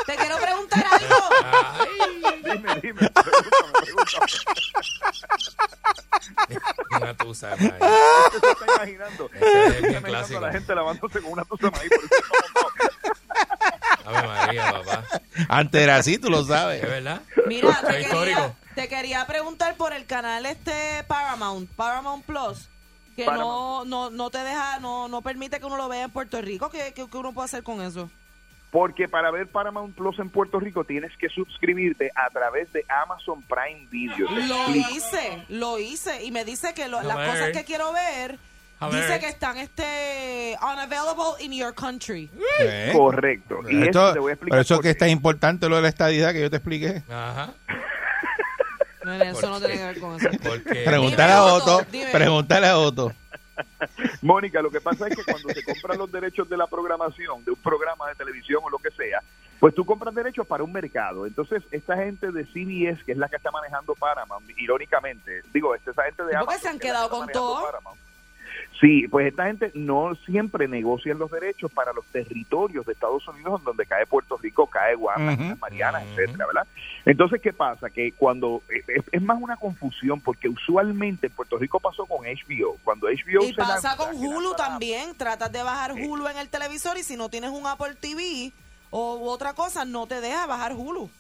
te 0.07 0.17
quiero 0.17 0.37
preguntar 0.39 0.85
algo. 0.91 1.17
Dime, 2.45 2.81
dime, 2.81 3.11
pregúntame, 3.11 3.73
pregúntame. 3.83 4.27
Una 7.01 7.15
tusa. 7.17 7.53
ahí. 7.53 7.57
Usted 7.57 8.41
se 8.41 8.51
está 8.53 8.65
imaginando. 8.77 9.31
Ese 9.35 9.47
es 9.47 9.53
bien 9.53 9.67
Está 9.75 9.89
imaginando 9.89 10.09
clásico. 10.09 10.39
a 10.39 10.43
la 10.43 10.53
gente 10.53 10.75
lavándose 10.75 11.21
con 11.21 11.33
una 11.33 11.45
tusa 11.45 11.67
de 11.67 11.71
maíz. 11.73 11.91
por 11.91 12.05
eso 12.05 12.13
Ave 14.09 14.27
María, 14.29 14.73
papá. 14.73 15.05
Antes 15.49 15.81
era 15.83 15.97
así, 15.97 16.19
tú 16.19 16.31
lo 16.31 16.41
¿Es 16.41 16.47
sabes. 16.49 16.83
verdad? 16.83 17.23
Mira, 17.47 17.81
te 17.87 18.01
es 18.01 18.07
histórico. 18.07 18.41
quería, 18.41 18.55
te 18.75 18.89
quería 18.89 19.27
preguntar 19.27 19.77
por 19.77 19.93
el 19.93 20.07
canal 20.07 20.47
este 20.47 21.05
Paramount, 21.07 21.71
Paramount 21.73 22.25
Plus, 22.25 22.69
que 23.17 23.25
no, 23.25 23.31
Paramount. 23.33 23.89
no, 23.89 24.11
no 24.11 24.31
te 24.31 24.39
deja, 24.39 24.79
no, 24.81 25.09
no 25.09 25.23
permite 25.23 25.59
que 25.61 25.67
uno 25.67 25.77
lo 25.77 25.89
vea 25.89 26.05
en 26.05 26.11
Puerto 26.11 26.41
Rico. 26.41 26.71
¿Qué, 26.71 26.93
qué, 26.95 27.07
qué 27.11 27.17
uno 27.17 27.33
puede 27.33 27.47
hacer 27.47 27.63
con 27.63 27.81
eso? 27.83 28.11
Porque 28.71 29.09
para 29.09 29.31
ver 29.31 29.47
Paramount 29.51 29.97
Plus 29.97 30.19
en 30.19 30.29
Puerto 30.29 30.61
Rico 30.61 30.85
tienes 30.85 31.11
que 31.17 31.31
suscribirte 31.31 32.11
a 32.15 32.29
través 32.29 32.71
de 32.75 32.85
Amazon 33.03 33.43
Prime 33.45 33.87
Video. 33.91 34.29
Lo 34.31 34.75
hice, 34.75 35.43
lo 35.49 35.79
hice 35.79 36.23
y 36.25 36.31
me 36.31 36.45
dice 36.45 36.75
que 36.75 36.87
lo- 36.89 37.01
No 37.03 37.09
las 37.09 37.31
cosas 37.31 37.51
que 37.53 37.65
quiero 37.65 37.93
ver 37.95 38.39
Dice 38.93 39.19
que 39.21 39.29
están 39.29 39.59
este 39.59 40.57
unavailable 40.63 41.45
in 41.45 41.53
your 41.53 41.75
country. 41.75 42.31
¿Eh? 42.61 42.93
Correcto. 42.95 43.59
Y 43.69 43.83
Esto- 43.83 44.05
eso 44.07 44.13
te 44.15 44.19
voy 44.21 44.31
a 44.31 44.35
explicar 44.35 44.57
por 44.59 44.61
eso 44.65 44.75
por 44.77 44.83
que 44.85 44.91
es 44.91 44.99
tan 44.99 45.09
importante 45.09 45.69
lo 45.69 45.77
de 45.77 45.83
la 45.83 45.89
estadidad 45.89 46.33
que 46.33 46.41
yo 46.41 46.51
te 46.51 46.57
expliqué. 46.57 47.03
Ajá. 47.11 47.53
No, 49.05 49.15
eso 49.15 49.49
no 49.49 49.59
tiene 49.59 49.79
que 49.79 49.85
ver 49.85 50.01
con 50.01 50.17
eso. 50.17 50.29
Porque 50.43 50.83
Pregúntale 50.85 51.33
a 51.33 51.45
Otto. 51.45 51.81
Pregúntale 52.13 52.67
a 52.67 52.77
Otto. 52.77 53.11
Mónica, 54.23 54.61
lo 54.61 54.71
que 54.71 54.81
pasa 54.83 55.09
es 55.09 55.17
que 55.17 55.25
cuando 55.25 55.49
se 55.49 55.65
compran 55.65 55.97
los 55.99 56.13
derechos 56.13 56.47
de 56.49 56.57
la 56.59 56.67
programación, 56.67 57.43
de 57.45 57.53
un 57.53 57.57
programa 57.57 58.07
de 58.09 58.17
televisión 58.17 58.61
o 58.65 58.69
lo 58.69 58.79
que 58.79 58.91
sea, 58.91 59.21
pues 59.59 59.75
tú 59.75 59.85
compras 59.87 60.15
derechos 60.15 60.47
para 60.47 60.63
un 60.63 60.73
mercado. 60.73 61.27
Entonces, 61.27 61.63
esta 61.71 61.97
gente 61.97 62.31
de 62.33 62.45
CBS, 62.45 63.03
que 63.05 63.13
es 63.13 63.19
la 63.19 63.29
que 63.29 63.37
está 63.37 63.51
manejando 63.51 63.95
Paramount, 63.95 64.49
irónicamente, 64.59 65.43
digo, 65.55 65.75
esta 65.75 65.91
esa 65.93 66.03
gente 66.05 66.23
de 66.25 66.33
¿Por 66.33 66.41
qué 66.41 66.45
Amazon, 66.45 66.61
se 66.61 66.69
han 66.69 66.79
que 66.79 66.87
quedado 66.89 67.05
está 67.07 67.17
con 67.17 67.29
todo? 67.29 67.63
Paramount. 67.65 67.99
Sí, 68.81 69.09
pues 69.09 69.27
esta 69.27 69.47
gente 69.47 69.73
no 69.75 70.15
siempre 70.25 70.69
negocia 70.69 71.13
los 71.15 71.31
derechos 71.31 71.73
para 71.73 71.93
los 71.93 72.05
territorios 72.07 72.87
de 72.87 72.93
Estados 72.93 73.27
Unidos, 73.27 73.59
en 73.61 73.65
donde 73.65 73.87
cae 73.87 74.07
Puerto 74.07 74.37
Rico, 74.37 74.69
cae 74.69 74.95
Guam, 74.95 75.35
Ujú. 75.35 75.43
las 75.43 75.59
Marianas, 75.59 76.05
etcétera, 76.05 76.47
¿verdad? 76.47 76.67
Entonces, 77.05 77.41
¿qué 77.43 77.53
pasa? 77.53 77.91
Que 77.91 78.13
cuando 78.13 78.63
eh, 78.69 78.85
es, 78.87 79.05
es 79.11 79.23
más 79.23 79.43
una 79.43 79.57
confusión, 79.57 80.21
porque 80.21 80.49
usualmente 80.49 81.27
en 81.27 81.33
Puerto 81.33 81.59
Rico 81.59 81.81
pasó 81.81 82.07
con 82.07 82.25
HBO, 82.25 82.77
cuando 82.85 83.09
HBO 83.09 83.43
Y 83.43 83.49
se 83.49 83.55
pasa 83.55 83.73
lanza, 83.73 83.97
con 83.97 84.15
Hulu 84.15 84.55
también. 84.55 85.17
Tratas 85.17 85.51
de 85.51 85.63
bajar 85.63 85.93
Hulu 85.95 86.29
en 86.29 86.39
el 86.39 86.49
televisor 86.49 86.97
y 86.99 87.03
si 87.03 87.17
no 87.17 87.29
tienes 87.29 87.51
un 87.51 87.67
Apple 87.67 87.97
TV 88.01 88.53
o 88.91 89.19
otra 89.29 89.55
cosa, 89.55 89.85
no 89.85 90.07
te 90.07 90.21
deja 90.21 90.47
bajar 90.47 90.75
Hulu. 90.75 91.11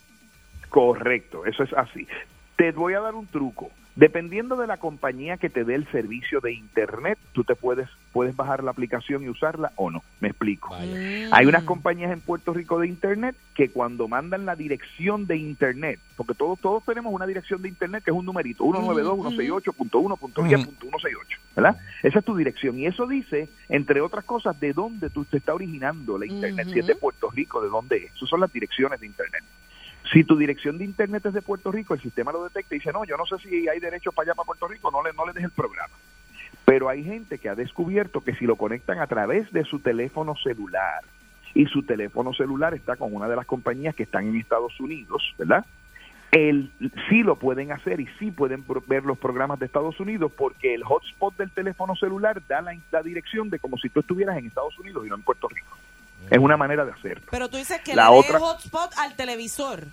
Correcto, 0.69 1.45
eso 1.45 1.65
es 1.65 1.73
así. 1.73 2.07
Te 2.57 2.71
voy 2.73 2.95
a 2.95 3.01
dar 3.01 3.15
un 3.15 3.27
truco. 3.27 3.71
Dependiendo 3.99 4.55
de 4.55 4.69
la 4.69 4.77
compañía 4.77 5.39
que 5.39 5.51
te 5.51 5.65
dé 5.65 5.75
el 5.75 5.91
servicio 5.91 6.41
de 6.41 6.53
internet, 6.53 7.19
tú 7.33 7.43
te 7.43 7.57
puedes 7.57 7.89
puedes 8.13 8.37
bajar 8.37 8.63
la 8.63 8.71
aplicación 8.71 9.25
y 9.25 9.29
usarla 9.29 9.73
o 9.75 9.91
no. 9.91 10.05
Me 10.21 10.29
explico. 10.29 10.73
Hay 10.73 11.47
unas 11.47 11.65
compañías 11.65 12.13
en 12.13 12.21
Puerto 12.21 12.55
Rico 12.55 12.79
de 12.79 12.87
internet 12.87 13.35
que 13.55 13.71
cuando 13.71 14.07
mandan 14.07 14.47
la 14.47 14.55
dirección 14.55 15.27
de 15.27 15.37
internet, 15.37 15.99
porque 16.17 16.35
todos 16.35 16.61
todos 16.61 16.85
tenemos 16.85 17.13
una 17.13 17.27
dirección 17.27 17.61
de 17.61 17.71
internet 17.71 18.05
que 18.05 18.13
es 18.13 18.17
un 18.17 18.25
numerito, 18.25 18.63
192.168.1.10.168, 18.63 21.39
¿verdad? 21.57 21.77
Esa 22.05 22.21
es 22.21 22.25
tu 22.25 22.37
dirección 22.37 22.79
y 22.79 22.87
eso 22.87 23.05
dice, 23.09 23.49
entre 23.69 24.01
otras 24.01 24.25
cosas, 24.25 24.61
de 24.61 24.75
dónde 24.75 25.11
tú 25.11 25.25
te 25.25 25.39
está 25.39 25.55
originando 25.55 26.19
la 26.19 26.27
internet, 26.27 26.69
si 26.73 26.79
es 26.79 26.87
de 26.87 26.95
Puerto 26.95 27.33
Rico, 27.33 27.61
de 27.61 27.69
dónde 27.69 27.97
es. 27.97 28.15
Esas 28.15 28.29
son 28.29 28.39
las 28.39 28.53
direcciones 28.53 29.01
de 29.01 29.07
internet. 29.07 29.43
Si 30.13 30.25
tu 30.25 30.37
dirección 30.37 30.79
de 30.79 30.85
internet 30.85 31.27
es 31.27 31.35
de 31.35 31.43
Puerto 31.43 31.71
Rico, 31.71 31.95
el 31.95 32.01
sistema 32.01 32.33
lo 32.33 32.45
detecta 32.45 32.75
y 32.75 32.79
dice, 32.79 32.93
no, 32.93 33.05
yo 33.05 33.17
no 33.17 33.27
sé 33.27 33.37
si 33.39 33.69
hay 33.69 33.79
derechos 33.79 34.15
para 34.15 34.31
allá, 34.31 34.35
para 34.35 34.47
Puerto 34.47 34.69
Rico, 34.69 34.91
no 34.91 35.03
le, 35.03 35.13
no 35.13 35.27
le 35.27 35.33
des 35.33 35.45
el 35.45 35.51
programa. 35.51 35.95
Pero 36.65 36.89
hay 36.89 37.05
gente 37.05 37.39
que 37.39 37.49
ha 37.49 37.55
descubierto 37.55 38.23
que 38.23 38.35
si 38.35 38.47
lo 38.47 38.57
conectan 38.57 39.01
a 39.01 39.07
través 39.07 39.53
de 39.53 39.65
su 39.65 39.81
teléfono 39.81 40.35
celular, 40.37 41.03
y 41.55 41.67
su 41.67 41.83
teléfono 41.83 42.33
celular 42.33 42.75
está 42.75 42.97
con 42.97 43.15
una 43.15 43.29
de 43.29 43.37
las 43.37 43.47
compañías 43.47 43.95
que 43.95 44.05
están 44.05 44.29
en 44.29 44.37
Estados 44.37 44.79
Unidos, 44.81 45.35
¿verdad? 45.39 45.65
El, 46.31 46.71
sí 47.09 47.23
lo 47.23 47.37
pueden 47.37 47.73
hacer 47.73 48.01
y 48.01 48.07
sí 48.19 48.31
pueden 48.31 48.63
ver 48.87 49.05
los 49.05 49.17
programas 49.17 49.59
de 49.59 49.67
Estados 49.67 49.99
Unidos 49.99 50.31
porque 50.37 50.75
el 50.75 50.85
hotspot 50.85 51.37
del 51.37 51.51
teléfono 51.51 51.97
celular 51.97 52.43
da 52.47 52.61
la, 52.61 52.77
la 52.91 53.03
dirección 53.03 53.49
de 53.49 53.59
como 53.59 53.79
si 53.79 53.89
tú 53.89 54.01
estuvieras 54.01 54.37
en 54.37 54.47
Estados 54.47 54.79
Unidos 54.79 55.07
y 55.07 55.09
no 55.09 55.17
en 55.17 55.23
Puerto 55.23 55.49
Rico. 55.49 55.77
Es 56.31 56.39
una 56.39 56.57
manera 56.57 56.85
de 56.85 56.93
hacerlo. 56.93 57.27
Pero 57.31 57.49
tú 57.49 57.57
dices 57.57 57.81
que 57.83 57.95
La 57.95 58.11
le 58.11 58.17
otra- 58.17 58.39
hotspot 58.39 58.91
al 58.99 59.15
televisor. 59.17 59.85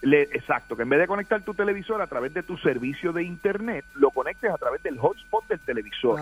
Le- 0.00 0.22
exacto, 0.22 0.76
que 0.76 0.82
en 0.84 0.88
vez 0.90 1.00
de 1.00 1.08
conectar 1.08 1.42
tu 1.42 1.54
televisor 1.54 2.00
a 2.00 2.06
través 2.06 2.32
de 2.32 2.44
tu 2.44 2.56
servicio 2.58 3.12
de 3.12 3.24
internet, 3.24 3.84
lo 3.94 4.10
conectes 4.12 4.48
a 4.52 4.56
través 4.56 4.80
del 4.84 4.96
hotspot 4.96 5.44
del 5.48 5.58
televisor. 5.58 6.20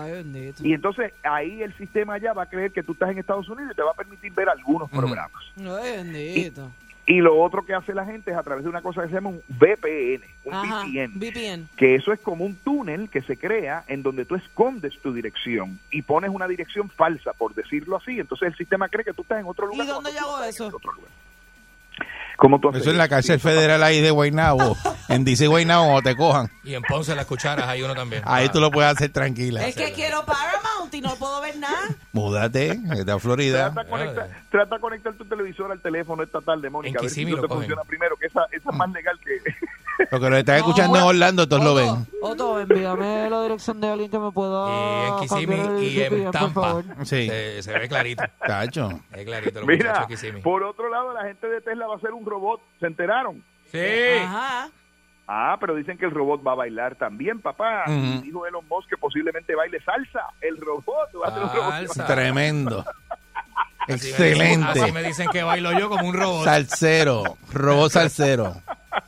Y 0.63 0.73
entonces 0.73 1.13
ahí 1.21 1.61
el 1.61 1.77
sistema 1.77 2.17
ya 2.17 2.33
va 2.33 2.43
a 2.43 2.45
creer 2.47 2.71
que 2.71 2.81
tú 2.81 2.93
estás 2.93 3.11
en 3.11 3.19
Estados 3.19 3.47
Unidos 3.49 3.73
y 3.73 3.75
te 3.75 3.83
va 3.83 3.91
a 3.91 3.93
permitir 3.93 4.33
ver 4.33 4.49
algunos 4.49 4.89
programas. 4.89 5.43
Ay, 5.59 5.97
bendito. 5.97 6.71
Y 6.86 6.86
lo 7.15 7.39
otro 7.39 7.65
que 7.65 7.73
hace 7.73 7.93
la 7.93 8.05
gente 8.05 8.31
es 8.31 8.37
a 8.37 8.43
través 8.43 8.65
de 8.65 8.69
una 8.69 8.81
cosa 8.81 9.01
que 9.01 9.07
se 9.07 9.13
llama 9.13 9.29
un 9.29 9.41
VPN, 9.47 10.23
un 10.43 10.53
Ajá, 10.53 10.83
VPN. 10.83 11.13
VPN. 11.15 11.69
Que 11.77 11.95
eso 11.95 12.11
es 12.11 12.19
como 12.19 12.43
un 12.43 12.55
túnel 12.55 13.09
que 13.09 13.21
se 13.21 13.37
crea 13.37 13.85
en 13.87 14.03
donde 14.03 14.25
tú 14.25 14.35
escondes 14.35 14.97
tu 14.99 15.13
dirección 15.13 15.79
y 15.89 16.01
pones 16.01 16.31
una 16.31 16.47
dirección 16.47 16.89
falsa, 16.89 17.31
por 17.33 17.55
decirlo 17.55 17.95
así. 17.95 18.19
Entonces 18.19 18.49
el 18.49 18.55
sistema 18.55 18.89
cree 18.89 19.05
que 19.05 19.13
tú 19.13 19.21
estás 19.21 19.39
en 19.39 19.45
otro 19.45 19.67
lugar. 19.67 19.85
¿Y 19.85 19.89
dónde 19.89 20.11
yo 20.11 20.19
hago 20.19 20.43
eso? 20.43 20.71
¿Cómo 22.37 22.59
tú 22.59 22.69
Eso 22.69 22.91
es 22.91 22.95
la 22.95 23.09
cárcel 23.09 23.39
federal 23.39 23.83
ahí 23.83 23.99
de 23.99 24.11
Guaynabo. 24.11 24.77
En 25.09 25.23
DC 25.23 25.47
Guaynabo, 25.47 26.01
te 26.01 26.17
cojan. 26.17 26.51
Y 26.65 26.73
en 26.73 26.81
Ponce 26.81 27.15
las 27.15 27.25
cucharas 27.25 27.65
hay 27.65 27.81
uno 27.81 27.95
también. 27.95 28.23
Ahí 28.25 28.49
tú 28.49 28.59
lo 28.59 28.69
puedes 28.69 28.91
hacer 28.91 29.09
tranquila. 29.09 29.65
Es 29.65 29.73
que 29.73 29.93
quiero 29.93 30.25
Paramount 30.25 30.93
y 30.93 30.99
no 30.99 31.15
puedo 31.15 31.39
ver 31.39 31.55
nada. 31.55 31.95
Múdate, 32.11 32.77
vete 32.83 33.09
a 33.09 33.17
Florida. 33.17 33.71
Trata 33.71 33.83
de, 33.83 33.89
conectar, 33.89 34.29
trata 34.51 34.75
de 34.75 34.81
conectar 34.81 35.13
tu 35.13 35.23
televisor 35.23 35.71
al 35.71 35.79
teléfono 35.79 36.23
esta 36.23 36.41
tarde, 36.41 36.69
Mónica. 36.69 36.99
A 36.99 37.03
ver 37.03 37.09
si 37.09 37.23
no 37.23 37.35
te 37.35 37.47
cogen. 37.47 37.57
funciona 37.59 37.83
primero, 37.83 38.17
que 38.17 38.27
esa, 38.27 38.43
esa 38.51 38.69
es 38.69 38.75
más 38.75 38.91
legal 38.91 39.17
que... 39.23 39.39
Lo 40.11 40.19
que 40.19 40.29
lo 40.29 40.37
están 40.37 40.57
escuchando 40.57 40.97
en 40.97 41.03
Orlando, 41.03 41.47
todos 41.47 41.63
lo 41.63 41.75
ven. 41.75 42.07
Otto, 42.21 42.59
envíame 42.59 43.29
la 43.29 43.41
dirección 43.43 43.79
de 43.81 43.89
alguien 43.89 44.11
que 44.11 44.19
me 44.19 44.31
pueda 44.31 44.67
Y 44.69 44.71
en 44.73 45.09
cambiar 45.09 45.19
Kissimmee 45.21 45.61
el 45.77 45.83
y 45.83 46.01
en 46.01 46.09
VPN, 46.13 46.23
por 46.23 46.31
Tampa. 46.31 46.61
favor. 46.61 46.83
Sí. 47.03 47.27
Se, 47.27 47.63
se 47.63 47.73
ve 47.79 47.87
clarito. 47.89 48.23
Cacho. 48.39 48.89
Se 49.11 49.17
ve 49.17 49.25
clarito 49.25 49.59
los 49.59 49.67
muchachos 49.67 49.87
Mira, 49.93 49.99
de 50.01 50.07
Kissimmee. 50.07 50.41
por 50.41 50.63
otro 50.63 50.89
lado, 50.89 51.13
la 51.13 51.23
gente 51.23 51.47
de 51.47 51.61
Tesla 51.61 51.87
va 51.87 51.95
a 51.95 51.99
ser 51.99 52.11
un 52.13 52.25
robot. 52.25 52.61
¿Se 52.79 52.85
enteraron? 52.87 53.43
Sí. 53.71 53.79
Ajá. 54.23 54.69
Ah, 55.29 55.57
pero 55.59 55.75
dicen 55.75 55.97
que 55.97 56.05
el 56.05 56.11
robot 56.11 56.41
va 56.45 56.53
a 56.53 56.55
bailar 56.55 56.95
también, 56.95 57.41
papá. 57.41 57.83
Ujú. 57.87 57.93
Y 57.95 58.21
dijo 58.21 58.47
Elon 58.47 58.65
Musk 58.69 58.87
que 58.89 58.97
posiblemente 58.97 59.55
baile 59.55 59.81
salsa. 59.83 60.21
El 60.39 60.55
robot 60.57 60.85
va 61.21 61.27
a 61.27 61.31
ser 61.33 61.43
un 61.43 61.49
robot. 61.49 61.91
que 61.93 61.99
va 61.99 62.05
a- 62.05 62.07
Tremendo. 62.07 62.85
Así 63.87 63.87
me 63.89 63.95
dicen- 63.95 64.09
Excelente. 64.27 64.81
Así 64.83 64.91
me 64.91 65.03
dicen 65.03 65.29
que 65.29 65.43
bailo 65.43 65.77
yo 65.77 65.89
como 65.89 66.07
un 66.07 66.13
robot. 66.15 66.45
Salsero. 66.45 67.23
Robot 67.51 67.91
salsero. 67.91 68.53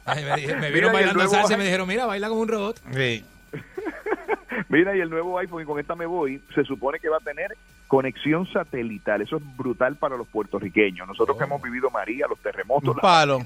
Ay, 0.06 0.24
me, 0.24 0.56
me 0.56 0.72
vieron 0.72 0.94
bailando 0.94 1.28
salsa 1.28 1.54
y 1.54 1.58
me 1.58 1.64
dijeron, 1.66 1.88
mira, 1.88 2.06
baila 2.06 2.30
como 2.30 2.42
un 2.42 2.48
robot. 2.48 2.82
Sí. 2.94 3.24
Mira, 4.70 4.96
y 4.96 5.00
el 5.00 5.10
nuevo 5.10 5.38
iPhone, 5.40 5.64
y 5.64 5.66
con 5.66 5.80
esta 5.80 5.96
me 5.96 6.06
voy, 6.06 6.42
se 6.54 6.64
supone 6.64 7.00
que 7.00 7.10
va 7.10 7.18
a 7.18 7.22
tener 7.22 7.56
conexión 7.88 8.46
satelital. 8.52 9.22
Eso 9.22 9.38
es 9.38 9.58
brutal 9.58 9.96
para 9.96 10.16
los 10.18 10.28
puertorriqueños. 10.28 11.08
Nosotros 11.08 11.38
que 11.38 11.44
hemos 11.46 11.62
vivido 11.62 11.90
María, 11.90 12.28
los 12.30 12.40
terremotos, 12.40 12.96
Un 12.96 13.02
palo. 13.02 13.40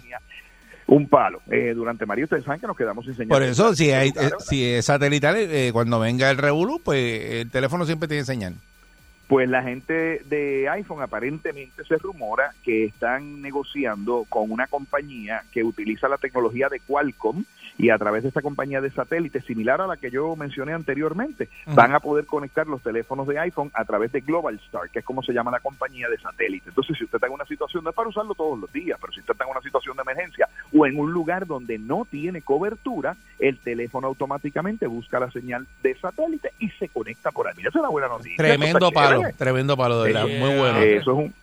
un 0.88 1.08
palo. 1.08 1.42
Eh, 1.50 1.74
durante 1.74 2.06
María, 2.06 2.26
ustedes 2.26 2.44
saben 2.44 2.60
que 2.60 2.68
nos 2.68 2.76
quedamos 2.76 3.06
sin 3.06 3.16
señal. 3.16 3.30
Por 3.30 3.44
eso, 3.44 3.74
si, 3.74 3.92
hay, 3.92 4.10
eh, 4.10 4.32
si 4.40 4.66
es 4.66 4.86
satelital, 4.86 5.36
eh, 5.38 5.70
cuando 5.72 6.00
venga 6.00 6.30
el 6.30 6.38
Revolu, 6.38 6.82
pues 6.84 7.24
el 7.32 7.50
teléfono 7.52 7.86
siempre 7.86 8.08
tiene 8.10 8.26
señal. 8.26 8.56
Pues 9.28 9.50
la 9.50 9.64
gente 9.64 10.22
de 10.26 10.68
iPhone 10.70 11.02
aparentemente 11.02 11.84
se 11.86 11.98
rumora 11.98 12.54
que 12.64 12.86
están 12.86 13.42
negociando 13.42 14.26
con 14.30 14.52
una 14.52 14.68
compañía 14.68 15.44
que 15.52 15.64
utiliza 15.64 16.08
la 16.08 16.18
tecnología 16.18 16.70
de 16.70 16.80
Qualcomm 16.82 17.44
y 17.78 17.90
a 17.90 17.98
través 17.98 18.24
de 18.24 18.30
esta 18.30 18.42
compañía 18.42 18.82
de 18.82 18.92
satélite 18.92 19.42
similar 19.42 19.82
a 19.82 19.88
la 19.88 19.98
que 19.98 20.12
yo 20.12 20.36
mencioné 20.36 20.74
anteriormente, 20.74 21.50
van 21.68 21.94
a 21.96 22.00
poder 22.00 22.26
conectar 22.26 22.68
los 22.68 22.82
teléfonos 22.82 23.28
de 23.28 23.40
iPhone 23.40 23.72
a 23.74 23.86
través 23.86 24.12
de 24.12 24.22
Global 24.22 24.56
Star, 24.66 24.90
que 24.90 25.00
es 25.00 25.06
como 25.06 25.24
se 25.24 25.34
llama 25.34 25.52
la 25.52 25.60
compañía 25.60 26.08
de 26.10 26.20
satélite. 26.20 26.70
Entonces, 26.70 26.98
si 26.98 27.06
usted 27.06 27.18
está 27.18 27.28
en 27.28 27.34
una 27.34 27.46
situación, 27.46 27.84
no 27.84 27.90
es 27.90 27.96
para 27.96 28.10
usarlo 28.10 28.36
todos 28.36 28.60
los 28.60 28.72
días, 28.72 28.98
pero 29.02 29.12
si 29.14 29.22
usted 29.22 29.34
está 29.34 29.46
en 29.46 29.52
una 29.52 29.62
situación 29.62 29.96
de 29.96 30.02
emergencia 30.04 30.48
o 30.74 30.86
en 30.86 31.00
un 31.00 31.12
lugar 31.12 31.46
donde 31.46 31.78
no 31.78 32.06
tiene 32.10 32.42
cobertura, 32.42 33.16
el 33.40 33.58
teléfono 33.60 34.08
automáticamente 34.08 34.88
busca 34.88 35.20
la 35.20 35.32
señal 35.32 35.68
de 35.82 35.96
satélite 35.96 36.52
y 36.60 36.70
se 36.72 36.90
conecta 36.90 37.32
por 37.32 37.48
ahí. 37.48 37.54
Mira, 37.58 37.70
esa 37.70 37.80
es 37.80 37.82
una 37.82 37.92
buena 37.92 38.08
noticia. 38.08 38.38
Tremendo 38.38 38.92
palo, 38.92 39.18
chévere. 39.18 39.34
tremendo 39.34 39.78
palo, 39.78 40.04
de 40.04 40.14
verdad. 40.14 40.28
Sí, 40.28 40.38
Muy 40.40 40.58
bueno. 40.58 40.80
Eso 40.80 41.12
es 41.12 41.18
un... 41.18 41.34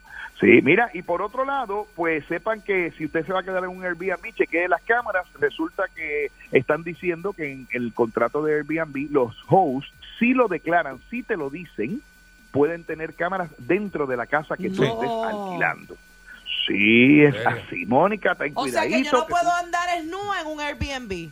Sí, 0.41 0.61
mira, 0.63 0.91
y 0.95 1.03
por 1.03 1.21
otro 1.21 1.45
lado, 1.45 1.87
pues 1.95 2.25
sepan 2.25 2.63
que 2.63 2.93
si 2.93 3.05
usted 3.05 3.27
se 3.27 3.33
va 3.33 3.41
a 3.41 3.43
quedar 3.43 3.63
en 3.63 3.71
un 3.71 3.85
Airbnb, 3.85 4.33
chequee 4.35 4.69
las 4.69 4.81
cámaras. 4.83 5.27
Resulta 5.39 5.85
que 5.95 6.31
están 6.51 6.83
diciendo 6.83 7.35
que 7.35 7.53
en 7.53 7.69
el 7.73 7.93
contrato 7.93 8.43
de 8.43 8.55
Airbnb 8.55 9.11
los 9.11 9.37
hosts, 9.49 9.93
si 10.19 10.33
lo 10.33 10.49
declaran, 10.49 10.99
si 11.11 11.23
te 11.23 11.37
lo 11.37 11.51
dicen, 11.51 12.01
pueden 12.53 12.85
tener 12.85 13.15
cámaras 13.15 13.51
dentro 13.59 14.07
de 14.07 14.17
la 14.17 14.27
casa 14.27 14.57
que 14.57 14.71
tú 14.71 14.83
estés 14.83 15.11
alquilando. 15.11 15.97
Sí, 16.67 17.23
es 17.23 17.35
así. 17.47 17.87
Mónica, 17.87 18.35
ten 18.35 18.53
O 18.55 18.67
sea 18.69 18.83
cuidadito. 18.83 18.97
que 18.99 19.05
yo 19.05 19.13
no 19.19 19.27
que 19.27 19.31
puedo 19.31 19.53
andar 19.53 19.89
desnuda 19.97 20.41
en 20.41 20.47
un 20.47 20.61
Airbnb. 20.61 21.31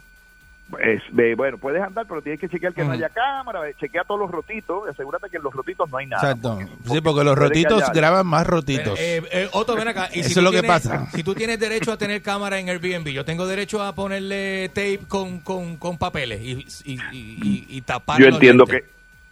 es, 0.81 1.03
ve, 1.13 1.35
bueno, 1.35 1.57
puedes 1.59 1.81
andar, 1.83 2.05
pero 2.07 2.21
tienes 2.21 2.39
que 2.41 2.47
chequear 2.49 2.75
que 2.75 2.85
no 2.85 2.93
haya 2.93 3.09
cámara, 3.09 3.61
ve, 3.61 3.75
chequea 3.81 4.05
todos 4.05 4.21
los 4.21 4.31
rotitos, 4.31 4.87
asegúrate 4.89 5.31
que 5.31 5.39
en 5.39 5.43
los 5.43 5.55
rotitos 5.55 5.89
no 5.91 5.97
hay 5.97 6.07
nada. 6.07 6.31
Exacto. 6.33 6.59
Sí, 6.93 7.01
porque 7.01 7.25
los 7.25 7.39
rotitos 7.39 7.83
haya- 7.83 7.93
graban 7.95 8.27
más 8.27 8.47
rotitos. 8.47 8.99
Eh, 9.01 9.23
eh, 9.33 9.49
Otto, 9.53 9.75
ven 9.77 9.89
acá. 9.89 10.11
Y 10.13 10.21
Eso 10.21 10.29
si 10.29 10.39
es 10.39 10.43
lo 10.45 10.51
que 10.53 10.63
pasa. 10.63 11.07
Si 11.13 11.23
tú 11.23 11.35
tienes 11.35 11.59
derecho 11.59 11.91
a 11.93 11.97
tener 11.97 12.21
cámara 12.21 12.59
en 12.59 12.69
Airbnb, 12.69 13.09
yo 13.09 13.25
tengo 13.25 13.47
derecho 13.47 13.83
a 13.83 13.95
ponerle 13.95 14.69
tape 14.71 15.01
con, 15.09 15.41
con, 15.41 15.77
con 15.79 15.97
papeles 15.97 16.41
y, 16.43 16.53
y, 16.85 16.93
y, 16.93 16.99
y- 17.13 17.67
y 17.71 17.81
tapar 17.81 18.21
Yo 18.21 18.27
entiendo 18.27 18.67
que 18.67 18.85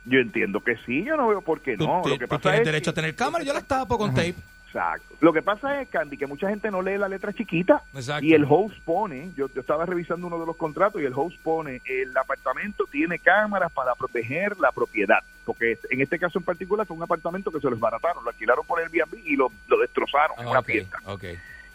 yo 0.09 0.21
entiendo 0.21 0.61
que 0.61 0.77
sí, 0.87 1.03
yo 1.05 1.17
no 1.17 1.27
veo 1.29 1.41
por 1.43 1.61
qué 1.61 1.77
no. 1.77 2.01
tú- 2.03 2.11
Lo 2.11 2.19
que 2.19 2.27
tú 2.27 2.31
pasa 2.31 2.43
tienes 2.43 2.61
es 2.61 2.67
derecho 2.67 2.91
a 2.91 2.95
tener 2.95 3.15
cámara, 3.17 3.43
yo 3.45 3.53
las 3.53 3.65
tapo 3.65 3.99
con 3.99 4.15
tape. 4.15 4.37
Exacto. 4.67 5.15
Lo 5.21 5.33
que 5.33 5.43
pasa 5.43 5.81
es, 5.81 5.89
Candy, 5.89 6.17
que 6.19 6.27
mucha 6.27 6.49
gente 6.49 6.71
no 6.71 6.83
lee 6.83 6.99
la 6.99 7.09
letra 7.09 7.33
chiquita 7.33 7.83
Exacto. 7.95 8.25
y 8.25 8.35
el 8.35 8.45
host 8.49 8.77
pone, 8.85 9.31
yo, 9.37 9.49
yo 9.55 9.61
estaba 9.61 9.87
revisando 9.87 10.27
uno 10.27 10.39
de 10.39 10.47
los 10.47 10.57
contratos 10.57 11.01
y 11.01 11.05
el 11.05 11.13
host 11.15 11.37
pone, 11.43 11.81
el 11.87 12.17
apartamento 12.17 12.85
tiene 12.91 13.19
cámaras 13.19 13.73
para 13.73 13.95
proteger 13.95 14.59
la 14.59 14.73
propiedad, 14.73 15.21
porque 15.45 15.79
en 15.91 16.01
este 16.01 16.19
caso 16.19 16.39
en 16.39 16.45
particular 16.45 16.87
fue 16.87 16.97
un 16.97 17.03
apartamento 17.03 17.51
que 17.51 17.59
se 17.61 17.65
lo 17.67 17.71
desbarataron, 17.73 18.23
lo 18.25 18.31
alquilaron 18.31 18.67
por 18.67 18.81
Airbnb 18.81 19.15
y 19.25 19.37
lo, 19.37 19.51
lo 19.69 19.79
destrozaron 19.79 20.39
en 20.41 20.49
una 20.49 20.63
fiesta. 20.63 20.99
ok. 21.05 21.25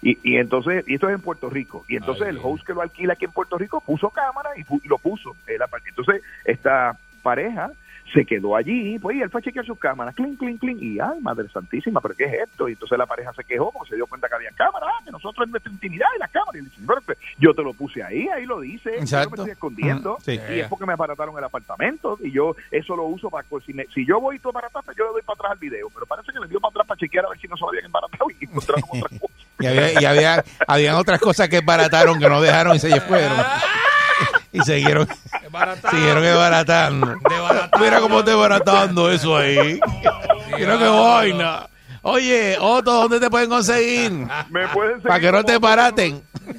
Y, 0.03 0.17
y 0.23 0.37
entonces, 0.37 0.83
y 0.87 0.95
esto 0.95 1.07
es 1.09 1.13
en 1.15 1.21
Puerto 1.21 1.47
Rico. 1.47 1.85
Y 1.87 1.95
entonces 1.95 2.23
Ay, 2.23 2.29
el 2.31 2.39
host 2.41 2.65
que 2.65 2.73
lo 2.73 2.81
alquila 2.81 3.13
aquí 3.13 3.25
en 3.25 3.31
Puerto 3.31 3.55
Rico 3.59 3.81
puso 3.81 4.09
cámara 4.09 4.49
y, 4.57 4.63
pu- 4.63 4.81
y 4.83 4.87
lo 4.87 4.97
puso. 4.97 5.35
El 5.45 5.61
entonces, 5.87 6.23
esta 6.43 6.97
pareja 7.21 7.69
se 8.13 8.25
quedó 8.25 8.55
allí, 8.55 8.99
pues 8.99 9.17
y 9.17 9.21
él 9.21 9.29
fue 9.29 9.39
a 9.39 9.43
chequear 9.43 9.65
sus 9.65 9.79
cámaras, 9.79 10.13
clink, 10.15 10.37
clink, 10.39 10.59
clink, 10.59 10.81
y 10.81 10.99
ay, 10.99 11.19
madre 11.21 11.47
santísima, 11.49 12.01
pero 12.01 12.15
¿qué 12.15 12.25
es 12.25 12.33
esto? 12.49 12.67
Y 12.67 12.73
entonces 12.73 12.97
la 12.97 13.05
pareja 13.05 13.31
se 13.33 13.43
quejó 13.43 13.71
porque 13.71 13.89
se 13.91 13.95
dio 13.95 14.05
cuenta 14.07 14.27
que 14.27 14.35
había 14.35 14.51
cámaras, 14.51 14.89
ah, 14.93 15.01
que 15.05 15.11
nosotros 15.11 15.45
en 15.45 15.51
nuestra 15.51 15.71
intimidad 15.71 16.07
y 16.15 16.19
las 16.19 16.29
cámaras. 16.31 16.55
Y 16.55 16.57
él 16.59 16.65
dice, 16.65 16.81
"Pero, 16.85 17.01
pues, 17.05 17.17
yo 17.37 17.53
te 17.53 17.63
lo 17.63 17.73
puse 17.73 18.03
ahí, 18.03 18.27
ahí 18.29 18.45
lo 18.45 18.59
dice, 18.59 18.91
yo 19.23 19.29
me 19.29 19.35
estoy 19.37 19.51
escondiendo, 19.51 20.17
sí. 20.25 20.39
y 20.55 20.59
es 20.59 20.67
porque 20.67 20.85
me 20.85 20.93
aparataron 20.93 21.37
el 21.37 21.43
apartamento, 21.43 22.17
y 22.21 22.31
yo 22.31 22.55
eso 22.69 22.95
lo 22.95 23.03
uso 23.03 23.29
para, 23.29 23.47
pues, 23.47 23.63
si, 23.65 23.73
me- 23.73 23.85
si 23.93 24.05
yo 24.05 24.19
voy 24.19 24.35
y 24.35 24.39
tú 24.39 24.49
aparataste, 24.49 24.91
yo 24.97 25.05
le 25.05 25.11
doy 25.11 25.21
para 25.21 25.35
atrás 25.35 25.51
al 25.53 25.57
video, 25.59 25.89
pero 25.93 26.05
parece 26.05 26.31
que 26.31 26.39
le 26.39 26.47
dio 26.47 26.59
para 26.59 26.71
atrás 26.71 26.87
para 26.87 26.99
chequear 26.99 27.25
a 27.25 27.29
ver 27.29 27.39
si 27.39 27.47
no 27.47 27.55
se 27.55 27.61
lo 27.61 27.69
habían 27.69 27.85
embaratado 27.85 28.25
y 28.39 28.43
encontraron 28.45 28.83
otra 28.89 29.09
cosa. 29.19 29.33
Y 29.59 29.65
había, 29.67 30.01
y 30.01 30.05
había, 30.05 30.43
habían 30.67 30.95
otras 30.95 31.19
cosas 31.19 31.47
que 31.47 31.61
barataron 31.61 32.19
que 32.19 32.27
no 32.27 32.41
dejaron 32.41 32.75
y 32.75 32.79
se 32.79 32.99
fueron. 33.01 33.31
Y 34.53 34.59
siguieron, 34.63 35.07
siguieron 35.89 36.23
desbaratando. 36.23 37.15
Mira 37.79 38.01
cómo 38.01 38.19
está 38.19 38.31
desbaratando 38.31 39.09
eso 39.09 39.37
ahí. 39.37 39.79
Mira 40.57 40.77
qué 40.77 40.87
vaina. 40.87 41.69
Oye, 42.01 42.57
Otto, 42.59 42.91
¿dónde 42.91 43.21
te 43.21 43.29
pueden 43.29 43.49
conseguir? 43.49 44.11
Me 44.49 44.67
pueden 44.67 45.01
Para 45.01 45.19
que 45.21 45.31
no 45.31 45.45
te 45.45 45.57
baraten. 45.57 46.21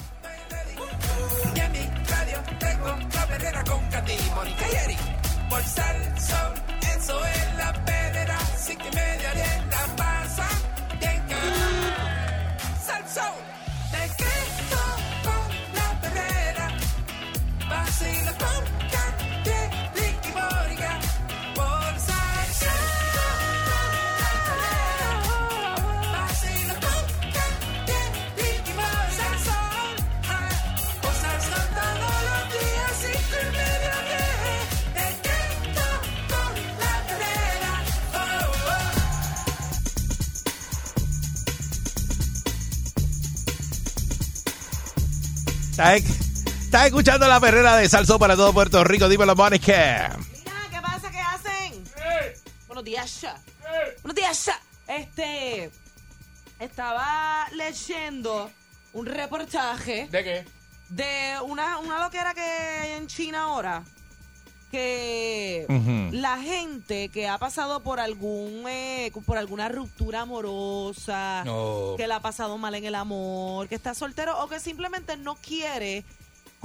Y 13.15 13.44
Dag. 45.77 46.24
Estás, 46.75 46.87
escuchando 46.87 47.25
la 47.29 47.39
perrera 47.39 47.77
de 47.77 47.87
Salso 47.87 48.19
para 48.19 48.35
todo 48.35 48.51
Puerto 48.51 48.83
Rico. 48.83 49.07
Dímelo, 49.07 49.33
Mónica. 49.33 50.17
Mira, 50.33 50.51
¿qué 50.69 50.81
pasa? 50.81 51.09
¿Qué 51.09 51.19
hacen? 51.21 51.83
Buenos 52.67 52.83
días, 52.83 53.21
ya. 53.21 53.37
Buenos 54.03 54.13
días, 54.13 54.45
ya. 54.45 54.59
Este. 54.93 55.71
Estaba 56.59 57.47
leyendo 57.53 58.51
un 58.91 59.05
reportaje 59.05 60.09
¿De 60.11 60.21
qué? 60.25 60.45
de 60.89 61.35
una, 61.45 61.77
una 61.77 62.03
loquera 62.03 62.33
que 62.33 62.41
hay 62.41 62.91
en 62.97 63.07
China 63.07 63.43
ahora. 63.43 63.81
Que 64.69 66.09
la 66.11 66.39
gente 66.41 67.07
que 67.07 67.29
ha 67.29 67.37
pasado 67.37 67.83
por 67.83 68.01
algún 68.01 68.65
eh, 68.67 69.13
por 69.25 69.37
alguna 69.37 69.69
ruptura 69.69 70.21
amorosa, 70.23 71.43
No. 71.45 71.93
que 71.95 72.05
la 72.05 72.17
ha 72.17 72.21
pasado 72.21 72.57
mal 72.57 72.75
en 72.75 72.83
el 72.83 72.95
amor, 72.95 73.69
que 73.69 73.75
está 73.75 73.93
soltero 73.93 74.43
o 74.43 74.49
que 74.49 74.59
simplemente 74.59 75.15
no 75.15 75.35
quiere 75.35 76.03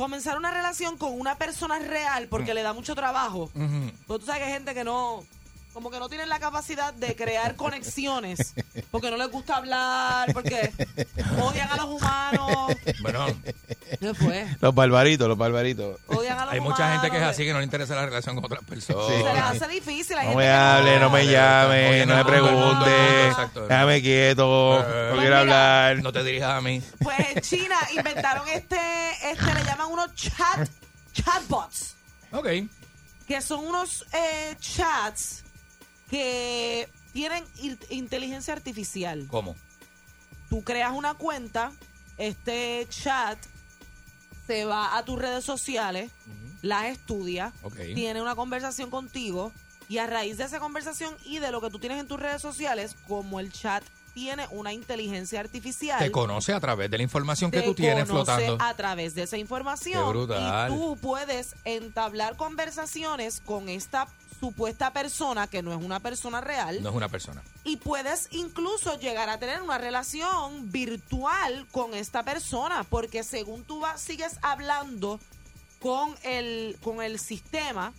comenzar 0.01 0.39
una 0.39 0.51
relación 0.51 0.97
con 0.97 1.20
una 1.20 1.36
persona 1.36 1.78
real 1.78 2.27
porque 2.28 2.55
le 2.55 2.62
da 2.62 2.72
mucho 2.72 2.94
trabajo. 2.94 3.51
Pero 3.52 4.18
tú 4.18 4.24
sabes 4.24 4.40
que 4.40 4.47
hay 4.47 4.52
gente 4.55 4.72
que 4.72 4.82
no, 4.82 5.24
como 5.73 5.91
que 5.91 5.99
no 5.99 6.09
tienen 6.09 6.29
la 6.29 6.39
capacidad 6.39 6.93
de 6.93 7.15
crear 7.15 7.55
conexiones, 7.57 8.55
porque 8.91 9.11
no 9.11 9.17
les 9.17 9.31
gusta 9.31 9.57
hablar, 9.57 10.33
porque 10.33 10.73
odian 11.41 11.71
a 11.71 11.77
los 11.77 11.87
humanos. 11.87 12.77
Bueno, 13.01 13.27
¿Qué 13.99 14.15
fue? 14.15 14.47
Los 14.61 14.75
barbaritos, 14.75 15.29
los 15.29 15.39
barbaritos. 15.39 15.99
Odian 16.07 16.39
a 16.39 16.45
los 16.45 16.53
hay 16.55 16.59
humanos. 16.59 16.79
mucha 16.79 16.93
gente 16.93 17.11
que 17.11 17.17
es 17.17 17.23
así 17.23 17.45
que 17.45 17.53
no 17.53 17.59
le 17.59 17.65
interesa 17.65 17.95
la 17.95 18.07
relación 18.07 18.35
con 18.37 18.45
otras 18.45 18.65
personas. 18.65 19.07
Sí. 19.07 19.23
Se 19.23 19.33
les 19.33 19.43
hace 19.43 19.69
difícil. 19.69 20.17
Hay 20.19 20.27
No 20.27 20.33
gente 20.33 20.45
me 20.45 20.51
hable, 20.51 20.99
no 21.01 21.11
me 21.11 21.27
llame, 21.27 21.89
Oye, 21.91 22.07
no 22.07 22.17
me 22.17 22.23
no, 22.23 22.53
mundo, 22.53 22.85
pregunte. 22.85 23.61
Déjame 23.69 24.03
quieto, 24.03 24.85
no 25.15 25.21
quiero 25.21 25.37
hablar. 25.37 26.03
No 26.03 26.13
te 26.13 26.23
dirijas 26.25 26.51
a 26.51 26.61
mí. 26.61 26.83
Pues 27.03 27.19
en 27.31 27.41
China 27.43 27.77
inventaron 27.97 28.49
este, 28.49 28.79
este 29.25 29.55
le 29.55 29.65
llaman 29.65 29.89
unos 29.91 30.15
chat, 30.15 30.69
chatbots. 31.13 31.97
Ok. 32.33 32.49
Que 33.27 33.41
son 33.41 33.65
unos 33.65 34.05
eh, 34.13 34.57
chats 34.61 35.45
que 36.11 36.89
tienen 37.12 37.45
in- 37.59 37.78
inteligencia 37.89 38.53
artificial. 38.55 39.27
¿Cómo? 39.28 39.57
Tú 40.49 40.62
creas 40.65 40.93
una 40.93 41.15
cuenta, 41.15 41.73
este 42.19 42.87
chat 42.91 43.39
se 44.47 44.65
va 44.65 44.97
a 44.99 45.05
tus 45.05 45.19
redes 45.19 45.45
sociales, 45.45 46.11
las 46.62 46.87
estudia, 46.87 47.53
tiene 47.95 48.20
una 48.20 48.35
conversación 48.35 48.91
contigo 48.91 49.53
y 49.89 49.99
a 49.99 50.07
raíz 50.07 50.39
de 50.39 50.45
esa 50.45 50.59
conversación 50.59 51.15
y 51.24 51.39
de 51.39 51.53
lo 51.53 51.61
que 51.61 51.70
tú 51.70 51.78
tienes 51.78 52.01
en 52.01 52.09
tus 52.09 52.19
redes 52.19 52.43
sociales, 52.43 52.97
como 53.07 53.39
el 53.41 53.53
chat 53.53 53.82
tiene 54.12 54.49
una 54.51 54.73
inteligencia 54.73 55.39
artificial, 55.39 56.01
Te 56.01 56.11
conoce 56.11 56.53
a 56.53 56.59
través 56.59 56.91
de 56.91 56.97
la 56.97 57.05
información 57.05 57.53
que 57.53 57.62
tú 57.62 57.74
tienes 57.74 58.07
conoce 58.09 58.32
flotando. 58.32 58.59
a 58.65 58.74
través 58.74 59.15
de 59.15 59.23
esa 59.23 59.37
información 59.39 60.03
Qué 60.03 60.09
brutal. 60.11 60.73
y 60.73 60.74
tú 60.74 60.97
puedes 61.01 61.55
entablar 61.65 62.37
conversaciones 62.37 63.41
con 63.41 63.69
esta 63.69 64.09
supuesta 64.41 64.93
persona 64.93 65.47
que 65.47 65.62
no 65.62 65.71
es 65.73 65.79
una 65.85 66.01
persona 66.01 66.41
real 66.41 66.83
No 66.83 66.89
es 66.89 66.95
una 66.97 67.09
persona. 67.11 67.43
y 67.62 67.77
puedes 67.77 68.29
incluso 68.33 68.99
llegar 68.99 69.29
a 69.29 69.39
tener 69.39 69.61
una 69.62 69.77
relación 69.79 70.73
virtual 70.73 71.67
con 71.71 71.93
esta 71.95 72.23
persona 72.23 72.85
porque 72.85 73.23
según 73.23 73.65
tú 73.65 73.81
vas, 73.81 74.01
sigues 74.01 74.39
hablando 74.43 75.21
con 75.81 76.15
el 76.23 76.77
con 76.83 77.03
el 77.03 77.19
sistema 77.19 77.93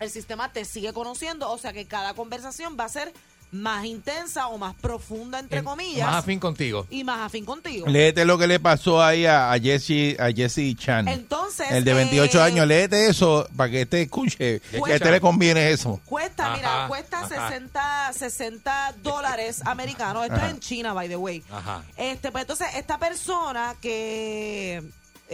el 0.00 0.10
sistema 0.10 0.52
te 0.52 0.64
sigue 0.64 0.92
conociendo 0.92 1.50
o 1.50 1.58
sea 1.58 1.72
que 1.72 1.86
cada 1.86 2.14
conversación 2.14 2.76
va 2.78 2.84
a 2.84 2.88
ser 2.88 3.12
más 3.54 3.84
intensa 3.84 4.48
o 4.48 4.58
más 4.58 4.74
profunda 4.74 5.38
entre 5.38 5.58
En- 5.58 5.64
comillas 5.64 6.06
Más 6.06 6.16
afín 6.16 6.40
contigo. 6.40 6.86
y 6.90 7.04
más 7.04 7.20
afín 7.20 7.44
contigo 7.44 7.86
Léete 7.86 8.24
lo 8.24 8.36
que 8.36 8.46
le 8.46 8.58
pasó 8.60 9.02
ahí 9.02 9.26
a, 9.26 9.52
a 9.52 9.58
Jesse, 9.58 10.18
a 10.18 10.30
Jesse 10.32 10.76
Chan. 10.76 11.06
Entonces, 11.08 11.70
el 11.70 11.84
de 11.84 11.94
28 11.94 12.38
eh, 12.38 12.42
años, 12.42 12.66
léete 12.66 13.06
eso 13.06 13.46
para 13.56 13.70
que 13.70 13.86
te 13.86 14.02
escuche. 14.02 14.60
Que 14.60 14.60
a 14.86 14.94
este 14.94 15.10
le 15.10 15.20
conviene 15.20 15.70
eso. 15.70 16.00
Cuesta, 16.04 16.54
mira, 16.56 16.86
cuesta 16.88 17.20
ajá. 17.20 17.48
60, 17.50 18.12
60 18.12 18.94
dólares 19.02 19.62
americanos. 19.64 20.24
Esto 20.24 20.36
Ajá. 20.36 20.46
es 20.48 20.54
en 20.54 20.60
China, 20.60 20.92
by 20.92 21.08
the 21.08 21.16
way. 21.16 21.42
Ajá. 21.50 21.84
Este, 21.96 22.32
pues 22.32 22.42
entonces, 22.42 22.66
esta 22.76 22.98
persona 22.98 23.76
que 23.80 24.82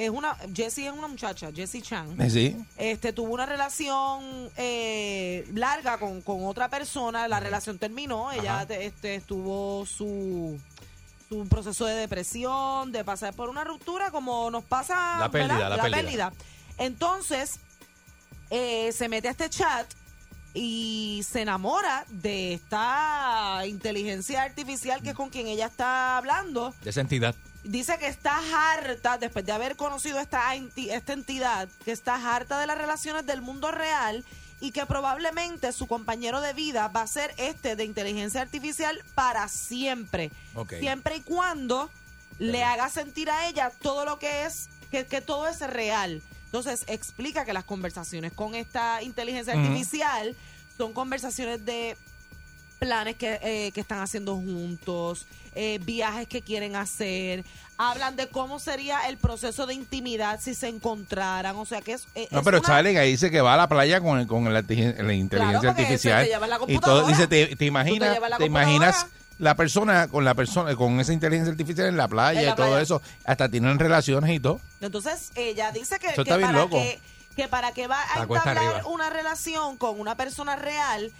es 0.04 0.10
una, 0.10 0.36
Jessie 0.54 0.86
es 0.86 0.92
una 0.92 1.08
muchacha, 1.08 1.50
Jessie 1.54 1.82
Chan. 1.82 2.20
Eh, 2.20 2.30
Sí. 2.30 2.56
Este, 2.76 3.12
tuvo 3.12 3.32
una 3.34 3.46
relación 3.46 4.50
eh, 4.56 5.46
larga 5.54 5.98
con, 5.98 6.22
con 6.22 6.44
otra 6.44 6.68
persona, 6.68 7.28
la 7.28 7.40
relación 7.40 7.78
terminó, 7.78 8.32
ella 8.32 8.66
este, 8.68 9.16
estuvo 9.16 9.84
su 9.86 10.58
su 11.28 11.46
proceso 11.46 11.86
de 11.86 11.94
depresión, 11.94 12.90
de 12.90 13.04
pasar 13.04 13.32
por 13.34 13.48
una 13.48 13.62
ruptura, 13.62 14.10
como 14.10 14.50
nos 14.50 14.64
pasa 14.64 15.16
La 15.20 15.30
pérdida, 15.30 15.68
¿verdad? 15.68 15.88
la 15.88 15.96
pérdida. 15.96 16.32
Entonces, 16.76 17.60
eh, 18.50 18.90
se 18.90 19.08
mete 19.08 19.28
a 19.28 19.30
este 19.30 19.48
chat 19.48 19.86
y 20.54 21.24
se 21.24 21.42
enamora 21.42 22.04
de 22.08 22.54
esta 22.54 23.62
inteligencia 23.66 24.42
artificial 24.42 25.02
que 25.02 25.10
es 25.10 25.14
con 25.14 25.30
quien 25.30 25.46
ella 25.46 25.66
está 25.66 26.16
hablando. 26.16 26.74
De 26.82 26.90
esa 26.90 27.00
entidad. 27.00 27.36
Dice 27.62 27.98
que 27.98 28.06
está 28.06 28.40
harta, 28.74 29.18
después 29.18 29.44
de 29.44 29.52
haber 29.52 29.76
conocido 29.76 30.18
esta, 30.18 30.54
enti- 30.54 30.90
esta 30.90 31.12
entidad, 31.12 31.68
que 31.84 31.92
está 31.92 32.14
harta 32.34 32.58
de 32.58 32.66
las 32.66 32.78
relaciones 32.78 33.26
del 33.26 33.42
mundo 33.42 33.70
real 33.70 34.24
y 34.60 34.72
que 34.72 34.86
probablemente 34.86 35.72
su 35.72 35.86
compañero 35.86 36.40
de 36.40 36.52
vida 36.54 36.88
va 36.88 37.02
a 37.02 37.06
ser 37.06 37.34
este 37.36 37.76
de 37.76 37.84
inteligencia 37.84 38.40
artificial 38.40 39.02
para 39.14 39.48
siempre. 39.48 40.30
Siempre 40.80 41.16
y 41.16 41.20
cuando 41.20 41.90
le 42.38 42.64
haga 42.64 42.88
sentir 42.88 43.30
a 43.30 43.46
ella 43.48 43.70
todo 43.82 44.04
lo 44.06 44.18
que 44.18 44.46
es, 44.46 44.68
que, 44.90 45.04
que 45.06 45.20
todo 45.20 45.46
es 45.46 45.60
real. 45.60 46.22
Entonces 46.46 46.84
explica 46.88 47.44
que 47.44 47.52
las 47.52 47.64
conversaciones 47.64 48.32
con 48.32 48.54
esta 48.54 49.02
inteligencia 49.02 49.52
artificial 49.54 50.34
son 50.76 50.92
conversaciones 50.94 51.64
de 51.64 51.96
planes 52.80 53.14
que, 53.14 53.38
eh, 53.42 53.70
que 53.72 53.80
están 53.80 54.00
haciendo 54.00 54.34
juntos, 54.34 55.26
eh, 55.54 55.78
viajes 55.84 56.26
que 56.26 56.42
quieren 56.42 56.74
hacer, 56.74 57.44
hablan 57.76 58.16
de 58.16 58.26
cómo 58.28 58.58
sería 58.58 59.08
el 59.08 59.16
proceso 59.18 59.66
de 59.66 59.74
intimidad 59.74 60.40
si 60.40 60.54
se 60.54 60.66
encontraran, 60.68 61.54
o 61.56 61.64
sea 61.66 61.80
que 61.82 61.92
es... 61.92 62.06
eh, 62.16 62.26
No, 62.30 62.38
es 62.40 62.44
pero 62.44 62.58
una- 62.58 62.66
sale 62.66 62.92
que 62.92 63.00
dice 63.02 63.30
que 63.30 63.40
va 63.40 63.54
a 63.54 63.56
la 63.56 63.68
playa 63.68 64.00
con, 64.00 64.26
con 64.26 64.52
la, 64.52 64.62
inteligen- 64.62 64.96
la 65.02 65.12
inteligencia 65.14 65.70
artificial. 65.70 66.26
la 66.48 66.58
y 66.66 66.78
todo, 66.78 67.06
dice, 67.06 67.26
te, 67.28 67.54
te 67.54 67.64
imaginas, 67.66 68.18
te 68.38 68.44
imaginas 68.46 69.06
la 69.38 69.54
persona 69.54 70.08
con 70.08 70.24
la 70.24 70.34
persona 70.34 70.74
con 70.76 71.00
esa 71.00 71.12
inteligencia 71.14 71.50
artificial 71.52 71.86
en 71.88 71.96
la 71.96 72.08
playa 72.08 72.40
En 72.40 72.46
la 72.46 72.52
y 72.52 72.56
todo 72.56 72.66
playa. 72.68 72.82
eso, 72.82 73.00
hasta 73.24 73.48
tienen 73.48 73.78
relaciones 73.78 74.30
y 74.30 74.40
todo. 74.40 74.60
Entonces 74.80 75.30
ella 75.34 75.70
dice 75.72 75.98
que, 75.98 76.08
que 76.22 76.24
para 76.38 76.66
que 76.68 77.00
que 77.36 77.48
para 77.48 77.72
que 77.72 77.86
va 77.86 78.02
a 78.14 78.22
entablar 78.24 78.84
una 78.86 79.08
relación 79.08 79.76
con 79.78 79.98
una 80.00 80.14
persona 80.16 80.56
real, 80.56 81.10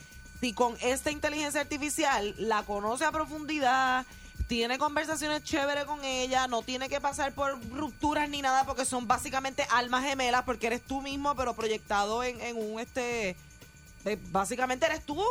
si 0.40 0.52
con 0.52 0.76
esta 0.80 1.10
inteligencia 1.10 1.60
artificial 1.60 2.34
la 2.38 2.62
conoce 2.62 3.04
a 3.04 3.12
profundidad, 3.12 4.06
tiene 4.48 4.78
conversaciones 4.78 5.44
chéveres 5.44 5.84
con 5.84 6.04
ella, 6.04 6.48
no 6.48 6.62
tiene 6.62 6.88
que 6.88 7.00
pasar 7.00 7.32
por 7.34 7.60
rupturas 7.70 8.28
ni 8.28 8.42
nada 8.42 8.64
porque 8.64 8.84
son 8.84 9.06
básicamente 9.06 9.64
almas 9.70 10.02
gemelas 10.04 10.42
porque 10.44 10.66
eres 10.68 10.82
tú 10.82 11.02
mismo 11.02 11.36
pero 11.36 11.54
proyectado 11.54 12.24
en, 12.24 12.40
en 12.40 12.56
un 12.56 12.80
este 12.80 13.36
eh, 14.06 14.18
básicamente 14.32 14.86
eres 14.86 15.04
tú. 15.04 15.22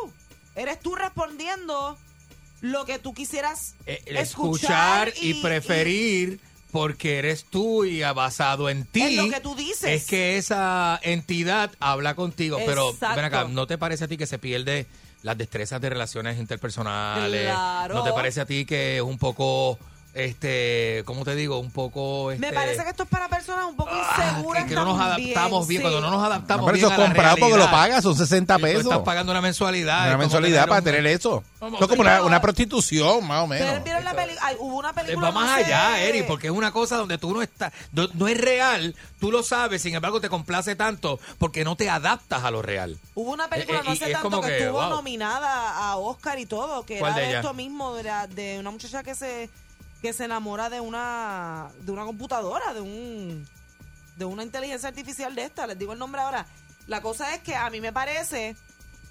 Eres 0.56 0.80
tú 0.80 0.96
respondiendo 0.96 1.98
lo 2.62 2.86
que 2.86 3.00
tú 3.00 3.14
quisieras 3.14 3.76
Eh, 3.86 4.02
escuchar 4.08 5.12
y, 5.22 5.32
y- 5.32 5.42
preferir 5.42 6.40
porque 6.72 7.20
eres 7.20 7.46
tú 7.46 7.86
y 7.86 8.04
ha 8.04 8.14
basado 8.14 8.70
en 8.70 8.86
ti. 8.86 9.02
En 9.02 9.16
lo 9.18 9.30
que 9.30 9.40
tú 9.40 9.56
dices. 9.56 9.84
Es 9.84 10.06
que 10.06 10.38
esa 10.38 11.00
entidad 11.04 11.72
habla 11.80 12.16
contigo. 12.16 12.60
Pero 12.66 12.94
ven 12.94 13.26
acá, 13.26 13.46
¿no 13.46 13.68
te 13.68 13.78
parece 13.78 14.06
a 14.06 14.08
ti 14.08 14.18
que 14.18 14.28
se 14.28 14.40
pierde 14.40 14.88
las 15.22 15.38
destrezas 15.38 15.82
de 15.82 15.90
relaciones 15.90 16.38
interpersonales? 16.38 17.44
Claro. 17.44 17.96
¿No 17.96 18.04
te 18.04 18.12
parece 18.12 18.42
a 18.42 18.46
ti 18.46 18.66
que 18.66 18.98
es 18.98 19.02
un 19.02 19.18
poco, 19.18 19.80
este, 20.26 21.04
¿cómo 21.06 21.24
te 21.26 21.36
digo? 21.36 21.60
Un 21.60 21.72
poco... 21.72 22.28
Me 22.28 22.34
este, 22.36 22.54
parece 22.54 22.84
que 22.84 22.90
esto 22.90 23.04
es 23.04 23.10
para 23.10 23.28
personas 23.30 23.66
un 23.66 23.76
poco 23.76 23.92
inseguras. 23.96 24.64
que, 24.64 24.70
que 24.70 24.76
no 24.76 24.86
nos 24.86 25.00
adaptamos 25.00 25.68
bien. 25.68 25.80
sí. 25.82 25.84
Cuando 25.84 26.02
no 26.02 26.12
nos 26.12 26.24
adaptamos 26.26 26.62
No, 26.62 26.66
pero 26.68 26.74
bien 26.76 26.86
eso 26.86 26.92
a 26.92 26.96
es 26.96 27.00
la 27.00 27.06
comprado 27.06 27.38
porque 27.40 27.58
lo 27.58 27.72
pagas, 27.72 28.04
son 28.04 28.16
60 28.16 28.54
Y 28.54 28.58
tú 28.58 28.62
pesos. 28.64 28.84
estás 28.84 29.00
pagando 29.00 29.32
una 29.32 29.42
mensualidad. 29.42 30.00
Una 30.02 30.08
como 30.12 30.18
mensualidad 30.20 30.56
tener 30.64 30.70
para 30.70 30.80
un- 30.80 30.86
tener 30.86 31.06
eso. 31.08 31.44
Eso 31.62 31.78
es 31.82 31.88
como 31.88 32.02
una, 32.02 32.42
prostitución, 32.42 33.28
más 33.28 33.44
o 33.44 33.50
Pero 33.50 33.66
menos. 33.66 33.84
vieron 33.84 34.04
la 34.04 34.14
peli- 34.14 34.34
ay, 34.42 34.56
hubo 34.60 34.78
una 34.78 34.90
Eh, 34.92 34.94
película 34.94 35.28
Va 35.30 35.34
más 35.34 35.50
no 35.50 35.56
allá, 35.66 36.02
Eri, 36.02 36.24
porque 36.24 36.48
es 36.48 36.54
una 36.54 36.72
cosa 36.72 36.96
donde 36.98 37.18
tú 37.18 37.34
no 37.34 37.42
estás, 37.42 37.74
no, 37.92 38.08
no 38.14 38.28
es 38.28 38.38
real, 38.40 38.96
tú 39.20 39.32
lo 39.32 39.44
sabes, 39.44 39.82
sin 39.82 39.94
embargo 39.94 40.22
te 40.22 40.30
complace 40.30 40.76
tanto 40.76 41.20
porque 41.38 41.64
no 41.66 41.76
te 41.76 41.90
adaptas 41.90 42.44
a 42.44 42.52
lo 42.52 42.62
real. 42.62 42.98
Hubo 43.16 43.32
una 43.32 43.50
película 43.50 43.80
Eh, 43.80 43.82
eh, 43.82 43.86
no 43.88 43.94
y 43.94 43.98
hace 43.98 44.12
tanto 44.14 44.30
como 44.30 44.42
que, 44.42 44.48
que, 44.50 44.60
estuvo 44.60 44.80
wow. 44.80 44.90
nominada 44.90 45.78
a 45.90 45.98
Oscar 45.98 46.40
y 46.40 46.46
todo, 46.46 46.86
que 46.86 47.00
¿Cuál 47.00 47.12
era 47.12 47.16
de 47.20 47.22
de, 47.26 47.30
ellas? 47.32 47.44
esto 47.44 47.54
mismo, 47.54 47.94
de, 47.96 48.04
la- 48.04 48.28
de 48.28 48.58
una 48.60 48.72
muchacha 48.72 49.04
que 49.04 49.16
se 49.16 49.50
que 50.02 50.14
se 50.14 50.26
enamora 50.26 50.70
de 50.70 50.80
una 50.80 51.70
de 51.80 51.92
una 51.92 52.06
computadora, 52.06 52.74
de 52.74 52.82
un 52.82 53.48
de 54.16 54.26
una 54.26 54.44
inteligencia 54.44 54.90
artificial 54.90 55.34
de 55.36 55.46
esta, 55.46 55.66
les 55.68 55.78
digo 55.78 55.94
el 55.94 56.00
nombre 56.00 56.22
ahora. 56.22 56.46
La 56.88 57.02
cosa 57.02 57.34
es 57.34 57.42
que 57.42 57.56
a 57.56 57.70
mí 57.70 57.80
me 57.82 57.94
parece 57.94 58.56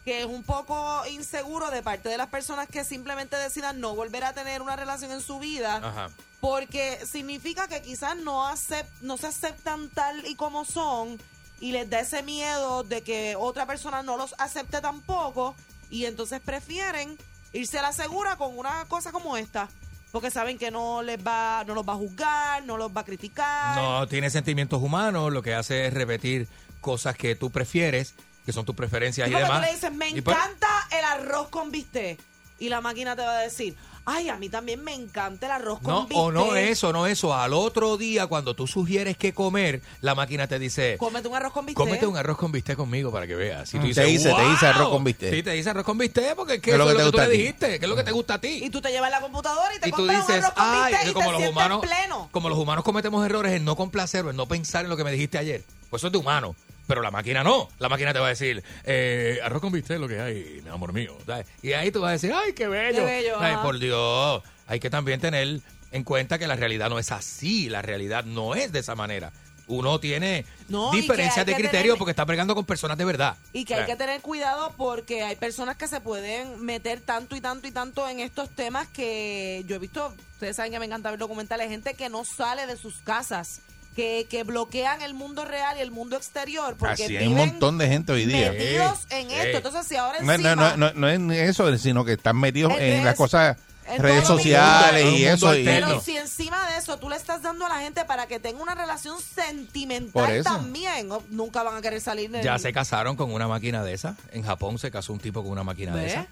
que 0.04 0.20
es 0.20 0.26
un 0.26 0.42
poco 0.42 1.04
inseguro 1.06 1.70
de 1.70 1.82
parte 1.82 2.08
de 2.08 2.16
las 2.16 2.28
personas 2.28 2.66
que 2.68 2.84
simplemente 2.84 3.36
decidan 3.36 3.80
no 3.80 3.94
volver 3.94 4.24
a 4.24 4.32
tener 4.32 4.62
una 4.62 4.76
relación 4.76 5.12
en 5.12 5.20
su 5.20 5.38
vida. 5.38 5.76
Ajá. 5.76 6.10
Porque 6.40 7.04
significa 7.04 7.68
que 7.68 7.82
quizás 7.82 8.16
no, 8.16 8.48
acep- 8.48 8.86
no 9.00 9.16
se 9.16 9.26
aceptan 9.26 9.88
tal 9.90 10.24
y 10.26 10.34
como 10.36 10.64
son 10.64 11.20
y 11.60 11.72
les 11.72 11.90
da 11.90 12.00
ese 12.00 12.22
miedo 12.22 12.84
de 12.84 13.02
que 13.02 13.34
otra 13.36 13.66
persona 13.66 14.02
no 14.02 14.16
los 14.16 14.34
acepte 14.38 14.80
tampoco 14.80 15.54
y 15.90 16.04
entonces 16.04 16.40
prefieren 16.40 17.18
irse 17.52 17.78
a 17.78 17.82
la 17.82 17.92
segura 17.92 18.36
con 18.36 18.56
una 18.56 18.84
cosa 18.86 19.10
como 19.10 19.36
esta. 19.36 19.68
Porque 20.12 20.30
saben 20.30 20.56
que 20.58 20.70
no 20.70 21.02
les 21.02 21.18
va, 21.18 21.64
no 21.66 21.74
los 21.74 21.86
va 21.86 21.92
a 21.92 21.96
juzgar, 21.96 22.64
no 22.64 22.76
los 22.76 22.90
va 22.96 23.02
a 23.02 23.04
criticar. 23.04 23.76
No 23.76 24.06
tiene 24.08 24.30
sentimientos 24.30 24.82
humanos, 24.82 25.32
lo 25.32 25.42
que 25.42 25.54
hace 25.54 25.86
es 25.86 25.92
repetir 25.94 26.48
cosas 26.80 27.16
que 27.16 27.34
tú 27.34 27.50
prefieres, 27.50 28.14
que 28.46 28.52
son 28.52 28.64
tus 28.64 28.74
preferencias 28.74 29.28
y 29.28 29.30
porque 29.32 29.44
demás. 29.44 29.60
tú 29.60 29.66
le 29.66 29.72
dices, 29.74 29.92
me 29.92 30.08
Y 30.10 30.18
encanta 30.18 30.68
el 30.90 31.04
arroz 31.04 31.48
con 31.48 31.70
bistec. 31.70 32.18
Y 32.58 32.70
la 32.70 32.80
máquina 32.80 33.14
te 33.14 33.22
va 33.22 33.38
a 33.38 33.42
decir, 33.42 33.76
ay, 34.10 34.28
a 34.28 34.36
mí 34.36 34.48
también 34.48 34.82
me 34.82 34.94
encanta 34.94 35.46
el 35.46 35.52
arroz 35.52 35.80
con 35.80 35.92
No, 35.92 36.00
bistec. 36.06 36.16
o 36.18 36.32
no 36.32 36.56
eso, 36.56 36.92
no 36.92 37.06
eso. 37.06 37.34
Al 37.34 37.52
otro 37.52 37.96
día, 37.96 38.26
cuando 38.26 38.54
tú 38.54 38.66
sugieres 38.66 39.16
que 39.16 39.34
comer, 39.34 39.82
la 40.00 40.14
máquina 40.14 40.46
te 40.46 40.58
dice, 40.58 40.96
Cómete 40.98 41.28
un 41.28 41.34
arroz 41.36 41.52
con 41.52 41.66
bistec. 41.66 41.84
cómete 41.84 42.06
un 42.06 42.16
arroz 42.16 42.38
con 42.38 42.50
bistec 42.52 42.76
conmigo 42.76 43.12
para 43.12 43.26
que 43.26 43.34
veas. 43.34 43.70
Tú 43.70 43.78
dices, 43.80 44.04
te 44.04 44.10
dice, 44.10 44.32
te 44.34 44.48
dice 44.48 44.66
"Wow". 44.66 44.74
arroz 44.74 44.88
con 44.90 45.04
bistec. 45.04 45.34
Sí, 45.34 45.42
te 45.42 45.50
dice 45.52 45.70
arroz 45.70 45.84
con 45.84 45.98
bistec 45.98 46.34
porque 46.34 46.54
es 46.54 46.60
que 46.60 46.70
¿Qué 46.70 46.72
es 46.72 46.78
lo 46.78 46.86
que 46.86 46.92
te 46.94 46.98
tú 46.98 47.04
gusta 47.06 47.22
le 47.22 47.26
a 47.26 47.30
ti? 47.30 47.36
dijiste, 47.38 47.78
que 47.78 47.84
es 47.84 47.88
lo 47.88 47.96
que 47.96 48.04
te 48.04 48.12
gusta 48.12 48.34
a 48.34 48.40
ti. 48.40 48.60
Y 48.64 48.70
tú 48.70 48.80
te 48.80 48.90
llevas 48.90 49.10
la 49.10 49.20
computadora 49.20 49.74
y 49.76 49.80
te 49.80 49.88
Y 49.88 49.90
tú 49.92 49.96
compras 49.98 50.20
un 50.20 50.26
dices, 50.26 50.44
arroz 50.44 50.54
con 50.54 50.64
ay, 50.66 50.92
bistec 50.92 51.08
y 51.08 51.12
como 51.12 51.26
te 51.26 51.32
los 51.32 51.40
sientes 51.42 51.56
humanos, 51.56 51.80
pleno. 51.82 52.28
como 52.32 52.48
los 52.48 52.58
humanos 52.58 52.84
cometemos 52.84 53.24
errores 53.26 53.52
en 53.52 53.64
no 53.64 53.76
complacer 53.76 54.24
o 54.24 54.30
en 54.30 54.36
no 54.36 54.46
pensar 54.46 54.84
en 54.84 54.90
lo 54.90 54.96
que 54.96 55.04
me 55.04 55.12
dijiste 55.12 55.38
ayer. 55.38 55.62
Pues 55.90 56.00
eso 56.00 56.06
es 56.08 56.12
de 56.12 56.18
humano. 56.18 56.54
Pero 56.88 57.02
la 57.02 57.12
máquina 57.12 57.44
no. 57.44 57.68
La 57.78 57.88
máquina 57.88 58.12
te 58.12 58.18
va 58.18 58.26
a 58.26 58.30
decir, 58.30 58.64
eh, 58.84 59.38
arroz 59.44 59.60
con 59.60 59.70
bistec 59.70 60.00
lo 60.00 60.08
que 60.08 60.18
hay, 60.20 60.60
mi 60.64 60.70
amor 60.70 60.92
mío. 60.92 61.16
¿sabes? 61.24 61.46
Y 61.62 61.72
ahí 61.74 61.92
tú 61.92 62.00
vas 62.00 62.08
a 62.08 62.12
decir, 62.12 62.32
ay, 62.34 62.52
qué 62.54 62.66
bello. 62.66 62.98
Qué 62.98 63.04
bello, 63.04 63.62
por 63.62 63.78
Dios. 63.78 64.42
Hay 64.66 64.80
que 64.80 64.90
también 64.90 65.20
tener 65.20 65.60
en 65.92 66.02
cuenta 66.04 66.38
que 66.38 66.46
la 66.48 66.56
realidad 66.56 66.88
no 66.90 66.98
es 66.98 67.12
así. 67.12 67.68
La 67.68 67.82
realidad 67.82 68.24
no 68.24 68.54
es 68.54 68.72
de 68.72 68.80
esa 68.80 68.94
manera. 68.96 69.30
Uno 69.66 70.00
tiene 70.00 70.46
No, 70.70 70.90
diferencias 70.92 71.44
de 71.44 71.54
criterio 71.54 71.92
tener- 71.92 71.98
porque 71.98 72.12
está 72.12 72.24
bregando 72.24 72.54
con 72.54 72.64
personas 72.64 72.96
de 72.96 73.04
verdad. 73.04 73.36
Y 73.52 73.66
que 73.66 73.74
hay 73.74 73.84
que 73.84 73.96
tener 73.96 74.22
cuidado 74.22 74.72
porque 74.78 75.22
hay 75.22 75.36
personas 75.36 75.76
que 75.76 75.86
se 75.88 76.00
pueden 76.00 76.64
meter 76.64 77.02
tanto 77.02 77.36
y 77.36 77.42
tanto 77.42 77.68
y 77.68 77.70
tanto 77.70 78.08
en 78.08 78.20
estos 78.20 78.48
temas 78.48 78.88
que 78.88 79.62
yo 79.66 79.76
he 79.76 79.78
visto, 79.78 80.14
ustedes 80.32 80.56
saben 80.56 80.72
que 80.72 80.78
me 80.78 80.86
encanta 80.86 81.10
ver 81.10 81.18
documentales, 81.18 81.68
gente 81.68 81.92
que 81.92 82.08
no 82.08 82.24
sale 82.24 82.66
de 82.66 82.78
sus 82.78 82.96
casas, 83.02 83.60
que, 83.98 84.28
que 84.30 84.44
bloquean 84.44 85.02
el 85.02 85.12
mundo 85.12 85.44
real 85.44 85.76
y 85.76 85.80
el 85.80 85.90
mundo 85.90 86.16
exterior 86.16 86.76
porque 86.78 87.02
Así 87.04 87.16
hay 87.16 87.26
un 87.26 87.34
montón 87.34 87.78
de 87.78 87.88
gente 87.88 88.12
hoy 88.12 88.26
día. 88.26 88.52
metidos 88.52 89.00
en 89.10 89.28
esto. 89.32 89.56
Entonces, 89.56 89.86
si 89.88 89.96
ahora 89.96 90.20
No, 90.20 90.32
encima... 90.32 90.54
no, 90.54 90.76
no, 90.76 90.92
no, 90.94 91.18
no 91.18 91.32
es 91.32 91.50
eso, 91.50 91.76
sino 91.78 92.04
que 92.04 92.12
están 92.12 92.36
metidos 92.36 92.72
En 92.74 92.80
en 92.98 93.04
las 93.04 93.16
cosas 93.16 93.56
En 93.88 94.00
redes 94.00 94.24
sociales 94.24 95.02
mundo, 95.04 95.18
y 95.18 95.24
en 95.26 95.34
eso. 95.34 95.52
y- 95.56 95.64
Pero 95.64 96.00
si 96.00 96.16
encima 96.16 96.70
de 96.70 96.76
eso 96.78 96.96
tú 97.00 97.08
le 97.10 97.16
estás 97.16 97.42
dando 97.42 97.66
a 97.66 97.70
la 97.70 97.80
gente 97.80 98.04
para 98.04 98.28
que 98.28 98.38
tenga 98.38 98.62
una 98.62 98.76
relación 98.76 99.16
sentimental 99.20 100.44
también, 100.44 101.08
nunca 101.30 101.64
van 101.64 101.76
a 101.76 101.80
querer 101.80 102.00
salir 102.00 102.30
de 102.30 102.40
Ya 102.42 102.56
se 102.60 102.72
casaron 102.72 103.16
con 103.16 103.32
una 103.32 103.48
máquina 103.48 103.82
de 103.82 103.94
esa. 103.94 104.14
En 104.30 104.44
Japón 104.44 104.78
se 104.78 104.92
casó 104.92 105.12
un 105.12 105.18
tipo 105.18 105.42
con 105.42 105.50
una 105.50 105.64
máquina 105.64 105.96
de 105.96 106.06
esa. 106.06 106.26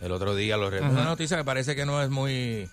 El 0.00 0.10
otro 0.10 0.34
día 0.34 0.56
lo 0.56 0.70
re- 0.70 0.80
Ujú. 0.80 0.90
Una 0.90 1.04
noticia 1.04 1.36
que 1.36 1.44
parece 1.44 1.76
que 1.76 1.86
no 1.86 2.02
es 2.02 2.10
muy... 2.10 2.68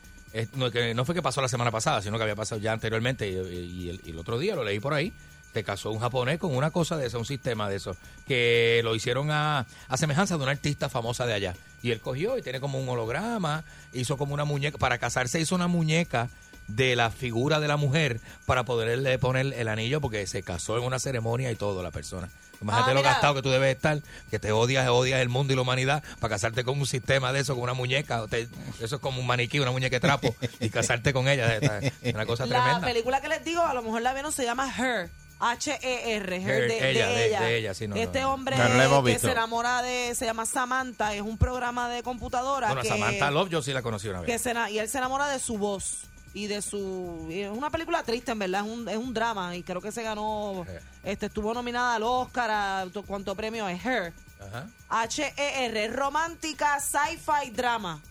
no, 0.56 0.72
que 0.72 0.94
no 0.94 1.06
fue 1.06 1.16
que 1.16 1.22
pasó 1.22 1.42
la 1.42 1.48
semana 1.48 1.72
pasada, 1.72 2.02
sino 2.02 2.18
que 2.18 2.24
había 2.24 2.36
pasado 2.36 2.60
ya 2.60 2.74
anteriormente. 2.74 3.30
Y, 3.30 4.02
el, 4.06 4.18
otro 4.18 4.40
día 4.40 4.56
lo 4.56 4.64
leí 4.64 4.80
por 4.80 4.94
ahí. 4.94 5.14
Se 5.54 5.64
casó 5.64 5.92
un 5.92 6.00
japonés 6.00 6.40
con 6.40 6.56
una 6.56 6.72
cosa 6.72 6.98
de 6.98 7.06
eso, 7.06 7.20
un 7.20 7.26
sistema 7.26 7.70
de 7.70 7.76
eso. 7.76 7.96
Que 8.28 8.82
lo 8.84 8.96
hicieron 8.96 9.30
a, 9.30 9.68
a 9.88 9.98
semejanza 9.98 10.38
de 10.38 10.44
una 10.44 10.52
artista 10.52 10.90
famosa 10.90 11.28
de 11.28 11.34
allá. 11.34 11.56
Y 11.84 11.92
él 11.92 12.00
cogió 12.00 12.38
y 12.38 12.42
tiene 12.42 12.60
como 12.60 12.80
un 12.80 12.90
holograma. 12.90 13.64
Hizo 13.94 14.18
como 14.18 14.34
una 14.34 14.46
muñeca. 14.46 14.80
Para 14.80 14.98
casarse 14.98 15.40
hizo 15.40 15.54
una 15.54 15.68
muñeca 15.68 16.30
de 16.68 16.96
la 16.96 17.12
figura 17.12 17.60
de 17.60 17.68
la 17.68 17.78
mujer 17.78 18.20
para 18.46 18.64
poderle 18.64 19.20
poner 19.20 19.54
el 19.54 19.68
anillo 19.68 20.02
porque 20.02 20.26
se 20.28 20.44
casó 20.44 20.78
en 20.78 20.84
una 20.84 21.00
ceremonia 21.00 21.52
y 21.52 21.56
todo 21.56 21.84
la 21.84 21.92
persona. 21.92 22.30
Imagínate 22.64 22.92
Ah, 22.92 22.94
lo 22.96 23.02
gastado 23.04 23.36
que 23.36 23.42
tú 23.42 23.50
debes 23.50 23.76
estar, 23.76 24.02
que 24.32 24.40
te 24.40 24.52
odias, 24.52 24.88
odias 24.90 25.22
el 25.22 25.30
mundo 25.30 25.54
y 25.54 25.56
la 25.56 25.62
humanidad 25.62 26.04
para 26.20 26.34
casarte 26.36 26.64
con 26.64 26.80
un 26.80 26.86
sistema 26.88 27.32
de 27.32 27.42
eso, 27.42 27.54
con 27.54 27.64
una 27.64 27.74
muñeca. 27.74 28.26
Te- 28.28 28.48
eso 28.82 28.96
es 28.96 29.02
como 29.02 29.20
un 29.20 29.28
maniquí, 29.28 29.60
una 29.60 29.72
muñeca 29.72 29.96
de 29.96 30.00
trapo 30.00 30.36
y 30.60 30.70
casarte 30.70 31.14
con 31.14 31.28
ella. 31.28 31.58
Es 32.02 32.14
una 32.16 32.26
cosa 32.26 32.46
La 32.46 32.64
tremenda. 32.64 32.88
película 32.88 33.22
que 33.22 33.28
les 33.28 33.44
digo, 33.46 33.62
a 33.62 33.74
lo 33.74 33.82
mejor 33.84 34.02
la 34.02 34.14
vieron, 34.14 34.32
se 34.32 34.44
llama 34.46 34.68
Her. 34.78 35.10
H-E-R, 35.40 36.36
Her, 36.38 36.50
Her, 36.50 36.62
de, 36.70 36.80
de 36.80 36.90
ella, 36.92 37.08
de- 37.10 37.26
ella. 37.28 37.42
de 37.42 37.58
ella, 37.58 37.74
sí, 37.74 37.88
no, 37.88 37.96
este 37.98 38.22
no, 38.22 38.34
hombre 38.34 38.56
No, 38.58 38.70
no 38.70 38.76
la 38.76 38.86
hemos 38.86 39.04
que 39.04 39.12
visto. 39.12 39.28
se 39.28 39.34
enamora 39.34 39.82
de, 39.82 40.16
se 40.16 40.26
llama 40.26 40.46
Samantha, 40.46 41.14
es 41.14 41.22
un 41.22 41.38
programa 41.38 41.90
de 41.90 42.02
computadora 42.02 42.68
Bueno, 42.68 42.82
que, 42.82 42.88
Samantha 42.88 43.30
Love 43.30 43.50
yo 43.50 43.62
sí 43.62 43.74
la 43.74 43.82
conocí 43.82 44.08
una 44.08 44.22
que 44.22 44.32
vez. 44.34 44.42
se 44.42 44.54
y 44.72 44.80
él 44.80 44.88
se 44.88 44.98
enamora 45.00 45.28
de 45.28 45.40
su 45.40 45.58
voz 45.58 46.06
y 46.34 46.48
de 46.48 46.62
su 46.62 47.28
y 47.30 47.42
es 47.42 47.52
una 47.52 47.70
película 47.70 48.04
triste 48.04 48.32
en 48.32 48.40
verdad 48.40 48.66
es 48.66 48.72
un, 48.72 48.88
es 48.88 48.96
un 48.98 49.14
drama 49.14 49.54
y 49.58 49.64
creo 49.64 49.82
que 49.82 49.92
se 49.92 50.02
ganó. 50.04 50.66
Este 51.04 51.26
estuvo 51.28 51.54
nominada 51.54 51.96
al 51.96 52.04
Oscar 52.04 52.50
a 52.52 52.86
to- 52.92 53.04
cuánto 53.04 53.36
premio 53.36 53.68
es 53.68 53.84
Her 53.86 54.14
Ajá. 54.40 54.68
H-E-R 54.90 55.88
romántica 55.90 56.80
sci-fi 56.80 57.50
drama 57.52 58.02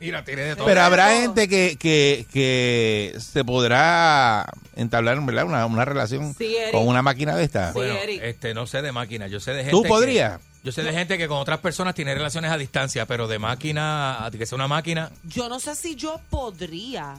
Mira, 0.00 0.24
tiene 0.24 0.42
de 0.42 0.56
todo. 0.56 0.66
Pero 0.66 0.82
habrá 0.82 1.08
todo. 1.10 1.20
gente 1.20 1.48
que, 1.48 1.76
que, 1.78 2.26
que 2.32 3.14
se 3.20 3.44
podrá 3.44 4.44
entablar 4.74 5.20
¿verdad? 5.24 5.44
Una, 5.46 5.66
una 5.66 5.84
relación 5.84 6.34
Sí, 6.34 6.56
con 6.72 6.86
una 6.88 7.00
máquina 7.00 7.36
de 7.36 7.44
esta. 7.44 7.68
Sí, 7.68 7.74
Bueno, 7.74 7.94
Eric. 7.94 8.20
este, 8.22 8.52
no 8.54 8.66
sé 8.66 8.82
de 8.82 8.90
máquina, 8.92 9.28
yo 9.28 9.38
sé 9.40 9.52
de 9.52 9.58
gente 9.58 9.70
¿Tú 9.70 9.82
que- 9.82 9.88
podrías? 9.88 10.40
yo 10.64 10.72
sé 10.72 10.82
de 10.82 10.92
gente 10.92 11.16
que 11.16 11.28
con 11.28 11.38
otras 11.38 11.60
personas 11.60 11.94
tiene 11.94 12.12
relaciones 12.14 12.50
a 12.50 12.56
distancia, 12.58 13.06
pero 13.06 13.28
de 13.28 13.38
máquina, 13.38 14.28
que 14.36 14.46
sea 14.46 14.56
una 14.56 14.66
máquina, 14.68 15.10
yo 15.24 15.48
no 15.48 15.60
sé 15.60 15.74
si 15.76 15.94
yo 15.94 16.20
podría 16.30 17.16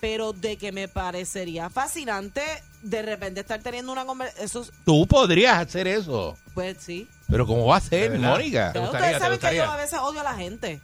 pero 0.00 0.32
de 0.34 0.56
que 0.58 0.72
me 0.72 0.88
parecería 0.88 1.70
fascinante 1.70 2.42
de 2.90 3.02
repente 3.02 3.40
estar 3.40 3.60
teniendo 3.60 3.92
una 3.92 4.04
conversación 4.04 4.64
es- 4.64 4.70
Tú 4.84 5.06
podrías 5.06 5.58
hacer 5.58 5.86
eso. 5.88 6.36
pues 6.54 6.76
sí 6.80 7.08
Pero 7.30 7.46
¿cómo 7.46 7.66
va 7.66 7.76
a 7.76 7.80
ser. 7.80 8.18
Mónica? 8.18 8.72
¿Te 8.72 8.78
Claro, 8.78 8.80
gustaría, 8.90 8.90
ustedes 8.90 9.12
te 9.12 9.18
saben 9.20 9.38
que 9.38 9.56
yo 9.56 9.70
a 9.72 9.76
veces 9.76 9.98
odio 10.00 10.20
a 10.20 10.24
la 10.24 10.34
gente 10.34 10.80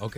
ok. 0.00 0.16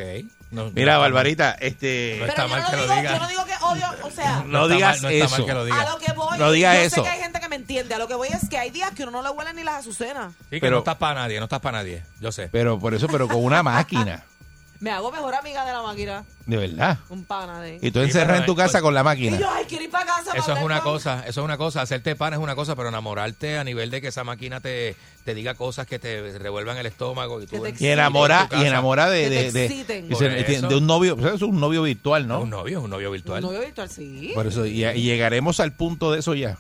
No- 0.51 0.71
Mira, 0.75 0.99
Barbarita, 0.99 1.53
este... 1.61 2.17
No 2.19 2.27
pero 2.27 2.33
está 2.33 2.43
yo 2.43 2.49
mal 2.49 2.63
no, 2.63 2.71
que 2.71 2.77
lo 2.77 2.83
digo, 2.83 2.95
diga. 2.97 3.13
yo 3.13 3.19
no 3.21 3.29
digo 3.29 3.45
que 3.45 3.53
odio 3.65 3.87
o 4.03 4.11
sea 4.11 4.43
No 4.47 4.63
está 4.65 4.75
digas 4.75 4.91
mal- 4.91 5.03
no 5.03 5.09
está 5.11 5.29
mal 5.31 5.39
eso. 5.41 5.47
que 5.47 5.55
lo 5.55 5.65
diga. 5.65 5.81
A 5.83 5.91
lo 5.91 5.99
que 5.99 6.13
voy, 6.13 6.39
No 6.39 6.51
digas 6.53 6.75
yo 6.77 6.83
eso. 6.83 6.97
sé 6.97 7.03
que 7.03 7.09
hay 7.09 7.21
gente 7.21 7.41
que 7.41 7.49
me 7.49 7.57
entiende. 7.57 7.95
A 7.95 7.99
lo 7.99 8.09
que 8.09 8.15
voy 8.15 8.29
es 8.29 8.49
que 8.49 8.59
hay 8.59 8.71
días 8.71 8.91
que 8.91 9.05
uno 9.05 9.13
no 9.13 9.23
le 9.23 9.31
huele 9.31 9.55
ni 9.55 9.63
las 9.63 9.77
azucenas. 9.77 10.33
Sí, 10.51 10.57
que 10.57 10.61
Pero- 10.61 10.73
no 10.73 10.79
estás 10.81 10.97
para 10.97 11.15
nadie, 11.21 11.39
no 11.39 11.45
estás 11.45 11.61
para 11.61 11.79
nadie, 11.79 12.03
yo 12.21 12.33
sé. 12.33 12.49
Pero 12.51 12.79
por 12.81 12.95
eso, 12.95 13.07
pero 13.07 13.29
con 13.29 13.45
una 13.45 13.63
máquina. 13.63 14.25
Me 14.81 14.91
hago 14.91 15.13
mejor 15.13 15.35
amiga 15.35 15.67
de 15.67 15.73
la 15.73 15.83
máquina. 15.83 16.25
De 16.47 16.57
verdad. 16.57 16.99
Un 17.11 17.23
pana 17.25 17.61
de. 17.61 17.79
Y 17.83 17.91
tú 17.91 17.99
Sí, 18.01 18.07
encerras 18.07 18.41
en 18.41 18.47
tu 18.47 18.57
casa 18.57 18.73
pues- 18.73 18.83
con 18.83 18.95
la 18.95 19.03
Y 19.03 19.05
máquina. 19.05 19.39
yo, 19.39 19.51
ay, 19.51 19.67
quiero 19.69 19.85
ir 19.85 19.91
para 19.91 20.07
casa. 20.07 20.25
para 20.31 20.39
Eso 20.41 20.53
es 20.55 20.63
una 20.63 20.81
con- 20.81 20.93
cosa, 20.95 21.21
eso 21.27 21.41
es 21.43 21.45
una 21.45 21.59
cosa, 21.59 21.83
hacerte 21.83 22.17
pan 22.17 22.33
es 22.33 22.39
una 22.39 22.55
cosa, 22.55 22.75
pero 22.77 22.89
enamorarte 22.89 23.59
a 23.59 23.65
nivel 23.65 23.91
de 23.91 24.01
que 24.01 24.09
esa 24.09 24.25
máquina 24.25 24.61
te, 24.61 24.97
te 25.27 25.35
diga 25.35 25.53
cosas 25.55 25.87
que 25.87 25.99
te 25.99 26.39
revuelvan 26.39 26.79
el 26.79 26.87
estómago 26.87 27.43
y 27.43 27.47
tú 27.47 27.63
Que 27.63 27.73
te 27.73 27.85
Y 27.85 27.89
enamora, 27.89 28.49
en 28.53 28.63
y 28.63 28.65
enamora 28.65 29.11
de, 29.11 29.29
de, 29.29 29.53
de- 29.53 29.67
y 29.67 29.83
de 29.85 30.75
un 30.75 30.87
novio, 30.87 31.17
sea, 31.21 31.35
es 31.35 31.43
un 31.43 31.61
novio 31.61 31.83
virtual, 31.83 32.27
¿no? 32.27 32.41
un 32.41 32.49
novio, 32.51 32.79
es 32.79 32.85
un 32.85 32.91
novio 32.91 33.11
virtual. 33.11 33.45
Un 33.45 33.51
novio 33.53 33.61
virtual, 33.67 33.91
sí. 33.91 34.33
Por 34.35 34.47
eso, 34.47 34.65
y, 34.65 34.83
y 34.83 35.03
llegaremos 35.03 35.61
al 35.61 35.73
punto 35.73 36.11
de 36.11 36.21
eso 36.21 36.35
ya. 36.35 36.57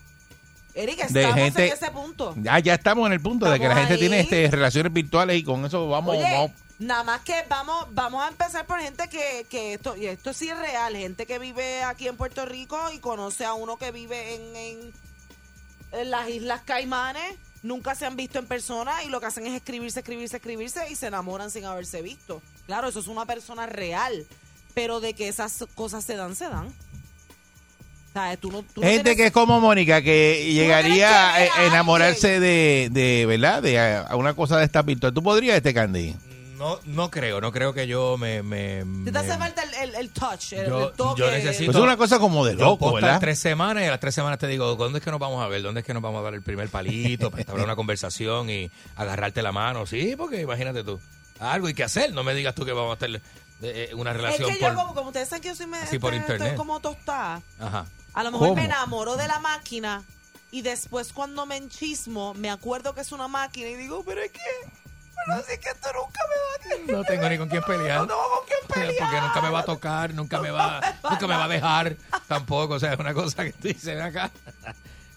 Erika, 0.74 1.06
de 1.08 1.20
estamos 1.22 1.40
gente- 1.42 1.66
en 1.68 1.72
ese 1.72 1.90
punto. 1.90 2.34
Ya, 2.36 2.58
ya 2.58 2.74
estamos 2.74 3.06
en 3.06 3.14
el 3.14 3.20
punto 3.20 3.50
de 3.50 3.58
que 3.58 3.66
la 3.66 3.76
gente 3.76 3.94
ahí. 3.94 3.98
tiene 3.98 4.20
este, 4.20 4.48
relaciones 4.50 4.92
virtuales 4.92 5.36
y 5.38 5.42
con 5.42 5.64
eso 5.64 5.88
vamos, 5.88 6.16
Oye, 6.16 6.22
vamos- 6.22 6.50
nada 6.80 7.04
más 7.04 7.20
que 7.20 7.34
vamos 7.48 7.86
vamos 7.92 8.24
a 8.24 8.28
empezar 8.28 8.66
por 8.66 8.80
gente 8.80 9.08
que, 9.08 9.46
que 9.48 9.74
esto 9.74 9.96
y 9.96 10.06
esto 10.06 10.32
sí 10.32 10.48
es 10.48 10.58
real, 10.58 10.96
gente 10.96 11.26
que 11.26 11.38
vive 11.38 11.82
aquí 11.84 12.08
en 12.08 12.16
Puerto 12.16 12.44
Rico 12.46 12.78
y 12.92 12.98
conoce 12.98 13.44
a 13.44 13.52
uno 13.54 13.76
que 13.76 13.92
vive 13.92 14.34
en, 14.34 14.56
en, 14.56 14.92
en 15.92 16.10
las 16.10 16.28
Islas 16.28 16.62
Caimanes, 16.64 17.34
nunca 17.62 17.94
se 17.94 18.06
han 18.06 18.16
visto 18.16 18.38
en 18.38 18.46
persona 18.46 19.04
y 19.04 19.08
lo 19.10 19.20
que 19.20 19.26
hacen 19.26 19.46
es 19.46 19.52
escribirse, 19.54 20.00
escribirse, 20.00 20.36
escribirse 20.38 20.90
y 20.90 20.96
se 20.96 21.06
enamoran 21.08 21.50
sin 21.50 21.64
haberse 21.66 22.00
visto. 22.02 22.42
Claro, 22.66 22.88
eso 22.88 23.00
es 23.00 23.08
una 23.08 23.26
persona 23.26 23.66
real, 23.66 24.26
pero 24.74 25.00
de 25.00 25.12
que 25.14 25.28
esas 25.28 25.64
cosas 25.74 26.04
se 26.04 26.16
dan, 26.16 26.34
se 26.34 26.48
dan. 26.48 26.68
O 26.68 28.12
sea, 28.12 28.36
tú 28.38 28.50
no, 28.50 28.62
tú 28.62 28.80
no 28.80 28.86
Gente 28.86 29.02
tienes- 29.02 29.16
que 29.18 29.26
es 29.26 29.32
como 29.32 29.60
Mónica, 29.60 30.02
que 30.02 30.50
llegaría 30.52 31.34
a, 31.34 31.66
enamorarse 31.66 32.40
de, 32.40 32.88
de, 32.90 33.26
¿verdad? 33.26 33.62
De 33.62 33.78
a, 33.78 34.00
a 34.00 34.16
una 34.16 34.34
cosa 34.34 34.56
de 34.58 34.64
esta 34.64 34.82
virtual. 34.82 35.12
¿Tú 35.12 35.22
podrías, 35.22 35.56
este 35.56 35.74
Candy? 35.74 36.16
No, 36.60 36.78
no 36.84 37.10
creo, 37.10 37.40
no 37.40 37.50
creo 37.50 37.72
que 37.74 37.86
yo 37.88 38.16
me... 38.18 38.42
me, 38.42 38.80
Te 38.80 38.84
me- 38.84 39.18
hace 39.18 39.36
falta 39.36 39.62
el, 39.62 39.74
el- 39.74 39.94
el 39.96 40.10
touch, 40.10 40.52
el, 40.52 40.68
Yo- 40.68 40.88
el 40.90 40.94
toque. 40.94 41.20
yo 41.20 41.30
necesito- 41.30 41.64
Pues 41.66 41.76
es 41.78 41.82
una 41.82 41.96
cosa 41.96 42.18
como 42.20 42.44
de 42.44 42.52
Yo 42.52 42.58
loco, 42.66 42.78
puedo 42.78 42.98
estar 42.98 43.08
¿verdad? 43.08 43.20
tres 43.20 43.38
semanas 43.38 43.82
y 43.82 43.86
a 43.86 43.90
las 43.90 43.98
tres 44.00 44.14
semanas 44.14 44.38
te 44.38 44.46
digo, 44.46 44.76
¿dónde 44.76 44.98
es 44.98 45.04
que 45.04 45.10
nos 45.10 45.18
vamos 45.18 45.42
a 45.42 45.48
ver? 45.48 45.62
¿Dónde 45.62 45.80
es 45.80 45.86
que 45.86 45.94
nos 45.94 46.02
vamos 46.02 46.20
a 46.20 46.22
dar 46.24 46.34
el 46.34 46.42
primer 46.42 46.68
palito 46.68 47.30
para 47.30 47.40
establecer 47.40 47.64
una 47.66 47.76
conversación 47.76 48.50
y 48.50 48.70
agarrarte 48.96 49.42
la 49.42 49.52
mano? 49.52 49.86
Sí, 49.86 50.14
porque 50.16 50.40
imagínate 50.42 50.84
tú, 50.84 51.00
algo 51.40 51.66
hay 51.66 51.74
que 51.74 51.82
hacer. 51.82 52.12
No 52.12 52.22
me 52.24 52.34
digas 52.34 52.54
tú 52.54 52.64
que 52.66 52.72
vamos 52.72 52.94
a 52.94 52.98
tener 52.98 53.22
eh, 53.62 53.90
una 53.94 54.10
Es 54.10 54.16
relación 54.18 54.50
que 54.52 54.60
yo, 54.60 54.66
por... 54.66 54.74
como, 54.76 54.94
como 54.94 55.06
ustedes 55.08 55.28
saben 55.30 55.42
que 55.42 55.48
yo 55.48 55.54
soy 55.54 55.66
me, 55.66 55.78
Así 55.78 55.98
por 55.98 56.12
estoy- 56.12 56.20
estoy 56.20 56.34
internet. 56.36 56.56
como 56.58 56.78
tostada. 56.80 57.40
Ajá. 57.58 57.86
A 58.12 58.22
lo 58.22 58.32
mejor 58.32 58.48
¿Cómo? 58.48 58.60
me 58.60 58.66
enamoro 58.66 59.16
de 59.16 59.26
la 59.28 59.38
máquina 59.38 60.04
y 60.50 60.60
después 60.62 61.12
cuando 61.14 61.46
me 61.46 61.56
enchismo 61.56 62.34
me 62.34 62.50
acuerdo 62.50 62.94
que 62.94 63.00
es 63.00 63.12
una 63.12 63.28
máquina 63.28 63.68
y 63.70 63.76
digo, 63.76 64.02
pero 64.04 64.20
es 64.20 64.30
que, 64.30 64.40
pero 65.26 65.38
así 65.38 65.58
que 65.58 65.68
esto 65.68 65.88
nunca 65.92 66.20
me 66.28 66.36
va 66.36 66.94
a. 66.94 66.96
No 66.98 67.04
tengo 67.04 67.28
ni 67.28 67.38
con 67.38 67.48
quién 67.48 67.62
pelear. 67.62 68.00
No 68.00 68.06
tengo 68.06 68.22
con 68.22 68.46
quién 68.46 68.60
pelear. 68.68 68.94
Porque 68.98 69.20
nunca 69.20 69.40
me 69.40 69.50
va 69.50 69.60
a 69.60 69.64
tocar, 69.64 70.14
nunca 70.14 70.40
me 70.40 70.50
va, 70.50 70.80
nunca 71.08 71.26
me 71.26 71.36
va 71.36 71.44
a 71.44 71.48
dejar 71.48 71.96
tampoco. 72.26 72.74
O 72.74 72.78
sea, 72.78 72.92
es 72.94 72.98
una 72.98 73.14
cosa 73.14 73.44
que 73.44 73.52
tú 73.52 73.68
dices 73.68 74.00
acá. 74.00 74.30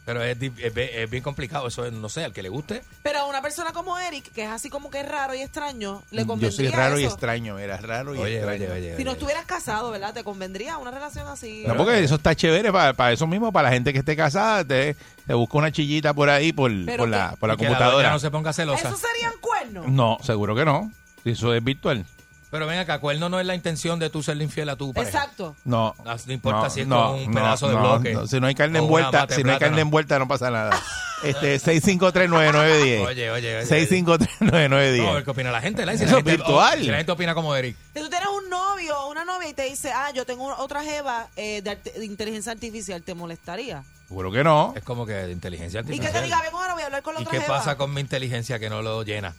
Pero 0.06 0.22
es, 0.22 0.38
di- 0.38 0.52
es 0.58 0.76
es 0.76 1.10
bien 1.10 1.24
complicado. 1.24 1.68
Eso 1.68 1.86
es, 1.86 1.94
no 1.94 2.10
sé, 2.10 2.26
al 2.26 2.34
que 2.34 2.44
le 2.44 2.50
guste. 2.50 2.82
Pero 3.04 3.20
a 3.20 3.26
una 3.26 3.42
persona 3.42 3.72
como 3.72 3.98
Eric, 3.98 4.32
que 4.34 4.44
es 4.44 4.50
así 4.50 4.70
como 4.70 4.90
que 4.90 5.00
es 5.00 5.08
raro 5.08 5.34
y 5.34 5.42
extraño, 5.42 6.04
le 6.12 6.22
Yo 6.24 6.28
convendría 6.28 6.52
soy 6.52 6.68
raro 6.78 7.00
y 7.00 7.06
extraño, 7.06 7.58
era 7.58 7.78
raro 7.78 8.14
y 8.14 8.20
Oye, 8.20 8.36
extraño. 8.38 8.66
oye, 8.66 8.72
oye. 8.74 8.98
Si 8.98 9.04
no 9.06 9.12
estuvieras 9.12 9.46
casado, 9.46 9.92
¿verdad? 9.92 10.14
¿Te 10.14 10.24
convendría 10.26 10.78
una 10.78 10.92
relación 10.92 11.28
así? 11.30 11.64
No, 11.66 11.78
porque 11.78 12.04
eso 12.04 12.16
está 12.16 12.36
chévere 12.36 12.72
para, 12.72 13.12
eso 13.14 13.28
mismo, 13.28 13.52
para 13.54 13.70
la 13.70 13.74
gente 13.76 13.94
que 13.94 14.00
esté 14.00 14.16
casada, 14.18 14.66
te, 14.66 14.96
te 15.26 15.34
busca 15.34 15.58
una 15.58 15.72
chillita 15.72 16.14
por 16.14 16.30
ahí 16.30 16.52
por, 16.52 16.70
por 16.98 17.08
la, 17.08 17.36
por 17.40 17.48
la 17.50 17.56
computadora. 17.56 18.12
no 18.12 18.20
se 18.20 18.30
ponga 18.30 18.52
celosa. 18.52 18.90
¿Eso 18.90 18.98
serían 18.98 19.34
cuernos? 19.40 19.88
No, 19.88 20.18
seguro 20.22 20.54
que 20.56 20.66
no. 20.66 20.92
Eso 21.24 21.54
es 21.54 21.64
virtual. 21.64 22.06
Pero 22.54 22.68
ven 22.68 22.78
acá, 22.78 23.00
cuerno 23.00 23.30
no 23.30 23.40
es 23.40 23.48
la 23.48 23.56
intención 23.56 23.98
de 23.98 24.12
tú 24.12 24.22
serle 24.22 24.44
infiel 24.44 24.70
a 24.70 24.76
tu 24.76 24.94
pareja. 24.94 25.18
Exacto. 25.24 25.56
No. 25.66 25.96
No, 26.06 26.16
no 26.28 26.34
importa 26.34 26.60
no, 26.62 26.70
si 26.70 26.82
es 26.82 26.88
no, 26.88 27.08
con 27.08 27.20
un 27.22 27.26
no, 27.32 27.34
pedazo 27.34 27.68
de 27.68 27.74
no, 27.74 27.80
bloque. 27.82 28.14
no. 28.14 28.28
Si 28.28 28.40
no 28.40 28.46
hay 28.46 28.54
carne 28.54 28.78
envuelta, 28.78 29.26
si 29.28 29.44
no 29.44 29.54
hay 29.54 29.58
carne 29.58 29.82
envuelta 29.82 30.20
no 30.20 30.28
pasa 30.28 30.52
nada. 30.52 30.80
Este 31.24 31.56
6539910. 31.58 33.06
Oye, 33.08 33.32
oye, 33.32 33.32
oye. 33.32 33.64
6539910. 33.66 34.98
No, 35.04 35.10
a 35.10 35.14
ver 35.14 35.24
qué 35.24 35.32
opina 35.32 35.52
la 35.52 35.62
gente. 35.62 35.84
Si 35.84 36.04
Eso 36.04 36.04
la 36.04 36.10
es 36.10 36.16
gente- 36.18 36.32
virtual. 36.36 36.80
Si 36.80 36.88
la 36.88 36.98
gente 36.98 37.12
opina 37.14 37.34
como 37.34 37.56
Eric. 37.56 37.78
Si 37.96 38.02
tú 38.02 38.10
tienes 38.10 38.28
un 38.28 38.50
novio 38.50 39.00
o 39.00 39.10
una 39.10 39.24
novia 39.26 39.48
y 39.50 39.54
te 39.54 39.64
dice, 39.64 39.92
ah, 39.94 40.12
yo 40.14 40.26
tengo 40.26 40.54
otra 40.58 40.84
jeva 40.84 41.30
eh, 41.38 41.62
de, 41.64 41.72
arte- 41.72 41.94
de 41.94 42.06
inteligencia 42.06 42.52
artificial, 42.52 43.02
¿te 43.04 43.16
molestaría? 43.16 43.84
Seguro 44.10 44.32
que 44.34 44.44
no. 44.44 44.74
Es 44.76 44.84
como 44.84 45.06
que 45.06 45.14
de 45.14 45.32
inteligencia 45.32 45.80
Y 45.80 45.84
que 45.86 45.92
artificial. 45.94 46.14
te 46.14 46.24
diga, 46.24 46.42
ven 46.42 46.52
ahora, 46.54 46.74
voy 46.74 46.84
a 46.84 46.86
hablar 46.88 47.02
con 47.04 47.14
la 47.16 47.22
¿Y 47.22 47.24
otra 47.24 47.32
qué 47.40 47.42
jeva. 47.46 47.58
pasa 47.58 47.78
con 47.78 47.94
mi 47.94 48.02
inteligencia 48.02 48.60
que 48.60 48.70
no 48.70 48.82
lo 48.82 49.02
llena? 49.04 49.34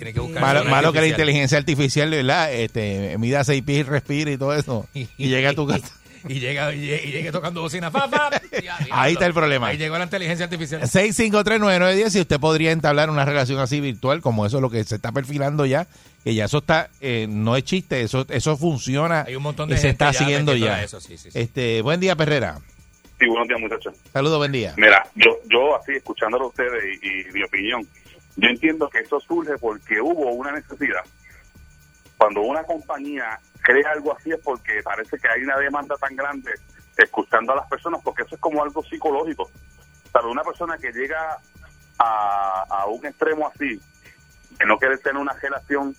Tiene 0.00 0.14
que 0.14 0.20
buscar. 0.20 0.40
Malo, 0.40 0.62
que 0.62 0.70
la 0.70 0.78
artificial. 0.78 1.06
inteligencia 1.08 1.58
artificial, 1.58 2.10
¿verdad? 2.10 2.54
Este, 2.54 3.18
mida 3.18 3.44
seis 3.44 3.62
pies 3.62 3.80
y 3.80 3.82
respira 3.82 4.30
y 4.30 4.38
todo 4.38 4.54
eso. 4.54 4.88
Y 4.94 5.28
llega 5.28 5.50
a 5.50 5.52
tu 5.52 5.66
casa. 5.66 5.92
Y 6.26 6.40
llega, 6.40 6.72
y 6.72 6.80
llegue, 6.80 7.06
y 7.06 7.12
llegue 7.12 7.32
tocando 7.32 7.60
bocina. 7.60 7.90
¡Fa. 7.90 8.08
Ahí 8.90 9.12
está 9.12 9.26
el 9.26 9.34
problema. 9.34 9.66
Ahí 9.66 9.76
llegó 9.76 9.98
la 9.98 10.04
inteligencia 10.04 10.44
artificial. 10.44 10.80
6539910 10.80 12.08
si 12.08 12.20
usted 12.20 12.40
podría 12.40 12.72
entablar 12.72 13.10
una 13.10 13.26
relación 13.26 13.58
así 13.58 13.80
virtual, 13.80 14.22
como 14.22 14.46
eso 14.46 14.56
es 14.56 14.62
lo 14.62 14.70
que 14.70 14.82
se 14.84 14.94
está 14.94 15.12
perfilando 15.12 15.66
ya, 15.66 15.86
que 16.24 16.34
ya 16.34 16.46
eso 16.46 16.58
está, 16.58 16.88
eh, 17.02 17.26
no 17.28 17.56
es 17.56 17.64
chiste, 17.64 18.00
eso 18.00 18.24
eso 18.30 18.56
funciona 18.56 19.24
Hay 19.26 19.36
un 19.36 19.42
montón 19.42 19.68
y 19.68 19.72
de 19.72 19.78
se 19.78 19.88
gente 19.88 20.04
está 20.04 20.12
ya 20.12 20.20
metiéndole 20.26 20.60
ya. 20.60 20.82
eso, 20.82 20.98
sí, 20.98 21.18
sí, 21.18 21.30
sí. 21.30 21.38
Este, 21.38 21.82
buen 21.82 22.00
día, 22.00 22.16
Perrera. 22.16 22.58
Sí, 23.18 23.26
buenos 23.26 23.48
días, 23.48 23.60
muchachos. 23.60 23.94
Saludos, 24.14 24.38
buen 24.38 24.52
día. 24.52 24.72
Mira, 24.78 25.06
yo, 25.14 25.38
yo 25.50 25.76
así 25.76 25.92
escuchándolo 25.92 26.46
a 26.46 26.48
ustedes 26.48 26.82
y, 27.02 27.28
y 27.28 27.32
mi 27.34 27.42
opinión, 27.42 27.86
yo 28.36 28.48
entiendo 28.48 28.88
que 28.88 29.00
eso 29.00 29.20
surge 29.20 29.56
porque 29.58 30.00
hubo 30.00 30.30
una 30.32 30.52
necesidad. 30.52 31.02
Cuando 32.16 32.42
una 32.42 32.62
compañía 32.64 33.38
crea 33.62 33.90
algo 33.92 34.16
así 34.16 34.30
es 34.30 34.38
porque 34.42 34.82
parece 34.82 35.18
que 35.18 35.28
hay 35.28 35.42
una 35.42 35.56
demanda 35.58 35.96
tan 35.96 36.14
grande 36.16 36.52
escuchando 36.96 37.52
a 37.52 37.56
las 37.56 37.68
personas, 37.68 38.00
porque 38.04 38.22
eso 38.22 38.34
es 38.34 38.40
como 38.40 38.62
algo 38.62 38.82
psicológico. 38.84 39.50
Para 40.12 40.26
una 40.26 40.42
persona 40.42 40.76
que 40.76 40.92
llega 40.92 41.38
a, 41.98 42.64
a 42.68 42.86
un 42.86 43.04
extremo 43.06 43.48
así, 43.54 43.80
de 44.58 44.66
no 44.66 44.78
querer 44.78 44.98
tener 44.98 45.20
una 45.20 45.32
relación 45.32 45.94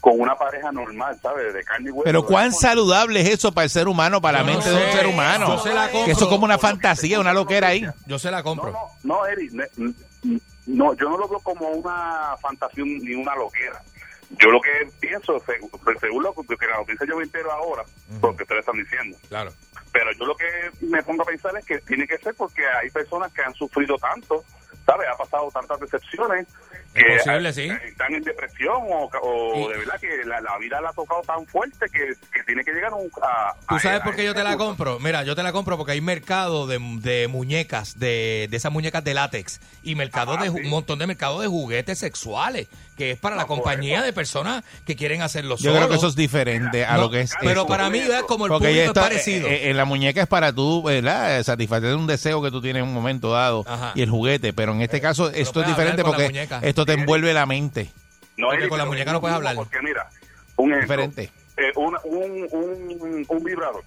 con 0.00 0.20
una 0.20 0.34
pareja 0.36 0.72
normal, 0.72 1.18
¿sabes? 1.20 1.52
De 1.54 1.62
carne 1.64 1.88
y 1.88 1.92
hueso. 1.92 2.04
Pero 2.04 2.24
cuán 2.24 2.52
saludable 2.52 3.20
es 3.20 3.28
eso 3.30 3.52
para 3.52 3.64
el 3.64 3.70
ser 3.70 3.86
humano, 3.88 4.20
para 4.20 4.38
la 4.38 4.44
no 4.44 4.52
mente 4.52 4.70
de 4.70 4.76
un 4.86 4.92
ser 4.92 5.06
humano. 5.06 5.56
Yo 5.56 5.62
se 5.62 5.74
la 5.74 5.82
compro. 5.90 6.04
Que 6.04 6.10
eso 6.12 6.24
es 6.24 6.30
como 6.30 6.44
una 6.44 6.58
fantasía, 6.58 7.20
una 7.20 7.32
loquera 7.32 7.68
ahí. 7.68 7.84
Yo 8.06 8.18
se 8.18 8.30
la 8.30 8.42
compro. 8.42 8.72
No, 8.72 8.88
no, 9.02 9.26
Eri, 9.26 9.50
ne- 9.52 9.68
n- 9.76 10.40
no, 10.68 10.94
yo 10.94 11.08
no 11.08 11.16
lo 11.18 11.28
veo 11.28 11.40
como 11.40 11.68
una 11.68 12.36
fantasía 12.40 12.84
ni 12.84 13.14
una 13.14 13.34
loquera. 13.34 13.82
Yo 14.30 14.50
lo 14.50 14.60
que 14.60 14.70
pienso, 15.00 15.40
seg- 15.40 15.98
según 16.00 16.22
lo 16.22 16.34
que 16.34 16.66
la 16.66 16.76
noticia 16.76 17.06
yo 17.06 17.16
me 17.16 17.24
entero 17.24 17.50
ahora, 17.50 17.82
porque 18.20 18.42
ustedes 18.42 18.60
están 18.60 18.76
diciendo. 18.76 19.16
Claro. 19.28 19.50
Pero 19.90 20.12
yo 20.12 20.26
lo 20.26 20.36
que 20.36 20.44
me 20.82 21.02
pongo 21.02 21.22
a 21.22 21.26
pensar 21.26 21.56
es 21.56 21.64
que 21.64 21.78
tiene 21.80 22.06
que 22.06 22.18
ser 22.18 22.34
porque 22.34 22.62
hay 22.66 22.90
personas 22.90 23.32
que 23.32 23.40
han 23.42 23.54
sufrido 23.54 23.96
tanto, 23.96 24.44
¿sabes? 24.84 25.08
Ha 25.10 25.16
pasado 25.16 25.50
tantas 25.50 25.80
decepciones 25.80 26.46
que 26.94 27.00
Es 27.16 27.22
posible, 27.22 27.48
eh, 27.50 27.52
sí. 27.52 27.68
están 27.86 28.14
en 28.14 28.22
depresión 28.24 28.76
o, 28.90 29.10
o 29.22 29.68
de 29.68 29.78
verdad 29.78 30.00
que 30.00 30.08
la, 30.24 30.40
la 30.40 30.58
vida 30.58 30.80
la 30.80 30.88
ha 30.90 30.92
tocado 30.92 31.22
tan 31.22 31.46
fuerte 31.46 31.86
que, 31.92 32.14
que 32.32 32.42
tiene 32.44 32.64
que 32.64 32.72
llegar 32.72 32.92
a 32.92 32.96
un- 32.96 33.10
a... 33.22 33.54
¿Tú 33.68 33.74
a- 33.76 33.80
sabes 33.80 34.00
a 34.00 34.04
por 34.04 34.16
qué 34.16 34.24
yo 34.24 34.34
te 34.34 34.42
la 34.42 34.56
compro? 34.56 34.98
Mira, 34.98 35.22
yo 35.22 35.36
te 35.36 35.42
la 35.42 35.52
compro 35.52 35.76
porque 35.76 35.92
hay 35.92 36.00
mercado 36.00 36.66
de, 36.66 36.78
de 37.00 37.28
muñecas, 37.28 37.98
de, 37.98 38.48
de 38.50 38.56
esas 38.56 38.72
muñecas 38.72 39.04
de 39.04 39.14
látex 39.14 39.60
y 39.82 39.94
mercado 39.94 40.32
Ajá, 40.32 40.44
de 40.44 40.50
sí. 40.50 40.56
un 40.64 40.68
montón 40.70 40.98
de 40.98 41.06
mercado 41.06 41.40
de 41.40 41.46
juguetes 41.46 41.98
sexuales, 41.98 42.68
que 42.96 43.12
es 43.12 43.18
para 43.18 43.36
la 43.36 43.42
No, 43.42 43.48
por 43.48 43.56
compañía 43.58 44.02
de 44.02 44.12
personas 44.12 44.64
que 44.84 44.96
quieren 44.96 45.22
hacerlo 45.22 45.56
Yo 45.58 45.72
creo 45.74 45.88
que 45.88 45.94
eso 45.96 46.08
es 46.08 46.16
diferente 46.16 46.84
a 46.84 46.94
No, 46.96 47.02
lo 47.02 47.10
que 47.10 47.20
es 47.20 47.32
Pero 47.40 47.50
esto. 47.62 47.66
para 47.66 47.90
mí 47.90 47.98
es 48.00 48.22
como 48.22 48.46
el 48.46 48.50
Porque 48.50 48.68
público 48.68 48.86
esto, 48.88 49.00
es 49.00 49.06
parecido. 49.06 49.46
eh, 49.48 49.66
eh, 49.66 49.70
en 49.70 49.76
la 49.76 49.84
muñeca 49.84 50.22
es 50.22 50.26
para 50.26 50.52
tú, 50.52 50.82
¿verdad? 50.82 51.42
Satisfacer 51.44 51.94
un 51.94 52.06
deseo 52.08 52.42
que 52.42 52.50
tú 52.50 52.60
tienes 52.60 52.82
en 52.82 52.88
un 52.88 52.94
momento 52.94 53.30
dado 53.30 53.64
Ajá. 53.68 53.92
y 53.94 54.02
el 54.02 54.10
juguete. 54.10 54.52
Pero 54.52 54.72
en 54.72 54.80
este 54.82 55.00
caso 55.00 55.30
esto 55.30 55.60
es 55.60 55.68
diferente 55.68 56.02
porque 56.02 56.48
esto 56.62 56.86
te 56.94 57.00
envuelve 57.00 57.32
la 57.34 57.46
mente. 57.46 57.90
No, 58.36 58.48
Porque 58.50 58.68
con 58.68 58.78
la 58.78 58.84
muñeca 58.84 59.12
no 59.12 59.20
puedes 59.20 59.36
hablar. 59.36 59.54
Porque 59.56 59.80
mira, 59.82 60.08
un 60.56 60.72
ejemplo, 60.72 60.96
Diferente. 61.08 61.32
eh, 61.56 61.72
una- 61.76 62.00
un, 62.04 62.46
un, 62.52 63.24
un 63.28 63.44
vibrador. 63.44 63.82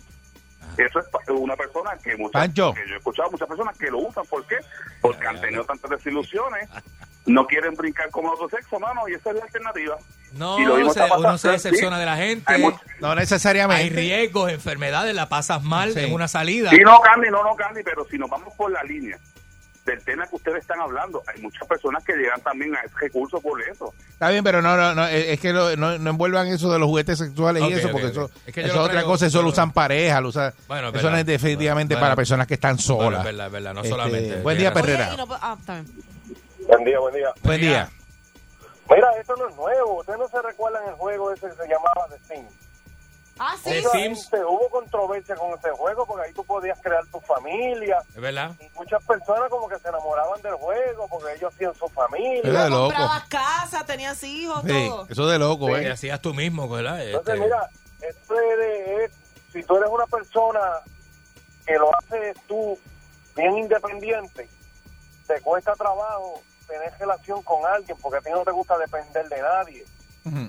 Eso 0.78 1.00
es 1.00 1.06
pa- 1.10 1.20
una 1.34 1.56
persona 1.56 1.98
que 2.02 2.16
muchas 2.18 2.48
que 2.50 2.54
yo 2.56 2.74
he 2.76 2.98
escuchado 2.98 3.30
muchas 3.32 3.48
personas 3.48 3.78
que 3.78 3.90
lo 3.92 4.00
usan. 4.00 4.26
¿Por 4.28 4.46
qué? 4.48 4.56
Porque 5.02 5.28
han 5.28 5.40
tenido 5.42 5.64
tantas 5.66 5.90
desilusiones, 5.92 6.70
no 7.26 7.46
quieren 7.46 7.74
brincar 7.76 8.10
con 8.10 8.26
otro 8.26 8.48
sexo, 8.50 8.80
mano, 8.80 9.08
y 9.10 9.14
esa 9.14 9.32
es 9.32 9.36
la 9.38 9.44
alternativa. 9.44 9.98
No, 10.34 10.60
Y 10.60 10.64
lo 10.66 10.76
mismo 10.76 10.94
se- 10.94 11.04
está 11.04 11.18
uno 11.18 11.38
se 11.38 11.50
decepciona 11.50 11.98
sí. 11.98 12.00
de 12.00 12.06
la 12.06 12.16
gente. 12.18 12.44
Hay 12.54 12.62
mucho- 12.62 12.80
No 13.02 13.12
Hay 13.12 13.18
necesariamente. 13.18 13.94
riesgos, 13.96 14.50
enfermedades, 14.52 15.14
la 15.14 15.28
pasas 15.28 15.62
mal 15.64 15.94
Sí. 15.94 16.00
en 16.00 16.14
una 16.14 16.28
salida. 16.30 16.70
Sí, 16.70 16.78
no, 16.86 17.00
Candy, 17.02 17.30
no, 17.30 17.44
no, 17.44 17.54
Candy, 17.56 17.84
pero 17.84 18.06
si 18.10 18.18
nos 18.18 18.30
vamos 18.30 18.54
por 18.56 18.72
la 18.72 18.82
línea 18.84 19.18
del 19.86 20.04
tema 20.04 20.28
que 20.28 20.36
ustedes 20.36 20.60
están 20.62 20.80
hablando, 20.80 21.24
hay 21.28 21.42
muchas 21.42 21.68
personas 21.68 22.04
que 22.04 22.14
llegan 22.14 22.40
también 22.42 22.76
a 22.76 22.82
ese 22.82 22.94
recurso 23.00 23.42
por 23.42 23.60
eso. 23.64 23.94
Está 24.12 24.30
bien, 24.30 24.44
pero 24.44 24.62
no, 24.62 24.78
no, 24.78 24.94
no 24.94 25.08
es 25.08 25.40
que 25.40 25.52
lo- 25.54 25.76
no, 25.76 25.98
no 25.98 26.10
envuelvan 26.12 26.48
eso 26.48 26.72
de 26.72 26.78
los 26.78 26.88
juguetes 26.88 27.18
sexuales 27.18 27.64
y 27.68 27.74
eso, 27.74 27.90
porque 27.92 28.08
eso, 28.08 28.30
Es 28.46 28.54
que 28.54 28.62
yo 28.62 28.68
eso 28.68 28.76
lo 28.78 28.84
es 28.84 28.90
otra 28.90 29.04
cosa, 29.04 29.26
eso 29.26 29.42
lo 29.42 29.50
usan 29.50 29.72
parejas, 29.72 30.22
lo 30.22 30.30
usan, 30.30 30.54
Bueno, 30.68 30.90
es 30.90 30.96
eso 30.96 31.10
no 31.10 31.18
es 31.18 31.26
definitivamente 31.26 31.96
Bueno. 31.96 32.06
para 32.06 32.16
personas 32.16 32.46
que 32.48 32.54
están 32.54 32.76
Bueno, 32.76 32.82
solas. 32.84 33.20
es 33.22 33.26
verdad, 33.26 33.46
es 33.48 33.52
verdad, 33.52 33.74
no 33.74 33.80
Este, 33.82 33.90
solamente. 33.90 34.36
buen 34.42 34.58
día. 34.58 34.74
Perrera. 34.74 35.08
Oye, 35.08 35.14
y 35.14 35.18
no- 35.28 35.38
ah. 35.42 35.58
Buen 36.68 36.84
día, 36.86 37.00
buen 37.00 37.14
día. 37.16 37.34
Buen 37.44 37.62
día. 37.62 37.90
Mira, 38.90 39.08
esto 39.20 39.36
no 39.38 39.48
es 39.50 39.56
nuevo. 39.56 40.00
Ustedes 40.00 40.20
no 40.20 40.28
se 40.28 40.42
recuerdan 40.42 40.84
el 40.90 40.94
juego 40.96 41.32
ese 41.32 41.48
que 41.48 41.54
se 41.56 41.64
llamaba 41.68 42.08
The 42.10 42.36
Sims. 42.36 42.52
Ah, 43.44 43.56
sí. 43.64 43.72
Mucha 43.74 43.90
Sims. 43.90 44.30
hubo 44.48 44.70
controversia 44.70 45.36
con 45.36 45.58
ese 45.58 45.72
juego 45.72 46.06
porque 46.06 46.28
ahí 46.28 46.34
tú 46.34 46.44
podías 46.46 46.80
crear 46.80 47.04
tu 47.08 47.20
familia. 47.22 47.98
Es 48.10 48.22
verdad. 48.22 48.52
Y 48.60 48.70
muchas 48.78 49.04
personas 49.04 49.50
como 49.50 49.68
que 49.68 49.80
se 49.80 49.90
enamoraban 49.90 50.40
del 50.44 50.54
juego 50.54 51.08
porque 51.10 51.34
ellos 51.34 51.52
hacían 51.52 51.74
su 51.74 51.88
familia. 51.90 52.42
Es 52.44 52.54
de 52.54 52.70
loco. 52.70 52.84
Comprabas 52.86 53.24
casa, 53.30 53.84
tenías 53.84 54.24
hijos, 54.24 54.62
Sí, 54.64 54.88
todo. 54.90 55.08
eso 55.10 55.28
de 55.28 55.40
loco, 55.40 55.66
Que 55.66 55.82
¿eh? 55.88 55.92
hacías 55.92 56.22
tú 56.22 56.36
mismo, 56.36 56.70
¿verdad? 56.70 57.04
Entonces, 57.04 57.34
Este, 57.34 57.44
mira, 57.46 57.70
esto 58.02 58.36
es 58.40 58.58
de- 58.60 59.06
es- 59.06 59.12
si 59.52 59.64
tú 59.64 59.78
eres 59.78 59.90
una 59.90 60.06
persona 60.06 60.60
que 61.66 61.74
lo 61.80 61.90
haces 61.98 62.38
tú 62.48 62.78
bien 63.36 63.58
independiente, 63.58 64.48
te 65.26 65.42
cuesta 65.42 65.74
trabajo 65.74 66.44
tener 66.68 66.94
relación 67.00 67.42
con 67.42 67.66
alguien 67.66 67.98
porque 68.02 68.20
a 68.20 68.22
ti 68.22 68.30
no 68.30 68.44
te 68.44 68.52
gusta 68.52 68.78
depender 68.78 69.28
de 69.30 69.42
nadie. 69.42 69.86
Ujú. 70.26 70.48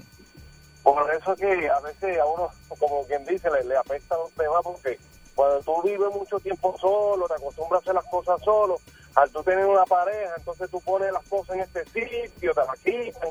Por 0.83 1.15
eso 1.15 1.33
es 1.33 1.39
que 1.39 1.69
a 1.69 1.81
veces 1.81 2.19
a 2.19 2.27
uno, 2.27 2.51
como 2.79 3.07
quien 3.07 3.25
dice, 3.25 3.49
le, 3.51 3.65
le 3.65 3.77
apesta 3.77 4.17
los 4.17 4.33
temas 4.33 4.61
porque 4.63 4.99
cuando 5.35 5.61
tú 5.61 5.83
vives 5.83 6.13
mucho 6.13 6.39
tiempo 6.41 6.77
solo, 6.79 7.27
te 7.29 7.35
acostumbras 7.35 7.79
a 7.79 7.83
hacer 7.83 7.95
las 7.95 8.05
cosas 8.07 8.43
solo, 8.43 8.77
al 9.15 9.31
tú 9.31 9.43
tener 9.43 9.65
una 9.65 9.85
pareja, 9.85 10.35
entonces 10.37 10.71
tú 10.71 10.81
pones 10.81 11.13
las 11.13 11.23
cosas 11.25 11.57
en 11.57 11.63
este 11.63 11.85
sitio, 11.87 12.53
te 12.53 12.61
las 12.61 12.79
quitan, 12.81 13.31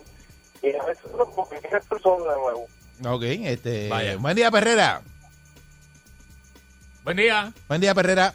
y 0.61 0.76
a 0.76 0.84
veces 0.84 1.03
uno 1.14 1.26
como 1.26 1.49
que 1.49 1.60
quiere 1.60 1.78
estar 1.78 2.02
solo 2.02 2.26
de 2.26 2.40
nuevo. 2.40 2.68
Ok, 3.07 3.23
este, 3.23 3.90
Vaya. 3.90 4.18
buen 4.18 4.36
día, 4.36 4.52
Perrera. 4.52 5.02
Buen 7.03 7.18
día. 7.18 7.52
Buen 7.68 7.82
día, 7.82 7.95
Perrera. 7.95 8.34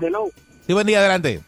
Hello. 0.00 0.30
Sí, 0.66 0.72
buen 0.72 0.86
día, 0.86 1.00
adelante. 1.00 1.42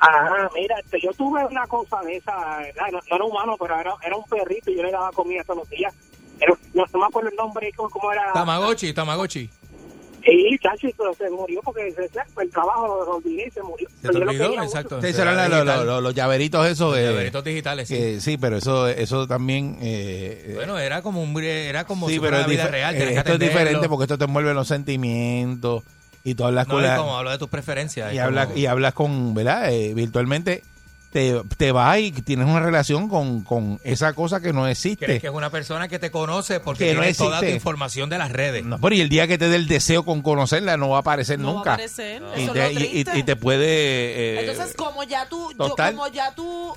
Ajá, 0.00 0.48
mira, 0.54 0.78
este, 0.78 1.00
yo 1.00 1.10
tuve 1.12 1.44
una 1.46 1.66
cosa 1.66 2.00
de 2.02 2.16
esa, 2.16 2.58
¿verdad? 2.58 2.86
no, 2.92 2.98
no 3.10 3.16
era 3.16 3.24
humano, 3.24 3.56
pero 3.58 3.80
era, 3.80 3.94
era 4.02 4.16
un 4.16 4.24
perrito 4.24 4.70
y 4.70 4.76
yo 4.76 4.82
le 4.82 4.92
daba 4.92 5.10
comida 5.12 5.42
todos 5.44 5.58
los 5.60 5.70
días. 5.70 5.92
Era- 6.40 6.54
no, 6.74 6.84
no 6.92 6.98
me 7.00 7.06
acuerdo 7.06 7.30
el 7.30 7.36
nombre, 7.36 7.72
cómo, 7.76 7.90
cómo 7.90 8.12
era. 8.12 8.32
Tamagotchi, 8.32 8.92
Tamagotchi. 8.92 9.50
Sí, 10.24 10.58
chacho, 10.62 10.88
pero 10.98 11.14
se 11.14 11.30
murió 11.30 11.60
porque 11.64 11.90
se, 11.92 12.06
se- 12.08 12.20
el 12.42 12.50
trabajo 12.50 12.86
lo 13.04 13.16
olvidé 13.16 13.46
y 13.46 13.50
se 13.50 13.62
murió. 13.62 13.88
¿Se 14.02 14.08
te 14.08 14.18
lo 14.18 14.26
olvidó? 14.30 14.62
Exacto. 14.62 15.00
Sí, 15.00 15.12
serán 15.12 15.50
los, 15.50 16.02
los- 16.02 16.14
llaveritos 16.14 16.66
esos. 16.66 16.90
Los 16.90 16.98
eh, 16.98 17.04
llaveritos 17.04 17.44
digitales, 17.44 17.88
sí. 17.88 18.20
sí, 18.20 18.36
pero 18.36 18.56
eso 18.58 18.88
eso 18.88 19.26
también... 19.26 19.78
eh, 19.80 20.52
Bueno, 20.54 20.78
era 20.78 21.02
como 21.02 21.22
un 21.22 21.42
era 21.42 21.84
como 21.84 22.08
sí, 22.08 22.14
si 22.14 22.20
pero 22.20 22.36
fuera 22.36 22.40
es 22.42 22.46
la 22.46 22.52
vida 22.52 22.66
real. 22.66 22.96
eh, 22.96 23.14
esto 23.16 23.32
es 23.32 23.38
diferente 23.38 23.88
porque 23.88 24.04
esto 24.04 24.18
te 24.18 24.24
envuelve 24.24 24.52
los 24.54 24.68
sentimientos 24.68 25.82
y 26.28 26.34
tú 26.34 26.44
hablas 26.44 26.68
No, 26.68 26.74
con 26.74 26.84
y 26.84 26.86
la... 26.86 26.96
como 26.96 27.16
hablo 27.16 27.30
de 27.30 27.38
tus 27.38 27.48
preferencias. 27.48 28.12
y 28.14 28.18
hablas, 28.18 28.46
como- 28.46 28.58
y 28.58 28.66
hablas 28.66 28.94
con, 28.94 29.34
¿verdad? 29.34 29.72
Eh, 29.72 29.94
virtualmente 29.94 30.62
te, 31.12 31.40
te 31.56 31.72
vas 31.72 31.98
y 32.00 32.12
tienes 32.12 32.46
una 32.46 32.60
relación 32.60 33.08
con, 33.08 33.42
con 33.42 33.80
esa 33.82 34.12
cosa 34.12 34.40
que 34.40 34.52
no 34.52 34.66
existe. 34.68 35.06
Crees 35.06 35.20
que 35.22 35.28
es 35.28 35.32
una 35.32 35.48
persona 35.48 35.88
que 35.88 35.98
te 35.98 36.10
conoce 36.10 36.60
porque 36.60 36.88
Que 36.88 36.94
no 36.94 37.00
tiene 37.00 37.14
toda 37.14 37.38
tu 37.38 37.44
existe. 37.46 37.56
información 37.56 38.10
de 38.10 38.18
las 38.18 38.30
redes. 38.30 38.62
No, 38.64 38.78
pero 38.78 38.94
y 38.94 39.00
el 39.00 39.08
día 39.08 39.26
que 39.26 39.38
te 39.38 39.48
dé 39.48 39.56
el 39.56 39.68
deseo 39.68 40.04
con 40.04 40.20
conocerla 40.20 40.76
no 40.76 40.90
va 40.90 40.98
a 40.98 41.00
aparecer 41.00 41.38
No 41.38 41.46
va 41.46 41.50
a 41.52 41.54
nunca. 41.54 41.72
aparecer, 41.72 42.22
Y, 42.36 42.42
eso 42.42 42.52
te, 42.52 42.66
es 42.66 42.74
lo 42.74 42.80
y- 42.80 42.84
y- 42.84 42.88
triste. 43.04 43.18
y 43.18 43.22
te 43.22 43.36
puede... 43.36 43.64
eh, 43.66 44.50
Entonces, 44.50 44.74
como 44.76 45.02
ya 45.02 45.26
tú, 45.30 45.50
yo, 45.58 45.74
como 45.74 46.08
ya 46.08 46.34
tú 46.34 46.76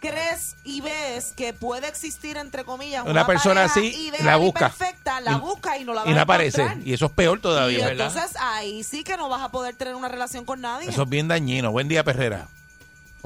crees 0.00 0.56
y 0.64 0.80
ves 0.80 1.32
que 1.36 1.52
puede 1.52 1.88
existir 1.88 2.36
entre 2.36 2.64
comillas 2.64 3.04
Una 3.06 3.26
persona 3.26 3.66
pareja 3.66 3.80
así, 3.80 4.12
la 4.22 4.36
busca. 4.36 4.68
perfecta, 4.70 5.20
la 5.20 5.32
Y- 5.32 5.40
busca 5.40 5.78
y 5.78 5.84
no 5.84 5.94
la 5.94 6.02
vas 6.02 6.10
y 6.10 6.14
no 6.14 6.18
a 6.20 6.22
aparece. 6.22 6.62
encontrar. 6.62 6.86
Y 6.88 6.92
eso 6.94 7.06
es 7.06 7.12
peor 7.12 7.38
Y 7.38 7.40
todavía. 7.40 7.88
entonces 7.90 8.36
ahí 8.40 8.82
sí 8.84 9.04
que 9.04 9.16
no 9.16 9.28
vas 9.28 9.42
a 9.42 9.48
poder 9.50 9.74
tener 9.76 9.94
una 9.94 10.08
relación 10.08 10.44
con 10.44 10.60
nadie. 10.60 10.88
Eso 10.88 11.02
es 11.02 11.08
bien 11.08 11.28
dañino. 11.28 11.70
Buen 11.72 11.88
día, 11.88 12.04
Perrera. 12.04 12.48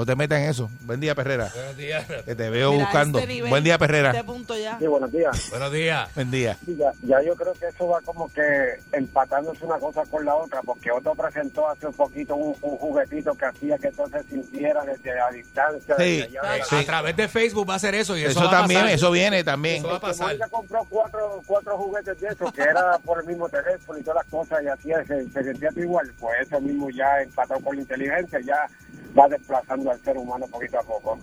O 0.01 0.06
te 0.06 0.16
metan 0.16 0.40
en 0.40 0.48
eso. 0.48 0.70
Buen 0.86 0.98
día, 0.98 1.14
Perrera. 1.14 1.51
Buenos 1.55 1.77
días. 1.77 2.06
Que 2.24 2.35
te 2.35 2.48
veo 2.48 2.72
Mira, 2.72 2.85
buscando. 2.86 3.18
este 3.18 3.35
nivel 3.35 3.51
Buen 3.51 3.62
día, 3.62 3.77
Perrera. 3.77 4.14
de 4.14 4.24
punto 4.24 4.56
ya. 4.56 4.78
Sí, 4.78 4.86
buenos 4.86 5.12
días. 5.12 5.51
Buenos 5.51 5.70
días. 5.72 6.14
Buen 6.14 6.31
día. 6.31 6.56
Sí, 6.64 6.74
ya, 6.78 6.90
ya 7.02 7.22
yo 7.22 7.36
creo 7.36 7.52
que 7.52 7.66
eso 7.66 7.86
va 7.86 8.01
como 8.01 8.32
que 8.32 8.78
empatándose 8.93 9.62
una 9.66 9.78
cosa 9.78 10.02
con 10.06 10.24
la 10.24 10.35
otra, 10.35 10.62
porque 10.62 10.90
otro 10.90 11.14
presentó 11.14 11.68
hace 11.68 11.86
un 11.86 11.93
poquito 11.93 12.35
un, 12.35 12.56
un 12.62 12.78
juguetito 12.78 13.35
que 13.35 13.44
hacía 13.44 13.77
que 13.77 13.89
entonces 13.89 14.24
sintiera 14.31 14.82
desde 14.86 15.14
la 15.14 15.31
distancia. 15.32 15.94
Sí, 15.98 16.16
desde 16.22 16.39
allá 16.39 16.64
sí. 16.64 16.77
A 16.77 16.85
través 16.86 17.16
de 17.16 17.28
Facebook 17.28 17.68
va 17.68 17.74
a 17.74 17.77
hacer 17.77 17.94
eso 17.94 18.16
y 18.16 18.22
eso, 18.22 18.31
Eso, 18.31 18.40
va 18.44 18.47
a 18.56 18.60
también, 18.60 18.81
pasar. 18.81 18.94
eso 18.94 19.10
viene 19.10 19.44
también. 19.44 19.77
Eso 19.81 19.89
va 19.89 19.97
a 19.97 20.01
pasar. 20.01 20.28
Mónica 20.28 20.48
compró 20.48 20.86
cuatro, 20.89 21.43
cuatro 21.44 21.77
juguetes 21.77 22.18
de 22.18 22.28
esos, 22.28 22.51
que 22.55 22.62
era 22.62 22.98
por 23.05 23.20
el 23.20 23.27
mismo 23.27 23.51
teléfono 23.51 23.98
y 23.98 24.02
todas 24.02 24.24
las 24.24 24.32
cosas, 24.32 24.62
y 24.62 24.66
así 24.68 24.89
se, 25.06 25.28
se 25.31 25.44
sentía 25.44 25.68
igual. 25.77 26.10
Pues 26.18 26.40
eso 26.47 26.59
mismo 26.59 26.89
ya 26.89 27.20
empatado 27.20 27.60
con 27.60 27.77
la 27.77 27.82
inteligencia, 27.82 28.40
ya 28.40 28.66
va 29.19 29.28
desplazando 29.28 29.91
al 29.91 30.01
ser 30.03 30.16
humano 30.16 30.47
poquito 30.51 30.78
a 30.78 30.82
poco. 30.82 31.19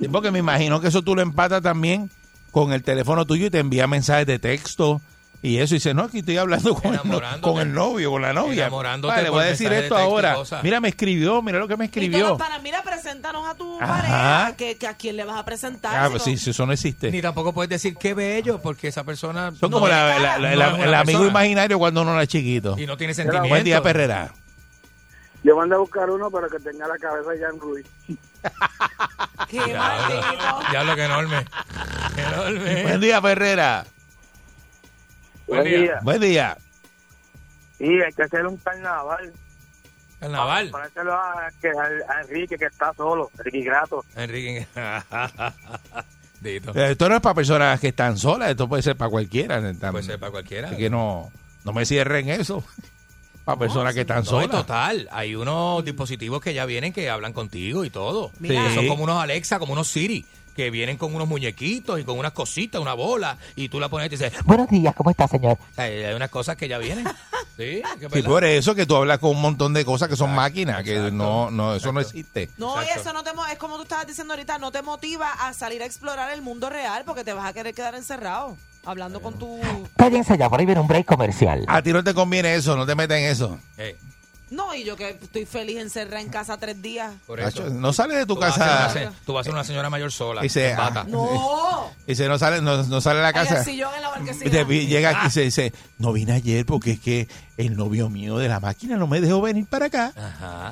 Sí, 0.00 0.08
porque 0.08 0.30
me 0.30 0.38
imagino 0.38 0.80
que 0.80 0.88
eso 0.88 1.02
tú 1.02 1.14
lo 1.14 1.22
empatas 1.22 1.62
también 1.62 2.10
con 2.50 2.72
el 2.72 2.82
teléfono 2.82 3.26
tuyo 3.26 3.46
y 3.46 3.50
te 3.50 3.58
envía 3.58 3.86
mensajes 3.86 4.26
de 4.26 4.38
texto 4.38 5.00
y 5.42 5.56
eso. 5.58 5.74
Y 5.74 5.78
dice, 5.78 5.94
no, 5.94 6.02
aquí 6.04 6.18
estoy 6.18 6.36
hablando 6.36 6.74
con, 6.74 6.86
el, 6.86 6.96
no- 6.96 7.02
Enamorándote. 7.04 7.40
con 7.52 7.60
el 7.62 7.72
novio, 7.72 8.10
con 8.10 8.22
la 8.22 8.32
novia. 8.32 8.64
Enamorándote 8.66 9.12
Vale, 9.12 9.22
le 9.24 9.30
voy 9.30 9.42
a 9.44 9.46
decir 9.46 9.70
de 9.70 9.80
esto 9.80 9.96
ahora. 9.96 10.36
Mira, 10.62 10.80
me 10.80 10.88
escribió, 10.88 11.40
mira 11.42 11.58
lo 11.58 11.68
que 11.68 11.76
me 11.76 11.86
escribió. 11.86 12.36
para, 12.36 12.58
mira, 12.58 12.82
preséntanos 12.82 13.48
a 13.48 13.54
tu 13.54 13.80
Ajá. 13.80 13.86
pareja, 14.02 14.56
que, 14.56 14.76
que 14.76 14.86
a 14.86 14.94
quién 14.94 15.16
le 15.16 15.24
vas 15.24 15.38
a 15.38 15.44
presentar. 15.44 15.94
Ah, 15.96 16.04
si 16.06 16.10
pues 16.10 16.22
no- 16.22 16.24
sí, 16.32 16.36
sí, 16.38 16.50
eso 16.50 16.66
no 16.66 16.72
existe. 16.72 17.10
Ni 17.10 17.22
tampoco 17.22 17.52
puedes 17.54 17.70
decir 17.70 17.96
qué 17.96 18.12
bello 18.14 18.60
porque 18.60 18.88
esa 18.88 19.04
persona 19.04 19.52
Son 19.58 19.70
no 19.70 19.76
como 19.76 19.88
la- 19.88 20.18
la- 20.18 20.38
la- 20.38 20.50
no 20.50 20.56
la- 20.56 20.66
es 20.68 20.74
una 20.74 20.84
el 20.84 20.94
amigo 20.94 21.18
persona. 21.20 21.28
imaginario 21.30 21.78
cuando 21.78 22.02
uno 22.02 22.12
era 22.14 22.26
chiquito. 22.26 22.76
y 22.78 22.86
no 22.86 22.96
tiene 22.96 23.14
sentimiento. 23.14 23.48
Buen 23.48 23.64
día, 23.64 23.82
Perrera. 23.82 24.32
Yo 25.42 25.56
mandé 25.56 25.74
a 25.74 25.78
buscar 25.78 26.10
uno 26.10 26.30
para 26.30 26.48
que 26.48 26.58
tenga 26.58 26.86
la 26.86 26.98
cabeza 26.98 27.30
ya 27.34 27.48
en 27.48 27.58
Ruiz. 27.60 27.86
Qué 29.48 29.58
maldito. 29.74 30.70
Diablo, 30.70 30.96
qué 30.96 31.04
enorme. 31.04 31.44
Buen 32.84 33.00
día, 33.00 33.20
Perrera. 33.20 33.84
Buen 35.46 35.64
día. 35.64 35.98
Buen 36.02 36.20
día. 36.20 36.58
Sí, 37.78 37.86
hay 37.86 38.12
que 38.12 38.22
hacer 38.22 38.46
un 38.46 38.56
carnaval. 38.58 39.32
Carnaval. 40.20 40.70
Para 40.70 40.84
hacerlo 40.84 41.14
a, 41.14 41.48
que- 41.60 41.68
a- 41.70 42.12
a 42.14 42.20
Enrique, 42.22 42.56
que 42.58 42.66
está 42.66 42.92
solo. 42.94 43.30
Enrique 43.38 43.62
Grato. 43.62 44.04
Enrique. 44.16 44.66
Dito. 46.40 46.72
Esto 46.74 47.08
no 47.08 47.16
es 47.16 47.20
para 47.20 47.34
personas 47.34 47.80
que 47.80 47.88
están 47.88 48.16
solas, 48.16 48.50
esto 48.50 48.68
puede 48.68 48.82
ser 48.82 48.96
para 48.96 49.10
cualquiera. 49.10 49.60
Puede 49.90 50.02
ser 50.04 50.18
para 50.18 50.30
cualquiera. 50.32 50.68
Así 50.68 50.76
que 50.76 50.88
no, 50.90 51.30
no 51.64 51.72
me 51.72 51.84
cierren 51.84 52.28
eso. 52.30 52.64
Para 53.44 53.58
personas 53.58 53.94
que 53.94 54.02
están 54.02 54.18
No, 54.18 54.24
solas. 54.24 54.50
total, 54.50 55.08
hay 55.10 55.34
unos 55.34 55.84
dispositivos 55.84 56.40
que 56.40 56.54
ya 56.54 56.66
vienen 56.66 56.92
que 56.92 57.08
hablan 57.10 57.32
contigo 57.32 57.84
y 57.84 57.90
todo. 57.90 58.30
Mira. 58.38 58.72
Son 58.74 58.86
como 58.86 59.04
unos 59.04 59.22
Alexa, 59.22 59.58
como 59.58 59.72
unos 59.72 59.88
Siri, 59.88 60.24
que 60.54 60.70
vienen 60.70 60.96
con 60.96 61.14
unos 61.14 61.28
muñequitos 61.28 61.98
y 62.00 62.04
con 62.04 62.18
unas 62.18 62.32
cositas, 62.32 62.80
una 62.80 62.94
bola, 62.94 63.38
y 63.56 63.68
tú 63.68 63.80
la 63.80 63.88
pones 63.88 64.06
y 64.06 64.10
dices, 64.10 64.32
Buenos 64.44 64.68
días, 64.68 64.94
¿cómo 64.94 65.10
está, 65.10 65.26
señor? 65.28 65.58
hay 65.76 66.02
hay 66.04 66.14
unas 66.14 66.30
cosas 66.30 66.56
que 66.56 66.68
ya 66.68 66.78
vienen. 66.78 67.04
Sí, 67.56 67.82
que 67.98 68.06
es 68.06 68.12
Sí, 68.14 68.22
por 68.22 68.42
eso 68.42 68.74
que 68.74 68.86
tú 68.86 68.96
hablas 68.96 69.18
con 69.18 69.32
un 69.32 69.42
montón 69.42 69.74
de 69.74 69.84
cosas 69.84 70.08
que 70.08 70.16
son 70.16 70.34
máquinas, 70.34 70.82
que 70.82 71.10
no, 71.10 71.50
no, 71.50 71.74
eso 71.74 71.92
no 71.92 72.00
existe. 72.00 72.48
No, 72.56 72.82
y 72.82 72.86
eso 72.98 73.12
no 73.12 73.22
te 73.22 73.34
mo- 73.34 73.44
es 73.44 73.58
como 73.58 73.76
tú 73.76 73.82
estabas 73.82 74.06
diciendo 74.06 74.32
ahorita, 74.32 74.56
no 74.56 74.72
te 74.72 74.80
motiva 74.80 75.30
a 75.30 75.52
salir 75.52 75.82
a 75.82 75.84
explorar 75.84 76.32
el 76.32 76.40
mundo 76.40 76.70
real 76.70 77.02
porque 77.04 77.22
te 77.22 77.34
vas 77.34 77.44
a 77.44 77.52
querer 77.52 77.74
quedar 77.74 77.94
encerrado 77.94 78.56
hablando 78.86 79.20
con 79.20 79.38
tu 79.38 79.60
Cállense 79.94 80.38
ya, 80.38 80.48
por 80.48 80.58
ahí 80.60 80.64
viene 80.64 80.80
un 80.80 80.88
break 80.88 81.04
comercial. 81.04 81.62
A 81.68 81.82
ti 81.82 81.92
no 81.92 82.02
te 82.02 82.14
conviene 82.14 82.54
eso, 82.54 82.76
no 82.76 82.86
te 82.86 82.94
metas 82.94 83.18
en 83.18 83.24
eso. 83.24 83.58
No, 84.50 84.74
y 84.74 84.82
yo 84.84 84.96
que 84.96 85.10
estoy 85.10 85.46
feliz 85.46 85.78
encerrada 85.78 86.20
en 86.20 86.28
casa 86.28 86.56
tres 86.58 86.82
días. 86.82 87.12
Nacho, 87.28 87.66
eso. 87.66 87.70
no 87.74 87.92
sales 87.92 88.16
de 88.18 88.26
tu 88.26 88.34
Tú 88.34 88.40
vas 88.40 88.50
a 88.50 88.54
ser 88.54 88.62
casa. 88.66 88.82
una 88.82 88.92
se- 89.12 89.16
Tú 89.24 89.32
vas 89.32 89.40
a 89.40 89.44
ser 89.44 89.52
una 89.52 89.64
señora 89.64 89.90
mayor 89.90 90.10
sola. 90.10 90.42
Dice, 90.42 90.70
en 90.70 90.76
bata. 90.76 91.00
ah, 91.02 91.06
No. 91.08 91.90
Dice, 92.06 92.26
no 92.28 92.36
sale, 92.38 92.60
no, 92.60 92.82
no 92.82 93.00
sale 93.00 93.20
a 93.20 93.22
la 93.22 93.30
En 93.30 93.36
el 93.38 93.46
casa. 93.48 93.62
sillón 93.64 93.94
en 93.94 94.02
la 94.02 94.10
marquesina. 94.10 94.46
Y 94.46 94.50
te 94.50 94.64
vi- 94.64 94.86
llega 94.88 95.10
aquí 95.10 95.28
y 95.28 95.30
se 95.30 95.40
dice, 95.42 95.72
no 95.98 96.12
vine 96.12 96.32
ayer 96.32 96.66
porque 96.66 96.92
es 96.92 97.00
que 97.00 97.28
el 97.56 97.76
novio 97.76 98.08
mío 98.10 98.38
de 98.38 98.48
la 98.48 98.58
máquina 98.58 98.96
no 98.96 99.06
me 99.06 99.20
dejó 99.20 99.40
venir 99.40 99.66
para 99.66 99.86
acá. 99.86 100.12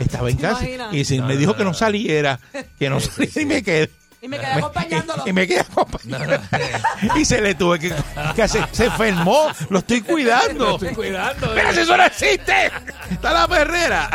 Estaba 0.00 0.28
en 0.30 0.36
¿Te 0.38 0.42
casa 0.42 0.62
imaginas? 0.64 0.94
y 0.94 1.05
se 1.05 1.16
No, 1.18 1.26
me 1.26 1.34
no, 1.34 1.40
dijo 1.40 1.52
no, 1.52 1.56
que 1.59 1.64
no 1.64 1.70
no. 1.70 1.74
saliera, 1.74 2.40
que 2.78 2.90
no 2.90 2.98
saliera 3.00 3.40
y 3.42 3.46
me 3.46 3.62
quedé. 3.62 3.90
Y 4.20 4.28
me 4.28 4.39
quedé 4.39 4.53
acompañándolo. 4.53 5.23
Y 5.27 5.32
me 5.32 5.47
quedé 5.47 5.61
acompañando. 5.61 6.40
Y 7.16 7.24
se 7.24 7.40
le 7.40 7.55
tuve 7.55 7.78
que, 7.78 7.95
que 8.35 8.43
hacer. 8.43 8.69
Se 8.73 8.86
enfermó. 8.86 9.49
Lo 9.70 9.78
estoy 9.78 10.03
cuidando. 10.03 10.65
Lo 10.65 10.74
estoy 10.74 10.95
cuidando. 10.95 11.53
Pero 11.55 11.73
si 11.73 11.81
eso 11.81 11.97
no 11.97 12.05
existe. 12.05 12.70
Está 13.11 13.32
la 13.32 13.47
perrera. 13.49 14.11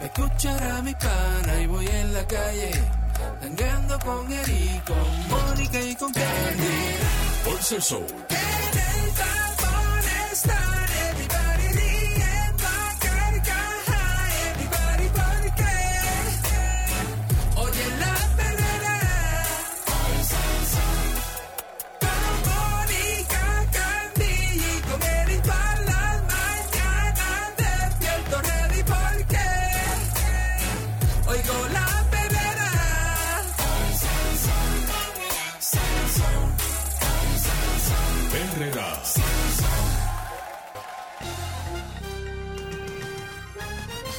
Escuchar 0.00 0.62
a 0.62 0.82
mi 0.82 0.92
pana 0.94 1.60
y 1.62 1.66
voy 1.66 1.86
en 1.86 2.12
la 2.12 2.26
calle, 2.26 2.72
tangando 3.40 3.98
con 4.00 4.30
Eri, 4.30 4.80
con 4.86 5.28
Mónica 5.28 5.80
y 5.80 5.94
con 5.96 6.12
Candy. 6.12 6.96
Por 7.42 7.62
ser 7.62 7.82
soul. 7.82 8.04
En 8.28 8.78
el 8.78 9.10
tapón 9.14 10.30
están 10.30 10.83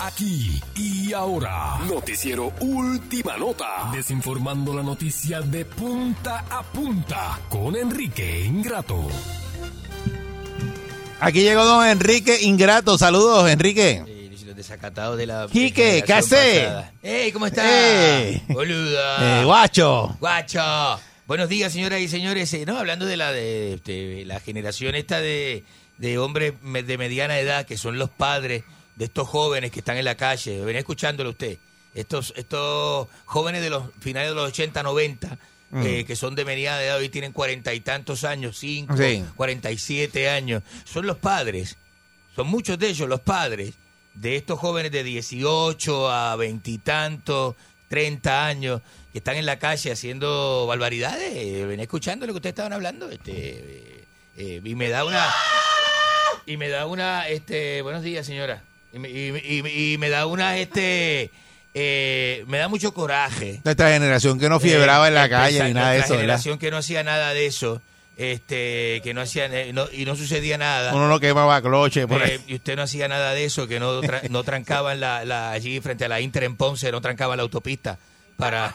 Aquí 0.05 0.61
y 0.75 1.13
ahora. 1.13 1.79
Noticiero 1.87 2.53
Última 2.59 3.37
Nota. 3.37 3.89
Desinformando 3.91 4.71
la 4.75 4.83
noticia 4.83 5.41
de 5.41 5.65
punta 5.65 6.45
a 6.47 6.61
punta 6.61 7.39
con 7.49 7.75
Enrique 7.75 8.41
Ingrato. 8.45 9.07
Aquí 11.19 11.41
llegó 11.41 11.65
don 11.65 11.87
Enrique 11.87 12.37
Ingrato. 12.43 12.99
Saludos, 12.99 13.49
Enrique. 13.49 14.29
Los 14.45 14.55
desacatados 14.55 15.17
de 15.17 15.25
la. 15.25 15.47
Quique, 15.51 16.03
¿qué 16.05 16.13
hace? 16.13 16.69
¡Ey, 17.01 17.31
¿cómo 17.31 17.47
estás? 17.47 17.65
Ey. 17.65 18.43
Boluda. 18.49 19.41
Eh, 19.41 19.45
guacho. 19.45 20.15
Guacho. 20.19 20.99
Buenos 21.25 21.49
días, 21.49 21.73
señoras 21.73 21.99
y 22.01 22.07
señores. 22.07 22.53
Eh, 22.53 22.63
no, 22.67 22.77
hablando 22.77 23.07
de 23.07 23.17
la 23.17 23.31
de, 23.31 23.79
de 23.83 24.23
la 24.27 24.39
generación 24.39 24.93
esta 24.93 25.19
de, 25.19 25.63
de 25.97 26.19
hombres 26.19 26.53
de 26.61 26.97
mediana 26.99 27.39
edad, 27.39 27.65
que 27.65 27.75
son 27.75 27.97
los 27.97 28.11
padres 28.11 28.63
de 28.95 29.05
estos 29.05 29.27
jóvenes 29.27 29.71
que 29.71 29.79
están 29.79 29.97
en 29.97 30.05
la 30.05 30.15
calle. 30.15 30.63
Venía 30.63 30.79
escuchándolo 30.79 31.31
usted. 31.31 31.57
Estos, 31.93 32.33
estos 32.35 33.07
jóvenes 33.25 33.61
de 33.61 33.69
los 33.69 33.83
finales 33.99 34.29
de 34.29 34.35
los 34.35 34.47
80, 34.49 34.83
90, 34.83 35.37
Mm. 35.71 35.83
eh, 35.83 36.05
que 36.05 36.15
son 36.15 36.35
de 36.35 36.45
mediana 36.45 36.81
edad, 36.83 36.97
hoy 36.97 37.09
tienen 37.09 37.31
cuarenta 37.31 37.73
y 37.73 37.79
tantos 37.79 38.23
años, 38.23 38.57
cinco, 38.57 38.93
cuarenta 39.35 39.71
y 39.71 39.77
siete 39.79 40.29
años. 40.29 40.61
Son 40.85 41.07
los 41.07 41.17
padres, 41.17 41.75
son 42.35 42.47
muchos 42.47 42.77
de 42.77 42.89
ellos 42.89 43.09
los 43.09 43.19
padres 43.21 43.73
de 44.13 44.35
estos 44.35 44.59
jóvenes 44.59 44.91
de 44.91 45.03
18 45.03 46.11
a 46.11 46.35
veintitantos, 46.35 47.55
30 47.89 48.45
años, 48.45 48.81
que 49.11 49.17
están 49.17 49.37
en 49.37 49.45
la 49.47 49.57
calle 49.57 49.91
haciendo 49.91 50.65
barbaridades. 50.67 51.67
Venía 51.67 51.83
escuchando 51.83 52.25
lo 52.27 52.33
que 52.33 52.37
ustedes 52.37 52.53
estaban 52.53 52.71
hablando. 52.73 53.09
Este, 53.09 53.31
eh, 53.33 54.03
eh, 54.37 54.61
y 54.63 54.75
me 54.75 54.89
da 54.89 55.03
una. 55.03 55.27
Y 56.45 56.57
me 56.57 56.69
da 56.69 56.85
una. 56.85 57.27
este 57.27 57.81
Buenos 57.81 58.03
días, 58.03 58.25
señora. 58.25 58.63
Y 58.95 58.99
me, 58.99 59.09
y- 59.09 59.61
y- 59.65 59.93
y 59.93 59.97
me 59.97 60.09
da 60.09 60.25
una. 60.25 60.57
este 60.57 61.29
eh, 61.73 62.45
Me 62.47 62.57
da 62.57 62.69
mucho 62.69 62.93
coraje. 62.93 63.59
Nuestra 63.65 63.89
generación 63.89 64.39
que 64.39 64.47
no 64.47 64.59
fiebraba 64.61 65.09
en 65.09 65.13
la 65.15 65.25
Eh, 65.25 65.29
calle 65.29 65.63
ni 65.65 65.73
nada 65.73 65.89
de 65.91 65.97
nuestra 65.97 66.05
eso, 66.05 66.13
¿verdad? 66.13 66.21
generación 66.21 66.57
que 66.57 66.71
no 66.71 66.77
hacía 66.77 67.03
nada 67.03 67.33
de 67.33 67.45
eso. 67.45 67.81
Este, 68.17 69.01
que 69.03 69.13
no 69.13 69.19
hacía 69.19 69.47
eh, 69.47 69.73
no- 69.73 69.87
y 69.91 70.05
no 70.05 70.15
sucedía 70.15 70.57
nada. 70.57 70.95
Uno 70.95 71.09
no 71.09 71.19
quemaba 71.19 71.61
cloche 71.61 72.07
por 72.07 72.21
Eh, 72.21 72.25
ahí. 72.25 72.43
y 72.47 72.55
usted 72.55 72.77
no 72.77 72.83
hacía 72.83 73.09
nada 73.09 73.33
de 73.33 73.43
eso, 73.43 73.67
que 73.67 73.77
no, 73.81 74.01
tra- 74.01 74.29
no 74.29 74.43
trancaban 74.45 75.01
la, 75.01 75.25
la- 75.25 75.51
allí 75.51 75.81
frente 75.81 76.05
a 76.05 76.07
la 76.07 76.21
Inter 76.21 76.45
en 76.45 76.55
Ponce, 76.55 76.89
no 76.93 77.01
trancaban 77.01 77.35
la 77.35 77.43
autopista 77.43 77.97
para, 78.37 78.73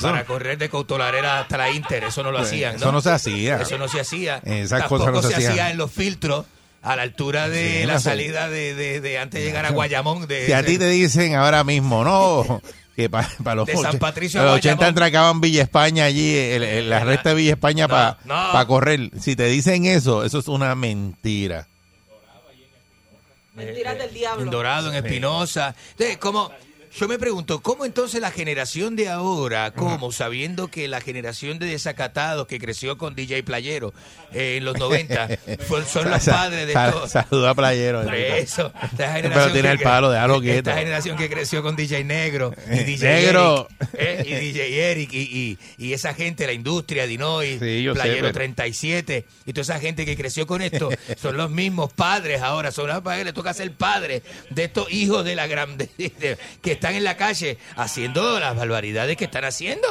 para 0.00 0.24
correr 0.24 0.58
de 0.58 0.68
Cautolarera 0.68 1.40
hasta 1.40 1.56
la 1.58 1.70
Inter. 1.70 2.04
Eso 2.04 2.22
no 2.22 2.30
lo 2.30 2.38
Pues, 2.38 2.50
hacían. 2.50 2.76
eso 2.76 2.92
no 2.92 3.00
se 3.00 3.10
hacía. 3.10 3.56
Eso 3.60 3.78
no 3.78 3.88
se 3.88 3.98
hacía. 3.98 4.40
Esas 4.44 4.78
Tampoco 4.82 5.06
cosas 5.06 5.12
no 5.14 5.22
se 5.22 5.28
se 5.28 5.34
hacían. 5.34 5.50
hacía 5.50 5.70
en 5.72 5.76
los 5.76 5.90
filtros 5.90 6.46
a 6.82 6.96
la 6.96 7.02
altura 7.02 7.48
de 7.48 7.80
Sí, 7.80 7.86
la 7.86 7.98
salida 8.00 8.48
de, 8.48 8.74
de- 8.74 9.00
de 9.00 9.18
antes 9.18 9.40
de 9.40 9.46
llegar 9.46 9.66
a 9.66 9.70
Guayamón. 9.70 10.26
De, 10.26 10.46
Si 10.46 10.52
a 10.52 10.62
ti 10.64 10.78
te 10.78 10.88
dicen 10.88 11.34
ahora 11.34 11.64
mismo, 11.64 12.04
no, 12.04 12.62
que 12.96 13.08
para 13.10 13.28
los, 13.54 13.66
De 13.66 13.76
San 13.76 13.98
Patricio 13.98 14.42
los 14.42 14.50
a 14.50 14.54
80 14.54 14.76
Guayabón. 14.76 14.92
atracaban 14.92 15.40
Villa 15.40 15.62
España 15.62 16.04
allí, 16.04 16.36
el- 16.36 16.62
el- 16.62 16.90
la 16.90 17.00
recta 17.00 17.30
de 17.30 17.34
Villa 17.34 17.52
España 17.52 17.88
para 17.88 18.18
no. 18.24 18.66
correr. 18.66 19.10
Si 19.20 19.36
te 19.36 19.46
dicen 19.46 19.84
eso, 19.86 20.24
eso 20.24 20.38
es 20.38 20.48
una 20.48 20.74
mentira. 20.74 21.66
Mentiras 23.54 23.98
del 23.98 24.14
diablo. 24.14 24.44
En 24.44 24.50
Dorado, 24.50 24.92
en 24.92 25.04
Espinosa. 25.04 25.74
Entonces, 25.92 26.16
¿cómo? 26.18 26.50
Yo 26.96 27.06
me 27.08 27.18
pregunto, 27.18 27.60
¿cómo 27.60 27.84
entonces 27.84 28.20
la 28.20 28.30
generación 28.30 28.96
de 28.96 29.08
ahora, 29.08 29.72
cómo, 29.72 30.10
sabiendo 30.12 30.68
que 30.68 30.88
la 30.88 31.00
generación 31.00 31.58
de 31.58 31.66
desacatados 31.66 32.46
que 32.46 32.58
creció 32.58 32.96
con 32.98 33.14
DJ 33.14 33.42
Playero 33.42 33.92
eh, 34.32 34.56
en 34.58 34.64
los 34.64 34.76
90, 34.78 35.28
fue- 35.68 35.84
son 35.84 36.10
los 36.10 36.24
padres 36.24 36.66
de 36.66 36.72
estos... 36.72 37.10
Saluda 37.10 37.50
a 37.50 37.54
Playero. 37.54 38.02
Por 38.02 38.14
eso, 38.14 38.72
esta 38.82 38.88
Pero 38.96 39.12
generación 39.14 39.52
tiene 39.52 39.68
que- 39.68 39.72
el 39.74 39.80
palo, 39.80 40.10
déjalo 40.10 40.40
quieto. 40.40 40.70
Esta 40.70 40.80
generación 40.80 41.16
que 41.16 41.28
creció 41.30 41.62
con 41.62 41.76
DJ 41.76 42.04
Negro 42.04 42.52
y 42.70 42.78
DJ 42.84 43.08
Negro. 43.08 43.68
Eric, 43.80 43.90
eh, 43.94 44.24
y 44.26 44.34
DJ 44.34 44.90
Eric 44.92 45.12
y, 45.12 45.18
y- 45.18 45.58
y 45.88 45.92
esa 45.92 46.14
gente, 46.14 46.46
la 46.46 46.52
industria, 46.52 47.06
Dinoy, 47.06 47.58
Sí, 47.58 47.84
sé, 47.84 47.90
Playero 47.92 48.20
pero- 48.22 48.32
37 48.32 49.24
y 49.46 49.52
toda 49.52 49.62
esa 49.62 49.78
gente 49.80 50.04
que 50.06 50.16
creció 50.16 50.46
con 50.46 50.62
esto 50.62 50.88
son 51.20 51.36
los 51.36 51.50
mismos 51.50 51.92
padres 51.92 52.42
ahora, 52.42 52.72
son 52.72 52.88
los 52.88 53.00
padres, 53.02 53.24
le 53.24 53.32
toca 53.32 53.52
ser 53.54 53.72
padre 53.72 54.22
de 54.50 54.64
estos 54.64 54.90
hijos 54.92 55.24
de 55.24 55.34
la 55.36 55.46
gran 55.46 55.76
de- 55.76 55.88
de- 55.98 56.38
que 56.62 56.77
están 56.78 56.94
en 56.94 57.04
la 57.04 57.16
calle 57.16 57.58
haciendo 57.76 58.40
las 58.40 58.56
barbaridades 58.56 59.16
que 59.16 59.24
están 59.24 59.44
haciendo. 59.44 59.86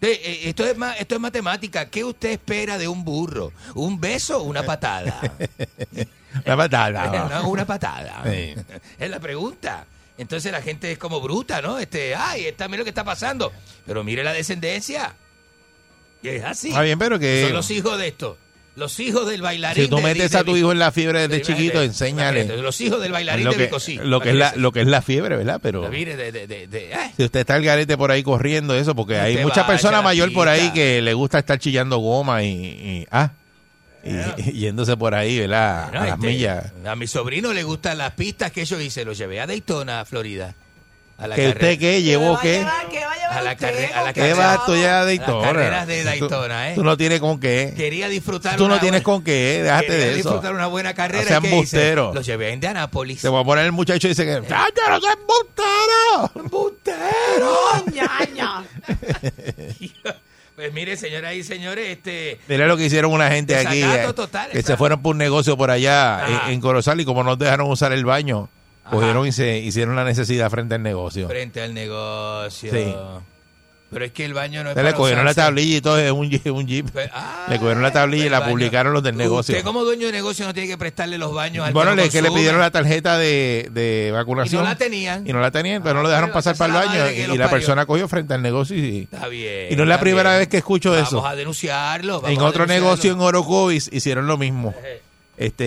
Eh, 0.00 0.40
Esto 0.48 0.66
es, 0.66 0.76
ma- 0.76 0.94
esto 0.96 1.14
es 1.14 1.20
matemática. 1.20 1.88
¿Qué 1.88 2.02
usted 2.02 2.30
espera 2.30 2.76
de 2.76 2.88
un 2.88 3.04
burro? 3.04 3.52
¿Un 3.74 4.00
beso 4.00 4.38
o 4.38 4.42
una 4.42 4.64
patada? 4.64 5.20
La 6.44 6.56
patada. 6.56 7.28
No, 7.42 7.48
una 7.48 7.64
patada. 7.66 8.22
Sí. 8.24 8.54
Es 8.98 9.10
la 9.10 9.20
pregunta. 9.20 9.86
Entonces 10.18 10.50
la 10.50 10.62
gente 10.62 10.90
es 10.92 10.98
como 10.98 11.20
bruta, 11.20 11.60
¿no? 11.62 11.78
Este, 11.78 12.14
ay, 12.14 12.46
está, 12.46 12.68
mira 12.68 12.78
lo 12.78 12.84
que 12.84 12.90
está 12.90 13.04
pasando. 13.04 13.52
Pero 13.86 14.02
mire 14.02 14.24
la 14.24 14.32
descendencia. 14.32 15.14
Y 16.22 16.28
es 16.28 16.44
así. 16.44 16.68
Está 16.68 16.82
bien, 16.82 16.98
pero 16.98 17.18
que- 17.18 17.42
Son 17.44 17.52
los 17.52 17.70
hijos 17.70 17.98
de 17.98 18.08
esto. 18.08 18.38
Los 18.74 18.98
hijos 19.00 19.28
del 19.28 19.42
bailarín. 19.42 19.84
Si 19.84 19.90
tú 19.90 19.96
de- 19.96 20.02
metes 20.02 20.30
de- 20.30 20.38
a 20.38 20.44
tu 20.44 20.54
de- 20.54 20.60
hijo 20.60 20.72
en 20.72 20.78
la 20.78 20.90
fiebre 20.92 21.20
desde 21.28 21.36
de- 21.36 21.42
chiquito, 21.42 21.80
de- 21.80 21.86
enséñale. 21.86 22.56
Los 22.56 22.80
hijos 22.80 23.02
del 23.02 23.12
bailarín 23.12 23.44
lo 23.44 23.50
de 23.50 23.56
que, 23.58 23.64
Bicosí. 23.64 23.98
lo 24.02 24.20
que 24.20 24.30
es 24.30 24.34
la, 24.36 24.54
lo 24.56 24.72
que 24.72 24.80
es 24.80 24.86
la 24.86 25.02
fiebre, 25.02 25.36
¿verdad? 25.36 25.60
Pero 25.62 25.82
de, 25.90 26.04
de, 26.16 26.32
de, 26.32 26.66
de- 26.66 26.92
eh, 26.92 26.96
si 27.16 27.24
usted 27.24 27.40
está 27.40 27.56
el 27.56 27.64
garete 27.64 27.98
por 27.98 28.10
ahí 28.10 28.22
corriendo 28.22 28.74
eso, 28.74 28.94
porque 28.94 29.18
hay 29.18 29.36
mucha 29.38 29.66
persona 29.66 30.00
mayor 30.00 30.32
por 30.32 30.48
ahí 30.48 30.70
que 30.72 31.02
le 31.02 31.12
gusta 31.12 31.38
estar 31.38 31.58
chillando 31.58 31.98
goma 31.98 32.42
y, 32.42 32.48
y- 32.48 33.06
ah, 33.10 33.32
y, 34.38 34.52
yéndose 34.52 34.96
por 34.96 35.14
ahí, 35.14 35.38
¿verdad? 35.38 35.84
Bueno, 35.90 36.00
a 36.00 36.06
las 36.06 36.14
este, 36.14 36.26
millas. 36.26 36.72
A 36.86 36.96
mi 36.96 37.06
sobrino 37.06 37.52
le 37.52 37.62
gustan 37.62 37.98
las 37.98 38.12
pistas 38.14 38.50
que 38.52 38.64
yo 38.64 38.80
hice. 38.80 39.04
Lo 39.04 39.12
llevé 39.12 39.40
a 39.40 39.46
Daytona, 39.46 40.04
Florida. 40.04 40.54
A 41.18 41.28
la 41.28 41.36
¿Que 41.36 41.48
usted 41.50 41.78
qué? 41.78 42.02
¿Llevó 42.02 42.38
qué? 42.40 42.66
A 43.30 43.42
la 43.42 43.56
carrera. 43.56 44.00
A 44.00 44.02
la 44.02 44.12
¿Qué 44.12 44.34
vas 44.34 44.66
tú 44.66 44.74
ya 44.74 44.98
a 44.98 45.02
a 45.02 45.04
las 45.04 45.06
Daytona? 45.06 45.46
carreras 45.46 45.86
de 45.86 46.00
Tú- 46.00 46.04
Daytona, 46.28 46.70
¿eh? 46.70 46.74
Tú 46.74 46.84
no 46.84 46.96
tienes 46.96 47.20
con 47.20 47.38
qué. 47.40 47.72
Quería 47.76 48.08
disfrutar 48.08 48.56
Tú 48.56 48.64
no 48.64 48.74
una 48.74 48.80
tienes 48.80 49.02
buena- 49.02 49.16
con 49.16 49.24
qué, 49.24 49.60
déjate 49.62 49.86
quería 49.86 49.98
de 50.04 50.08
eso. 50.10 50.16
disfrutar 50.16 50.52
una 50.54 50.66
buena 50.66 50.94
carrera. 50.94 51.22
No 51.22 51.28
seas 51.28 51.38
¿y 51.38 51.42
qué 51.42 51.46
hice? 51.48 51.54
embustero. 51.56 52.12
Lo 52.14 52.20
llevé 52.20 52.46
a 52.48 52.50
Indianápolis. 52.50 53.22
Te 53.22 53.28
voy 53.28 53.40
a 53.40 53.44
poner 53.44 53.64
el 53.64 53.72
muchacho 53.72 54.06
y 54.06 54.10
dice 54.10 54.24
que. 54.24 54.42
¡Ah, 54.52 54.66
yo 54.76 54.90
no 54.90 55.00
soy 55.00 55.12
embustero! 55.12 56.32
Pues 60.54 60.70
mire, 60.74 60.96
señoras 60.98 61.34
y 61.34 61.42
señores, 61.42 61.88
este... 61.88 62.38
Mira 62.46 62.66
lo 62.66 62.76
que 62.76 62.84
hicieron 62.84 63.10
una 63.12 63.30
gente 63.30 63.56
aquí. 63.56 63.82
Eh, 63.82 64.06
total, 64.14 64.50
que 64.50 64.62
se 64.62 64.76
fueron 64.76 65.00
por 65.00 65.12
un 65.12 65.18
negocio 65.18 65.56
por 65.56 65.70
allá 65.70 66.22
Ajá. 66.24 66.46
en, 66.48 66.54
en 66.54 66.60
Corozal 66.60 67.00
y 67.00 67.04
como 67.06 67.24
no 67.24 67.36
dejaron 67.36 67.70
usar 67.70 67.92
el 67.92 68.04
baño, 68.04 68.50
cogieron 68.90 69.26
y 69.26 69.32
se 69.32 69.58
hicieron 69.58 69.96
la 69.96 70.04
necesidad 70.04 70.50
frente 70.50 70.74
al 70.74 70.82
negocio. 70.82 71.28
Frente 71.28 71.62
al 71.62 71.74
negocio. 71.74 72.70
Sí. 72.72 72.94
Pero 73.90 74.06
es 74.06 74.12
que 74.12 74.24
el 74.24 74.32
baño 74.32 74.64
no 74.64 74.70
es 74.70 74.76
le 74.76 74.94
cogieron 74.94 75.26
la 75.26 75.34
tablilla 75.34 75.76
y 75.76 75.80
todo, 75.82 75.98
es 75.98 76.10
un 76.10 76.30
jeep. 76.30 76.46
Un 76.46 76.66
jeep. 76.66 76.90
Pues, 76.90 77.10
ah, 77.12 77.44
le 77.50 77.58
cogieron 77.58 77.82
la 77.82 77.92
tablilla 77.92 78.22
y 78.22 78.26
el 78.28 78.32
la 78.32 78.40
baño. 78.40 78.52
publicaron 78.52 78.94
los 78.94 79.02
del 79.02 79.18
negocio. 79.18 79.52
Usted 79.54 79.62
como 79.66 79.84
dueño 79.84 80.06
de 80.06 80.12
negocio 80.12 80.46
no 80.46 80.54
tiene 80.54 80.66
que 80.66 80.78
prestarle 80.78 81.18
los 81.18 81.34
baños 81.34 81.66
al 81.66 81.74
Bueno, 81.74 81.94
no 81.94 82.08
que 82.08 82.22
le 82.22 82.30
pidieron 82.30 82.58
la 82.58 82.70
tarjeta 82.70 83.18
de, 83.18 83.68
de 83.70 84.10
vacunación. 84.10 84.62
Y 84.62 84.64
no 84.64 84.70
la 84.70 84.76
tenían. 84.78 85.26
Y 85.28 85.32
no 85.34 85.40
la 85.40 85.50
tenían, 85.50 85.82
pero 85.82 85.96
no 85.96 86.02
lo 86.04 86.08
dejaron 86.08 86.30
bueno, 86.30 86.34
pasar 86.38 86.56
para 86.56 86.72
el 86.74 86.86
es 86.86 87.18
baño. 87.26 87.34
Y, 87.34 87.36
la 87.36 87.50
persona 87.50 87.84
cogió 87.84 88.08
frente 88.08 88.32
al 88.32 88.40
negocio. 88.40 88.74
Y, 88.78 89.02
Está 89.12 89.28
bien. 89.28 89.66
y 89.70 89.76
no 89.76 89.82
es 89.82 89.88
la 89.90 90.00
primera 90.00 90.30
bien. 90.30 90.38
vez 90.40 90.48
que 90.48 90.56
escucho 90.56 90.92
Vamos 90.92 91.08
eso. 91.08 91.26
a 91.26 91.36
denunciarlo. 91.36 92.22
vamos 92.22 92.30
En 92.34 92.42
a 92.42 92.46
otro 92.46 92.62
denunciarlo. 92.64 92.86
negocio 92.86 93.12
en 93.12 93.20
Orocovis 93.20 93.90
hicieron 93.92 94.26
lo 94.26 94.38
mismo. 94.38 94.74
Este, 95.36 95.64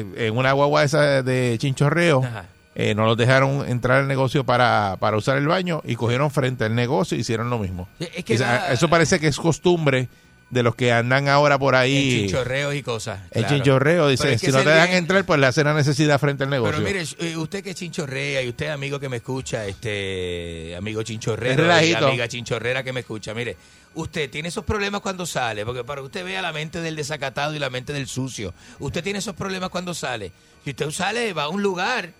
eh, 0.00 0.06
en 0.26 0.36
una 0.36 0.52
guagua 0.52 0.84
esa 0.84 1.22
de 1.22 1.56
chinchorreo, 1.58 2.22
Ajá. 2.24 2.46
eh, 2.74 2.94
no 2.94 3.06
los 3.06 3.16
dejaron 3.16 3.66
entrar 3.68 4.00
al 4.00 4.08
negocio 4.08 4.44
para, 4.44 4.96
para 5.00 5.16
usar 5.16 5.36
el 5.38 5.46
baño 5.46 5.80
y 5.84 5.94
cogieron 5.96 6.30
frente 6.30 6.64
al 6.64 6.74
negocio 6.74 7.16
y 7.16 7.20
hicieron 7.20 7.50
lo 7.50 7.58
mismo. 7.58 7.88
Sí, 7.98 8.08
es 8.14 8.24
que 8.24 8.32
Y, 8.34 8.36
o 8.36 8.38
sea, 8.38 8.52
la- 8.66 8.72
eso 8.72 8.88
parece 8.88 9.20
que 9.20 9.28
es 9.28 9.36
costumbre 9.38 10.08
de 10.54 10.62
los 10.62 10.74
que 10.74 10.92
andan 10.92 11.28
ahora 11.28 11.58
por 11.58 11.74
En 11.74 11.80
ahí. 11.80 12.20
chinchorreos 12.22 12.74
y 12.74 12.82
cosas. 12.82 13.20
El 13.32 13.42
claro. 13.42 13.56
chinchorreo 13.56 14.08
dice, 14.08 14.22
Pero 14.22 14.34
es 14.36 14.40
que 14.40 14.46
si 14.46 14.52
no 14.52 14.62
te 14.62 14.70
dejan 14.70 14.86
bien- 14.86 14.98
entrar, 14.98 15.26
pues 15.26 15.38
le 15.40 15.46
hacen 15.46 15.64
la 15.64 15.74
necesidad 15.74 16.18
frente 16.18 16.44
al 16.44 16.50
negocio. 16.50 16.76
Pero 16.82 16.86
mire, 16.86 17.04
eh, 17.18 17.36
usted 17.36 17.62
que 17.62 17.74
chinchorrea 17.74 18.40
y 18.42 18.48
usted 18.48 18.68
amigo 18.68 18.98
que 18.98 19.08
me 19.08 19.16
escucha, 19.18 19.66
este 19.66 20.74
amigo 20.76 21.02
chinchorrero 21.02 21.64
y 21.82 21.92
amiga 21.94 22.28
chinchorrera 22.28 22.82
que 22.82 22.92
me 22.92 23.00
escucha, 23.00 23.34
mire, 23.34 23.56
usted 23.94 24.30
tiene 24.30 24.48
esos 24.48 24.64
problemas 24.64 25.00
cuando 25.00 25.26
sale, 25.26 25.64
porque 25.66 25.84
para 25.84 26.00
que 26.00 26.06
usted 26.06 26.24
vea 26.24 26.40
la 26.40 26.52
mente 26.52 26.80
del 26.80 26.96
desacatado 26.96 27.54
y 27.54 27.58
la 27.58 27.68
mente 27.70 27.92
del 27.92 28.06
sucio, 28.06 28.54
usted 28.78 29.02
tiene 29.02 29.18
esos 29.18 29.34
problemas 29.34 29.70
cuando 29.70 29.92
sale. 29.92 30.32
Si 30.64 30.70
usted 30.70 30.90
sale, 30.90 31.32
va 31.32 31.44
a 31.44 31.48
un 31.48 31.62
lugar 31.62 32.10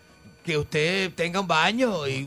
que 0.44 0.58
usted 0.58 1.12
tenga 1.14 1.40
un 1.40 1.46
baño 1.48 2.06
y 2.06 2.24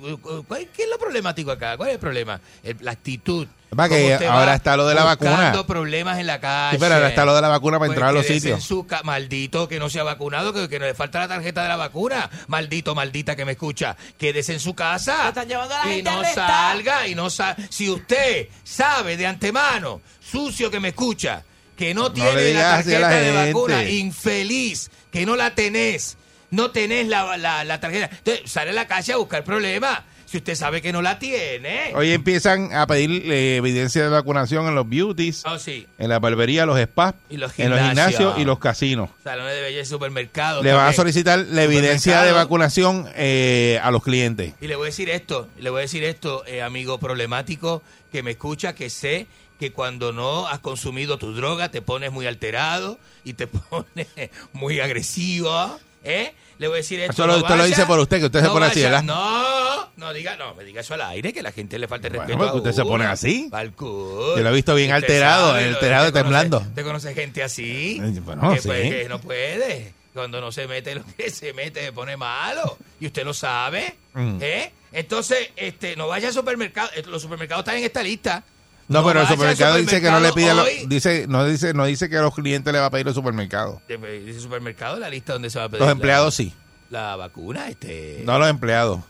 ¿cuál- 0.47 0.67
¿qué 0.75 0.83
es 0.83 0.89
lo 0.89 0.97
problemático 0.97 1.51
acá? 1.51 1.77
¿Cuál 1.77 1.89
es 1.89 1.95
el 1.95 1.99
problema? 1.99 2.41
El- 2.63 2.77
la 2.81 2.91
actitud. 2.91 3.47
Va 3.77 3.89
que 3.89 4.13
ahora 4.15 4.45
va 4.45 4.55
está 4.55 4.77
lo 4.77 4.87
de 4.87 4.95
la 4.95 5.03
vacuna. 5.03 5.65
problemas 5.67 6.17
en 6.19 6.25
la 6.27 6.39
calle. 6.39 6.77
Sí, 6.77 6.79
pero 6.79 6.95
ahora 6.95 7.09
está 7.09 7.25
lo 7.25 7.35
de 7.35 7.41
la 7.41 7.49
vacuna 7.49 7.77
para 7.77 7.87
Pues 7.89 7.95
entrar 7.97 8.09
a 8.09 8.13
los 8.13 8.25
sitios. 8.25 8.63
su 8.63 8.87
maldito 9.03 9.67
que 9.67 9.77
no 9.77 9.89
se 9.89 9.99
ha 9.99 10.03
vacunado, 10.03 10.53
que, 10.53 10.69
que 10.69 10.79
no 10.79 10.85
le 10.85 10.93
falta 10.93 11.19
la 11.19 11.27
tarjeta 11.27 11.63
de 11.63 11.67
la 11.67 11.75
vacuna. 11.75 12.29
Maldito, 12.47 12.95
maldita 12.95 13.35
que 13.35 13.43
me 13.43 13.51
escucha. 13.51 13.95
Quédese 14.17 14.53
en 14.53 14.61
su 14.61 14.73
casa. 14.73 15.27
están 15.27 15.47
llevando 15.49 15.75
a 15.75 15.85
la 15.85 15.91
y 15.91 15.95
gente 15.95 16.09
no 16.11 16.23
salga 16.33 17.07
y 17.07 17.13
no 17.15 17.29
sa 17.29 17.55
Si 17.69 17.89
usted 17.89 18.47
sabe 18.63 19.17
de 19.17 19.27
antemano, 19.27 20.01
sucio 20.21 20.71
que 20.71 20.79
me 20.79 20.87
escucha, 20.89 21.43
que 21.75 21.93
no 21.93 22.11
tiene 22.11 22.53
la 22.53 22.75
así 22.77 22.95
a 22.95 22.99
la 22.99 23.09
tarjeta 23.09 23.31
de 23.41 23.47
vacuna, 23.51 23.83
infeliz, 23.83 24.89
que 25.11 25.25
no 25.25 25.35
la 25.35 25.53
tenés, 25.53 26.17
no 26.51 26.71
tenés 26.71 27.07
la, 27.07 27.37
la, 27.37 27.63
la 27.63 27.79
tarjeta. 27.79 28.09
Entonces, 28.15 28.49
sale 28.49 28.71
a 28.71 28.73
la 28.73 28.87
calle 28.87 29.13
a 29.13 29.17
buscar 29.17 29.43
problemas. 29.43 29.99
Si 30.25 30.35
usted 30.39 30.55
sabe 30.55 30.81
que 30.81 30.91
no 30.91 31.01
la 31.01 31.19
tiene. 31.19 31.93
Hoy 31.95 32.11
empiezan 32.11 32.73
a 32.73 32.85
pedir 32.85 33.31
eh, 33.31 33.55
evidencia 33.55 34.03
de 34.03 34.09
vacunación 34.09 34.67
en 34.67 34.75
los 34.75 34.89
beauties, 34.89 35.43
Oh, 35.45 35.57
sí. 35.57 35.87
en 35.97 36.09
la 36.09 36.19
barbería, 36.19 36.65
los 36.65 36.77
spas, 36.77 37.13
Y 37.29 37.37
los 37.37 37.57
en 37.57 37.69
los 37.69 37.79
gimnasios. 37.79 38.37
y 38.37 38.43
los 38.43 38.59
casinos. 38.59 39.09
Salones 39.23 39.55
de 39.55 39.61
belleza 39.61 39.83
y 39.83 39.85
supermercados. 39.85 40.65
Le 40.65 40.73
van 40.73 40.87
a 40.89 40.91
solicitar 40.91 41.39
la 41.39 41.63
evidencia 41.63 42.23
de 42.23 42.33
vacunación 42.33 43.07
eh, 43.15 43.79
a 43.81 43.89
los 43.89 44.03
clientes. 44.03 44.53
Y 44.59 44.67
le 44.67 44.75
voy 44.75 44.87
a 44.87 44.89
decir 44.89 45.09
esto, 45.09 45.47
le 45.59 45.69
voy 45.69 45.77
a 45.79 45.81
decir 45.83 46.03
esto, 46.03 46.45
eh, 46.45 46.61
amigo 46.61 46.97
problemático 46.97 47.81
que 48.11 48.21
me 48.21 48.31
escucha, 48.31 48.75
que 48.75 48.89
sé 48.89 49.27
que 49.61 49.71
cuando 49.71 50.11
no 50.11 50.47
has 50.49 50.59
consumido 50.59 51.17
tu 51.17 51.33
droga 51.33 51.71
te 51.71 51.81
pones 51.81 52.11
muy 52.11 52.27
alterado 52.27 52.99
y 53.23 53.31
te 53.33 53.47
pones 53.47 54.07
muy 54.51 54.81
agresivo, 54.81 55.79
¿eh? 56.07 56.33
Le 56.59 56.67
voy 56.67 56.75
a 56.75 56.77
decir 56.77 56.99
esto. 56.99 57.11
Eso 57.11 57.27
lo- 57.27 57.33
no 57.33 57.39
usted 57.43 57.55
lo 57.55 57.65
dice 57.65 57.85
por 57.85 57.99
usted, 57.99 58.19
que 58.19 58.25
usted 58.25 58.41
se 58.41 58.49
pone 58.49 58.65
así, 58.65 58.81
¿verdad? 58.81 59.03
No, 59.03 59.89
no 59.97 60.13
diga, 60.13 60.35
no, 60.37 60.55
me 60.55 60.63
diga 60.63 60.81
eso 60.81 60.93
al 60.95 61.01
aire, 61.01 61.31
que 61.33 61.43
la 61.43 61.51
gente 61.51 61.77
le 61.77 61.87
falte 61.87 62.09
respeto. 62.09 62.37
porque 62.37 62.51
a 62.51 62.55
usted 62.55 62.71
se 62.71 62.83
pone 62.83 63.05
así. 63.05 63.49
Yo 63.51 64.37
lo 64.37 64.49
he 64.49 64.53
visto 64.53 64.73
bien 64.73 64.89
Usted 64.91 65.03
alterado, 65.05 65.51
sabe, 65.51 65.65
alterado 65.65 66.05
y 66.05 66.07
usted 66.07 66.19
conoce- 66.19 66.23
temblando. 66.23 66.57
¿Usted 66.59 66.83
conoce 66.83 67.13
gente 67.13 67.43
así? 67.43 68.01
Eh, 68.03 68.19
bueno, 68.21 68.53
que, 68.53 68.61
pues, 68.61 68.83
sí. 68.83 68.89
que 68.89 69.09
no 69.09 69.19
puede. 69.21 69.93
Cuando 70.13 70.41
no 70.41 70.51
se 70.51 70.67
mete 70.67 70.95
lo 70.95 71.03
que 71.15 71.29
se 71.29 71.53
mete 71.53 71.81
se 71.85 71.91
pone 71.91 72.17
malo. 72.17 72.77
Y 72.99 73.05
usted 73.05 73.23
lo 73.23 73.35
sabe. 73.35 73.95
Mm. 74.15 74.37
¿eh? 74.41 74.71
Entonces, 74.91 75.49
este, 75.55 75.95
no 75.95 76.07
vaya 76.07 76.29
al 76.29 76.33
supermercado. 76.33 76.89
Eh, 76.95 77.03
Los 77.05 77.21
supermercados 77.21 77.61
están 77.63 77.77
en 77.77 77.83
esta 77.83 78.01
lista. 78.01 78.43
No, 78.87 79.05
pero 79.05 79.21
el 79.21 79.27
supermercado 79.27 79.75
dice 79.75 79.99
que 80.01 80.09
no 80.09 80.19
le 80.19 80.31
pide, 80.33 80.53
los- 80.53 80.67
dice, 80.87 81.25
no 81.27 81.43
dice, 81.45 81.73
no 81.73 81.85
dice 81.85 82.09
que 82.09 82.17
a 82.17 82.21
los 82.21 82.33
clientes 82.33 82.71
le 82.71 82.79
va 82.79 82.85
a 82.85 82.89
pedir 82.89 83.07
el 83.07 83.13
supermercado. 83.13 83.81
Dice 83.87 84.39
supermercado 84.39 84.97
la 84.97 85.09
lista 85.09 85.33
donde 85.33 85.49
se 85.49 85.59
va 85.59 85.65
a 85.65 85.69
pedir. 85.69 85.79
Los 85.81 85.87
la- 85.87 85.91
empleados 85.91 86.35
sí, 86.35 86.53
La 86.89 87.15
vacuna, 87.17 87.67
este. 87.69 88.21
no 88.25 88.39
los 88.39 88.49
empleados. 88.49 89.01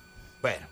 Bueno, 0.42 0.66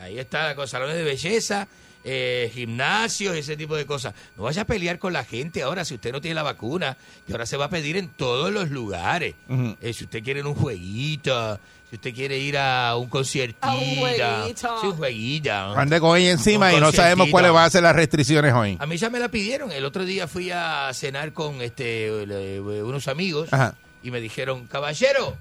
ahí 0.00 0.18
está 0.18 0.54
cosa, 0.54 0.72
salones 0.78 0.94
de 0.96 1.02
belleza, 1.02 1.66
eh, 2.04 2.50
gimnasios, 2.54 3.34
ese 3.36 3.56
tipo 3.56 3.74
de 3.74 3.86
cosas. 3.86 4.14
No 4.36 4.44
vaya 4.44 4.62
a 4.62 4.66
pelear 4.66 4.98
con 5.00 5.12
la 5.12 5.24
gente 5.24 5.62
ahora 5.62 5.84
si 5.84 5.94
usted 5.94 6.12
no 6.12 6.20
tiene 6.20 6.36
la 6.36 6.44
vacuna, 6.44 6.96
que 7.26 7.32
ahora 7.32 7.44
se 7.44 7.56
va 7.56 7.64
a 7.66 7.70
pedir 7.70 7.96
en 7.96 8.08
todos 8.08 8.52
los 8.52 8.70
lugares. 8.70 9.34
Eh, 9.80 9.92
si 9.92 10.04
usted 10.04 10.22
quiere 10.22 10.42
un 10.44 10.54
jueguito, 10.54 11.58
si 11.90 11.96
usted 11.96 12.14
quiere 12.14 12.36
ir 12.38 12.58
a 12.58 12.96
un 12.96 13.08
conciertito, 13.08 13.66
A 13.66 13.74
un 13.74 13.96
jueguito. 13.96 14.80
sí, 14.80 14.86
un 14.88 14.96
jueguito. 14.96 15.50
Ande 15.52 16.00
con 16.00 16.16
ella 16.18 16.32
encima 16.32 16.68
Un 16.70 16.76
y 16.78 16.80
no 16.80 16.92
sabemos 16.92 17.28
cuáles 17.30 17.50
van 17.52 17.64
a 17.64 17.70
ser 17.70 17.82
las 17.82 17.96
restricciones 17.96 18.52
hoy. 18.52 18.76
A 18.78 18.86
mí 18.86 18.96
ya 18.98 19.08
me 19.10 19.18
la 19.18 19.28
pidieron. 19.28 19.72
El 19.72 19.84
otro 19.84 20.04
día 20.04 20.26
fui 20.28 20.50
a 20.50 20.90
cenar 20.92 21.32
con 21.32 21.62
este 21.62 22.06
eh, 22.08 22.60
unos 22.60 23.08
amigos 23.08 23.52
Ajá. 23.52 23.74
y 24.02 24.10
me 24.10 24.20
dijeron, 24.20 24.66
caballero, 24.66 25.36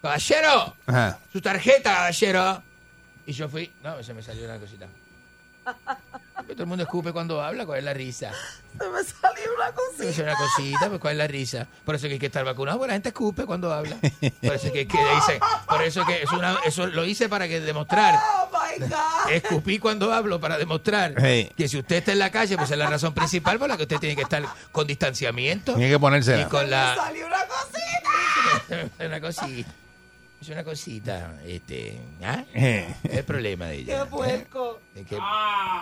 caballero, 0.00 0.76
Ajá. 0.86 1.18
su 1.32 1.40
tarjeta, 1.40 1.94
caballero. 1.94 2.62
Y 3.26 3.32
yo 3.32 3.48
fui, 3.48 3.70
no, 3.82 4.02
se 4.02 4.14
me 4.14 4.22
salió 4.22 4.44
una 4.44 4.58
cosita. 4.58 4.86
Todo 6.48 6.62
el 6.62 6.66
mundo 6.68 6.82
escupe 6.84 7.12
cuando 7.12 7.42
habla, 7.42 7.66
¿cuál 7.66 7.78
es 7.78 7.84
la 7.84 7.94
risa? 7.94 8.32
Se 8.78 8.88
me 8.88 9.02
salió 9.02 9.54
una 9.56 9.66
Se 9.66 9.72
me 9.72 9.74
cosita. 9.74 10.12
salió 10.12 10.24
una 10.24 10.34
cosita, 10.36 10.88
pues 10.88 11.00
¿cuál 11.00 11.12
es 11.12 11.18
la 11.18 11.26
risa? 11.26 11.66
Por 11.84 11.94
eso 11.94 12.06
que 12.06 12.14
hay 12.14 12.18
que 12.18 12.26
estar 12.26 12.44
vacunado, 12.44 12.78
porque 12.78 12.88
la 12.88 12.94
gente 12.94 13.08
escupe 13.10 13.44
cuando 13.44 13.72
habla. 13.72 13.96
Por 14.42 14.54
eso 14.54 14.72
que, 14.72 14.86
que 14.88 14.98
dice, 15.14 15.40
por 15.68 15.82
eso 15.82 16.04
que 16.06 16.22
es 16.22 16.32
una, 16.32 16.58
eso 16.64 16.86
lo 16.86 17.04
hice 17.04 17.28
para 17.28 17.46
que 17.48 17.60
demostrar. 17.60 18.14
Oh 18.16 18.48
my 18.52 18.86
God. 18.86 19.30
Escupí 19.32 19.78
cuando 19.78 20.12
hablo 20.12 20.40
para 20.40 20.58
demostrar 20.58 21.14
que 21.14 21.68
si 21.68 21.78
usted 21.78 21.96
está 21.96 22.12
en 22.12 22.18
la 22.18 22.30
calle, 22.30 22.56
pues 22.56 22.70
es 22.70 22.78
la 22.78 22.86
razón 22.88 23.12
principal 23.14 23.58
por 23.58 23.68
la 23.68 23.76
que 23.76 23.82
usted 23.82 23.98
tiene 23.98 24.16
que 24.16 24.22
estar 24.22 24.42
con 24.72 24.86
distanciamiento. 24.86 25.74
Tiene 25.74 25.88
que 25.90 25.96
Y 25.96 25.98
ponérsela. 25.98 26.48
con 26.48 26.64
Me 26.64 26.70
la, 26.70 26.94
salió 26.96 27.26
una 27.26 27.44
cosita. 27.46 28.90
una 29.06 29.20
cosita. 29.20 29.70
Es 30.40 30.48
una 30.50 30.62
cosita, 30.62 31.36
este, 31.44 31.98
¿ah? 32.22 32.44
Eh. 32.54 32.94
Es 33.04 33.16
el 33.18 33.24
problema 33.24 33.66
de 33.66 33.76
ella. 33.78 34.04
Qué 34.04 34.10
puerco. 34.10 34.80
Es 34.94 35.06
que- 35.06 35.18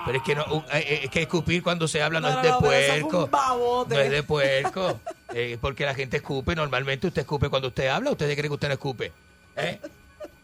pero 0.07 0.19
es 0.19 0.25
que 0.25 0.35
no, 0.35 0.45
uh, 0.47 0.63
eh, 0.73 1.01
es 1.05 1.11
que 1.11 1.23
escupir 1.23 1.63
cuando 1.63 1.87
se 1.87 2.03
habla 2.03 2.21
no, 2.21 2.31
No, 2.31 2.37
es 2.39 2.43
de 2.43 2.49
no, 2.51 2.59
puerco. 2.61 3.29
No 3.91 3.99
es 4.01 4.11
de 4.11 4.23
puerco. 4.23 5.01
Eh, 5.35 5.59
porque 5.61 5.85
la 5.85 5.93
gente 5.93 6.19
escupe. 6.19 6.55
Normalmente 6.55 7.09
usted 7.09 7.23
escupe 7.23 7.51
cuando 7.51 7.69
usted 7.69 7.89
habla. 7.89 8.13
Ustedes 8.13 8.35
creen 8.37 8.49
que 8.49 8.55
usted 8.55 8.69
no 8.69 8.75
escupe. 8.75 9.13
¿Eh? 9.57 9.79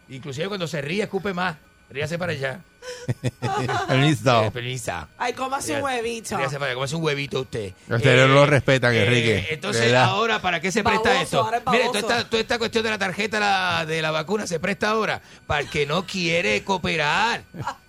Inclusive 0.09 0.49
cuando 0.49 0.67
se 0.67 0.83
ríe, 0.83 1.05
escupe 1.05 1.33
más. 1.33 1.57
Ríase 1.89 2.19
para 2.19 2.33
allá. 2.33 2.61
Listo. 4.01 4.45
Eh, 4.45 4.51
permiso. 4.51 4.93
Ay, 5.19 5.33
cómase 5.33 5.77
un 5.77 5.83
huevito. 5.83 6.37
Ríase 6.37 6.59
para 6.59 6.73
allá. 6.73 6.81
Como 6.81 6.99
un 6.99 7.05
huevito 7.05 7.41
usted. 7.41 7.73
Ustedes 7.89 8.29
no 8.29 8.35
lo 8.35 8.47
respetan, 8.47 8.95
Enrique. 8.95 9.49
Entonces, 9.51 9.87
¿Verdad? 9.87 10.05
ahora, 10.05 10.41
¿para 10.41 10.61
qué 10.61 10.71
se 10.73 10.83
presta 10.83 11.09
Baboso, 11.11 11.23
esto? 11.23 11.41
ahora 11.43 11.57
es 11.59 11.63
Mire, 11.67 11.79
baboso. 11.85 12.01
toda 12.01 12.17
esta, 12.19 12.31
toda 12.31 12.41
esta 12.43 12.59
cuestión 12.59 12.85
de 12.85 12.91
la 12.91 12.99
tarjeta 12.99 13.41
la- 13.41 13.87
de 13.87 14.03
la 14.03 14.11
vacuna 14.11 14.47
se 14.47 14.61
presta 14.61 14.91
ahora 14.91 15.21
para 15.47 15.61
el 15.61 15.71
que 15.71 15.87
no 15.87 16.07
quiere 16.07 16.63
cooperar. 16.65 17.43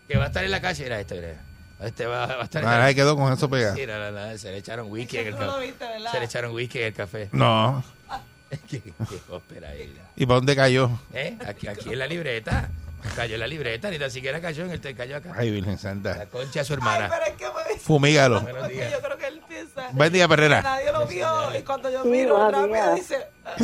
Que 0.07 0.17
va 0.17 0.25
a 0.25 0.27
estar 0.27 0.43
en 0.43 0.51
la 0.51 0.61
calle. 0.61 0.85
Era 0.85 0.99
esto, 0.99 1.15
era. 1.15 1.35
Este 1.81 2.05
va, 2.05 2.25
va 2.27 2.41
a 2.41 2.43
estar 2.43 2.61
en 2.61 2.69
la 2.69 2.75
Ahora 2.75 2.87
se 2.89 2.95
quedó 2.95 3.15
con 3.17 3.33
eso 3.33 3.49
pegado. 3.49 3.75
Sí, 3.75 3.85
no, 3.85 3.97
no, 3.99 4.11
no, 4.11 4.37
se 4.37 4.51
le 4.51 4.57
echaron 4.57 4.89
whisky 4.91 5.17
en 5.17 5.27
el 5.27 5.33
Tú 5.33 5.39
no 5.39 5.45
lo 5.47 5.51
café. 5.53 5.65
viste, 5.65 5.85
¿verdad? 5.85 6.11
Se 6.11 6.19
le 6.19 6.25
echaron 6.25 6.53
whisky 6.53 6.79
en 6.79 6.85
el 6.85 6.93
café. 6.93 7.29
No. 7.31 7.83
qué, 8.69 8.81
qué 8.81 8.93
ópera 9.29 9.73
era. 9.73 9.91
¿Y 10.15 10.25
para 10.25 10.35
dónde 10.35 10.55
cayó? 10.55 10.89
¿Eh? 11.13 11.37
Aquí, 11.45 11.67
aquí 11.67 11.89
en 11.91 11.99
la 11.99 12.07
libreta. 12.07 12.69
Cayó 13.15 13.35
en 13.35 13.39
la 13.41 13.47
libreta, 13.47 13.89
ni 13.89 13.99
tan 13.99 14.09
siquiera 14.09 14.39
cayó 14.41 14.63
en 14.65 14.71
el 14.71 14.81
te 14.81 14.95
cayó 14.95 15.17
acá. 15.17 15.33
Ay, 15.35 15.51
Virgen 15.51 15.73
La 15.73 15.77
Santa. 15.79 16.25
concha 16.29 16.59
de 16.61 16.65
su 16.65 16.73
Ay, 16.73 16.77
hermana. 16.77 17.09
pero 17.11 17.25
es 17.25 17.33
que 17.33 17.45
me- 17.73 17.79
Fumígalo. 17.79 18.41
Buenos 18.41 18.69
días. 18.69 18.91
yo 18.91 18.99
creo 19.01 19.17
que 19.17 19.27
él 19.27 19.41
piensa 19.47 19.89
Buen 19.91 20.11
día, 20.13 20.27
Perrera. 20.27 20.61
Nadie 20.61 20.91
lo 20.91 21.05
vio 21.05 21.57
y 21.59 21.61
cuando 21.63 21.89
yo 21.91 22.03
Sí, 22.03 22.09
miro 22.09 22.49
rápido 22.51 22.95
dice, 22.95 23.17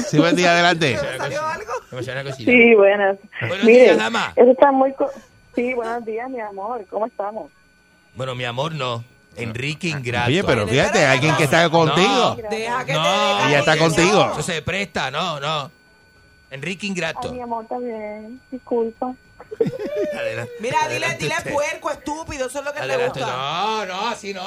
Sí, 0.08 0.18
buen 0.20 0.36
día, 0.36 0.52
adelante. 0.52 0.98
¿me 1.02 1.18
salió 1.18 1.46
algo? 1.46 1.72
Sí, 2.38 2.76
buenas. 2.76 3.18
Buenos 3.42 3.64
Mire, 3.66 3.84
días, 3.84 3.98
dama. 3.98 4.34
Eso 4.36 4.52
está 4.52 4.72
muy... 4.72 4.94
co- 4.94 5.12
Sí, 5.56 5.74
buenos 5.74 6.06
días, 6.06 6.30
mi 6.30 6.40
amor. 6.40 6.86
¿Cómo 6.90 7.06
estamos? 7.08 7.52
Bueno, 8.16 8.36
mi 8.36 8.46
amor, 8.46 8.74
no. 8.74 9.04
Enrique 9.36 9.88
Ingrato. 9.88 10.28
Oye, 10.28 10.44
pero 10.44 10.68
fíjate, 10.68 11.06
alguien 11.06 11.36
que 11.38 11.46
está 11.46 11.70
contigo. 11.70 12.36
Deja 12.50 12.86
que 12.86 12.94
No, 12.94 13.48
Ella 13.48 13.60
está 13.60 13.78
contigo. 13.78 14.32
Eso 14.34 14.44
se 14.44 14.62
presta, 14.62 15.10
no, 15.12 15.40
no. 15.40 15.72
Enrique 16.52 16.86
Ay, 16.86 16.90
Ingrato. 16.90 17.32
mi 17.32 17.42
amor, 17.42 17.64
está 17.64 17.78
bien. 17.78 18.42
Disculpa. 18.52 19.14
Adelante. 20.18 20.52
Mira, 20.60 20.78
dile, 20.90 21.08
dile 21.20 21.36
puerco, 21.52 21.92
estúpido, 21.92 22.48
eso 22.48 22.60
es 22.60 22.66
lo 22.66 22.74
que 22.74 22.80
le 22.86 22.94
Adelante. 22.94 23.20
gusta. 23.20 23.36
No, 23.36 23.86
no, 23.86 24.08
así 24.08 24.34
no. 24.34 24.44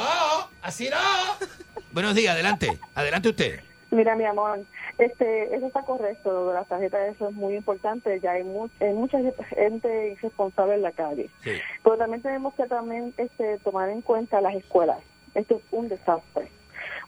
Así 0.62 0.88
no. 0.90 1.46
Buenos 1.92 2.14
días, 2.14 2.32
adelante. 2.34 2.78
Adelante 2.94 3.28
usted. 3.28 3.60
Mira, 3.90 4.16
mi 4.16 4.24
amor, 4.24 4.60
este, 4.96 5.54
eso 5.54 5.66
está 5.66 5.82
correcto, 5.82 6.32
lo 6.32 6.48
de 6.48 6.54
las 6.54 6.66
tarjetas, 6.66 7.14
eso 7.14 7.28
es 7.28 7.34
muy 7.34 7.54
importante. 7.56 8.18
Ya 8.20 8.32
hay, 8.32 8.42
mu- 8.42 8.70
hay 8.80 8.94
mucha 8.94 9.18
gente 9.50 10.12
irresponsable 10.12 10.74
en 10.76 10.82
la 10.82 10.92
calle. 10.92 11.28
Sí. 11.44 11.50
Pero 11.84 11.98
también 11.98 12.22
tenemos 12.22 12.54
que 12.54 12.64
también 12.66 13.12
este, 13.18 13.58
tomar 13.58 13.90
en 13.90 14.00
cuenta 14.00 14.40
las 14.40 14.54
escuelas. 14.54 14.98
Esto 15.34 15.56
es 15.56 15.62
un 15.72 15.88
desastre. 15.90 16.50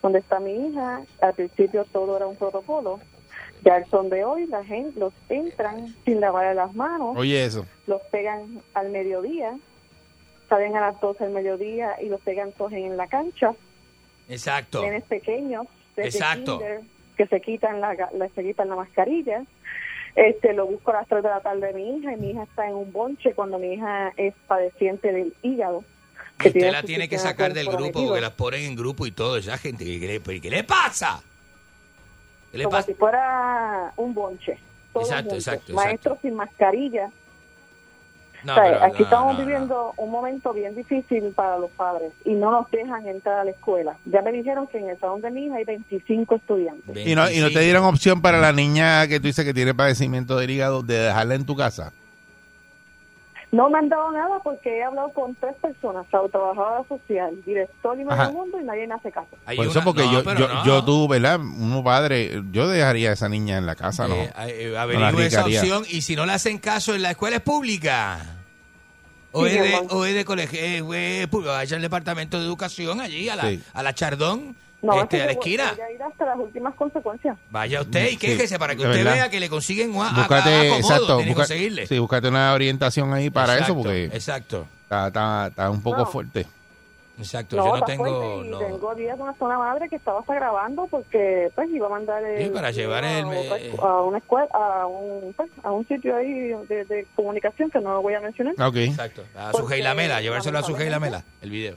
Donde 0.03 0.19
está 0.19 0.39
mi 0.41 0.53
hija, 0.69 1.01
al 1.23 1.33
principio 1.33 1.87
todo 1.91 2.17
era 2.19 2.27
un 2.27 2.37
protocolo. 2.37 3.01
Ya 3.65 3.79
el 3.79 3.87
son 3.87 4.11
de 4.11 4.25
hoy, 4.25 4.47
la 4.47 4.63
gente 4.65 4.99
los 5.01 5.13
entran 5.29 5.95
sin 6.05 6.21
lavar 6.21 6.55
las 6.55 6.75
manos, 6.75 7.17
Oye, 7.17 7.45
eso. 7.45 7.65
los 7.87 8.01
pegan 8.11 8.61
al 8.75 8.91
mediodía, 8.91 9.57
salen 10.49 10.77
a 10.77 10.81
las 10.83 11.01
12 11.01 11.25
del 11.25 11.33
mediodía 11.33 11.97
y 12.03 12.09
los 12.11 12.21
pegan 12.21 12.53
todos 12.53 12.73
en 12.73 12.97
la 12.97 13.07
cancha. 13.07 13.53
Exacto. 14.29 14.83
Nenes 14.83 15.05
pequeños, 15.05 15.67
desde 15.97 16.09
Exacto. 16.11 16.59
kinder, 16.59 16.81
que 17.17 17.27
se 17.27 17.41
quitan 17.41 17.81
la, 17.81 17.95
ga- 17.95 18.13
la- 18.13 18.29
se 18.29 18.43
quitan 18.43 18.69
la 18.69 18.77
mascarilla. 18.77 19.43
Este, 20.17 20.53
lo 20.53 20.67
busco 20.67 20.91
a 20.93 20.95
las 20.95 21.09
3 21.09 21.23
de 21.23 21.29
la 21.29 21.41
tarde 21.41 21.67
de 21.69 21.73
mi 21.75 21.97
hija 21.97 22.13
y 22.13 22.17
mi 22.17 22.31
hija 22.31 22.43
está 22.45 22.69
en 22.69 22.75
un 22.75 22.93
bonche 22.93 23.33
cuando 23.35 23.59
mi 23.59 23.75
hija 23.75 24.13
es 24.17 24.35
padeciente 24.47 25.13
del 25.13 25.35
hígado. 25.43 25.83
Y 26.43 26.49
usted 26.49 26.53
tiene 26.53 26.73
la 26.73 26.83
tiene 26.83 27.09
que 27.09 27.19
sacar 27.19 27.53
del 27.55 27.69
grupo 27.69 28.07
porque 28.07 28.21
las 28.21 28.33
ponen 28.33 28.63
en 28.65 28.77
grupo 28.77 29.07
y 29.07 29.11
todo. 29.13 29.37
Esa 29.39 29.57
gente, 29.59 29.85
¿qué 29.85 30.21
le, 30.25 30.41
qué 30.41 30.51
le 30.51 30.65
pasa? 30.65 31.23
¿Qué 32.55 32.59
le 32.59 32.65
como 32.65 32.77
pasa? 32.77 32.87
si 32.87 32.95
fuera 32.95 33.93
un 33.97 34.15
bonche. 34.15 34.53
Exacto, 34.95 35.35
exacto, 35.35 35.35
exacto. 35.35 35.73
Maestros 35.75 36.19
sin 36.23 36.35
mascarilla. 36.35 37.11
No, 38.45 38.53
O 38.53 38.57
sea, 38.57 38.65
pero 38.65 38.85
aquí 38.85 38.99
no, 38.99 39.05
estamos 39.05 39.33
no, 39.33 39.39
no. 39.41 39.45
viviendo 39.47 39.93
un 39.97 40.11
momento 40.11 40.53
bien 40.53 40.75
difícil 40.75 41.33
para 41.35 41.59
los 41.59 41.71
padres 41.71 42.13
y 42.27 42.35
no 42.35 42.51
nos 42.51 42.71
dejan 42.71 43.09
entrar 43.09 43.39
a 43.41 43.45
la 43.45 43.51
escuela. 43.51 43.97
Ya 44.05 44.21
me 44.23 44.33
dijeron 44.33 44.67
que 44.67 44.79
en 44.79 44.91
el 44.91 44.99
salón 44.99 45.23
de 45.23 45.31
mi 45.31 45.47
hija 45.47 45.57
hay 45.57 45.65
25 45.65 46.35
estudiantes. 46.35 47.07
Y 47.07 47.15
no, 47.15 47.31
y 47.31 47.41
no 47.41 47.51
te 47.51 47.61
dieron 47.61 47.85
opción 47.85 48.21
para 48.21 48.39
la 48.39 48.53
niña 48.53 49.09
que 49.09 49.19
tú 49.19 49.27
dices 49.27 49.45
que 49.47 49.55
tiene 49.55 49.75
padecimiento 49.75 50.37
del 50.37 50.51
hígado 50.51 50.83
de 50.83 50.99
dejarla 50.99 51.35
en 51.35 51.47
tu 51.47 51.57
casa. 51.57 51.93
No 53.55 53.71
me 53.71 53.79
han 53.79 53.89
dado 53.89 54.11
nada 54.11 54.41
porque 54.43 54.79
he 54.79 54.83
hablado 54.83 55.11
con 55.11 55.35
tres 55.37 55.55
personas, 55.63 56.07
trabajadora 56.09 56.83
social, 56.89 57.33
director 57.47 57.95
y 57.95 58.05
medio 58.05 58.13
Ajá. 58.23 58.31
mundo 58.33 58.61
y 58.61 58.65
nadie 58.65 58.87
me 58.89 58.95
hace 58.95 59.13
caso. 59.13 59.29
Por 59.45 59.67
eso, 59.67 59.81
porque 59.85 60.03
yo, 60.11 60.23
yo, 60.35 60.49
yo 60.65 60.85
tú, 60.85 61.07
¿verdad? 61.07 61.39
Uno 61.39 61.85
padre, 61.85 62.43
yo 62.51 62.67
dejaría 62.67 63.11
a 63.11 63.13
esa 63.13 63.29
niña 63.29 63.57
en 63.59 63.67
la 63.67 63.77
casa, 63.77 64.09
¿no? 64.09 64.17
Eh, 64.17 64.33
eh, 64.39 64.71
No 64.75 64.99
la 64.99 65.09
esa 65.09 65.09
arriesgaría. 65.09 65.61
opción 65.61 65.85
y 65.89 66.03
si 66.03 66.17
no 66.17 66.27
le 66.27 66.33
hacen 66.33 66.59
caso 66.59 66.97
en 66.97 67.03
la 67.03 67.13
escuela 67.13 67.37
es 67.37 67.43
pública. 67.43 68.19
O, 69.31 69.47
Sí, 69.47 69.53
es, 69.57 69.63
mi 69.63 69.69
de, 69.69 69.75
amor. 69.77 69.89
o 69.93 70.05
es 70.05 70.15
de 70.15 70.25
colegio, 70.25 70.59
eh, 70.61 71.23
es 71.23 71.27
público. 71.29 71.53
Vaya 71.53 71.77
al 71.77 71.83
departamento 71.83 72.39
de 72.41 72.45
educación 72.47 73.01
allí, 73.01 73.29
a 73.29 73.37
la, 73.37 73.51
Sí. 73.51 73.63
a 73.73 73.83
la 73.85 73.95
Chardón, 73.95 74.57
No, 74.85 75.03
este, 75.03 75.17
es 75.17 75.23
a 75.23 75.27
la 75.27 75.33
esquina. 75.33 75.73
voy 75.73 75.81
a 75.81 75.91
ir 75.93 76.03
hasta 76.03 76.25
las 76.27 76.39
últimas 76.39 76.75
consecuencias. 76.75 77.37
Vaya 77.51 77.81
usted 77.81 78.05
y 78.07 78.11
Sí, 78.11 78.17
quéjese 78.19 78.59
para 78.59 78.75
que 78.77 78.83
usted 78.83 78.97
verdad. 78.97 79.13
vea 79.15 79.31
que 79.31 79.41
le 79.41 79.49
consiguen 79.49 79.91
un 79.91 79.97
Búscate, 79.97 80.35
a- 80.35 80.61
acomodo, 80.61 80.77
exacto, 80.77 81.07
tiene 81.17 81.23
que 81.25 81.29
busca- 81.31 81.43
conseguirle. 81.43 81.87
sí, 81.87 81.99
búscate 81.99 82.29
una 82.29 82.53
orientación 82.53 83.13
ahí 83.15 83.31
para 83.31 83.55
Exacto, 83.55 83.73
eso, 83.73 83.75
porque 83.83 84.05
Exacto, 84.07 84.67
está, 84.85 85.07
está, 85.09 85.47
está 85.49 85.71
un 85.71 85.83
poco 85.83 85.99
No. 85.99 86.07
fuerte. 86.07 86.47
exacto. 87.19 87.57
No, 87.57 87.67
yo 87.67 87.77
no 87.79 87.85
tengo... 87.87 88.05
fuerte 88.05 88.47
y 88.47 88.51
no. 88.51 88.59
tengo 88.59 88.95
días 88.97 89.17
de 89.17 89.23
una 89.23 89.35
zona 89.35 89.57
madre 89.59 89.89
que 89.89 89.97
estaba 89.97 90.19
hasta 90.21 90.35
grabando 90.35 90.87
porque 90.91 91.49
pues 91.55 91.71
iba 91.71 91.87
a 91.87 91.91
mandar 91.91 92.25
el- 92.25 92.45
Sí, 92.45 92.51
para 92.51 92.71
llevar 92.73 93.05
el- 93.05 93.25
a, 93.81 94.01
una 94.03 94.19
escuela 94.19 94.49
a 94.53 94.87
un 94.87 95.33
pues, 95.33 95.49
a 95.63 95.71
un 95.71 95.87
sitio 95.87 96.17
ahí 96.17 96.51
de, 96.69 96.85
de 96.85 97.07
comunicación 97.15 97.71
que 97.71 97.79
no 97.81 97.93
lo 97.95 98.03
voy 98.03 98.15
a 98.15 98.21
mencionar 98.21 98.55
Ok. 98.61 98.77
Exacto. 98.77 99.23
A 99.37 99.53
su 99.53 99.69
Lamela, 99.69 100.21
llevárselo 100.21 100.59
a 100.59 100.63
su 100.65 100.77
Lamela, 100.77 101.23
el 101.41 101.51
video. 101.51 101.77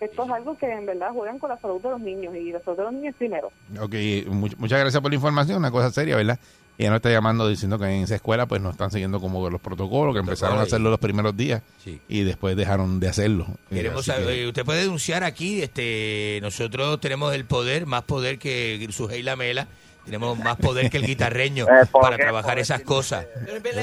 Esto 0.00 0.24
es 0.24 0.30
algo 0.30 0.56
que 0.56 0.66
en 0.70 0.86
verdad 0.86 1.10
juegan 1.12 1.38
con 1.38 1.50
la 1.50 1.58
salud 1.58 1.80
de 1.80 1.90
los 1.90 2.00
niños 2.00 2.34
y 2.34 2.52
la 2.52 2.60
salud 2.60 2.76
de 2.78 2.82
los 2.84 2.92
niños 2.92 3.14
primero 3.18 3.52
Ok, 3.80 3.94
mu- 4.28 4.48
muchas 4.58 4.80
gracias 4.80 5.00
por 5.02 5.10
la 5.10 5.14
información, 5.16 5.58
una 5.58 5.70
cosa 5.70 5.90
seria, 5.90 6.16
¿verdad? 6.16 6.38
Ella 6.78 6.88
nos 6.90 6.96
está 6.96 7.10
llamando 7.10 7.46
diciendo 7.46 7.78
que 7.78 7.84
en 7.84 8.04
esa 8.04 8.14
escuela 8.14 8.46
pues 8.46 8.62
no 8.62 8.70
están 8.70 8.90
siguiendo 8.90 9.20
como 9.20 9.50
los 9.50 9.60
protocolos, 9.60 10.14
que 10.14 10.20
empezaron 10.20 10.58
a 10.58 10.62
hacerlo 10.62 10.88
los 10.88 10.98
primeros 10.98 11.36
días 11.36 11.62
y 12.08 12.22
después 12.22 12.56
dejaron 12.56 12.98
de 13.00 13.08
hacerlo. 13.08 13.46
Eh, 13.70 13.74
Queremos 13.74 14.06
saber, 14.06 14.26
que- 14.34 14.48
usted 14.48 14.64
puede 14.64 14.80
denunciar 14.82 15.22
aquí, 15.22 15.60
este, 15.62 16.38
nosotros 16.40 16.98
tenemos 17.00 17.34
el 17.34 17.44
poder, 17.44 17.84
más 17.84 18.02
poder 18.04 18.38
que 18.38 18.88
su 18.92 19.08
Lamela, 19.22 19.66
tenemos 20.06 20.38
más 20.38 20.56
poder 20.56 20.88
que 20.88 20.96
el 20.96 21.04
guitarreño 21.06 21.66
Eh, 21.68 21.84
¿por 21.92 22.00
para 22.00 22.16
qué? 22.16 22.22
trabajar 22.22 22.58
esas 22.58 22.80
cosas, 22.80 23.26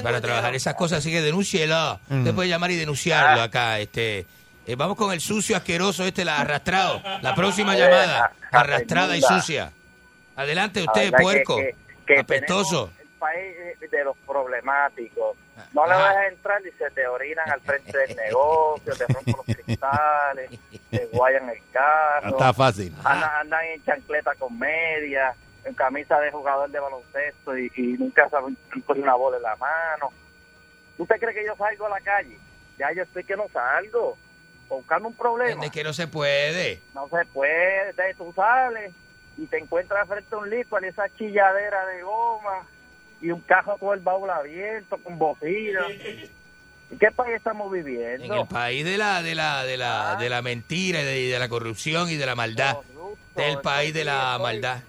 para 0.02 0.19
trabajar 0.19 0.56
esas 0.56 0.73
cosas, 0.73 0.98
así 0.99 1.11
que 1.11 1.22
denúncielo, 1.22 1.99
Mm. 2.10 2.19
usted 2.22 2.34
puede 2.34 2.49
llamar 2.49 2.72
y 2.72 2.77
denunciarlo 2.77 3.44
acá, 3.44 3.80
este, 3.80 4.26
eh, 4.68 4.76
vamos 4.76 4.95
con 4.98 5.11
el 5.11 5.19
sucio 5.22 5.56
asqueroso 5.57 6.03
este, 6.03 6.23
la 6.26 6.39
arrastrado, 6.41 7.02
la 7.22 7.34
próxima 7.35 7.76
llamada, 7.76 8.31
arrastrada 8.52 9.15
y 9.18 9.22
sucia, 9.22 9.72
adelante 10.35 10.84
usted, 10.84 11.11
puerco, 11.11 11.56
que- 11.57 11.76
que- 12.06 12.14
que 12.14 12.19
apestoso, 12.19 12.91
el 13.02 13.07
país 13.19 13.56
de 13.91 14.03
los 14.03 14.15
problemáticos. 14.26 15.35
No 15.73 15.85
le 15.88 15.94
Ajá. 15.94 16.10
dejas 16.10 16.27
entrar 16.34 16.61
y 16.68 16.72
se 16.77 16.89
te 16.91 17.07
orinan 17.07 17.49
al 17.49 17.60
frente 17.61 17.98
del 17.98 18.15
negocio, 18.15 18.94
te 18.95 19.06
rompen 19.11 19.34
los 19.35 19.56
cristales, 19.57 20.52
te 20.91 21.06
guayan 21.11 21.49
el 21.49 21.57
carro. 21.73 22.30
Está 22.30 22.53
fácil. 22.53 22.94
Andan, 23.03 23.30
andan 23.41 23.65
en 23.65 23.84
chancleta 23.84 24.35
con 24.35 24.57
media, 24.60 25.34
en 25.65 25.73
camisa 25.73 26.19
de 26.19 26.31
jugador 26.31 26.69
de 26.69 26.80
baloncesto 26.80 27.57
y, 27.57 27.72
y 27.76 27.81
nunca 27.98 28.30
saben 28.30 28.56
coger 28.85 29.02
una 29.03 29.15
bola 29.15 29.38
en 29.38 29.44
la 29.44 29.56
mano. 29.56 30.11
¿Usted 30.99 31.15
cree 31.19 31.34
que 31.34 31.45
yo 31.45 31.56
salgo 31.56 31.88
a 31.88 31.89
la 31.89 32.02
calle? 32.02 32.38
Ya 32.77 32.91
yo 32.94 33.03
estoy 33.03 33.23
que 33.23 33.35
no 33.35 33.48
salgo. 33.52 34.15
Buscando 34.69 35.07
un 35.07 35.15
problema. 35.15 35.65
es 35.65 35.72
que 35.72 35.84
no 35.84 35.94
se 35.94 36.07
puede. 36.07 36.81
No 36.94 37.07
se 37.10 37.26
puede, 37.27 37.94
tú 38.18 38.34
sales 38.35 38.94
y 39.38 39.45
te 39.45 39.57
encuentras 39.57 40.07
frente 40.07 40.34
a 40.34 40.38
un 40.39 40.49
licuor 40.49 40.84
y 40.84 40.88
esa 40.88 41.07
chilladera 41.18 41.85
de 41.85 42.02
goma 42.02 42.68
y 43.22 43.31
un 43.31 43.41
cajo 43.41 43.77
con 43.77 43.98
el 43.98 44.03
baúl 44.03 44.30
abierto, 44.30 44.98
con 44.98 45.18
bocina. 45.18 45.85
¿En 46.89 46.99
qué 46.99 47.11
país 47.11 47.35
estamos 47.35 47.72
viviendo? 47.72 48.23
En 48.23 48.34
el 48.34 48.48
país 48.48 48.85
de 48.85 48.98
la 48.98 49.22
de 49.22 49.35
la 49.35 49.64
de 49.64 49.76
la 49.77 50.15
de 50.15 50.30
la 50.30 50.41
mentira 50.41 51.02
y 51.02 51.06
de, 51.06 51.19
y 51.19 51.27
de 51.27 51.38
la 51.38 51.49
corrupción 51.49 52.10
y 52.10 52.15
de 52.15 52.26
la 52.26 52.35
maldad. 52.35 52.77
Del 53.35 53.60
país 53.60 53.94
de 53.94 54.06
la 54.06 54.38
maldad. 54.41 54.80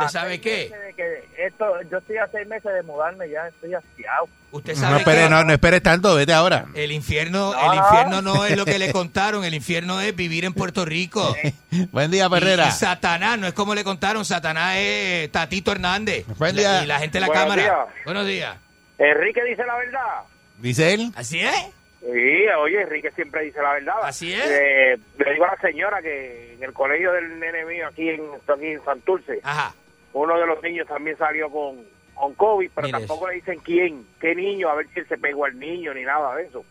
¿Usted 0.00 0.06
A 0.06 0.08
sabe 0.08 0.40
qué? 0.40 0.68
meses 0.70 0.86
de 0.86 0.94
que 0.94 1.46
esto, 1.46 1.82
yo 1.90 1.98
estoy 1.98 2.16
a 2.18 2.26
seis 2.28 2.46
meses 2.46 2.72
de 2.72 2.82
mudarme 2.82 3.28
ya, 3.28 3.48
estoy 3.48 3.74
hastiado. 3.74 4.28
Usted 4.52 4.74
No 4.74 4.80
sabe 4.80 4.98
esperes, 4.98 5.24
que 5.24 5.30
no, 5.30 5.44
no 5.44 5.52
esperes 5.52 5.82
tanto, 5.82 6.14
vete 6.14 6.32
ahora. 6.32 6.66
el 6.74 6.92
infierno, 6.92 7.52
No, 7.52 7.60
el 7.72 7.78
no. 7.78 7.84
infierno 7.86 8.22
no 8.22 8.44
es 8.46 8.56
lo 8.56 8.64
que 8.64 8.78
le 8.78 8.92
contaron, 8.92 9.44
el 9.44 9.54
infierno 9.54 10.00
es 10.00 10.14
vivir 10.16 10.44
en 10.44 10.54
Puerto 10.54 10.84
Rico. 10.84 11.34
Buen 11.92 12.10
día, 12.10 12.28
Perrera. 12.30 12.68
y 12.68 12.70
Satanás, 12.70 13.38
no 13.38 13.46
es 13.46 13.52
como 13.52 13.74
le 13.74 13.84
contaron, 13.84 14.24
Satanás 14.24 14.76
es 14.78 15.30
Tatito 15.32 15.72
Hernández. 15.72 16.24
Buen 16.38 16.54
La- 16.56 16.60
día. 16.62 16.82
y 16.84 16.86
la 16.86 16.98
gente 17.00 17.16
de 17.16 17.20
la 17.20 17.26
Buenos 17.26 17.42
cámara. 17.44 17.62
días. 17.62 18.04
Buenos 18.04 18.26
días. 18.26 18.56
Enrique 18.98 19.42
dice 19.44 19.62
la 19.66 19.76
verdad. 19.76 20.22
Dice 20.58 20.94
él. 20.94 21.12
Así 21.16 21.40
es. 21.40 21.54
Sí, 22.00 22.46
oye, 22.60 22.82
Enrique 22.82 23.10
siempre 23.16 23.42
dice 23.42 23.60
la 23.60 23.72
verdad. 23.72 23.94
Así 24.04 24.32
es. 24.32 24.46
Eh, 24.48 24.96
le 25.18 25.32
digo 25.32 25.44
a 25.44 25.48
la 25.56 25.60
señora 25.60 26.00
que 26.00 26.54
en 26.54 26.62
el 26.62 26.72
colegio 26.72 27.10
del 27.12 27.38
nene 27.40 27.64
mío 27.64 27.88
aquí 27.88 28.08
en, 28.10 28.22
aquí 28.46 28.66
en 28.66 28.84
Santurce, 28.84 29.40
Ajá. 29.42 29.74
Uno 30.16 30.38
de 30.38 30.46
los 30.46 30.62
niños 30.62 30.86
también 30.86 31.16
salió 31.18 31.50
con, 31.50 31.84
con 32.14 32.34
COVID, 32.34 32.70
pero 32.74 32.86
Mire 32.86 32.98
tampoco 32.98 33.28
le 33.28 33.34
dicen 33.34 33.58
quién, 33.60 34.06
qué 34.18 34.34
niño, 34.34 34.70
a 34.70 34.74
ver 34.74 34.88
si 34.88 35.00
él 35.00 35.08
se 35.08 35.18
pegó 35.18 35.44
al 35.44 35.58
niño 35.58 35.92
ni 35.92 36.04
nada 36.04 36.34
de 36.36 36.44
eso. 36.44 36.64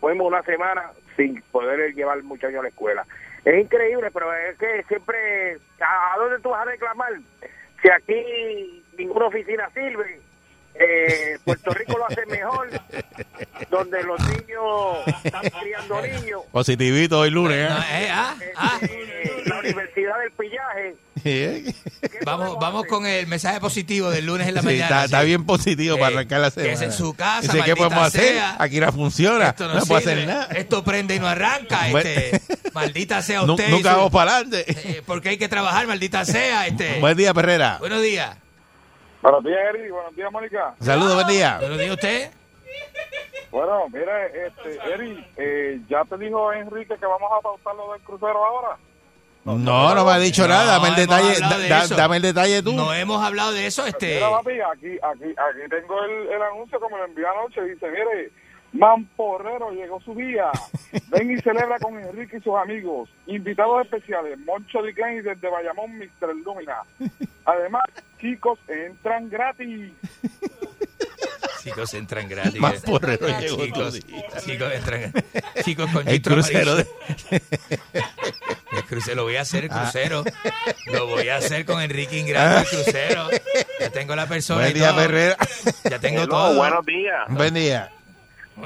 Fuimos 0.00 0.26
una 0.26 0.42
semana 0.42 0.90
sin 1.14 1.42
poder 1.52 1.94
llevar 1.94 2.16
al 2.16 2.22
muchacho 2.22 2.58
a 2.58 2.62
la 2.62 2.68
escuela. 2.68 3.06
Es 3.44 3.62
increíble, 3.62 4.10
pero 4.10 4.32
es 4.34 4.56
que 4.58 4.82
siempre, 4.88 5.58
¿a, 5.80 6.14
a 6.14 6.18
dónde 6.18 6.40
tú 6.40 6.48
vas 6.48 6.62
a 6.62 6.70
reclamar? 6.70 7.12
Si 7.82 7.90
aquí 7.90 8.82
ninguna 8.96 9.26
oficina 9.26 9.68
sirve, 9.74 10.18
eh, 10.74 11.38
Puerto 11.44 11.70
Rico 11.72 11.98
lo 11.98 12.06
hace 12.06 12.24
mejor, 12.26 12.68
donde 13.70 14.02
los 14.04 14.18
niños 14.28 15.06
están 15.22 15.42
criando 15.60 16.00
niños, 16.20 16.42
Positivito 16.50 17.20
hoy 17.20 17.30
lunes. 17.30 17.68
No, 17.68 17.76
eh, 17.76 18.08
ah, 18.10 18.36
ah. 18.56 18.78
eh, 18.82 19.42
la 19.44 19.58
Universidad 19.58 20.18
del 20.20 20.30
Pillaje. 20.32 20.96
Vamos, 22.24 22.58
vamos 22.60 22.86
con 22.86 23.06
el 23.06 23.26
mensaje 23.26 23.60
positivo 23.60 24.10
del 24.10 24.26
lunes 24.26 24.48
en 24.48 24.54
la 24.54 24.60
Sí, 24.60 24.66
mañana. 24.66 24.84
está, 24.84 24.98
sí. 25.00 25.04
está 25.06 25.22
bien 25.22 25.44
positivo 25.46 25.96
para 25.96 26.10
Eh, 26.10 26.14
arrancar 26.14 26.40
la 26.40 26.50
semana. 26.50 26.68
quédese 26.70 26.84
en 26.86 26.92
su 26.92 27.14
casa, 27.14 27.40
Dice, 27.40 27.52
¿qué 27.52 27.58
maldita 27.58 27.76
podemos 27.76 28.06
hacer? 28.06 28.20
sea. 28.34 28.56
Aquí 28.58 28.80
no 28.80 28.92
funciona. 28.92 29.48
Esto 29.48 29.68
no, 29.68 29.74
no, 29.74 29.86
puedo 29.86 30.00
sirve. 30.00 30.12
hacer 30.14 30.26
nada. 30.28 30.44
Esto 30.54 30.84
prende 30.84 31.14
y 31.14 31.20
no 31.20 31.26
arranca. 31.28 31.80
Bueno. 31.90 32.08
Este. 32.10 32.40
Maldita 32.72 33.22
sea 33.22 33.42
Nu- 33.42 33.54
usted. 33.54 33.68
y 33.68 33.70
nunca 33.72 33.90
su- 33.92 33.96
vamos 33.96 34.12
para 34.12 34.36
adelante. 34.36 34.64
eh, 34.68 35.02
porque 35.06 35.30
hay 35.30 35.38
que 35.38 35.48
trabajar, 35.48 35.86
maldita 35.86 36.24
sea. 36.24 36.66
Este. 36.66 37.00
Buen 37.00 37.16
día, 37.16 37.32
Perrera. 37.34 37.76
Buenos 37.78 38.02
días. 38.02 38.36
Buenos 39.22 39.42
días, 39.44 39.58
Eri. 39.74 39.90
Buenos 39.90 40.14
días, 40.14 40.30
Mónica. 40.32 40.74
Saludos, 40.80 41.14
buen 41.14 41.26
día. 41.28 41.58
Buenos 41.60 41.78
días, 41.78 41.90
usted. 41.90 42.30
Bueno, 43.50 43.84
mira, 43.92 44.26
este, 44.26 44.92
Eri, 44.92 45.26
eh, 45.36 45.80
¿ya 45.88 46.02
te 46.04 46.18
dijo 46.18 46.52
Enrique 46.52 46.94
que 46.98 47.06
vamos 47.06 47.30
a 47.36 47.40
pautar 47.40 47.74
lo 47.74 47.92
del 47.92 48.02
crucero 48.02 48.44
ahora? 48.44 48.76
No, 49.54 49.94
no 49.94 50.04
me 50.04 50.12
ha 50.12 50.18
dicho 50.18 50.46
nada. 50.48 50.72
Dame 50.72 50.88
el 50.88 50.96
detalle, 50.96 51.40
da- 51.68 51.86
dame 51.96 52.16
el 52.16 52.22
detalle 52.22 52.62
tú. 52.62 52.72
No 52.72 52.92
hemos 52.92 53.22
hablado 53.24 53.52
de 53.52 53.66
eso, 53.66 53.86
este. 53.86 54.16
Mira, 54.16 54.30
papi, 54.30 54.50
aquí, 54.72 54.98
aquí, 55.02 55.24
aquí 55.30 55.68
tengo 55.70 56.02
el, 56.04 56.28
el 56.34 56.42
anuncio 56.42 56.80
que 56.80 56.86
me 56.92 56.98
lo 56.98 57.04
envió 57.06 57.26
anoche. 57.30 57.62
Dice, 57.62 57.86
mire, 57.90 58.30
Mamporrero 58.72 59.70
llegó 59.70 60.00
su 60.00 60.14
día. 60.14 60.50
Ven 61.08 61.30
y 61.30 61.38
celebra 61.40 61.78
con 61.78 61.98
Enrique 61.98 62.38
y 62.38 62.40
sus 62.40 62.54
amigos. 62.56 63.08
Invitados 63.26 63.84
especiales, 63.84 64.38
Moncho 64.40 64.82
Diclen 64.82 65.18
y 65.18 65.20
desde 65.20 65.48
Bayamón, 65.48 65.96
Mr. 65.98 66.34
Lumina. 66.44 66.78
Además, 67.44 67.84
chicos, 68.20 68.58
entran 68.68 69.28
gratis. 69.30 69.92
Chicos 71.66 71.94
entran 71.94 72.28
gratis. 72.28 72.60
Más 72.60 72.74
porrero 72.80 73.26
llegó 73.40 73.64
chicos, 73.64 74.00
chicos 74.44 74.72
entran 74.72 75.12
Chicos 75.64 75.90
con 75.90 76.06
El 76.08 76.22
crucero 76.22 76.72
amarillo. 76.72 76.90
El 78.72 78.84
crucero, 78.84 79.16
lo 79.16 79.22
voy 79.24 79.36
a 79.36 79.40
hacer 79.40 79.64
el 79.64 79.70
Ah. 79.72 79.80
crucero. 79.82 80.22
Lo 80.92 81.06
voy 81.08 81.28
a 81.28 81.36
hacer 81.36 81.64
con 81.64 81.80
Enrique 81.82 82.18
Ingrato 82.18 82.60
el 82.60 82.66
crucero. 82.68 83.28
Ya 83.80 83.90
tengo 83.90 84.14
la 84.14 84.26
persona 84.26 84.60
Buen 84.60 84.74
día. 84.74 84.94
Perrera. 84.94 85.36
Ya 85.90 85.98
tengo 85.98 86.22
Hello, 86.22 86.28
todo. 86.28 86.56
buenos 86.56 86.86
días. 86.86 87.24
Buen 87.28 87.54
día. 87.54 87.90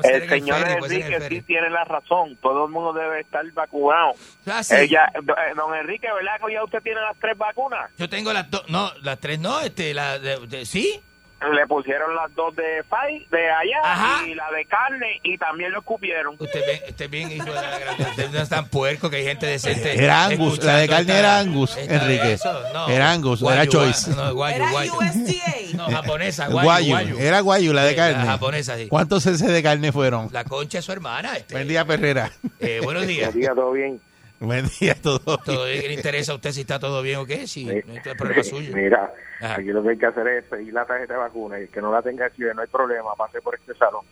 El 0.05 0.29
señor 0.29 0.59
ser 0.59 0.69
en 0.71 0.85
Enrique 0.85 1.21
sí 1.29 1.43
tiene 1.43 1.69
la 1.71 1.85
razón. 1.85 2.37
Todo 2.43 2.67
el 2.67 2.71
mundo 2.71 2.93
debe 2.93 3.21
estar 3.23 3.45
vacunado. 3.53 4.13
Ah, 4.47 4.63
sí. 4.63 4.75
Ella, 4.77 5.11
eh, 5.15 5.19
don 5.57 5.75
Enrique, 5.75 6.07
¿verdad 6.13 6.47
que 6.47 6.53
ya 6.53 6.63
usted 6.63 6.81
tiene 6.81 7.01
las 7.01 7.17
tres 7.19 7.37
vacunas? 7.37 7.91
Yo 7.99 8.09
tengo 8.09 8.33
las 8.33 8.49
dos, 8.51 8.63
no, 8.69 8.93
las 9.03 9.19
tres 9.19 9.41
no, 9.41 9.61
este, 9.61 9.93
la 9.95 10.19
de, 10.21 10.47
de- 10.47 10.65
sí. 10.67 11.01
Le 11.41 11.67
pusieron 11.67 12.15
las 12.15 12.35
dos 12.35 12.55
de 12.55 12.83
Fai, 12.89 13.27
de 13.31 13.51
allá, 13.51 13.81
Ajá. 13.83 14.27
y 14.29 14.35
la 14.35 14.51
de 14.51 14.67
carne, 14.67 15.21
y 15.23 15.39
también 15.39 15.73
lo 15.73 15.79
escupieron. 15.79 16.37
Usted 16.39 16.65
bien, 16.67 16.81
usted 16.91 17.09
bien 17.11 17.33
hijo 17.33 17.47
de 17.47 17.53
la 17.55 17.79
gran- 17.79 18.01
usted 18.11 18.31
no 18.31 18.41
es 18.43 18.49
tan 18.51 18.69
puerco 18.69 19.09
que 19.09 19.17
hay 19.17 19.25
gente 19.25 19.47
decente. 19.47 19.99
Era 20.05 20.27
Angus, 20.27 20.63
la 20.63 20.77
de 20.77 20.89
carne 20.89 21.19
era 21.19 21.39
Angus, 21.39 21.79
Enrique. 21.79 22.37
no. 22.75 22.89
Era 22.89 23.13
Angus, 23.13 23.41
Guayu, 23.41 23.57
era 23.63 23.67
Choice. 23.71 24.11
No, 24.11 24.35
guayu, 24.35 24.57
Era 24.57 24.71
guayu. 24.71 24.93
USDA. 24.95 25.57
No, 25.81 25.87
japonesa, 25.89 26.49
guayu, 26.49 26.65
Guayu, 26.67 26.91
guayu. 26.91 27.19
era 27.21 27.41
guayu 27.41 27.73
la 27.73 27.85
de 27.85 27.91
Sí, 27.93 27.97
la 27.97 28.03
carne. 28.13 28.27
japonesa, 28.27 28.77
sí. 28.77 28.89
¿Cuántos 28.89 29.23
cc 29.23 29.47
de 29.47 29.63
carne 29.63 29.93
fueron? 29.93 30.29
La 30.33 30.45
concha 30.45 30.81
es 30.81 30.85
su 30.85 30.93
hermana. 30.93 31.37
Este. 31.37 31.55
Buen 31.55 31.69
día, 31.69 31.85
Perrera. 31.87 32.31
Eh, 32.59 32.81
buenos 32.83 33.07
días. 33.07 33.33
¿todo 33.55 33.73
bien? 33.73 33.99
Buen 34.43 34.65
día 34.81 34.93
a 34.93 34.95
todos. 34.95 35.45
Todo 35.45 35.67
bien, 35.67 35.83
¿qué 35.83 35.89
le 35.89 35.95
interesa 35.95 36.33
a 36.33 36.37
usted 36.37 36.53
si 36.53 36.63
está 36.63 36.79
todo 36.79 37.03
bien 37.03 37.19
o 37.19 37.27
qué? 37.27 37.47
Si 37.47 37.67
no 37.67 37.73
es 37.73 38.15
problema 38.17 38.43
suyo. 38.43 38.75
Mira, 38.75 39.13
Ajá. 39.39 39.57
aquí 39.57 39.67
lo 39.67 39.83
que 39.83 39.91
hay 39.91 39.99
que 39.99 40.07
hacer 40.07 40.27
es 40.29 40.45
pedir 40.45 40.73
la 40.73 40.87
tarjeta 40.87 41.13
de 41.13 41.21
vacuna 41.21 41.59
y 41.59 41.65
el 41.65 41.69
que 41.69 41.83
no 41.83 41.93
la 41.93 42.01
tenga 42.01 42.25
aquí, 42.25 42.43
no 42.55 42.63
hay 42.63 42.69
problema, 42.69 43.15
pase 43.19 43.43
por 43.43 43.55
este 43.55 43.75
salón. 43.75 44.07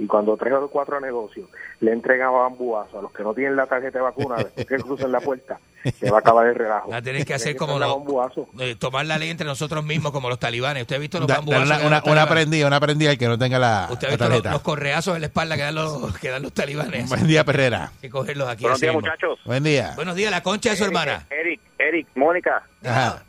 Y 0.00 0.06
cuando 0.06 0.34
tres 0.36 0.54
o 0.54 0.66
cuatro 0.68 0.98
negocios 0.98 1.48
le 1.80 1.92
entregan 1.92 2.32
bambuazo 2.32 2.98
a 2.98 3.02
los 3.02 3.12
que 3.12 3.22
no 3.22 3.34
tienen 3.34 3.54
la 3.54 3.66
tarjeta 3.66 3.98
de 3.98 4.02
vacuna, 4.04 4.36
después 4.38 4.66
que 4.66 4.76
crucen 4.78 5.12
la 5.12 5.20
puerta, 5.20 5.60
se 5.98 6.10
va 6.10 6.16
a 6.16 6.20
acabar 6.20 6.46
el 6.46 6.54
relajo. 6.54 6.88
Va 6.90 6.96
a 6.96 7.02
tener 7.02 7.24
que 7.26 7.34
hacer 7.34 7.54
como 7.54 7.78
los, 7.78 7.88
bambuazo. 7.88 8.48
eh, 8.58 8.74
tomar 8.76 9.04
la 9.04 9.18
ley 9.18 9.28
entre 9.30 9.46
nosotros 9.46 9.84
mismos 9.84 10.10
como 10.12 10.28
los 10.30 10.38
talibanes. 10.38 10.82
¿Usted 10.84 10.96
ha 10.96 10.98
visto 10.98 11.18
los 11.18 11.28
Da- 11.28 11.36
bambuazos 11.36 11.66
una, 11.66 11.86
una, 11.86 11.98
los 12.00 12.06
una 12.08 12.26
prendida, 12.28 12.66
una 12.66 12.80
prendida 12.80 13.10
el 13.10 13.18
que 13.18 13.28
no 13.28 13.38
tenga 13.38 13.58
la, 13.58 13.88
¿Usted 13.90 14.06
ha 14.06 14.10
la 14.10 14.16
visto 14.16 14.24
los, 14.24 14.28
tarjeta. 14.30 14.50
los 14.52 14.62
correazos 14.62 15.14
en 15.16 15.20
la 15.20 15.26
espalda 15.26 15.56
que 15.56 15.62
dan 15.62 15.74
los, 15.74 16.18
que 16.18 16.28
dan 16.30 16.42
los 16.42 16.52
talibanes? 16.54 17.08
Buen 17.08 17.26
día, 17.26 17.44
Perrera. 17.44 17.90
Hay 17.92 18.00
que 18.00 18.10
cogerlos 18.10 18.48
aquí. 18.48 18.62
Buenos 18.62 18.80
días, 18.80 18.94
muchachos. 18.94 19.38
Buen 19.44 19.62
día. 19.62 19.92
Buenos 19.96 20.16
días, 20.16 20.30
la 20.30 20.42
concha 20.42 20.70
de 20.70 20.76
su 20.76 20.84
hermana. 20.84 21.26
Eric, 21.30 21.60
Eric, 21.78 22.06
Mónica. 22.14 22.62
Ajá. 22.84 23.22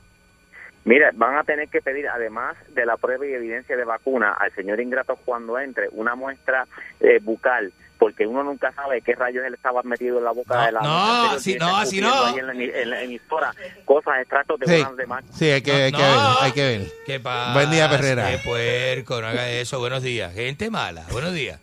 Mira, 0.84 1.12
van 1.14 1.38
a 1.38 1.44
tener 1.44 1.70
que 1.70 1.82
pedir, 1.82 2.08
además 2.08 2.56
de 2.70 2.86
la 2.86 2.98
prueba 2.98 3.26
y 3.26 3.34
evidencia 3.34 3.78
de 3.78 3.84
vacuna, 3.86 4.34
al 4.34 4.52
señor 4.56 4.80
Ingrato 4.80 5.16
cuando 5.16 5.60
entre 5.60 5.90
una 5.92 6.16
muestra 6.16 6.66
eh, 7.00 7.20
bucal, 7.22 7.72
porque 8.00 8.26
uno 8.26 8.44
nunca 8.44 8.72
sabe 8.72 9.02
qué 9.02 9.14
rayos 9.14 9.46
él 9.46 9.54
estaba 9.54 9.84
metido 9.84 10.18
en 10.18 10.24
la 10.24 10.32
boca 10.32 10.56
No, 10.56 10.66
de 10.66 10.72
la 10.72 10.82
no, 10.82 11.32
así 11.34 11.56
no, 11.60 11.78
así 11.78 12.02
no. 12.02 12.12
ahí 12.26 12.40
En 12.40 12.48
la, 12.48 12.54
en 12.54 12.90
la 12.90 13.02
emisora, 13.04 13.54
cosas, 13.86 14.22
extractos 14.22 14.60
de 14.60 14.66
Sí, 14.66 14.84
demás. 14.98 15.24
sí, 15.36 15.52
hay 15.52 15.62
que, 15.62 15.72
hay 15.72 15.92
que 15.92 15.98
No. 16.00 16.08
ver, 16.08 16.20
hay 16.42 16.52
que 16.52 16.62
ver. 16.64 16.88
¿Qué 17.06 17.20
pasa? 17.20 17.54
Buen 17.54 17.70
día, 17.70 17.88
Perrera. 17.88 18.32
Qué 18.32 18.40
puerco, 18.40 19.22
no 19.22 19.28
haga 19.28 19.50
eso. 19.52 19.78
Buenos 19.80 20.02
días. 20.02 20.34
Gente 20.34 20.72
mala. 20.72 21.06
Buenos 21.12 21.34
días. 21.34 21.60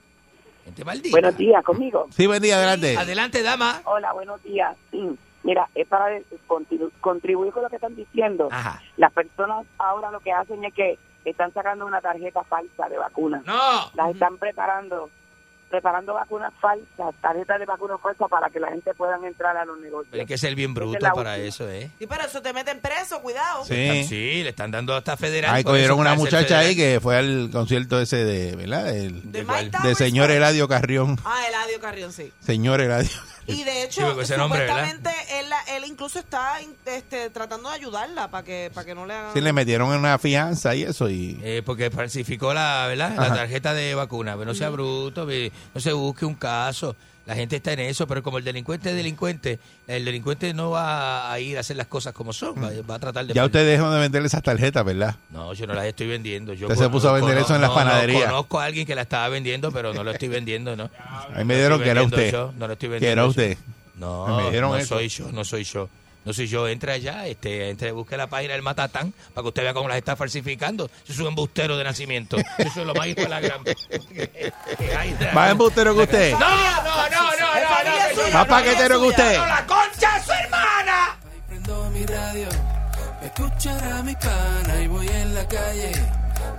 Gente 0.65 0.85
maldita. 0.85 1.11
Buenos 1.11 1.37
días, 1.37 1.65
conmigo. 1.65 2.07
Sí, 2.17 2.29
buen 2.29 2.41
día, 2.41 2.57
adelante. 2.57 2.97
Adelante, 2.97 3.43
dama. 3.43 3.81
Hola, 3.85 4.13
buenos 4.13 4.41
días. 4.45 4.77
Sí, 4.93 5.09
Mira, 5.49 5.67
es 5.75 5.87
para 5.87 6.19
contribuir 7.01 7.53
con 7.55 7.63
lo 7.63 7.71
que 7.71 7.77
están 7.77 7.97
diciendo. 7.97 8.49
Ajá. 8.53 8.83
Las 8.99 9.11
personas 9.15 9.65
ahora 9.79 10.11
lo 10.11 10.21
que 10.21 10.31
hacen 10.31 10.63
es 10.63 10.75
que 10.75 10.99
están 11.25 11.55
sacando 11.55 11.87
una 11.87 12.03
tarjeta 12.03 12.45
falsa 12.45 12.87
de 12.91 12.99
vacuna. 12.99 13.43
No. 13.47 13.91
Las 13.95 14.11
están 14.13 14.37
preparando, 14.37 15.09
preparando 15.71 16.13
vacunas 16.13 16.53
falsas, 16.61 17.15
tarjetas 17.23 17.61
de 17.61 17.65
vacunas 17.65 17.99
falsas 18.03 18.29
para 18.29 18.51
que 18.51 18.61
la 18.61 18.69
gente 18.69 18.93
pueda 18.93 19.17
entrar 19.27 19.57
a 19.57 19.65
los 19.65 19.79
negocios. 19.81 20.13
Hay 20.13 20.27
que 20.27 20.37
ser 20.37 20.55
bien 20.55 20.75
bruto 20.75 20.99
es 20.99 21.03
para 21.03 21.15
última. 21.33 21.37
eso, 21.37 21.67
¿eh? 21.71 21.91
Sí, 21.99 22.07
pero 22.07 22.25
eso 22.27 22.43
te 22.43 22.53
meten 22.53 22.81
preso, 22.81 23.23
cuidado. 23.23 23.65
Sí. 23.65 24.05
Sí, 24.05 24.43
le 24.43 24.51
están 24.51 24.71
dando 24.71 24.95
hasta 24.95 25.17
federal. 25.17 25.55
Ahí 25.55 25.65
cogieron 25.65 25.99
una 25.99 26.15
muchacha 26.15 26.59
ahí 26.59 26.77
que 26.77 27.01
fue 27.01 27.17
al 27.17 27.49
concierto 27.51 27.99
ese 28.03 28.23
de, 28.23 28.55
¿verdad? 28.55 28.95
El- 28.95 29.33
De 29.33 29.45
de, 29.45 29.71
Towers, 29.71 29.97
señor. 29.97 30.31
Eladio 30.31 30.69
Carrión. 30.69 31.17
Ah, 31.25 31.41
Eladio 31.49 31.81
Carrión, 31.81 32.13
sí. 32.13 32.31
Señor 32.41 32.83
Eladio. 32.83 33.09
Y 33.49 33.65
de 33.65 33.83
hecho, 33.85 34.15
Sí, 34.15 34.21
ese 34.21 34.37
nombre, 34.37 34.61
supuestamente 34.67 35.11
él, 35.41 35.49
la- 35.49 35.63
él 35.77 35.85
incluso 35.87 36.19
está 36.19 36.59
este, 36.87 37.31
tratando 37.31 37.71
de 37.71 37.77
ayudarla 37.77 38.31
para 38.31 38.45
que, 38.45 38.71
para 38.75 38.85
que 38.85 38.95
no 38.95 39.07
le 39.07 39.15
hagan... 39.15 39.33
Sí, 39.35 39.41
le 39.41 39.53
metieron 39.53 39.91
en 39.93 39.99
una 40.01 40.19
fianza 40.19 40.75
y 40.75 40.83
eso. 40.85 41.09
y 41.09 41.39
Eh, 41.43 41.63
porque 41.65 41.91
falsificó 41.91 42.53
la, 42.55 42.87
¿verdad? 42.89 43.15
la 43.17 43.29
tarjeta 43.35 43.73
de 43.75 43.95
vacuna. 43.95 44.35
Pero 44.35 44.45
no 44.47 44.55
sea 44.55 44.69
bruto, 44.71 45.25
ve, 45.27 45.51
no 45.75 45.81
se 45.81 45.93
busque 45.93 46.25
un 46.27 46.35
caso. 46.35 46.95
La 47.29 47.35
gente 47.35 47.57
está 47.57 47.73
en 47.75 47.81
eso, 47.81 48.07
pero 48.07 48.23
como 48.23 48.39
el 48.39 48.45
delincuente 48.45 48.89
es 48.89 48.97
delincuente, 48.97 49.61
el 49.87 50.03
delincuente 50.05 50.55
no 50.55 50.71
va 50.71 51.31
a 51.31 51.39
ir 51.39 51.59
a 51.59 51.61
hacer 51.61 51.77
las 51.77 51.87
cosas 51.87 52.15
como 52.15 52.33
son, 52.33 52.55
va, 52.57 52.71
va 52.91 52.95
a 52.95 52.99
tratar 52.99 53.27
de... 53.27 53.35
Ya 53.35 53.45
usted 53.45 53.67
dejó 53.67 53.91
de 53.91 54.01
venderle 54.01 54.29
esas 54.29 54.43
tarjetas, 54.43 54.83
¿verdad? 54.83 55.15
No, 55.29 55.53
yo 55.53 55.67
no 55.67 55.75
las 55.75 55.85
estoy 55.85 56.07
vendiendo. 56.07 56.55
Yo 56.55 56.67
Usted 56.69 56.83
se 56.83 56.89
puso 56.89 57.11
a 57.11 57.13
vender 57.13 57.37
eso 57.37 57.55
en 57.55 57.61
las 57.61 57.69
no, 57.69 57.77
no, 57.77 57.81
panaderías. 57.85 58.25
conozco 58.31 58.59
a 58.61 58.65
alguien 58.65 58.87
que 58.87 58.95
la 58.95 59.03
estaba 59.03 59.29
vendiendo, 59.29 59.71
pero 59.71 59.93
no 59.93 60.03
lo 60.05 60.11
estoy 60.13 60.29
vendiendo, 60.29 60.75
¿no? 60.75 60.89
Ahí 61.35 61.45
me 61.45 61.55
No 61.55 61.61
dieron 61.61 61.73
estoy 61.73 61.85
que 61.85 61.91
era 61.91 62.03
usted. 62.03 62.33
yo, 62.33 62.53
no 62.57 62.67
lo 62.67 62.73
estoy 62.73 62.89
Que 62.89 62.93
vendiendo 62.95 63.13
era 63.13 63.23
yo. 63.25 63.29
usted. 63.29 63.59
No, 63.97 64.27
Me 64.51 64.61
no 64.61 64.77
eso. 64.77 64.87
soy 64.95 65.09
yo, 65.09 65.31
no 65.31 65.45
soy 65.45 65.65
yo. 65.65 65.89
No 66.29 66.35
soy 66.35 66.47
yo, 66.47 66.69
entra 66.69 66.93
allá, 66.93 67.27
este, 67.27 67.71
entre, 67.71 67.91
busque 67.91 68.15
la 68.15 68.27
página 68.27 68.53
del 68.53 68.61
Matatán 68.61 69.15
para 69.33 69.43
que 69.43 69.49
usted 69.49 69.63
vea 69.63 69.73
cómo 69.73 69.89
las 69.89 69.97
está 69.97 70.15
falsificando. 70.15 70.91
Yo 71.07 71.15
soy 71.15 71.23
un 71.23 71.29
embustero 71.31 71.79
de 71.79 71.85
nacimiento. 71.85 72.37
Yo 72.37 72.71
soy 72.71 72.85
lo 72.85 72.93
más 72.93 73.07
hijo 73.07 73.23
de 73.23 73.29
la 73.31 73.41
gran. 73.41 73.63
Más 75.33 75.51
embustero 75.53 75.95
que 75.95 76.03
usted. 76.03 76.33
No, 76.33 76.39
no, 76.41 77.09
no, 77.09 77.31
no, 77.31 78.25
no, 78.27 78.31
Más 78.31 78.47
paquetero 78.47 79.01
que 79.01 79.07
usted. 79.07 79.39
no, 79.39 79.47
la 79.47 79.67
concha 79.67 80.19
de 80.19 80.23
su 80.23 80.33
hermana. 80.33 81.19
Prendo 81.49 81.91
mi 81.93 82.05
radio, 82.05 82.49
me 83.23 83.27
escuchará 83.29 84.03
mi 84.03 84.15
pana 84.17 84.83
y 84.83 84.87
voy 84.87 85.09
en 85.09 85.35
la 85.35 85.49
calle, 85.49 85.93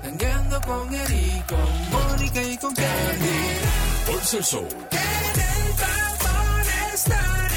tangueando 0.01 0.61
con 0.61 0.91
Eric, 0.95 1.45
con 1.45 1.91
Mónica 1.91 2.41
y 2.41 2.57
con 2.57 2.73
Candy. 2.73 4.07
Por 4.07 4.43
Soul. 4.43 4.67
En 4.89 5.41
el 5.41 5.75
tapón 5.75 6.91
están 6.91 7.48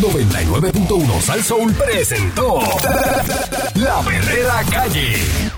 99.1 0.00 1.20
Sal 1.20 1.44
Soul 1.44 1.74
presentó 1.74 2.58
La 3.74 4.00
Verdadera 4.00 4.64
Calle. 4.70 5.49